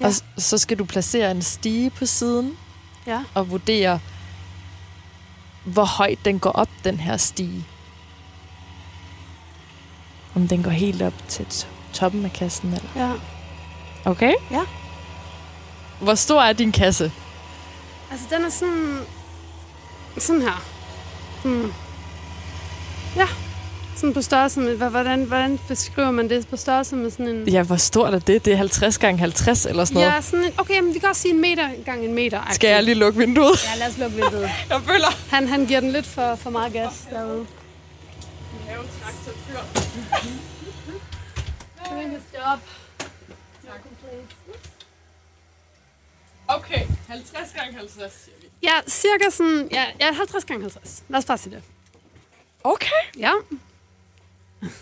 Ja. 0.00 0.06
Og 0.06 0.12
så 0.38 0.58
skal 0.58 0.78
du 0.78 0.84
placere 0.84 1.30
en 1.30 1.42
stige 1.42 1.90
på 1.90 2.06
siden 2.06 2.58
Ja. 3.06 3.20
og 3.34 3.50
vurdere, 3.50 4.00
hvor 5.64 5.84
højt 5.84 6.18
den 6.24 6.38
går 6.38 6.50
op, 6.50 6.68
den 6.84 7.00
her 7.00 7.16
stige. 7.16 7.66
Om 10.34 10.48
den 10.48 10.62
går 10.62 10.70
helt 10.70 11.02
op 11.02 11.12
til 11.28 11.46
toppen 11.92 12.24
af 12.24 12.32
kassen. 12.32 12.72
Eller. 12.72 12.88
Ja. 12.96 13.12
Okay? 14.10 14.34
Ja. 14.50 14.62
Hvor 16.00 16.14
stor 16.14 16.42
er 16.42 16.52
din 16.52 16.72
kasse? 16.72 17.12
Altså, 18.10 18.26
den 18.30 18.44
er 18.44 18.48
sådan... 18.50 18.98
Sådan 20.18 20.42
her. 20.42 20.62
Hmm. 21.44 21.72
Ja. 23.16 23.26
Sådan 23.96 24.14
på 24.14 24.22
størrelse 24.22 24.60
med... 24.60 24.76
Hvordan, 24.76 25.24
hvordan 25.24 25.60
beskriver 25.68 26.10
man 26.10 26.28
det? 26.30 26.46
På 26.48 26.56
størrelse 26.56 26.96
med 26.96 27.10
sådan 27.10 27.28
en... 27.28 27.48
Ja, 27.48 27.62
hvor 27.62 27.76
stort 27.76 28.14
er 28.14 28.18
det? 28.18 28.44
Det 28.44 28.52
er 28.52 28.56
50 28.56 28.98
gange 28.98 29.18
50 29.20 29.66
eller 29.66 29.84
sådan 29.84 29.94
noget. 29.94 30.14
Ja, 30.14 30.20
sådan 30.20 30.44
en, 30.44 30.52
okay, 30.58 30.80
men 30.80 30.94
vi 30.94 30.98
kan 30.98 31.08
også 31.08 31.22
sige 31.22 31.34
en 31.34 31.40
meter 31.40 31.68
gang 31.84 32.04
en 32.04 32.14
meter. 32.14 32.40
Skal 32.52 32.70
jeg 32.70 32.82
lige 32.82 32.94
lukke 32.94 33.18
vinduet? 33.18 33.64
Ja, 33.72 33.78
lad 33.78 33.88
os 33.88 33.98
lukke 33.98 34.16
vinduet. 34.16 34.42
Jeg 34.70 34.80
føler... 34.86 35.30
Han, 35.30 35.48
han 35.48 35.66
giver 35.66 35.80
den 35.80 35.92
lidt 35.92 36.06
for, 36.06 36.34
for 36.34 36.50
meget 36.50 36.72
gas 36.72 37.08
derude. 37.10 37.46
Doing 41.90 42.10
his 42.10 42.22
job. 42.34 42.58
Okay, 46.48 46.86
50 47.08 47.52
gange 47.54 47.78
50, 47.78 48.12
siger 48.24 48.34
vi. 48.40 48.48
Ja, 48.62 48.74
cirka 48.88 49.30
sådan, 49.30 49.68
ja, 49.72 49.84
ja 50.00 50.12
50 50.12 50.44
gange 50.44 50.62
50. 50.62 51.02
Lad 51.08 51.18
os 51.18 51.24
bare 51.24 51.38
sige 51.38 51.54
det. 51.54 51.62
Okay. 52.64 53.02
Ja. 53.18 53.32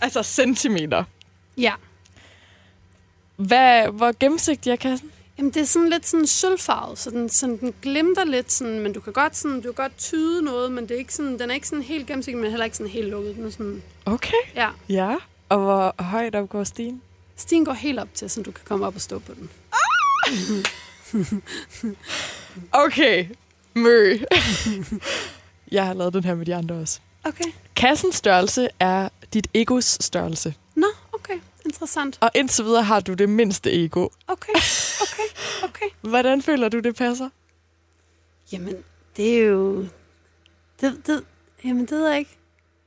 Altså 0.00 0.22
centimeter. 0.22 1.04
Ja. 1.56 1.72
Hvad, 3.36 3.88
hvor 3.88 4.12
gennemsigtig 4.20 4.70
er 4.70 4.76
kassen? 4.76 5.10
Jamen, 5.38 5.52
det 5.54 5.62
er 5.62 5.66
sådan 5.66 5.90
lidt 5.90 6.06
sådan 6.06 6.26
sølvfarvet, 6.26 6.98
så 6.98 7.10
den, 7.10 7.28
sådan, 7.28 7.56
den 7.60 7.74
glimter 7.82 8.24
lidt, 8.24 8.52
sådan, 8.52 8.80
men 8.80 8.92
du 8.92 9.00
kan 9.00 9.12
godt, 9.12 9.36
sådan, 9.36 9.56
du 9.56 9.62
kan 9.62 9.74
godt 9.74 9.98
tyde 9.98 10.42
noget, 10.42 10.72
men 10.72 10.84
det 10.88 10.94
er 10.94 10.98
ikke 10.98 11.14
sådan, 11.14 11.38
den 11.38 11.50
er 11.50 11.54
ikke 11.54 11.68
sådan 11.68 11.82
helt 11.84 12.06
gennemsigtig, 12.06 12.40
men 12.40 12.50
heller 12.50 12.64
ikke 12.64 12.76
sådan 12.76 12.92
helt 12.92 13.08
lukket. 13.08 13.36
Den 13.36 13.46
er 13.46 13.50
sådan, 13.50 13.82
Okay. 14.04 14.32
ja. 14.54 14.68
Ja. 14.88 15.16
Og 15.48 15.58
hvor 15.58 15.94
højt 16.02 16.34
op 16.34 16.48
går 16.48 16.64
stigen? 16.64 17.02
Stien 17.36 17.64
går 17.64 17.72
helt 17.72 17.98
op 17.98 18.08
til, 18.14 18.30
så 18.30 18.42
du 18.42 18.50
kan 18.50 18.64
komme 18.64 18.86
op 18.86 18.94
og 18.94 19.00
stå 19.00 19.18
på 19.18 19.32
den. 19.34 19.50
Okay. 22.72 23.26
Mø. 23.74 24.18
jeg 25.72 25.86
har 25.86 25.94
lavet 25.94 26.14
den 26.14 26.24
her 26.24 26.34
med 26.34 26.46
de 26.46 26.54
andre 26.54 26.74
også. 26.74 27.00
Okay. 27.24 27.44
Kassens 27.76 28.14
størrelse 28.16 28.68
er 28.80 29.08
dit 29.34 29.48
egos 29.54 29.96
størrelse. 30.00 30.54
Nå, 30.74 30.86
okay. 31.12 31.34
Interessant. 31.64 32.18
Og 32.20 32.30
indtil 32.34 32.64
videre 32.64 32.82
har 32.82 33.00
du 33.00 33.14
det 33.14 33.28
mindste 33.28 33.84
ego. 33.84 34.08
Okay, 34.28 34.52
okay, 35.02 35.28
okay. 35.68 35.86
Hvordan 36.10 36.42
føler 36.42 36.68
du, 36.68 36.78
det 36.80 36.96
passer? 36.96 37.28
Jamen, 38.52 38.74
det 39.16 39.38
er 39.38 39.44
jo... 39.44 39.86
Det, 40.80 41.06
det, 41.06 41.24
jamen, 41.64 41.80
det 41.86 41.90
ved 41.90 42.08
jeg 42.08 42.18
ikke. 42.18 42.36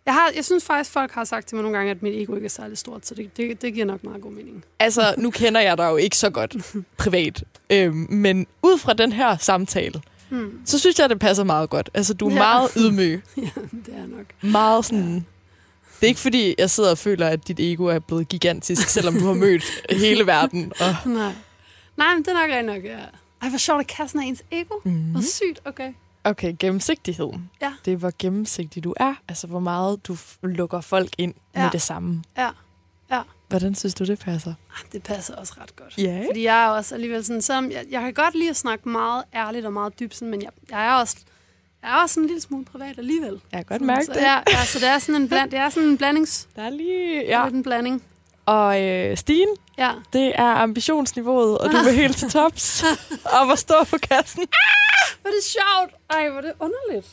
Jeg, 0.06 0.14
har, 0.14 0.32
jeg 0.36 0.46
synes 0.46 0.64
faktisk, 0.66 0.92
folk 0.92 1.12
har 1.12 1.24
sagt 1.24 1.48
til 1.48 1.56
mig 1.56 1.64
nogle 1.64 1.78
gange, 1.78 1.92
at 1.92 2.04
mit 2.04 2.22
ego 2.22 2.36
ikke 2.36 2.46
er 2.46 2.50
særlig 2.50 2.78
stort, 2.78 3.06
så 3.08 3.16
det, 3.16 3.38
det, 3.38 3.62
det 3.62 3.74
giver 3.74 3.86
nok 3.86 4.04
meget 4.04 4.22
god 4.22 4.32
mening. 4.32 4.66
Altså, 4.80 5.16
nu 5.18 5.32
kender 5.32 5.62
jeg 5.62 5.78
dig 5.78 5.90
jo 5.90 5.96
ikke 5.96 6.18
så 6.18 6.30
godt 6.30 6.56
privat. 6.98 7.44
Øhm, 7.70 8.08
men 8.10 8.48
ud 8.64 8.78
fra 8.78 8.94
den 8.94 9.12
her 9.12 9.38
samtale, 9.38 10.02
Hmm. 10.30 10.60
så 10.66 10.80
synes 10.80 11.00
jeg, 11.00 11.10
det 11.10 11.20
passer 11.20 11.44
meget 11.44 11.70
godt. 11.70 11.90
Altså, 11.94 12.14
du 12.14 12.28
er 12.28 12.32
Ja. 12.34 12.38
meget 12.38 12.72
ydmyg. 12.78 13.24
Ja, 13.38 13.50
det 13.72 13.94
er 13.94 14.06
nok. 14.08 14.26
Meget 14.52 14.86
sådan... 14.86 15.16
Det 15.16 15.24
er 16.06 16.10
ikke 16.10 16.20
fordi, 16.20 16.56
jeg 16.58 16.70
sidder 16.70 16.92
og 16.92 16.98
føler, 16.98 17.28
at 17.28 17.48
dit 17.48 17.60
ego 17.60 17.86
er 17.86 18.00
blevet 18.00 18.28
gigantisk, 18.30 18.90
selvom 18.90 19.14
du 19.14 19.26
har 19.26 19.34
mødt 19.34 19.64
hele 20.06 20.28
verden. 20.28 20.72
Og, 20.80 20.96
Nej. 21.12 21.34
Nej, 21.98 22.14
men 22.14 22.24
det 22.24 22.28
er 22.28 22.34
nok 22.34 22.50
rigtig 22.50 22.64
nok, 22.64 22.84
ja. 22.84 23.00
Ej, 23.42 23.50
hvor 23.50 23.58
sjovt, 23.58 23.80
at 23.80 23.88
kassen 23.88 24.20
er 24.20 24.24
ens 24.24 24.44
ego. 24.52 24.76
mm. 24.84 25.12
Hvor 25.12 25.22
sygt, 25.22 25.60
okay. 25.66 25.94
Okay, 26.24 26.54
gennemsigtighed. 26.60 27.30
Ja. 27.62 27.74
Det 27.86 27.94
er, 27.94 27.98
hvor 27.98 28.12
gennemsigtig 28.20 28.84
du 28.84 28.94
er. 28.98 29.14
Altså, 29.28 29.48
hvor 29.48 29.60
meget 29.60 30.08
du 30.08 30.18
lukker 30.44 30.82
folk 30.82 31.10
ind 31.18 31.34
ja. 31.56 31.64
med 31.64 31.72
det 31.72 31.82
samme. 31.82 32.24
Ja. 32.38 32.50
Ja. 33.12 33.22
Hvordan 33.48 33.76
synes 33.76 33.94
du, 33.94 34.04
det 34.04 34.20
passer? 34.20 34.54
Det 34.92 35.04
passer 35.04 35.36
også 35.36 35.54
ret 35.62 35.76
godt. 35.76 35.98
Ja. 35.98 36.24
Fordi 36.30 36.44
jeg 36.44 36.64
er 36.66 36.68
også 36.70 36.96
alligevel 36.96 37.26
sådan, 37.26 37.42
selvom 37.42 37.72
jeg, 37.72 37.86
jeg 37.92 38.02
kan 38.02 38.14
godt 38.14 38.36
lide 38.36 38.50
at 38.50 38.56
snakke 38.56 38.90
meget 38.90 39.24
ærligt 39.36 39.66
og 39.66 39.74
meget 39.74 40.00
dybt, 40.00 40.16
sådan, 40.16 40.32
men 40.32 40.42
jeg, 40.42 40.50
jeg 40.70 40.88
er 40.88 40.94
også 40.94 41.18
er 41.86 42.02
også 42.02 42.20
en 42.20 42.26
lille 42.28 42.42
smule 42.42 42.66
privat 42.66 42.98
alligevel. 42.98 43.42
Jeg 43.52 43.58
kan 43.58 43.66
godt 43.66 43.82
mærke 43.82 44.06
så, 44.06 44.14
det. 44.14 44.22
Ja, 44.22 44.40
ja, 44.52 44.66
så 44.66 44.80
det 44.80 44.88
er 44.88 45.00
sådan 45.00 45.22
en, 45.22 45.28
bland, 45.28 45.52
det 45.52 45.60
er 45.60 45.70
sådan 45.70 45.90
en 45.90 45.98
blandings, 45.98 46.48
Der 46.56 46.62
er 46.64 46.70
lige... 46.70 47.26
ja. 47.26 47.44
Lidt 47.44 47.56
en 47.56 47.64
blanding. 47.64 48.04
Og 48.46 48.82
øh, 48.82 49.18
Stine, 49.18 49.52
Ja. 49.78 49.92
det 50.14 50.34
er 50.36 50.44
ambitionsniveauet, 50.56 51.58
og 51.58 51.72
du 51.72 51.78
vil 51.78 51.94
helt 52.04 52.18
til 52.18 52.30
tops. 52.30 52.84
og 53.26 53.46
hvor 53.46 53.56
står 53.56 53.84
på 53.84 53.98
kassen? 53.98 54.44
Hvor 55.22 55.30
er 55.30 55.34
det 55.34 55.44
sjovt. 55.44 55.94
Ej, 56.10 56.30
hvor 56.30 56.38
er 56.38 56.42
det 56.42 56.54
underligt. 56.60 57.08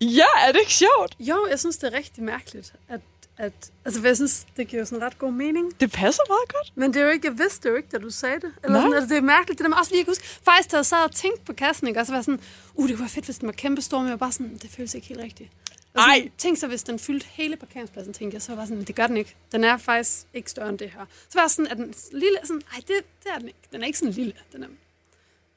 Ja, 0.00 0.24
er 0.46 0.52
det 0.52 0.60
ikke 0.60 0.72
sjovt? 0.74 1.16
Jo, 1.20 1.46
jeg 1.50 1.58
synes, 1.58 1.76
det 1.76 1.94
er 1.94 1.96
rigtig 1.98 2.22
mærkeligt, 2.22 2.72
at, 2.88 3.00
at 3.38 3.52
altså, 3.84 4.00
for 4.00 4.08
jeg 4.08 4.16
synes, 4.16 4.46
det 4.56 4.68
giver 4.68 4.84
sådan 4.84 5.02
ret 5.02 5.18
god 5.18 5.32
mening. 5.32 5.80
Det 5.80 5.92
passer 5.92 6.22
meget 6.28 6.48
godt. 6.48 6.72
Men 6.74 6.94
det 6.94 7.00
er 7.00 7.04
jo 7.04 7.10
ikke, 7.10 7.28
jeg 7.28 7.38
vidste 7.38 7.62
det 7.62 7.70
jo 7.70 7.76
ikke, 7.76 7.88
da 7.92 7.98
du 7.98 8.10
sagde 8.10 8.40
det. 8.40 8.52
Eller 8.64 8.78
Nej. 8.78 8.80
sådan, 8.80 8.94
altså, 8.94 9.08
det 9.08 9.16
er 9.16 9.22
mærkeligt, 9.22 9.58
det 9.58 9.64
der 9.64 9.68
med, 9.68 9.76
også 9.78 9.88
fordi 9.88 9.98
jeg 9.98 10.04
kan 10.04 10.10
huske, 10.10 10.24
faktisk 10.44 10.72
da 10.72 10.76
jeg 10.76 10.86
sad 10.86 11.04
og 11.04 11.12
tænkte 11.12 11.44
på 11.44 11.52
kassen, 11.52 11.88
ikke, 11.88 12.00
og 12.00 12.06
så 12.06 12.12
var 12.12 12.22
sådan, 12.22 12.40
uh, 12.74 12.88
det 12.88 12.96
kunne 12.96 13.02
være 13.02 13.08
fedt, 13.08 13.24
hvis 13.24 13.38
den 13.38 13.46
var 13.46 13.52
kæmpe 13.52 13.82
stor, 13.82 13.98
men 13.98 14.06
jeg 14.06 14.12
var 14.12 14.16
bare 14.16 14.32
sådan, 14.32 14.58
det 14.62 14.70
føles 14.70 14.94
ikke 14.94 15.06
helt 15.06 15.20
rigtigt. 15.20 15.50
Og 15.94 16.00
sådan, 16.00 16.22
Ej. 16.22 16.30
Tænk 16.38 16.58
så, 16.58 16.66
hvis 16.66 16.82
den 16.82 16.98
fyldte 16.98 17.26
hele 17.30 17.56
parkeringspladsen, 17.56 18.12
tænkte 18.12 18.34
jeg, 18.34 18.42
så 18.42 18.54
var 18.54 18.62
jeg 18.62 18.68
sådan, 18.68 18.84
det 18.84 18.94
gør 18.94 19.06
den 19.06 19.16
ikke. 19.16 19.36
Den 19.52 19.64
er 19.64 19.76
faktisk 19.76 20.26
ikke 20.34 20.50
større 20.50 20.68
end 20.68 20.78
det 20.78 20.90
her. 20.90 21.06
Så 21.28 21.34
var 21.34 21.42
jeg 21.42 21.50
sådan, 21.50 21.70
at 21.70 21.76
den 21.76 21.94
lille, 22.12 22.38
sådan, 22.44 22.62
ej, 22.72 22.78
det, 22.78 22.96
det 23.22 23.30
er 23.34 23.38
den 23.38 23.48
ikke. 23.48 23.58
Den 23.72 23.82
er 23.82 23.86
ikke 23.86 23.98
sådan 23.98 24.12
lille. 24.12 24.32
Den 24.52 24.62
er, 24.62 24.66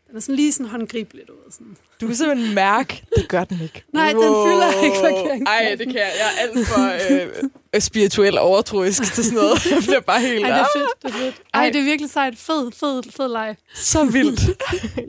den 0.07 0.15
er 0.15 0.19
sådan 0.19 0.35
lige 0.35 0.51
sådan 0.51 0.65
håndgribeligt 0.65 1.29
ud. 1.29 1.51
Sådan. 1.51 1.77
Du 2.01 2.07
kan 2.07 2.15
simpelthen 2.15 2.55
mærke, 2.55 3.03
det 3.15 3.27
gør 3.29 3.43
den 3.43 3.61
ikke. 3.61 3.83
Nej, 3.93 4.09
den 4.09 4.21
fylder 4.21 4.83
ikke 4.83 4.95
parkeringspladsen. 5.01 5.47
Ej, 5.47 5.75
det 5.79 5.87
kan 5.87 5.95
jeg. 5.95 6.11
Jeg 6.19 6.27
er 6.37 6.41
alt 6.41 6.67
for 6.67 7.43
øh, 7.75 7.81
spirituel 7.81 8.37
overtroisk 8.37 9.13
til 9.13 9.23
sådan 9.25 9.37
noget. 9.39 9.65
Jeg 9.71 9.77
bliver 9.81 9.99
bare 9.99 10.21
helt... 10.21 10.43
Ej, 10.45 10.49
det 10.49 10.57
er 10.57 10.63
"Ah, 10.63 10.67
fedt. 10.77 10.89
Det 11.03 11.09
er 11.09 11.13
fedt. 11.25 11.35
Ej, 11.53 11.63
Ej. 11.63 11.69
det 11.69 11.79
er 11.79 11.83
virkelig 11.83 12.09
sejt. 12.11 12.37
Fed, 12.37 12.71
fed, 12.71 13.03
fed 13.17 13.27
leg. 13.31 13.55
Så 13.75 14.05
vildt. 14.05 14.41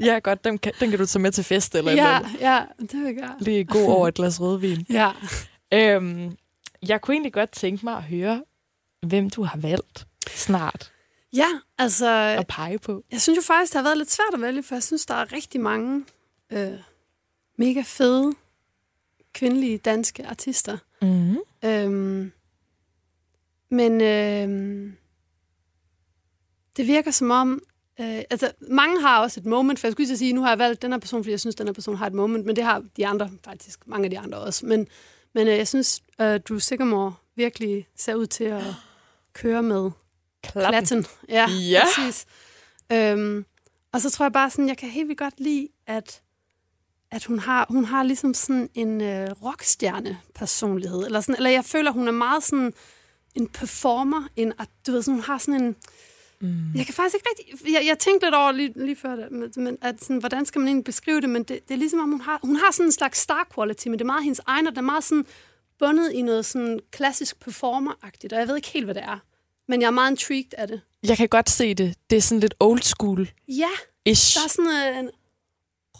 ja, 0.04 0.18
godt. 0.18 0.44
Den 0.44 0.58
kan, 0.58 0.72
den 0.80 0.90
kan 0.90 0.98
du 0.98 1.06
tage 1.06 1.22
med 1.22 1.32
til 1.32 1.44
fest 1.44 1.74
eller 1.74 1.90
eller 1.90 2.04
Ja, 2.04 2.16
andet. 2.18 2.30
ja, 2.40 2.62
det 2.80 2.92
vil 2.94 3.04
jeg 3.04 3.14
gøre. 3.14 3.34
Lige 3.40 3.64
god 3.64 3.84
over 3.92 4.08
et 4.08 4.14
glas 4.14 4.40
rødvin. 4.40 4.86
Ja. 4.90 5.10
Øhm, 5.74 6.36
jeg 6.88 7.00
kunne 7.00 7.14
egentlig 7.14 7.32
godt 7.32 7.50
tænke 7.52 7.84
mig 7.84 7.96
at 7.96 8.02
høre, 8.02 8.42
hvem 9.06 9.30
du 9.30 9.42
har 9.42 9.58
valgt 9.58 10.06
snart 10.30 10.92
Ja, 11.32 11.48
altså, 11.78 12.08
at 12.38 12.46
pege 12.46 12.78
på. 12.78 13.04
jeg 13.12 13.20
synes 13.20 13.36
jo 13.36 13.42
faktisk, 13.42 13.72
det 13.72 13.78
har 13.78 13.82
været 13.82 13.98
lidt 13.98 14.10
svært 14.10 14.34
at 14.34 14.40
vælge, 14.40 14.62
for 14.62 14.74
jeg 14.74 14.82
synes, 14.82 15.06
der 15.06 15.14
er 15.14 15.32
rigtig 15.32 15.60
mange 15.60 16.04
øh, 16.52 16.78
mega 17.58 17.82
fede 17.86 18.34
kvindelige 19.32 19.78
danske 19.78 20.26
artister. 20.26 20.78
Mm. 21.02 21.36
Øhm, 21.64 22.32
men 23.70 24.00
øhm, 24.00 24.96
det 26.76 26.86
virker 26.86 27.10
som 27.10 27.30
om, 27.30 27.62
øh, 28.00 28.22
altså 28.30 28.52
mange 28.60 29.00
har 29.00 29.22
også 29.22 29.40
et 29.40 29.46
moment, 29.46 29.78
for 29.78 29.86
jeg 29.86 29.92
skulle 29.92 30.06
lige 30.06 30.18
sige, 30.18 30.32
nu 30.32 30.42
har 30.42 30.48
jeg 30.48 30.58
valgt 30.58 30.82
den 30.82 30.92
her 30.92 30.98
person, 30.98 31.24
fordi 31.24 31.30
jeg 31.30 31.40
synes, 31.40 31.54
den 31.54 31.66
her 31.66 31.72
person 31.72 31.96
har 31.96 32.06
et 32.06 32.12
moment, 32.12 32.46
men 32.46 32.56
det 32.56 32.64
har 32.64 32.84
de 32.96 33.06
andre 33.06 33.30
faktisk, 33.44 33.86
mange 33.86 34.04
af 34.04 34.10
de 34.10 34.18
andre 34.18 34.38
også. 34.38 34.66
Men, 34.66 34.88
men 35.34 35.48
øh, 35.48 35.56
jeg 35.56 35.68
synes, 35.68 36.02
øh, 36.20 36.40
Drew 36.40 36.58
Sigamore 36.58 37.14
virkelig 37.34 37.86
ser 37.96 38.14
ud 38.14 38.26
til 38.26 38.44
at 38.44 38.62
køre 39.32 39.62
med 39.62 39.90
Klatten. 40.52 40.72
klatten. 40.72 41.06
Ja, 41.28 41.46
Ja. 41.50 41.82
præcis. 41.96 42.26
Øhm, 42.92 43.44
og 43.92 44.00
så 44.00 44.10
tror 44.10 44.24
jeg 44.24 44.32
bare 44.32 44.50
sådan, 44.50 44.68
jeg 44.68 44.78
kan 44.78 44.88
helt 44.88 45.08
vildt 45.08 45.18
godt 45.18 45.40
lide, 45.40 45.68
at, 45.86 46.22
at 47.10 47.24
hun, 47.24 47.38
har, 47.38 47.66
hun 47.70 47.84
har 47.84 48.02
ligesom 48.02 48.34
sådan 48.34 48.68
en 48.74 49.00
øh, 49.00 49.28
rockstjerne-personlighed. 49.42 51.04
Eller, 51.06 51.20
sådan, 51.20 51.34
eller 51.36 51.50
jeg 51.50 51.64
føler, 51.64 51.90
hun 51.90 52.08
er 52.08 52.12
meget 52.12 52.42
sådan 52.42 52.72
en 53.34 53.48
performer. 53.48 54.28
En, 54.36 54.52
du 54.86 54.92
ved, 54.92 55.02
sådan, 55.02 55.14
hun 55.14 55.24
har 55.24 55.38
sådan 55.38 55.62
en... 55.62 55.76
Mm. 56.40 56.74
Jeg 56.74 56.84
kan 56.86 56.94
faktisk 56.94 57.14
ikke 57.14 57.28
rigtig... 57.30 57.72
Jeg, 57.74 57.86
jeg 57.86 57.98
tænkte 57.98 58.26
lidt 58.26 58.34
over 58.34 58.52
lige, 58.52 58.72
lige 58.76 58.96
før 58.96 59.16
det, 59.16 59.32
men, 59.32 59.52
men 59.56 59.78
at 59.82 60.00
sådan, 60.00 60.18
hvordan 60.18 60.46
skal 60.46 60.58
man 60.58 60.68
egentlig 60.68 60.84
beskrive 60.84 61.20
det? 61.20 61.28
Men 61.30 61.42
det, 61.42 61.68
det 61.68 61.74
er 61.74 61.78
ligesom, 61.78 62.00
om 62.00 62.10
hun 62.10 62.20
har, 62.20 62.40
hun 62.42 62.56
har 62.56 62.72
sådan 62.72 62.86
en 62.86 62.92
slags 62.92 63.18
star 63.18 63.48
quality, 63.54 63.88
men 63.88 63.92
det 63.98 64.00
er 64.00 64.06
meget 64.06 64.24
hendes 64.24 64.40
egen, 64.46 64.66
og 64.66 64.72
det 64.72 64.78
er 64.78 64.82
meget 64.82 65.04
sådan 65.04 65.26
bundet 65.78 66.12
i 66.12 66.22
noget 66.22 66.44
sådan 66.44 66.80
klassisk 66.90 67.40
performer-agtigt, 67.40 68.32
og 68.32 68.38
jeg 68.38 68.48
ved 68.48 68.56
ikke 68.56 68.68
helt, 68.68 68.84
hvad 68.84 68.94
det 68.94 69.02
er. 69.02 69.18
Men 69.68 69.80
jeg 69.80 69.86
er 69.86 69.90
meget 69.90 70.10
intrigued 70.10 70.54
af 70.58 70.68
det. 70.68 70.80
Jeg 71.02 71.16
kan 71.16 71.28
godt 71.28 71.50
se 71.50 71.74
det. 71.74 71.94
Det 72.10 72.16
er 72.16 72.20
sådan 72.20 72.40
lidt 72.40 72.54
old 72.60 72.80
school-ish. 72.82 73.48
Ja, 73.48 73.68
der 74.06 74.44
er 74.44 74.48
sådan 74.48 74.94
øh, 74.94 74.98
en 74.98 75.10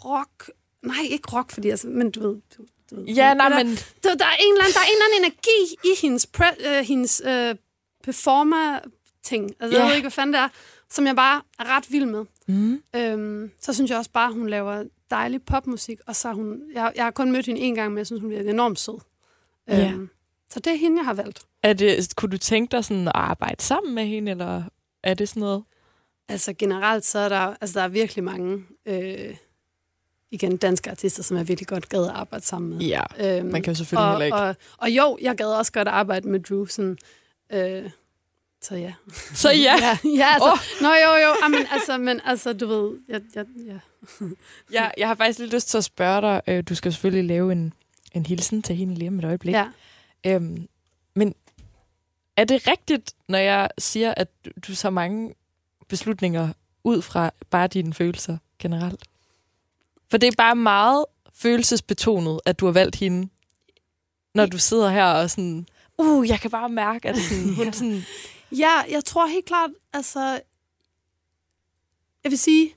rock... 0.05 0.51
Nej, 0.83 0.97
ikke 1.11 1.29
rock, 1.33 1.51
fordi 1.51 1.71
altså, 1.71 1.89
men 1.89 2.11
du 2.11 2.21
ved... 2.21 2.41
Du, 2.59 2.63
du 2.91 3.05
Ja, 3.07 3.35
nej, 3.35 3.49
der, 3.49 3.57
men 3.57 3.67
Der, 4.03 4.15
der, 4.15 4.25
er 4.25 4.37
en 4.41 4.53
eller 4.53 4.65
anden, 4.65 4.75
der 4.75 4.81
er 4.81 4.85
en 4.85 4.93
eller 4.93 5.05
anden 5.15 5.25
energi 5.25 5.77
i 5.85 6.01
hendes, 6.03 6.27
pre, 6.27 6.47
øh, 6.67 6.85
hendes 6.85 7.23
øh, 7.27 7.55
performer-ting. 8.05 9.51
Altså, 9.61 9.77
Ja. 9.77 9.83
jeg 9.83 9.89
ved 9.89 9.97
ikke, 9.97 10.05
hvad 10.05 10.11
fanden 10.11 10.35
det 10.35 10.41
er, 10.41 10.49
som 10.91 11.07
jeg 11.07 11.17
bare 11.17 11.43
er 11.59 11.65
ret 11.77 11.93
vild 11.93 12.07
med. 12.07 12.25
mm. 12.49 12.83
Øhm, 12.97 13.51
så 13.61 13.73
synes 13.73 13.91
jeg 13.91 13.99
også 13.99 14.11
bare, 14.11 14.33
hun 14.33 14.49
laver 14.49 14.85
dejlig 15.11 15.43
popmusik, 15.43 15.99
og 16.07 16.17
så 16.17 16.33
hun... 16.33 16.63
Jeg, 16.75 16.93
jeg 16.97 17.05
har 17.05 17.11
kun 17.11 17.33
mødt 17.33 17.47
hende 17.47 17.61
en 17.61 17.75
gang, 17.75 17.93
men 17.93 17.99
jeg 17.99 18.07
synes, 18.07 18.23
hun 18.23 18.33
er 18.33 18.41
enormt 18.51 18.79
sød. 18.81 18.99
Ja. 19.69 19.91
Øhm, 19.91 20.09
så 20.51 20.61
det 20.61 20.73
er 20.73 20.77
hende, 20.77 20.99
jeg 20.99 21.05
har 21.05 21.15
valgt. 21.15 21.43
er 21.63 21.73
det, 21.73 22.17
kunne 22.17 22.31
du 22.31 22.39
tænke 22.39 22.73
dig 22.73 22.85
sådan 22.85 23.09
at 23.09 23.13
arbejde 23.15 23.63
sammen 23.63 23.95
med 23.95 24.07
hende, 24.07 24.31
eller 24.31 24.63
er 25.03 25.15
det 25.15 25.29
sådan 25.29 25.41
noget? 25.41 25.65
Altså 26.29 26.53
generelt, 26.53 27.05
så 27.05 27.19
er 27.19 27.29
der, 27.29 27.55
altså, 27.61 27.79
der 27.79 27.85
er 27.85 27.89
virkelig 27.89 28.25
mange 28.25 28.65
øh, 28.87 29.37
igen, 30.31 30.57
danske 30.57 30.91
artister, 30.91 31.23
som 31.23 31.37
jeg 31.37 31.49
virkelig 31.49 31.69
godt 31.69 31.89
gad 31.89 32.05
at 32.05 32.11
arbejde 32.11 32.45
sammen 32.45 32.71
med. 32.71 32.87
Ja, 32.87 33.03
Øhm, 33.21 33.47
man 33.47 33.63
kan 33.63 33.73
jo 33.73 33.77
selvfølgelig 33.77 34.07
og, 34.07 34.13
heller 34.13 34.25
ikke. 34.25 34.39
Og, 34.39 34.57
og 34.79 34.91
jo, 34.91 35.19
jeg 35.23 35.37
gad 35.37 35.47
også 35.47 35.73
godt 35.73 35.89
at 35.89 35.95
arbejde 35.95 36.29
med 36.29 36.41
Drew. 36.41 36.67
Sådan, 36.67 36.99
øh, 37.53 37.91
så 38.63 38.75
ja. 38.75 38.93
Så 39.35 39.51
ja, 39.51 39.75
ja, 39.87 39.99
ja 40.05 40.27
altså, 40.35 40.51
oh. 40.53 40.59
Nå 40.83 40.89
jo, 40.89 41.15
jo, 41.27 41.35
ah, 41.43 41.51
men, 41.51 41.67
altså, 41.71 41.99
men 41.99 42.21
altså, 42.25 42.53
du 42.53 42.67
ved, 42.67 42.99
jeg, 43.09 43.21
jeg, 43.35 43.45
ja. 43.67 43.79
jeg, 44.73 44.93
jeg 44.99 45.09
har 45.09 45.15
faktisk 45.15 45.39
lidt 45.39 45.55
lyst 45.55 45.69
til 45.69 45.79
at 45.79 45.85
spørge 45.85 46.21
dig. 46.21 46.41
Øh, 46.47 46.65
du 46.69 46.75
skal 46.75 46.93
selvfølgelig 46.93 47.25
lave 47.25 47.53
en, 47.53 47.73
en 48.13 48.27
hilsen 48.27 48.63
til 48.63 48.77
hende 48.77 48.95
lige 48.95 49.09
om 49.09 49.19
et 49.19 49.25
øjeblik. 49.25 49.55
ja. 49.55 49.67
Øhm, 50.27 50.69
men 51.15 51.35
er 52.37 52.45
det 52.45 52.67
rigtigt, 52.67 53.15
når 53.29 53.39
jeg 53.39 53.69
siger, 53.79 54.15
at 54.17 54.29
du, 54.67 54.75
tager 54.75 54.91
mange 54.91 55.35
beslutninger 55.89 56.53
ud 56.85 57.03
fra 57.03 57.31
bare 57.51 57.67
dine 57.67 57.95
følelser 57.95 58.39
generelt? 58.59 59.05
For 60.11 60.19
det 60.19 60.27
er 60.27 60.33
bare 60.37 60.57
meget 60.57 61.05
følelsesbetonet, 61.35 62.41
at 62.45 62.61
du 62.61 62.65
har 62.65 62.73
valgt 62.73 62.97
hende, 62.97 63.29
når 64.35 64.47
du 64.47 64.59
sidder 64.59 64.91
her 64.91 65.05
og 65.05 65.31
sådan 65.31 65.67
uh, 65.99 66.29
jeg 66.29 66.41
kan 66.41 66.51
bare 66.51 66.69
mærke, 66.69 67.09
at 67.09 67.17
sådan, 67.17 67.55
hun 67.57 67.73
sådan... 67.73 68.03
Ja, 68.53 68.73
jeg 68.91 69.05
tror 69.05 69.27
helt 69.27 69.47
klart, 69.47 69.71
altså... 69.93 70.41
Jeg 72.25 72.31
vil 72.31 72.39
sige, 72.39 72.75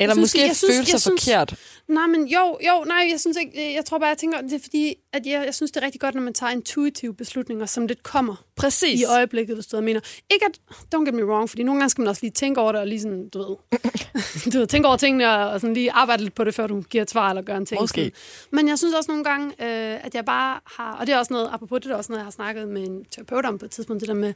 Eller 0.00 0.14
synes, 0.14 0.22
måske 0.22 0.40
jeg 0.46 0.56
synes- 0.56 0.74
føle 0.74 0.86
sig 0.86 0.92
jeg 0.92 1.00
synes- 1.00 1.24
forkert. 1.24 1.54
Nej, 1.88 2.06
men 2.06 2.26
jo, 2.26 2.58
jo, 2.68 2.84
nej, 2.86 3.08
jeg 3.10 3.20
synes 3.20 3.36
ikke, 3.36 3.74
jeg 3.74 3.84
tror 3.84 3.98
bare, 3.98 4.08
jeg 4.08 4.18
tænker, 4.18 4.40
det 4.40 4.52
er 4.52 4.58
fordi, 4.62 4.94
at 5.12 5.26
jeg, 5.26 5.42
jeg 5.46 5.54
synes, 5.54 5.70
det 5.70 5.80
er 5.80 5.84
rigtig 5.84 6.00
godt, 6.00 6.14
når 6.14 6.22
man 6.22 6.34
tager 6.34 6.50
intuitive 6.52 7.14
beslutninger, 7.14 7.66
som 7.66 7.86
lidt 7.86 8.02
kommer 8.02 8.44
Præcis. 8.56 9.00
i 9.00 9.04
øjeblikket, 9.04 9.56
hvis 9.56 9.66
du 9.66 9.76
jeg 9.76 9.84
mener. 9.84 10.00
Ikke 10.30 10.44
at, 10.46 10.60
don't 10.94 11.04
get 11.04 11.14
me 11.14 11.26
wrong, 11.26 11.48
fordi 11.50 11.62
nogle 11.62 11.80
gange 11.80 11.90
skal 11.90 12.02
man 12.02 12.08
også 12.08 12.22
lige 12.22 12.30
tænke 12.30 12.60
over 12.60 12.72
det, 12.72 12.80
og 12.80 12.86
lige 12.86 13.00
sådan, 13.00 13.28
du 13.28 13.38
ved, 13.38 13.56
du 14.52 14.58
ved 14.58 14.66
tænke 14.66 14.88
over 14.88 14.96
tingene, 14.96 15.30
og, 15.30 15.50
og 15.50 15.60
sådan 15.60 15.74
lige 15.74 15.92
arbejde 15.92 16.22
lidt 16.22 16.34
på 16.34 16.44
det, 16.44 16.54
før 16.54 16.66
du 16.66 16.80
giver 16.80 17.02
et 17.02 17.10
svar 17.10 17.28
eller 17.30 17.42
gør 17.42 17.56
en 17.56 17.66
ting. 17.66 17.80
Måske. 17.80 18.00
Sådan. 18.04 18.12
Men 18.52 18.68
jeg 18.68 18.78
synes 18.78 18.94
også 18.94 19.10
nogle 19.10 19.24
gange, 19.24 19.46
øh, 19.46 20.04
at 20.06 20.14
jeg 20.14 20.24
bare 20.24 20.60
har, 20.66 20.92
og 20.96 21.06
det 21.06 21.12
er 21.12 21.18
også 21.18 21.32
noget, 21.32 21.50
apropos 21.52 21.80
det 21.80 21.90
er 21.90 21.94
også 21.96 22.12
noget, 22.12 22.20
jeg 22.20 22.26
har 22.26 22.30
snakket 22.30 22.68
med 22.68 22.82
en 22.86 23.04
terapeut 23.04 23.44
om 23.46 23.58
på 23.58 23.64
et 23.64 23.70
tidspunkt, 23.70 24.00
det 24.00 24.08
der 24.08 24.14
med, 24.14 24.34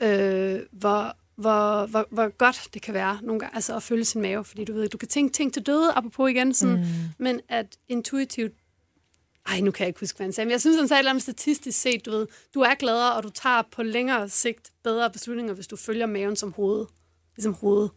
øh, 0.00 0.60
hvor, 0.72 1.16
hvor, 1.40 1.86
hvor, 1.86 2.06
hvor 2.10 2.28
godt 2.28 2.68
det 2.74 2.82
kan 2.82 2.94
være 2.94 3.18
nogle 3.22 3.40
gange, 3.40 3.54
altså 3.54 3.76
at 3.76 3.82
følge 3.82 4.04
sin 4.04 4.22
mave, 4.22 4.44
fordi 4.44 4.64
du 4.64 4.72
ved, 4.72 4.88
du 4.88 4.98
kan 4.98 5.08
tænke 5.08 5.32
ting 5.32 5.52
til 5.54 5.62
døde, 5.62 5.92
apropos 5.92 6.30
igen, 6.30 6.54
sådan, 6.54 6.76
mm. 6.76 6.84
men 7.18 7.40
at 7.48 7.66
intuitivt, 7.88 8.52
ej, 9.46 9.60
nu 9.60 9.70
kan 9.70 9.84
jeg 9.84 9.88
ikke 9.88 10.00
huske, 10.00 10.16
hvad 10.16 10.26
han 10.26 10.32
sagde, 10.32 10.46
men 10.46 10.52
jeg 10.52 10.60
synes, 10.60 10.76
han 10.78 10.88
sagde 10.88 10.98
et 10.98 11.00
eller 11.00 11.10
andet 11.10 11.22
statistisk 11.22 11.80
set, 11.80 12.06
du 12.06 12.10
ved, 12.10 12.26
du 12.54 12.60
er 12.60 12.74
gladere, 12.74 13.14
og 13.14 13.22
du 13.22 13.30
tager 13.30 13.62
på 13.72 13.82
længere 13.82 14.28
sigt 14.28 14.70
bedre 14.84 15.10
beslutninger, 15.10 15.54
hvis 15.54 15.66
du 15.66 15.76
følger 15.76 16.06
maven 16.06 16.36
som 16.36 16.52
hoved, 16.52 16.86
ligesom 17.36 17.54
hoved 17.54 17.88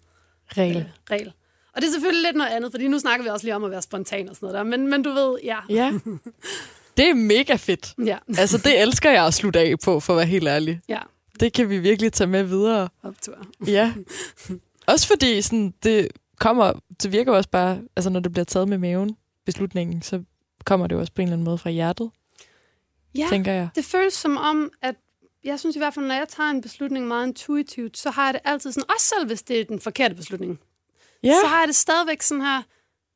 Regel. 0.58 0.92
regel. 1.12 1.34
Og 1.76 1.82
det 1.82 1.88
er 1.88 1.92
selvfølgelig 1.92 2.24
lidt 2.24 2.36
noget 2.38 2.52
andet, 2.52 2.72
fordi 2.72 2.88
nu 2.88 3.00
snakker 3.00 3.24
vi 3.24 3.30
også 3.30 3.46
lige 3.46 3.56
om 3.56 3.64
at 3.64 3.72
være 3.72 3.82
spontan 3.82 4.30
og 4.30 4.36
sådan 4.36 4.46
noget 4.48 4.58
der, 4.58 4.64
men, 4.78 4.88
men 4.88 5.04
du 5.04 5.10
ved, 5.12 5.38
ja. 5.44 5.58
Ja. 5.70 5.92
Det 6.98 7.10
er 7.10 7.14
mega 7.14 7.56
fedt. 7.56 7.94
Ja, 8.06 8.18
Altså, 8.38 8.58
det 8.58 8.82
elsker 8.82 9.12
jeg 9.12 9.26
at 9.26 9.34
slutte 9.34 9.60
af 9.60 9.80
på, 9.84 10.00
for 10.00 10.14
at 10.14 10.18
være 10.18 10.26
helt 10.26 10.48
ærlig. 10.48 10.80
ja, 10.90 11.00
Det 11.44 11.54
kan 11.54 11.70
vi 11.70 11.80
virkelig 11.80 12.14
tage 12.14 12.28
med 12.28 12.44
videre. 12.44 12.90
optur. 13.04 13.38
Ja. 13.68 13.94
Også 14.88 15.08
fordi 15.08 15.42
sådan, 15.42 15.74
det 15.84 16.08
kommer, 16.40 16.74
det 17.04 17.12
virker 17.12 17.32
også 17.32 17.50
bare, 17.50 17.82
altså 17.96 18.10
når 18.10 18.20
det 18.20 18.32
bliver 18.32 18.46
taget 18.46 18.68
med 18.68 18.78
maven, 18.78 19.18
beslutningen, 19.46 20.02
så 20.02 20.24
kommer 20.66 20.88
det 20.88 20.96
jo 20.96 21.00
også 21.00 21.14
på 21.14 21.22
en 21.22 21.28
eller 21.28 21.34
anden 21.36 21.46
måde 21.46 21.58
fra 21.58 21.70
hjertet, 21.70 22.12
Ja, 23.18 23.28
tænker 23.30 23.52
jeg. 23.52 23.70
det 23.76 23.86
føles 23.86 24.14
som 24.14 24.38
om, 24.38 24.72
at 24.82 24.96
jeg 25.44 25.60
synes 25.60 25.76
i 25.76 25.80
hvert 25.80 25.94
fald, 25.94 26.06
når 26.06 26.16
jeg 26.16 26.28
tager 26.30 26.50
en 26.50 26.62
beslutning 26.62 27.08
meget 27.08 27.28
intuitivt, 27.28 27.98
så 27.98 28.10
har 28.10 28.26
jeg 28.26 28.34
det 28.34 28.42
altid 28.46 28.72
sådan, 28.72 28.90
også 28.96 29.06
selv 29.08 29.28
hvis 29.28 29.42
det 29.44 29.60
er 29.60 29.64
den 29.66 29.80
forkerte 29.80 30.16
beslutning, 30.16 30.60
Ja. 31.24 31.34
så 31.44 31.48
har 31.48 31.60
jeg 31.60 31.68
det 31.68 31.76
stadigvæk 31.76 32.22
sådan 32.22 32.42
her, 32.42 32.62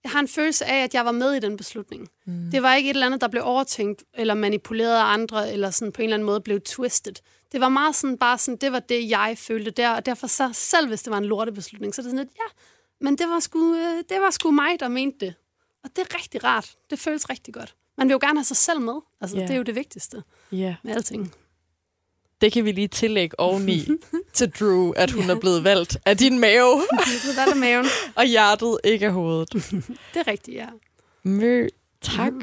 jeg 0.03 0.11
har 0.11 0.19
en 0.19 0.27
følelse 0.27 0.65
af, 0.65 0.83
at 0.83 0.93
jeg 0.93 1.05
var 1.05 1.11
med 1.11 1.33
i 1.33 1.39
den 1.39 1.57
beslutning. 1.57 2.07
Mm. 2.25 2.51
Det 2.51 2.63
var 2.63 2.75
ikke 2.75 2.89
et 2.89 2.93
eller 2.93 3.05
andet, 3.05 3.21
der 3.21 3.27
blev 3.27 3.43
overtænkt, 3.45 4.03
eller 4.13 4.33
manipuleret 4.33 4.95
af 4.97 5.03
andre, 5.13 5.53
eller 5.53 5.69
sådan 5.71 5.91
på 5.91 6.01
en 6.01 6.03
eller 6.03 6.15
anden 6.15 6.25
måde 6.25 6.41
blev 6.41 6.61
twisted. 6.61 7.13
Det 7.51 7.61
var 7.61 7.69
meget 7.69 7.95
sådan, 7.95 8.17
bare 8.17 8.37
sådan, 8.37 8.57
det 8.57 8.71
var 8.71 8.79
det, 8.79 9.09
jeg 9.09 9.35
følte 9.37 9.71
der, 9.71 9.89
og 9.89 10.05
derfor 10.05 10.27
så, 10.27 10.49
selv 10.53 10.87
hvis 10.87 11.01
det 11.03 11.11
var 11.11 11.17
en 11.17 11.25
lortebeslutning, 11.25 11.95
så 11.95 12.01
er 12.01 12.03
det 12.03 12.11
sådan 12.11 12.25
lidt, 12.25 12.35
ja, 12.37 12.53
men 13.01 13.17
det 13.17 13.27
var 13.29 13.39
sgu, 13.39 13.75
øh, 13.75 14.03
det 14.09 14.21
var 14.21 14.29
sgu 14.31 14.51
mig, 14.51 14.79
der 14.79 14.87
mente 14.87 15.25
det. 15.25 15.33
Og 15.83 15.89
det 15.95 16.01
er 16.01 16.15
rigtig 16.17 16.43
rart. 16.43 16.75
Det 16.89 16.99
føles 16.99 17.29
rigtig 17.29 17.53
godt. 17.53 17.75
Man 17.97 18.07
vil 18.07 18.11
jo 18.13 18.19
gerne 18.21 18.39
have 18.39 18.45
sig 18.45 18.57
selv 18.57 18.81
med. 18.81 18.93
Altså, 19.21 19.37
Ja. 19.37 19.43
det 19.43 19.51
er 19.51 19.55
jo 19.57 19.63
det 19.63 19.75
vigtigste 19.75 20.23
ja. 20.51 20.75
med 20.83 20.95
alting. 20.95 21.33
Det 22.41 22.51
kan 22.51 22.65
vi 22.65 22.71
lige 22.71 22.87
tillægge 22.87 23.39
oveni 23.39 23.87
til 24.33 24.51
Drew, 24.59 24.91
at 24.91 25.11
hun 25.11 25.29
er 25.29 25.39
blevet 25.39 25.63
valgt 25.63 25.97
af 26.05 26.17
din 26.17 26.39
mave, 26.39 26.71
Det 26.75 27.37
er 27.37 27.55
maven. 27.55 27.85
og 28.15 28.25
hjertet 28.25 28.77
ikke 28.83 29.05
af 29.05 29.11
hovedet. 29.13 29.53
Det 30.13 30.19
er 30.19 30.27
rigtigt, 30.27 30.57
ja. 30.57 30.67
Mø, 31.23 31.67
tak. 32.01 32.33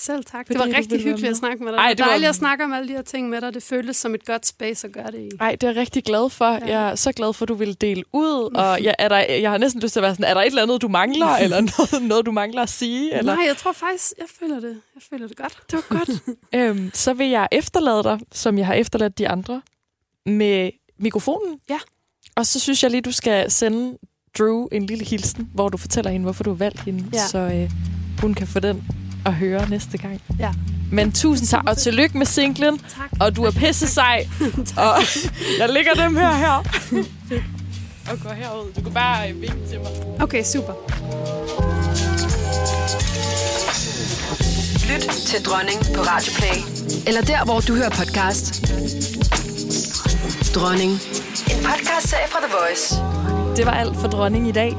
Selv 0.00 0.24
tak. 0.24 0.48
Det 0.48 0.58
var 0.58 0.64
rigtig 0.64 0.90
ville 0.90 1.04
hyggeligt 1.04 1.30
at 1.30 1.36
snakke 1.36 1.64
med 1.64 1.72
dig. 1.72 1.78
Ej, 1.78 1.88
det 1.88 1.98
det 1.98 2.04
var- 2.04 2.10
dejligt 2.10 2.28
at 2.28 2.34
snakke 2.34 2.64
om 2.64 2.72
alle 2.72 2.88
de 2.88 2.92
her 2.92 3.02
ting 3.02 3.28
med 3.28 3.40
dig. 3.40 3.54
Det 3.54 3.62
føltes 3.62 3.96
som 3.96 4.14
et 4.14 4.24
godt 4.24 4.46
space 4.46 4.86
at 4.86 4.92
gøre 4.92 5.10
det 5.10 5.18
i. 5.20 5.28
Ej, 5.40 5.50
det 5.52 5.62
er 5.62 5.68
jeg 5.70 5.76
rigtig 5.76 6.04
glad 6.04 6.30
for. 6.30 6.44
Ja. 6.52 6.66
Jeg 6.66 6.90
er 6.90 6.94
så 6.94 7.12
glad 7.12 7.32
for, 7.32 7.44
at 7.44 7.48
du 7.48 7.54
vil 7.54 7.80
dele 7.80 8.02
ud. 8.12 8.54
Og 8.54 8.82
jeg, 8.84 8.94
er 8.98 9.08
der, 9.08 9.18
jeg 9.18 9.50
har 9.50 9.58
næsten 9.58 9.82
lyst 9.82 9.92
til 9.92 10.00
at 10.00 10.02
være 10.02 10.14
sådan, 10.14 10.24
er 10.24 10.34
der 10.34 10.40
et 10.40 10.46
eller 10.46 10.62
andet, 10.62 10.82
du 10.82 10.88
mangler? 10.88 11.26
Eller 11.44 11.60
noget, 11.60 12.08
noget 12.08 12.26
du 12.26 12.32
mangler 12.32 12.62
at 12.62 12.68
sige? 12.68 13.14
Eller? 13.18 13.34
Nej, 13.34 13.44
jeg 13.46 13.56
tror 13.56 13.72
faktisk, 13.72 14.12
jeg 14.18 14.26
føler 14.40 14.60
det. 14.60 14.76
Jeg 14.94 15.02
føler 15.10 15.28
det 15.28 15.36
godt. 15.36 15.56
Det 15.70 15.74
var 15.90 15.96
godt. 15.98 16.10
øhm, 16.54 16.90
så 16.94 17.12
vil 17.12 17.28
jeg 17.28 17.48
efterlade 17.52 18.02
dig, 18.02 18.18
som 18.32 18.58
jeg 18.58 18.66
har 18.66 18.74
efterladt 18.74 19.18
de 19.18 19.28
andre, 19.28 19.62
med 20.26 20.70
mikrofonen. 20.98 21.58
Ja. 21.70 21.78
Og 22.36 22.46
så 22.46 22.60
synes 22.60 22.82
jeg 22.82 22.90
lige, 22.90 23.00
du 23.00 23.12
skal 23.12 23.50
sende 23.50 23.98
Drew 24.38 24.66
en 24.72 24.86
lille 24.86 25.04
hilsen, 25.04 25.50
hvor 25.54 25.68
du 25.68 25.76
fortæller 25.78 26.10
hende, 26.10 26.24
hvorfor 26.24 26.44
du 26.44 26.50
har 26.50 26.56
valgt 26.56 26.80
hende, 26.80 27.04
Ja. 27.12 27.26
så 27.26 27.38
øh, 27.38 27.70
hun 28.20 28.34
kan 28.34 28.46
få 28.46 28.60
den 28.60 28.84
at 29.26 29.34
høre 29.34 29.68
næste 29.68 29.98
gang. 29.98 30.20
Ja. 30.38 30.50
Men 30.92 31.12
tusind 31.12 31.48
tak, 31.48 31.64
og 31.66 31.76
tillykke 31.78 32.18
med 32.18 32.26
singlen, 32.26 32.78
Tak. 32.78 33.10
og 33.20 33.36
du 33.36 33.44
er 33.44 33.50
pisse 33.50 33.88
sej. 33.88 34.28
og 34.76 34.96
jeg 35.58 35.68
lægger 35.68 35.94
dem 35.94 36.16
her 36.16 36.32
her. 36.36 36.52
og 38.10 38.18
går 38.22 38.32
herud. 38.32 38.72
Du 38.76 38.80
kan 38.82 38.92
bare 38.92 39.30
øh, 39.30 39.40
vinke 39.40 39.56
til 39.70 39.78
mig. 39.78 40.22
Okay, 40.22 40.44
super. 40.44 40.72
Lyt 44.90 45.08
til 45.26 45.42
Dronning 45.44 45.78
på 45.96 46.02
Radio 46.02 46.32
Play. 46.38 46.56
Eller 47.06 47.20
der, 47.22 47.44
hvor 47.44 47.60
du 47.60 47.74
hører 47.74 47.90
podcast. 47.90 48.62
Dronning. 50.54 50.92
En 51.50 51.64
podcast-serie 51.64 52.28
fra 52.28 52.38
The 52.46 52.52
Voice. 52.60 52.94
Det 53.56 53.66
var 53.66 53.72
alt 53.72 53.96
for 54.00 54.08
dronning 54.08 54.48
i 54.48 54.52
dag. 54.52 54.76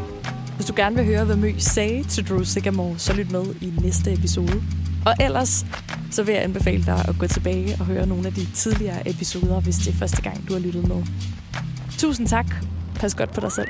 Hvis 0.61 0.67
du 0.67 0.73
gerne 0.75 0.95
vil 0.95 1.05
høre, 1.05 1.25
hvad 1.25 1.35
Mø 1.35 1.53
sagde 1.57 2.03
til 2.03 2.29
Drew 2.29 2.43
Sigamore, 2.43 2.99
så 2.99 3.13
lyt 3.13 3.31
med 3.31 3.45
i 3.61 3.73
næste 3.81 4.13
episode. 4.13 4.63
Og 5.05 5.13
ellers, 5.19 5.65
så 6.11 6.23
vil 6.23 6.33
jeg 6.33 6.43
anbefale 6.43 6.83
dig 6.85 7.05
at 7.07 7.15
gå 7.19 7.27
tilbage 7.27 7.75
og 7.79 7.85
høre 7.85 8.05
nogle 8.07 8.27
af 8.27 8.33
de 8.33 8.47
tidligere 8.53 9.09
episoder, 9.09 9.61
hvis 9.61 9.75
det 9.75 9.87
er 9.87 9.93
første 9.93 10.21
gang, 10.21 10.47
du 10.47 10.53
har 10.53 10.59
lyttet 10.59 10.87
med. 10.87 11.03
Tusind 11.97 12.27
tak. 12.27 12.45
Pas 12.95 13.15
godt 13.15 13.33
på 13.33 13.41
dig 13.41 13.51
selv. 13.51 13.67